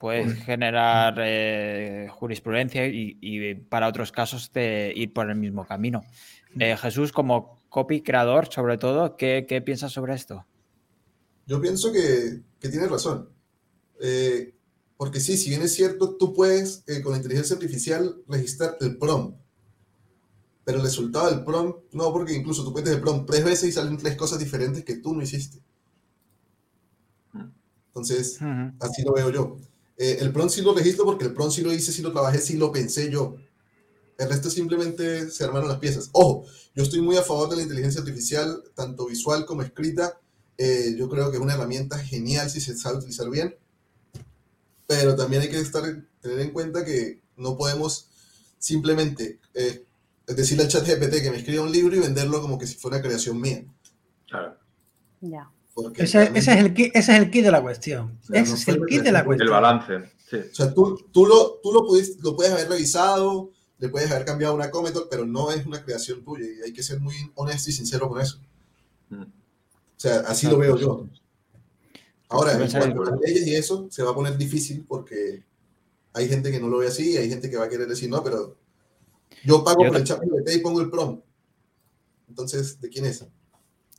Puede 0.00 0.34
generar 0.34 1.16
eh, 1.18 2.08
jurisprudencia 2.10 2.86
y, 2.86 3.18
y 3.20 3.54
para 3.54 3.86
otros 3.86 4.10
casos 4.12 4.50
de 4.50 4.94
ir 4.96 5.12
por 5.12 5.28
el 5.28 5.36
mismo 5.36 5.66
camino. 5.66 6.02
Eh, 6.58 6.74
Jesús, 6.78 7.12
como 7.12 7.60
copy 7.68 8.00
creador, 8.00 8.50
sobre 8.50 8.78
todo, 8.78 9.18
¿qué, 9.18 9.44
qué 9.46 9.60
piensas 9.60 9.92
sobre 9.92 10.14
esto? 10.14 10.46
Yo 11.46 11.60
pienso 11.60 11.92
que, 11.92 12.40
que 12.58 12.70
tienes 12.70 12.90
razón. 12.90 13.28
Eh, 14.00 14.54
porque 14.96 15.20
sí, 15.20 15.36
si 15.36 15.50
bien 15.50 15.60
es 15.60 15.74
cierto, 15.74 16.16
tú 16.16 16.32
puedes 16.32 16.82
eh, 16.86 17.02
con 17.02 17.12
la 17.12 17.18
inteligencia 17.18 17.54
artificial 17.56 18.22
registrar 18.26 18.78
el 18.80 18.96
prompt. 18.96 19.38
Pero 20.64 20.78
el 20.78 20.84
resultado 20.84 21.30
del 21.30 21.44
prompt, 21.44 21.92
no, 21.92 22.10
porque 22.10 22.32
incluso 22.32 22.64
tú 22.64 22.72
metes 22.72 22.94
el 22.94 23.02
prompt 23.02 23.30
tres 23.30 23.44
veces 23.44 23.68
y 23.68 23.72
salen 23.72 23.98
tres 23.98 24.16
cosas 24.16 24.38
diferentes 24.38 24.82
que 24.82 24.96
tú 24.96 25.14
no 25.14 25.22
hiciste. 25.22 25.58
Entonces, 27.88 28.38
así 28.80 29.02
lo 29.02 29.12
veo 29.12 29.30
yo. 29.30 29.58
Eh, 30.02 30.16
el 30.22 30.32
prompt 30.32 30.54
sí 30.54 30.62
lo 30.62 30.74
registro 30.74 31.04
porque 31.04 31.26
el 31.26 31.34
prompt 31.34 31.54
sí 31.54 31.60
lo 31.60 31.74
hice, 31.74 31.92
sí 31.92 32.00
lo 32.00 32.10
trabajé, 32.10 32.38
sí 32.38 32.56
lo 32.56 32.72
pensé 32.72 33.10
yo. 33.10 33.36
El 34.16 34.30
resto 34.30 34.48
simplemente 34.48 35.30
se 35.30 35.44
armaron 35.44 35.68
las 35.68 35.78
piezas. 35.78 36.08
Ojo, 36.12 36.46
yo 36.74 36.82
estoy 36.82 37.02
muy 37.02 37.18
a 37.18 37.22
favor 37.22 37.50
de 37.50 37.56
la 37.56 37.62
inteligencia 37.62 38.00
artificial, 38.00 38.64
tanto 38.74 39.06
visual 39.06 39.44
como 39.44 39.60
escrita. 39.60 40.18
Eh, 40.56 40.94
yo 40.96 41.06
creo 41.10 41.30
que 41.30 41.36
es 41.36 41.42
una 41.42 41.52
herramienta 41.52 41.98
genial 41.98 42.48
si 42.48 42.62
se 42.62 42.78
sabe 42.78 42.96
utilizar 42.96 43.28
bien. 43.28 43.54
Pero 44.86 45.16
también 45.16 45.42
hay 45.42 45.50
que 45.50 45.60
estar, 45.60 45.84
tener 46.22 46.40
en 46.40 46.52
cuenta 46.52 46.82
que 46.82 47.20
no 47.36 47.58
podemos 47.58 48.08
simplemente 48.58 49.38
eh, 49.52 49.84
decirle 50.26 50.64
al 50.64 50.70
chat 50.70 50.86
GPT 50.86 51.20
que 51.20 51.30
me 51.30 51.36
escriba 51.36 51.62
un 51.62 51.72
libro 51.72 51.94
y 51.94 51.98
venderlo 51.98 52.40
como 52.40 52.56
que 52.56 52.66
si 52.66 52.76
fuera 52.76 53.02
creación 53.02 53.38
mía. 53.38 53.66
Claro. 54.26 54.56
Ya. 55.20 55.50
Porque 55.82 56.02
Ese, 56.04 56.18
realmente- 56.18 56.38
ese 56.40 56.52
es 56.52 56.58
el 56.58 56.74
kit, 56.74 56.96
ese 56.96 57.12
es 57.12 57.18
el 57.18 57.30
kit 57.30 57.44
de 57.44 57.50
la 57.50 57.62
cuestión. 57.62 58.18
O 58.22 58.24
sea, 58.26 58.40
Ese 58.40 58.50
no 58.50 58.56
es 58.56 58.68
el 58.68 58.86
kit 58.86 59.02
de 59.02 59.12
la 59.12 59.24
cuestión. 59.24 59.48
El 59.48 59.52
balance, 59.52 60.10
sí. 60.28 60.36
O 60.36 60.54
sea, 60.54 60.72
tú, 60.74 60.98
tú, 61.12 61.26
lo, 61.26 61.60
tú 61.62 61.72
lo, 61.72 61.80
pudiste- 61.86 62.20
lo 62.22 62.34
puedes 62.36 62.52
haber 62.52 62.68
revisado, 62.68 63.50
le 63.78 63.88
puedes 63.88 64.10
haber 64.10 64.24
cambiado 64.24 64.54
una 64.54 64.70
comment, 64.70 64.96
pero 65.10 65.24
no 65.24 65.50
es 65.50 65.64
una 65.66 65.82
creación 65.84 66.22
tuya 66.24 66.44
y 66.46 66.62
hay 66.66 66.72
que 66.72 66.82
ser 66.82 67.00
muy 67.00 67.14
honesto 67.34 67.70
y 67.70 67.72
sincero 67.72 68.08
con 68.08 68.20
eso. 68.20 68.38
Mm. 69.08 69.22
O 69.22 69.26
sea, 69.96 70.20
así 70.20 70.46
lo 70.46 70.58
veo 70.58 70.76
yo. 70.76 71.06
Ahora, 72.28 72.52
en 72.52 72.70
cuanto 72.70 73.02
a 73.02 73.10
las 73.10 73.20
leyes 73.20 73.46
y 73.46 73.54
eso, 73.56 73.88
se 73.90 74.02
va 74.02 74.12
a 74.12 74.14
poner 74.14 74.36
difícil 74.38 74.84
porque 74.86 75.42
hay 76.12 76.28
gente 76.28 76.50
que 76.50 76.60
no 76.60 76.68
lo 76.68 76.78
ve 76.78 76.86
así 76.88 77.12
y 77.12 77.16
hay 77.16 77.28
gente 77.28 77.50
que 77.50 77.56
va 77.56 77.64
a 77.64 77.68
querer 77.68 77.88
decir, 77.88 78.08
no, 78.08 78.22
pero 78.22 78.56
yo 79.44 79.64
pago 79.64 79.82
Y 79.82 79.86
por 79.88 79.96
otra- 79.96 79.98
el 80.00 80.04
chat 80.06 80.20
GPT 80.20 80.54
y 80.54 80.58
pongo 80.60 80.80
el 80.80 80.90
prompt. 80.90 81.24
Entonces, 82.28 82.80
¿de 82.80 82.88
quién 82.88 83.06
es? 83.06 83.24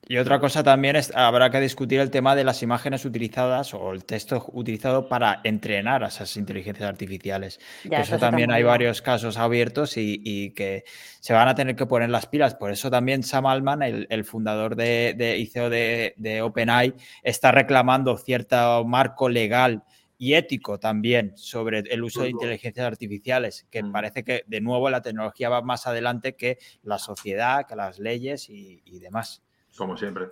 Y 0.08 0.18
otra 0.18 0.40
cosa 0.40 0.64
también 0.64 0.96
es, 0.96 1.12
habrá 1.16 1.52
que 1.52 1.60
discutir 1.62 2.00
el 2.00 2.10
tema 2.10 2.36
de 2.36 2.44
las 2.44 2.64
imágenes 2.64 3.06
utilizadas 3.06 3.74
o 3.74 3.92
el 3.94 4.04
texto 4.04 4.44
utilizado 4.52 5.08
para 5.08 5.42
entrenar 5.44 6.04
a 6.04 6.08
esas 6.08 6.36
inteligencias 6.38 6.90
artificiales. 6.90 7.60
Ya, 7.84 8.02
eso 8.02 8.18
también 8.18 8.52
hay 8.52 8.64
bien. 8.64 8.72
varios 8.72 9.02
casos 9.02 9.38
abiertos 9.38 9.98
y, 9.98 10.20
y 10.24 10.52
que 10.52 10.84
se 11.20 11.34
van 11.34 11.48
a 11.48 11.56
tener 11.56 11.76
que 11.76 11.86
poner 11.86 12.10
las 12.10 12.26
pilas. 12.26 12.56
Por 12.56 12.72
eso 12.72 12.90
también 12.90 13.24
Sam 13.24 13.46
Altman, 13.46 13.84
el, 13.84 14.08
el 14.10 14.26
fundador 14.26 14.76
de, 14.76 15.14
de 15.16 15.38
y 15.38 15.46
CEO 15.46 15.70
de, 15.70 16.16
de 16.18 16.42
OpenAI, 16.42 16.94
está 17.24 17.52
reclamando 17.52 18.18
cierto 18.18 18.84
marco 18.84 19.30
legal 19.30 19.84
y 20.18 20.34
ético 20.34 20.80
también 20.80 21.34
sobre 21.36 21.80
el 21.80 22.04
uso 22.04 22.24
de 22.24 22.30
inteligencias 22.30 22.86
artificiales, 22.86 23.66
que 23.72 23.84
parece 23.84 24.24
que 24.24 24.44
de 24.46 24.62
nuevo 24.62 24.90
la 24.90 25.02
tecnología 25.02 25.50
va 25.50 25.62
más 25.62 25.88
adelante 25.88 26.36
que 26.36 26.58
la 26.84 27.00
sociedad, 27.00 27.66
que 27.68 27.76
las 27.76 27.98
leyes 27.98 28.50
y, 28.50 28.82
y 28.86 29.00
demás. 29.00 29.42
Como 29.78 29.98
siempre. 29.98 30.30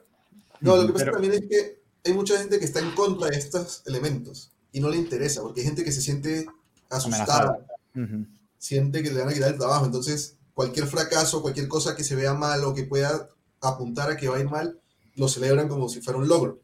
No, 0.62 0.76
lo 0.76 0.88
que 0.88 0.94
pasa 0.94 1.06
pero- 1.06 1.18
también 1.18 1.34
es 1.34 1.50
que 1.50 1.82
hay 2.06 2.14
mucha 2.14 2.38
gente 2.38 2.60
que 2.60 2.66
está 2.66 2.80
en 2.80 2.92
contra 2.92 3.30
de 3.30 3.38
estos 3.38 3.84
elementos 3.86 4.52
y 4.72 4.80
no 4.80 4.90
le 4.90 4.98
interesa, 4.98 5.42
porque 5.42 5.62
hay 5.62 5.68
gente 5.68 5.84
que 5.84 5.92
se 5.92 6.02
siente 6.02 6.46
asustada, 6.90 7.66
siente 8.58 9.04
que 9.04 9.12
le 9.12 9.20
van 9.20 9.30
a 9.30 9.34
quitar 9.34 9.52
el 9.52 9.58
trabajo. 9.58 9.86
Entonces, 9.86 10.36
cualquier 10.54 10.88
fracaso, 10.88 11.42
cualquier 11.42 11.68
cosa 11.68 11.96
que 11.96 12.04
se 12.04 12.16
vea 12.16 12.34
mal 12.34 12.64
o 12.64 12.74
que 12.74 12.84
pueda 12.84 13.30
apuntar 13.62 14.12
a 14.12 14.18
que 14.18 14.28
va 14.28 14.38
a 14.38 14.40
ir 14.40 14.50
mal, 14.50 14.80
lo 15.16 15.28
celebran 15.28 15.68
como 15.68 15.90
si 15.90 16.02
fuera 16.02 16.20
un 16.20 16.28
logro. 16.28 16.60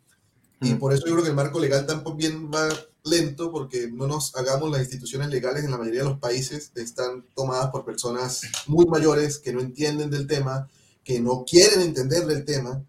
Y 0.62 0.76
por 0.76 0.94
eso 0.94 1.06
yo 1.06 1.14
creo 1.14 1.24
que 1.24 1.30
el 1.30 1.36
marco 1.36 1.60
legal 1.60 1.86
también 1.86 2.50
va 2.50 2.70
lento, 3.04 3.52
porque 3.52 3.90
no 3.92 4.08
nos 4.08 4.36
hagamos 4.36 4.72
las 4.72 4.82
instituciones 4.82 5.30
legales 5.30 5.64
en 5.64 5.72
la 5.72 5.78
mayoría 5.78 6.04
de 6.04 6.10
los 6.10 6.20
países 6.20 6.72
están 6.76 7.24
tomadas 7.36 7.70
por 7.70 7.86
personas 7.86 8.42
muy 8.66 8.86
mayores 8.86 9.38
que 9.38 9.54
no 9.54 9.60
entienden 9.60 10.10
del 10.10 10.28
tema, 10.28 10.68
que 11.06 11.22
no 11.22 11.46
quieren 11.46 11.82
entender 11.82 12.26
del 12.26 12.44
tema 12.44 12.84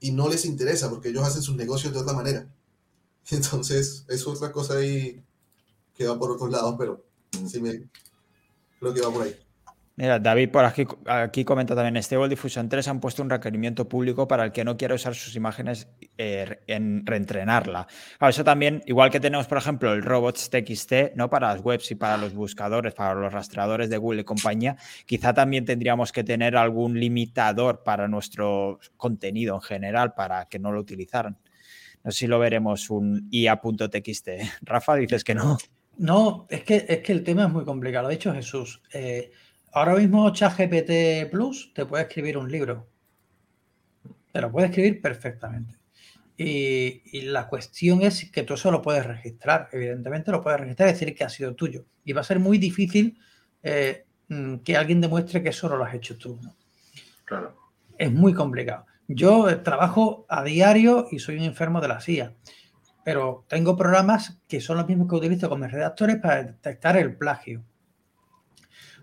y 0.00 0.12
no 0.12 0.28
les 0.28 0.46
interesa 0.46 0.88
porque 0.88 1.10
ellos 1.10 1.22
hacen 1.22 1.42
sus 1.42 1.54
negocios 1.54 1.92
de 1.92 2.00
otra 2.00 2.14
manera. 2.14 2.52
Entonces, 3.30 4.04
es 4.08 4.26
otra 4.26 4.50
cosa 4.50 4.78
ahí 4.78 5.22
que 5.94 6.06
va 6.06 6.18
por 6.18 6.32
otros 6.32 6.50
lados, 6.50 6.74
pero 6.78 7.04
sí 7.46 7.60
me 7.60 7.88
creo 8.80 8.94
que 8.94 9.02
va 9.02 9.12
por 9.12 9.22
ahí. 9.22 9.36
Mira, 10.00 10.18
David 10.18 10.48
por 10.48 10.64
aquí, 10.64 10.86
aquí 11.04 11.44
comenta 11.44 11.74
también, 11.74 12.02
Stable 12.02 12.30
Diffusion 12.30 12.70
3 12.70 12.88
han 12.88 13.00
puesto 13.00 13.22
un 13.22 13.28
requerimiento 13.28 13.86
público 13.86 14.26
para 14.26 14.44
el 14.44 14.50
que 14.50 14.64
no 14.64 14.78
quiera 14.78 14.94
usar 14.94 15.14
sus 15.14 15.36
imágenes 15.36 15.88
eh, 16.16 16.60
en 16.68 17.04
reentrenarla. 17.04 17.86
Claro, 18.16 18.30
eso 18.30 18.42
también, 18.42 18.82
igual 18.86 19.10
que 19.10 19.20
tenemos, 19.20 19.46
por 19.46 19.58
ejemplo, 19.58 19.92
el 19.92 20.02
robots 20.02 20.48
TXT, 20.48 21.16
¿no? 21.16 21.28
Para 21.28 21.48
las 21.48 21.62
webs 21.62 21.90
y 21.90 21.96
para 21.96 22.16
los 22.16 22.32
buscadores, 22.32 22.94
para 22.94 23.14
los 23.14 23.30
rastreadores 23.30 23.90
de 23.90 23.98
Google 23.98 24.22
y 24.22 24.24
compañía, 24.24 24.78
quizá 25.04 25.34
también 25.34 25.66
tendríamos 25.66 26.12
que 26.12 26.24
tener 26.24 26.56
algún 26.56 26.98
limitador 26.98 27.82
para 27.82 28.08
nuestro 28.08 28.80
contenido 28.96 29.56
en 29.56 29.60
general, 29.60 30.14
para 30.14 30.46
que 30.46 30.58
no 30.58 30.72
lo 30.72 30.80
utilizaran. 30.80 31.36
No 32.02 32.10
sé 32.10 32.20
si 32.20 32.26
lo 32.26 32.38
veremos 32.38 32.88
un 32.88 33.28
IA.txt. 33.30 34.28
Rafa, 34.62 34.94
dices 34.94 35.24
que 35.24 35.34
no. 35.34 35.58
No, 35.98 36.46
es 36.48 36.64
que, 36.64 36.86
es 36.88 37.00
que 37.00 37.12
el 37.12 37.22
tema 37.22 37.44
es 37.44 37.52
muy 37.52 37.66
complicado. 37.66 38.08
Ha 38.08 38.10
dicho 38.10 38.32
Jesús. 38.32 38.80
Eh, 38.94 39.30
ahora 39.72 39.94
mismo 39.94 40.30
ChatGPT 40.30 41.30
Plus 41.30 41.72
te 41.74 41.86
puede 41.86 42.04
escribir 42.04 42.38
un 42.38 42.50
libro. 42.50 42.88
Te 44.32 44.40
lo 44.40 44.50
puede 44.50 44.68
escribir 44.68 45.00
perfectamente. 45.00 45.76
Y, 46.36 47.02
y 47.04 47.22
la 47.22 47.48
cuestión 47.48 48.02
es 48.02 48.30
que 48.30 48.44
tú 48.44 48.54
eso 48.54 48.70
lo 48.70 48.80
puedes 48.80 49.04
registrar. 49.04 49.68
Evidentemente 49.72 50.30
lo 50.30 50.42
puedes 50.42 50.60
registrar 50.60 50.88
y 50.88 50.92
decir 50.92 51.14
que 51.14 51.24
ha 51.24 51.28
sido 51.28 51.54
tuyo. 51.54 51.84
Y 52.04 52.12
va 52.12 52.22
a 52.22 52.24
ser 52.24 52.38
muy 52.38 52.58
difícil 52.58 53.18
eh, 53.62 54.06
mm, 54.28 54.56
que 54.56 54.76
alguien 54.76 55.00
demuestre 55.00 55.42
que 55.42 55.50
eso 55.50 55.68
no 55.68 55.76
lo 55.76 55.84
has 55.84 55.94
hecho 55.94 56.16
tú. 56.16 56.38
¿no? 56.42 56.54
Claro. 57.24 57.56
Es 57.98 58.10
muy 58.12 58.32
complicado. 58.32 58.86
Yo 59.06 59.48
eh, 59.48 59.56
trabajo 59.56 60.24
a 60.28 60.42
diario 60.44 61.08
y 61.10 61.18
soy 61.18 61.36
un 61.36 61.44
enfermo 61.44 61.80
de 61.80 61.88
la 61.88 62.00
CIA, 62.00 62.34
pero 63.04 63.44
tengo 63.48 63.76
programas 63.76 64.40
que 64.48 64.60
son 64.60 64.78
los 64.78 64.86
mismos 64.86 65.08
que 65.08 65.16
utilizo 65.16 65.48
con 65.48 65.60
mis 65.60 65.70
redactores 65.70 66.16
para 66.16 66.44
detectar 66.44 66.96
el 66.96 67.16
plagio. 67.16 67.64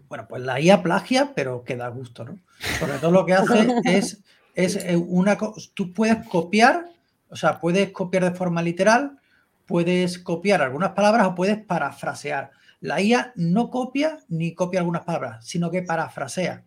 Bueno, 0.09 0.27
pues 0.27 0.41
la 0.41 0.59
IA 0.59 0.83
plagia, 0.83 1.33
pero 1.35 1.63
que 1.63 1.75
da 1.75 1.89
gusto, 1.89 2.23
¿no? 2.23 2.39
Porque 2.79 2.97
todo 2.99 3.11
lo 3.11 3.25
que 3.25 3.33
hace 3.33 3.67
es, 3.83 4.23
es 4.55 4.75
eh, 4.77 4.95
una 4.95 5.37
cosa, 5.37 5.69
tú 5.73 5.93
puedes 5.93 6.25
copiar, 6.27 6.85
o 7.29 7.35
sea, 7.35 7.59
puedes 7.59 7.91
copiar 7.91 8.23
de 8.23 8.31
forma 8.31 8.61
literal, 8.61 9.19
puedes 9.65 10.17
copiar 10.19 10.61
algunas 10.61 10.91
palabras 10.91 11.27
o 11.27 11.35
puedes 11.35 11.57
parafrasear. 11.63 12.51
La 12.79 13.01
IA 13.01 13.33
no 13.35 13.69
copia 13.69 14.19
ni 14.29 14.53
copia 14.53 14.79
algunas 14.79 15.03
palabras, 15.03 15.45
sino 15.45 15.69
que 15.69 15.81
parafrasea, 15.81 16.63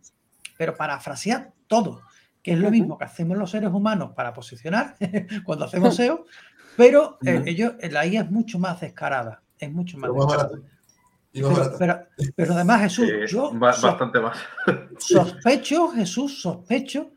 pero 0.57 0.75
parafrasea 0.75 1.51
todo, 1.67 2.01
que 2.43 2.53
es 2.53 2.59
lo 2.59 2.69
mismo 2.69 2.97
que 2.97 3.05
hacemos 3.05 3.37
los 3.37 3.49
seres 3.49 3.71
humanos 3.71 4.11
para 4.15 4.33
posicionar 4.33 4.95
cuando 5.45 5.65
hacemos 5.65 5.95
SEO, 5.95 6.25
pero 6.75 7.17
eh, 7.25 7.43
ellos, 7.45 7.73
la 7.89 8.05
IA 8.05 8.21
es 8.21 8.31
mucho 8.31 8.59
más 8.59 8.81
descarada, 8.81 9.41
es 9.57 9.71
mucho 9.71 9.97
más 9.97 10.09
Pero 10.09 10.15
más 10.15 10.27
descarada. 10.27 10.70
Barato. 11.33 11.39
Y 11.39 11.41
más 11.41 11.51
Pero, 11.77 11.77
barata. 11.79 12.07
pero- 12.17 12.31
pero 12.35 12.53
además, 12.53 12.81
Jesús, 12.81 13.07
Sí, 13.07 13.33
yo 13.33 13.51
bastante 13.53 14.19
más. 14.19 14.37
sospecho, 14.99 15.89
Jesús, 15.89 16.41
sospecho 16.41 17.11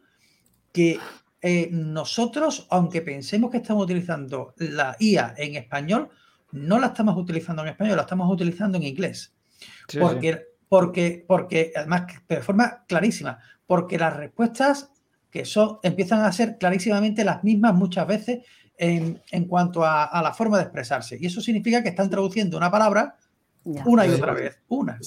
que 0.72 0.98
eh, 1.42 1.68
nosotros, 1.70 2.66
aunque 2.70 3.02
pensemos 3.02 3.50
que 3.50 3.58
estamos 3.58 3.84
utilizando 3.84 4.54
la 4.56 4.96
IA 4.98 5.34
en 5.36 5.56
español, 5.56 6.08
no 6.52 6.78
la 6.78 6.88
estamos 6.88 7.16
utilizando 7.18 7.62
en 7.62 7.68
español, 7.68 7.96
la 7.96 8.02
estamos 8.02 8.30
utilizando 8.32 8.78
en 8.78 8.84
inglés. 8.84 9.34
Sí, 9.60 9.66
sí. 9.88 9.98
porque, 9.98 10.42
porque, 10.68 11.24
porque, 11.28 11.72
además, 11.76 12.04
de 12.28 12.40
forma 12.40 12.84
clarísima, 12.88 13.38
porque 13.66 13.98
las 13.98 14.16
respuestas 14.16 14.90
que 15.30 15.44
son, 15.44 15.78
empiezan 15.82 16.20
a 16.24 16.32
ser 16.32 16.56
clarísimamente 16.58 17.24
las 17.24 17.42
mismas 17.44 17.74
muchas 17.74 18.06
veces 18.06 18.44
en, 18.78 19.20
en 19.30 19.44
cuanto 19.46 19.84
a, 19.84 20.04
a 20.04 20.22
la 20.22 20.32
forma 20.32 20.56
de 20.58 20.62
expresarse. 20.64 21.18
Y 21.20 21.26
eso 21.26 21.40
significa 21.40 21.82
que 21.82 21.88
están 21.90 22.08
traduciendo 22.08 22.56
una 22.56 22.70
palabra 22.70 23.16
Ya. 23.64 23.82
una 23.86 24.06
y 24.06 24.10
otra 24.10 24.32
vez, 24.34 24.58
una. 24.68 24.98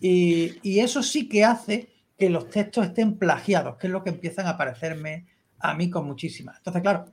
Y, 0.00 0.58
y 0.62 0.80
eso 0.80 1.02
sí 1.02 1.28
que 1.28 1.44
hace 1.44 1.90
que 2.16 2.30
los 2.30 2.48
textos 2.50 2.86
estén 2.86 3.16
plagiados, 3.18 3.76
que 3.76 3.86
es 3.86 3.92
lo 3.92 4.02
que 4.02 4.10
empiezan 4.10 4.46
a 4.46 4.56
parecerme 4.56 5.26
a 5.60 5.74
mí 5.74 5.88
con 5.90 6.06
muchísimas. 6.06 6.56
Entonces, 6.58 6.82
claro, 6.82 7.06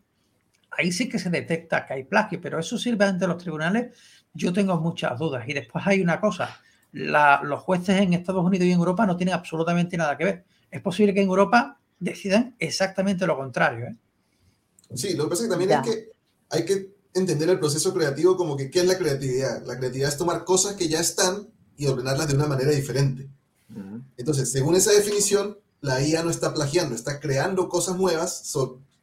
ahí 0.71 0.91
sí 0.91 1.07
que 1.09 1.19
se 1.19 1.29
detecta 1.29 1.85
que 1.85 1.93
hay 1.93 2.03
plagio, 2.03 2.39
pero 2.41 2.59
eso 2.59 2.77
sirve 2.77 3.05
ante 3.05 3.27
los 3.27 3.37
tribunales. 3.37 3.95
Yo 4.33 4.51
tengo 4.53 4.79
muchas 4.79 5.17
dudas. 5.17 5.47
Y 5.47 5.53
después 5.53 5.85
hay 5.87 6.01
una 6.01 6.19
cosa, 6.19 6.59
la- 6.91 7.41
los 7.43 7.61
jueces 7.61 8.01
en 8.01 8.13
Estados 8.13 8.43
Unidos 8.43 8.67
y 8.67 8.71
en 8.71 8.79
Europa 8.79 9.05
no 9.05 9.15
tienen 9.15 9.35
absolutamente 9.35 9.95
nada 9.97 10.17
que 10.17 10.25
ver. 10.25 10.45
Es 10.71 10.81
posible 10.81 11.13
que 11.13 11.21
en 11.21 11.27
Europa 11.27 11.79
decidan 11.99 12.55
exactamente 12.59 13.25
lo 13.27 13.37
contrario. 13.37 13.85
¿eh? 13.87 13.95
Sí, 14.95 15.15
lo 15.15 15.25
que 15.25 15.29
pasa 15.29 15.43
es 15.43 15.47
que 15.47 15.51
también 15.51 15.69
Ya. 15.69 15.81
es 15.81 15.87
que 15.89 16.09
hay 16.49 16.65
que 16.65 16.94
entender 17.15 17.49
el 17.49 17.59
proceso 17.59 17.93
creativo 17.93 18.37
como 18.37 18.55
que, 18.55 18.69
¿qué 18.69 18.81
es 18.81 18.85
la 18.85 18.97
creatividad? 18.97 19.65
La 19.65 19.77
creatividad 19.77 20.09
es 20.09 20.17
tomar 20.17 20.43
cosas 20.43 20.75
que 20.75 20.87
ya 20.87 20.99
están 20.99 21.47
y 21.77 21.87
ordenarlas 21.87 22.27
de 22.27 22.35
una 22.35 22.47
manera 22.47 22.71
diferente. 22.71 23.29
Entonces, 24.17 24.51
según 24.51 24.75
esa 24.75 24.91
definición, 24.91 25.57
la 25.81 26.01
IA 26.01 26.23
no 26.23 26.29
está 26.29 26.53
plagiando, 26.53 26.95
está 26.95 27.19
creando 27.19 27.67
cosas 27.67 27.97
nuevas 27.97 28.53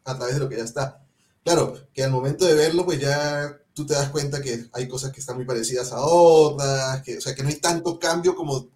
a 0.05 0.17
través 0.17 0.35
de 0.35 0.41
lo 0.41 0.49
que 0.49 0.57
ya 0.57 0.65
está. 0.65 1.03
Claro, 1.45 1.77
que 1.93 2.05
al 2.05 2.11
momento 2.11 2.45
de 2.45 2.55
verlo, 2.55 2.85
pues 2.85 3.01
ya 3.01 3.59
tú 3.75 3.87
te 3.87 3.95
das 3.95 4.11
cuenta 4.11 4.41
que 4.41 4.67
hay 4.73 4.87
cosas 4.89 5.13
que 5.13 5.21
están 5.21 5.37
muy 5.37 5.45
parecidas 5.45 5.93
a 5.93 6.01
otras, 6.01 7.03
que, 7.03 7.19
o 7.19 7.21
sea, 7.21 7.35
que 7.35 7.43
no 7.43 7.49
hay 7.49 7.57
tanto 7.57 7.99
cambio 7.99 8.35
como 8.35 8.69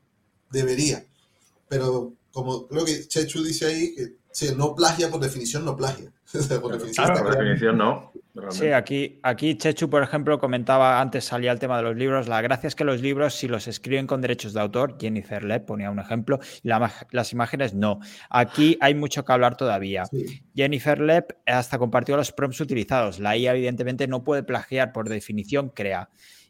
debería. 0.51 1.05
Pero 1.69 2.15
como 2.33 2.67
creo 2.67 2.85
que 2.85 3.07
Chechu 3.07 3.43
dice 3.43 3.67
ahí, 3.67 3.95
que 3.95 4.17
sí, 4.31 4.49
no 4.57 4.75
plagia 4.75 5.11
por 5.11 5.21
definición, 5.21 5.65
no 5.65 5.77
plagia. 5.77 6.13
Por 6.33 6.47
Claro, 6.49 6.73
definición 6.73 7.07
claro, 7.07 7.15
está 7.15 7.25
Por 7.25 7.39
definición, 7.39 7.79
no. 7.79 8.13
Realmente. 8.43 8.67
Sí, 8.67 8.73
aquí, 8.73 9.21
aquí 9.23 9.57
Chechu, 9.57 9.91
por 9.91 10.03
ejemplo, 10.03 10.39
comentaba 10.39 11.01
antes, 11.01 11.25
salía 11.25 11.53
el 11.53 11.59
tema 11.59 11.77
de 11.79 11.83
los 11.83 11.97
libros. 11.97 12.29
La 12.29 12.41
gracia 12.43 12.69
es 12.69 12.75
que 12.75 12.85
los 12.85 13.01
libros, 13.01 13.35
si 13.35 13.49
los 13.49 13.67
escriben 13.69 14.07
con 14.07 14.21
derechos 14.21 14.53
de 14.53 14.61
autor, 14.61 14.97
Jennifer 15.01 15.45
Lepp 15.45 15.67
ponía 15.67 15.91
un 15.91 15.99
ejemplo, 15.99 16.39
la 16.63 16.93
las 17.11 17.33
imágenes 17.33 17.75
no. 17.75 18.01
Aquí 18.31 18.79
hay 18.81 18.95
mucho 18.95 19.25
que 19.25 19.33
hablar 19.33 19.57
todavía. 19.57 20.05
Sí. 20.07 20.43
Jennifer 20.55 21.01
Lepp 21.01 21.33
hasta 21.47 21.79
compartió 21.79 22.17
los 22.17 22.33
prompts 22.33 22.61
utilizados. 22.61 23.19
La 23.19 23.37
IA, 23.37 23.53
evidentemente, 23.53 24.07
no 24.07 24.25
puede 24.25 24.43
plagiar, 24.43 24.93
por 24.93 25.09
definición, 25.09 25.71
crea. 25.71 26.09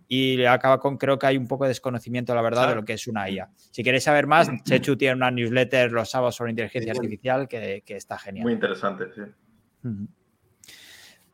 Y 0.08 0.44
acaba 0.44 0.78
con, 0.78 0.98
creo 0.98 1.18
que 1.18 1.26
hay 1.26 1.36
un 1.36 1.48
poco 1.48 1.64
de 1.64 1.68
desconocimiento, 1.68 2.34
la 2.34 2.42
verdad, 2.42 2.68
de 2.68 2.74
lo 2.76 2.84
que 2.84 2.92
es 2.92 3.06
una 3.08 3.28
IA. 3.28 3.50
Si 3.56 3.82
queréis 3.82 4.04
saber 4.04 4.26
más, 4.26 4.48
Chechu 4.62 4.96
tiene 4.96 5.14
una 5.14 5.30
newsletter 5.30 5.90
los 5.90 6.10
sábados 6.10 6.36
sobre 6.36 6.50
inteligencia 6.50 6.92
artificial 6.92 7.48
que, 7.48 7.82
que 7.84 7.96
está 7.96 8.16
genial. 8.18 8.44
Muy 8.44 8.52
interesante, 8.52 9.06
sí. 9.14 9.22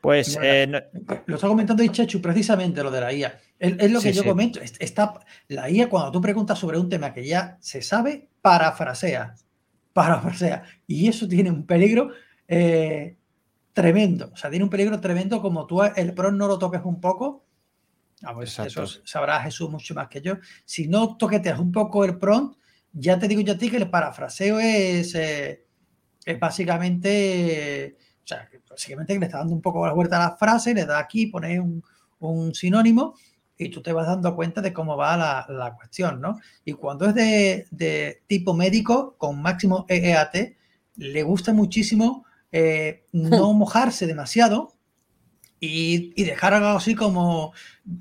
Pues 0.03 0.35
Bueno, 0.35 0.49
eh, 0.53 0.67
no- 0.67 1.23
Lo 1.27 1.37
está 1.37 1.47
comentando 1.49 1.83
Ichechu 1.85 2.21
precisamente 2.21 2.83
lo 2.83 2.91
de 2.91 3.01
la 3.01 3.13
IA. 3.13 3.41
Es, 3.59 3.75
es 3.79 3.91
lo 3.93 4.01
que 4.01 4.09
Sí, 4.11 4.17
yo 4.17 4.23
sí. 4.23 4.29
comento. 4.29 4.61
es- 4.61 4.75
Está, 4.81 5.15
la 5.49 5.71
IA, 5.71 5.89
cuando 5.89 6.11
tú 6.13 6.21
preguntas 6.21 6.59
sobre 6.59 6.77
un 6.79 6.89
tema 6.91 7.15
que 7.15 7.25
ya 7.25 7.57
se 7.61 7.81
sabe, 7.83 8.29
parafrasea. 8.43 9.35
Parafrasea. 9.93 10.65
Y 10.89 11.09
eso 11.09 11.29
tiene 11.29 11.51
un 11.51 11.67
peligro 11.67 12.11
eh, 12.49 13.17
tremendo. 13.73 14.31
O 14.35 14.37
sea, 14.37 14.51
tiene 14.51 14.65
un 14.65 14.71
peligro 14.71 15.01
tremendo 15.01 15.41
como 15.41 15.67
tú 15.67 15.83
el 15.85 16.15
PRO 16.15 16.33
no 16.33 16.49
lo 16.49 16.59
toques 16.59 16.83
un 16.85 17.01
poco. 17.01 17.47
Ah, 18.25 18.35
pues 18.35 18.59
eso 18.59 18.87
sabrá 19.05 19.41
Jesús 19.43 19.71
mucho 19.71 19.95
más 19.95 20.09
que 20.09 20.21
yo. 20.23 20.39
Si 20.65 20.89
no 20.89 21.17
toqueteas 21.17 21.59
un 21.61 21.73
poco 21.73 22.05
el 22.05 22.19
prompt, 22.19 22.59
ya 22.93 23.19
te 23.19 23.29
digo 23.29 23.41
yo 23.43 23.55
a 23.55 23.59
ti 23.59 23.71
que 23.71 23.79
el 23.79 23.91
parafraseo 23.91 24.61
es, 24.61 25.15
eh, 25.17 25.67
es 26.25 26.39
básicamente, 26.41 27.97
o 28.25 28.27
sea, 28.27 28.49
básicamente 28.71 29.13
que 29.15 29.19
le 29.21 29.27
está 29.27 29.39
dando 29.39 29.55
un 29.55 29.61
poco 29.63 29.87
la 29.87 29.93
vuelta 29.93 30.17
a 30.17 30.31
la 30.31 30.37
frase, 30.37 30.75
le 30.75 30.87
da 30.87 30.99
aquí, 30.99 31.27
pone 31.27 31.59
un, 31.61 31.83
un 32.21 32.55
sinónimo 32.55 33.15
y 33.59 33.69
tú 33.69 33.83
te 33.83 33.93
vas 33.93 34.07
dando 34.07 34.35
cuenta 34.35 34.61
de 34.61 34.73
cómo 34.73 34.97
va 34.97 35.17
la, 35.17 35.47
la 35.49 35.75
cuestión, 35.75 36.21
¿no? 36.21 36.39
Y 36.65 36.73
cuando 36.73 37.07
es 37.07 37.15
de, 37.15 37.67
de 37.71 38.23
tipo 38.27 38.55
médico, 38.55 39.15
con 39.19 39.41
máximo 39.43 39.87
EEAT, 39.89 40.57
le 40.97 41.23
gusta 41.23 41.53
muchísimo 41.53 42.25
eh, 42.51 43.05
no 43.13 43.53
mojarse 43.55 44.07
demasiado 44.07 44.73
y, 45.61 46.13
y 46.21 46.25
dejar 46.25 46.55
algo 46.55 46.69
así 46.69 46.95
como 46.95 47.53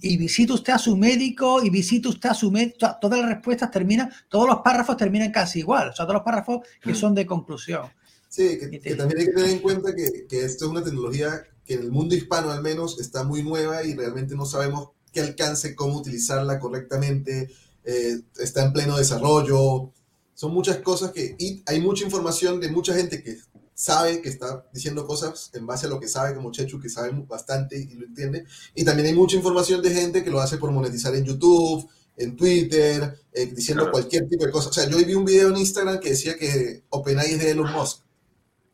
y 0.02 0.18
visita 0.18 0.54
usted 0.54 0.74
a 0.74 0.80
su 0.80 0.98
médico 0.98 1.64
y 1.64 1.70
visita 1.70 2.10
usted 2.10 2.30
a 2.30 2.34
su 2.34 2.52
médico. 2.52 2.78
Todas 3.00 3.20
las 3.20 3.30
respuestas 3.30 3.70
terminan, 3.70 4.12
todos 4.30 4.48
los 4.48 4.58
párrafos 4.62 4.98
terminan 4.98 5.32
casi 5.32 5.60
igual, 5.60 5.90
o 5.90 5.94
sea, 5.94 6.06
todos 6.06 6.16
los 6.16 6.24
párrafos 6.24 6.68
que 6.82 6.92
Mm. 6.92 6.96
son 6.96 7.16
de 7.16 7.26
conclusión. 7.26 7.84
Sí, 8.32 8.58
que, 8.58 8.80
que 8.80 8.96
también 8.96 9.20
hay 9.20 9.26
que 9.26 9.34
tener 9.34 9.50
en 9.50 9.60
cuenta 9.60 9.94
que, 9.94 10.26
que 10.26 10.46
esto 10.46 10.64
es 10.64 10.72
una 10.72 10.82
tecnología 10.82 11.44
que 11.66 11.74
en 11.74 11.82
el 11.82 11.92
mundo 11.92 12.16
hispano 12.16 12.50
al 12.50 12.62
menos 12.62 12.98
está 13.02 13.26
muy 13.26 13.44
nueva 13.44 13.84
y 13.84 13.94
realmente 13.94 14.36
no 14.36 14.46
sabemos 14.46 14.92
qué 15.12 15.20
alcance, 15.20 15.76
cómo 15.76 15.98
utilizarla 15.98 16.58
correctamente, 16.58 17.50
eh, 17.84 18.22
está 18.40 18.64
en 18.64 18.72
pleno 18.72 18.98
desarrollo, 18.98 19.92
son 20.34 20.54
muchas 20.54 20.78
cosas 20.78 21.12
que, 21.12 21.36
y 21.38 21.62
hay 21.66 21.82
mucha 21.82 22.06
información 22.06 22.62
de 22.62 22.72
mucha 22.72 22.94
gente 22.94 23.22
que 23.22 23.38
sabe 23.74 24.22
que 24.22 24.30
está 24.30 24.66
diciendo 24.74 25.06
cosas 25.06 25.50
en 25.54 25.68
base 25.68 25.88
a 25.88 25.90
lo 25.90 26.00
que 26.00 26.08
sabe, 26.08 26.34
como 26.34 26.54
Chechu, 26.54 26.80
que 26.80 26.88
sabe 26.88 27.12
bastante 27.28 27.78
y 27.78 27.96
lo 27.96 28.06
entiende, 28.06 28.46
y 28.74 28.86
también 28.86 29.08
hay 29.10 29.14
mucha 29.14 29.36
información 29.36 29.82
de 29.82 29.90
gente 29.94 30.24
que 30.24 30.30
lo 30.30 30.40
hace 30.40 30.58
por 30.58 30.72
monetizar 30.72 31.14
en 31.16 31.26
YouTube, 31.26 31.86
en 32.16 32.38
Twitter, 32.38 33.14
eh, 33.34 33.48
diciendo 33.48 33.84
Claro. 33.84 33.92
cualquier 33.92 34.30
tipo 34.30 34.46
de 34.46 34.52
cosa. 34.52 34.70
O 34.70 34.74
sea, 34.74 34.88
yo 34.90 34.98
vi 34.98 35.16
un 35.16 35.26
video 35.26 35.50
en 35.50 35.58
Instagram 35.58 36.00
que 36.00 36.12
decía 36.12 36.38
que 36.38 36.84
OpenAI 36.90 37.34
es 37.34 37.40
de 37.40 37.52
Elon 37.52 37.72
Musk 37.74 38.00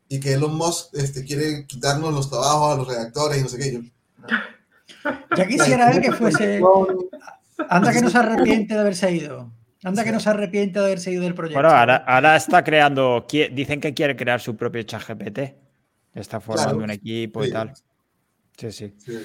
y 0.08 0.20
que 0.20 0.32
Elon 0.34 0.54
Musk 0.56 0.94
este, 0.94 1.24
quiere 1.24 1.66
quitarnos 1.66 2.12
los 2.14 2.28
trabajos 2.30 2.72
a 2.72 2.76
los 2.76 2.88
redactores 2.88 3.38
y 3.38 3.42
no 3.42 3.48
sé 3.48 3.58
qué. 3.58 3.72
Yo, 3.72 3.80
Ya 5.36 5.46
quisiera 5.46 5.90
ver 5.90 6.00
que 6.02 6.12
fuese. 6.12 6.60
Anda 7.68 7.92
que 7.92 8.00
no 8.02 8.10
se 8.10 8.18
arrepiente 8.18 8.74
de 8.74 8.80
haberse 8.80 9.12
ido. 9.12 9.52
Anda 9.82 10.02
que 10.04 10.12
no 10.12 10.20
se 10.20 10.30
arrepiente 10.30 10.78
de 10.78 10.86
haberse 10.86 11.12
ido 11.12 11.22
del 11.22 11.34
proyecto. 11.34 11.60
Bueno, 11.60 11.74
ahora, 11.76 11.96
ahora 12.06 12.36
está 12.36 12.64
creando, 12.64 13.26
dicen 13.52 13.80
que 13.80 13.94
quiere 13.94 14.16
crear 14.16 14.40
su 14.40 14.56
propio 14.56 14.82
chat 14.82 15.02
GPT. 15.06 15.38
Está 16.14 16.40
formando 16.40 16.72
Claro, 16.72 16.84
un 16.84 16.90
equipo 16.90 17.42
y 17.44 17.46
sí. 17.48 17.52
tal. 17.52 17.72
Sí, 18.56 18.72
sí. 18.72 18.94
Sí. 18.98 19.18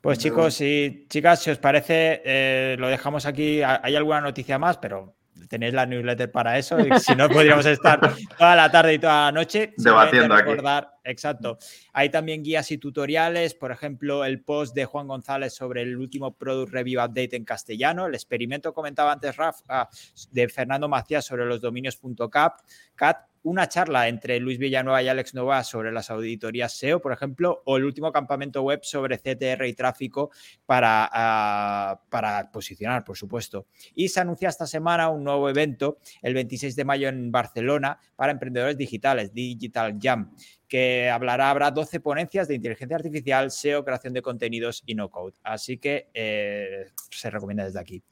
Pues 0.00 0.18
chicos 0.18 0.60
y 0.60 1.06
chicas, 1.08 1.42
si 1.42 1.50
os 1.50 1.58
parece, 1.58 2.22
eh, 2.24 2.76
lo 2.78 2.88
dejamos 2.88 3.26
aquí. 3.26 3.62
Ha- 3.62 3.80
Hay 3.82 3.96
alguna 3.96 4.20
noticia 4.20 4.58
más, 4.58 4.76
pero 4.78 5.14
tenéis 5.48 5.74
la 5.74 5.86
newsletter 5.86 6.30
para 6.30 6.58
eso. 6.58 6.78
Y 6.78 6.98
si 7.00 7.14
no, 7.14 7.28
podríamos 7.28 7.66
estar 7.66 8.00
toda 8.38 8.56
la 8.56 8.70
tarde 8.70 8.94
y 8.94 8.98
toda 8.98 9.26
la 9.26 9.32
noche. 9.32 9.74
Debatiendo 9.76 10.34
aquí. 10.34 10.44
recordar, 10.44 10.94
Exacto. 11.04 11.58
Hay 11.92 12.08
también 12.08 12.42
guías 12.42 12.70
y 12.70 12.78
tutoriales, 12.78 13.54
por 13.54 13.70
ejemplo, 13.70 14.24
el 14.24 14.42
post 14.42 14.74
de 14.74 14.86
Juan 14.86 15.06
González 15.06 15.54
sobre 15.54 15.82
el 15.82 15.96
último 15.98 16.34
Product 16.34 16.72
Review 16.72 17.02
Update 17.02 17.36
en 17.36 17.44
castellano, 17.44 18.06
el 18.06 18.14
experimento 18.14 18.72
comentaba 18.72 19.12
antes 19.12 19.36
Raf, 19.36 19.60
ah, 19.68 19.88
de 20.30 20.48
Fernando 20.48 20.88
Macías 20.88 21.26
sobre 21.26 21.44
los 21.44 21.60
dominios.cat, 21.60 22.54
cat, 22.94 23.18
una 23.44 23.68
charla 23.68 24.08
entre 24.08 24.40
Luis 24.40 24.58
Villanueva 24.58 25.02
y 25.02 25.08
Alex 25.08 25.34
Nova 25.34 25.62
sobre 25.64 25.92
las 25.92 26.10
auditorías 26.10 26.72
SEO, 26.72 27.00
por 27.00 27.12
ejemplo, 27.12 27.62
o 27.66 27.76
el 27.76 27.84
último 27.84 28.10
campamento 28.10 28.62
web 28.62 28.80
sobre 28.82 29.18
CTR 29.18 29.66
y 29.66 29.74
tráfico 29.74 30.30
para, 30.66 31.08
ah, 31.12 32.00
para 32.08 32.50
posicionar, 32.50 33.04
por 33.04 33.16
supuesto. 33.16 33.66
Y 33.94 34.08
se 34.08 34.20
anuncia 34.20 34.48
esta 34.48 34.66
semana 34.66 35.10
un 35.10 35.24
nuevo 35.24 35.48
evento, 35.48 35.98
el 36.22 36.32
26 36.34 36.74
de 36.74 36.84
mayo 36.84 37.08
en 37.08 37.30
Barcelona, 37.30 37.98
para 38.16 38.32
emprendedores 38.32 38.78
digitales, 38.78 39.32
Digital 39.32 39.98
Jam 40.00 40.34
que 40.74 41.08
hablará, 41.08 41.50
habrá 41.50 41.70
12 41.70 42.00
ponencias 42.00 42.48
de 42.48 42.56
inteligencia 42.56 42.96
artificial, 42.96 43.52
SEO, 43.52 43.84
creación 43.84 44.12
de 44.12 44.22
contenidos 44.22 44.82
y 44.84 44.96
no 44.96 45.08
code. 45.08 45.36
Así 45.44 45.78
que 45.78 46.10
eh, 46.12 46.86
se 47.10 47.30
recomienda 47.30 47.64
desde 47.64 47.78
aquí. 47.78 48.02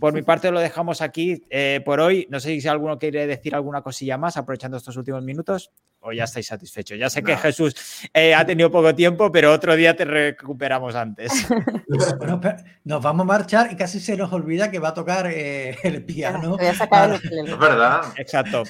Por 0.00 0.14
mi 0.14 0.22
parte 0.22 0.50
lo 0.50 0.58
dejamos 0.58 1.02
aquí 1.02 1.44
eh, 1.50 1.82
por 1.84 2.00
hoy. 2.00 2.26
No 2.30 2.40
sé 2.40 2.58
si 2.58 2.68
alguno 2.68 2.98
quiere 2.98 3.26
decir 3.26 3.54
alguna 3.54 3.82
cosilla 3.82 4.16
más 4.16 4.38
aprovechando 4.38 4.78
estos 4.78 4.96
últimos 4.96 5.22
minutos 5.24 5.72
o 6.06 6.12
ya 6.12 6.24
estáis 6.24 6.46
satisfechos. 6.46 6.98
Ya 6.98 7.10
sé 7.10 7.22
que 7.22 7.36
Jesús 7.36 7.74
eh, 8.14 8.34
ha 8.34 8.44
tenido 8.46 8.70
poco 8.70 8.94
tiempo, 8.94 9.30
pero 9.32 9.52
otro 9.52 9.74
día 9.74 9.96
te 9.96 10.04
recuperamos 10.04 10.94
antes. 10.94 11.32
bueno, 12.18 12.40
nos 12.84 13.02
vamos 13.02 13.24
a 13.24 13.26
marchar 13.26 13.72
y 13.72 13.76
casi 13.76 13.98
se 14.00 14.16
nos 14.16 14.32
olvida 14.32 14.70
que 14.70 14.78
va 14.78 14.88
a 14.88 14.94
tocar 14.94 15.26
el 15.26 16.04
piano. 16.04 16.56
Voy 16.56 16.66
a 16.66 16.74
sacar 16.74 17.20
el 17.30 17.48
Es 17.48 17.58
verdad. 17.58 18.02
Exacto. 18.16 18.62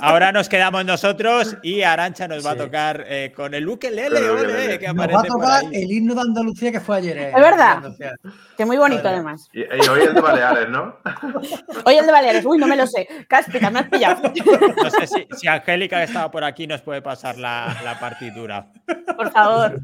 Ahora 0.00 0.32
nos 0.32 0.48
quedamos 0.48 0.84
nosotros 0.84 1.56
y 1.62 1.82
Arancha 1.82 2.28
nos 2.28 2.44
va 2.44 2.52
a 2.52 2.56
tocar 2.56 3.04
eh, 3.06 3.32
con 3.34 3.54
el 3.54 3.68
ukelele, 3.68 4.30
ole, 4.30 4.78
que 4.78 4.86
nos 4.88 5.08
va 5.08 5.20
a 5.20 5.24
tocar 5.24 5.64
el 5.72 5.90
himno 5.90 6.14
de 6.14 6.20
Andalucía 6.20 6.72
que 6.72 6.80
fue 6.80 6.98
ayer. 6.98 7.18
Es 7.18 7.34
verdad. 7.34 7.82
Que 8.56 8.64
muy 8.64 8.76
bonito 8.76 9.08
además. 9.08 9.48
Y, 9.52 9.62
hoy 9.88 10.02
el 10.02 10.14
de 10.14 10.20
Baleares, 10.20 10.68
¿no? 10.68 10.96
hoy 11.84 11.94
el 11.96 12.06
de 12.06 12.12
Baleares. 12.12 12.44
Uy, 12.44 12.58
no 12.58 12.66
me 12.66 12.76
lo 12.76 12.86
sé. 12.86 13.08
Cáspita, 13.28 13.70
me 13.70 13.80
has 13.80 13.88
pillado. 13.88 14.22
No 14.22 14.90
sé 14.90 15.06
si, 15.06 15.26
si, 15.36 15.48
Angélica 15.48 15.98
que 15.98 16.04
estaba 16.04 16.30
por 16.30 16.44
aquí 16.44 16.66
nos 16.70 16.80
puede 16.80 17.02
pasar 17.02 17.36
la, 17.36 17.76
la 17.84 17.98
partitura. 18.00 18.72
Por 19.16 19.30
favor. 19.30 19.78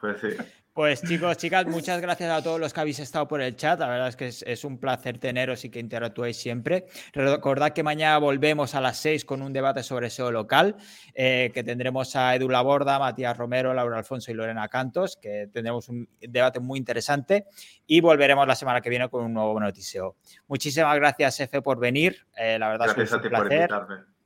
Pues 0.00 0.20
sí. 0.20 0.28
Pues 0.76 1.02
chicos, 1.02 1.38
chicas, 1.38 1.64
muchas 1.64 2.02
gracias 2.02 2.30
a 2.30 2.42
todos 2.42 2.60
los 2.60 2.74
que 2.74 2.80
habéis 2.80 2.98
estado 2.98 3.26
por 3.26 3.40
el 3.40 3.56
chat. 3.56 3.80
La 3.80 3.88
verdad 3.88 4.08
es 4.08 4.16
que 4.16 4.26
es, 4.26 4.62
un 4.62 4.76
placer 4.76 5.16
teneros 5.16 5.64
y 5.64 5.70
que 5.70 5.80
interactuéis 5.80 6.36
siempre. 6.36 6.84
Recordad 7.14 7.72
que 7.72 7.82
mañana 7.82 8.18
volvemos 8.18 8.74
a 8.74 8.82
las 8.82 8.98
6 8.98 9.24
con 9.24 9.40
un 9.40 9.54
debate 9.54 9.82
sobre 9.82 10.10
SEO 10.10 10.30
local, 10.30 10.76
eh, 11.14 11.50
que 11.54 11.64
tendremos 11.64 12.14
a 12.14 12.34
Edu 12.34 12.50
Laborda, 12.50 12.98
Matías 12.98 13.38
Romero, 13.38 13.72
Laura 13.72 13.96
Alfonso 13.96 14.30
y 14.30 14.34
Lorena 14.34 14.68
Cantos, 14.68 15.16
que 15.16 15.48
tendremos 15.50 15.88
un 15.88 16.10
debate 16.20 16.60
muy 16.60 16.78
interesante 16.78 17.46
y 17.86 18.02
volveremos 18.02 18.46
la 18.46 18.54
semana 18.54 18.82
que 18.82 18.90
viene 18.90 19.08
con 19.08 19.24
un 19.24 19.32
nuevo 19.32 19.58
notiseo. 19.58 20.16
Muchísimas 20.46 20.94
gracias, 20.96 21.40
Efe, 21.40 21.62
por 21.62 21.80
venir. 21.80 22.26
Eh, 22.36 22.58
la 22.58 22.68
verdad 22.68 22.88
es 22.88 22.94
que 22.94 23.02
es 23.04 23.12
un 23.12 23.22
placer. 23.22 23.70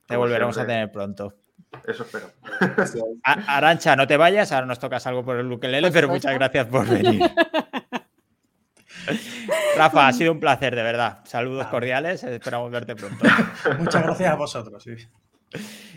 Te 0.05 0.17
volveremos 0.17 0.59
a 0.59 0.67
tener 0.67 0.91
pronto. 0.91 1.33
Eso 1.87 2.05
espero. 2.05 2.33
Arancha, 3.23 3.97
no 3.97 4.07
te 4.07 4.17
vayas, 4.17 4.53
ahora 4.53 4.67
nos 4.67 4.79
tocas 4.79 5.07
algo 5.07 5.25
por 5.25 5.37
el 5.37 5.51
ukelele, 5.51 5.91
pero 5.91 6.09
muchas 6.09 6.35
gracias 6.35 6.67
por 6.67 6.87
venir. 6.87 7.21
Rafa, 9.77 10.09
ha 10.09 10.13
sido 10.13 10.33
un 10.33 10.41
placer, 10.41 10.75
de 10.75 10.83
verdad. 10.83 11.21
Saludos 11.25 11.67
cordiales, 11.69 12.23
esperamos 12.25 12.71
verte 12.71 12.95
pronto. 12.95 13.25
Muchas 13.79 14.03
gracias 14.03 14.31
a 14.31 14.35
vosotros. 14.35 14.85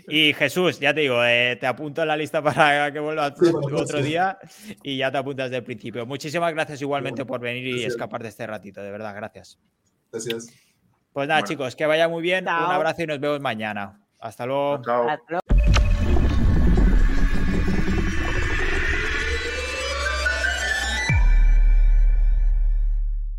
Y 0.08 0.32
Jesús, 0.32 0.80
ya 0.80 0.94
te 0.94 1.00
digo, 1.00 1.24
eh, 1.24 1.56
te 1.60 1.66
apunto 1.66 2.02
en 2.02 2.08
la 2.08 2.16
lista 2.16 2.42
para 2.42 2.92
que 2.92 3.00
vuelvas 3.00 3.34
otro 3.72 4.02
día 4.02 4.38
y 4.82 4.96
ya 4.96 5.10
te 5.10 5.18
apuntas 5.18 5.50
del 5.50 5.62
principio. 5.62 6.06
Muchísimas 6.06 6.52
gracias 6.52 6.80
igualmente 6.82 7.24
por 7.24 7.40
venir 7.40 7.66
y 7.66 7.84
escapar 7.84 8.22
de 8.22 8.30
este 8.30 8.46
ratito, 8.46 8.82
de 8.82 8.90
verdad, 8.90 9.14
gracias. 9.14 9.58
Gracias. 10.10 10.48
Pues 11.12 11.28
nada, 11.28 11.44
chicos, 11.44 11.76
que 11.76 11.86
vaya 11.86 12.08
muy 12.08 12.22
bien. 12.22 12.44
Un 12.44 12.48
abrazo 12.48 13.02
y 13.02 13.06
nos 13.06 13.20
vemos 13.20 13.40
mañana. 13.40 14.00
Hasta 14.18 14.46
luego. 14.46 14.82
Chao. 14.82 15.06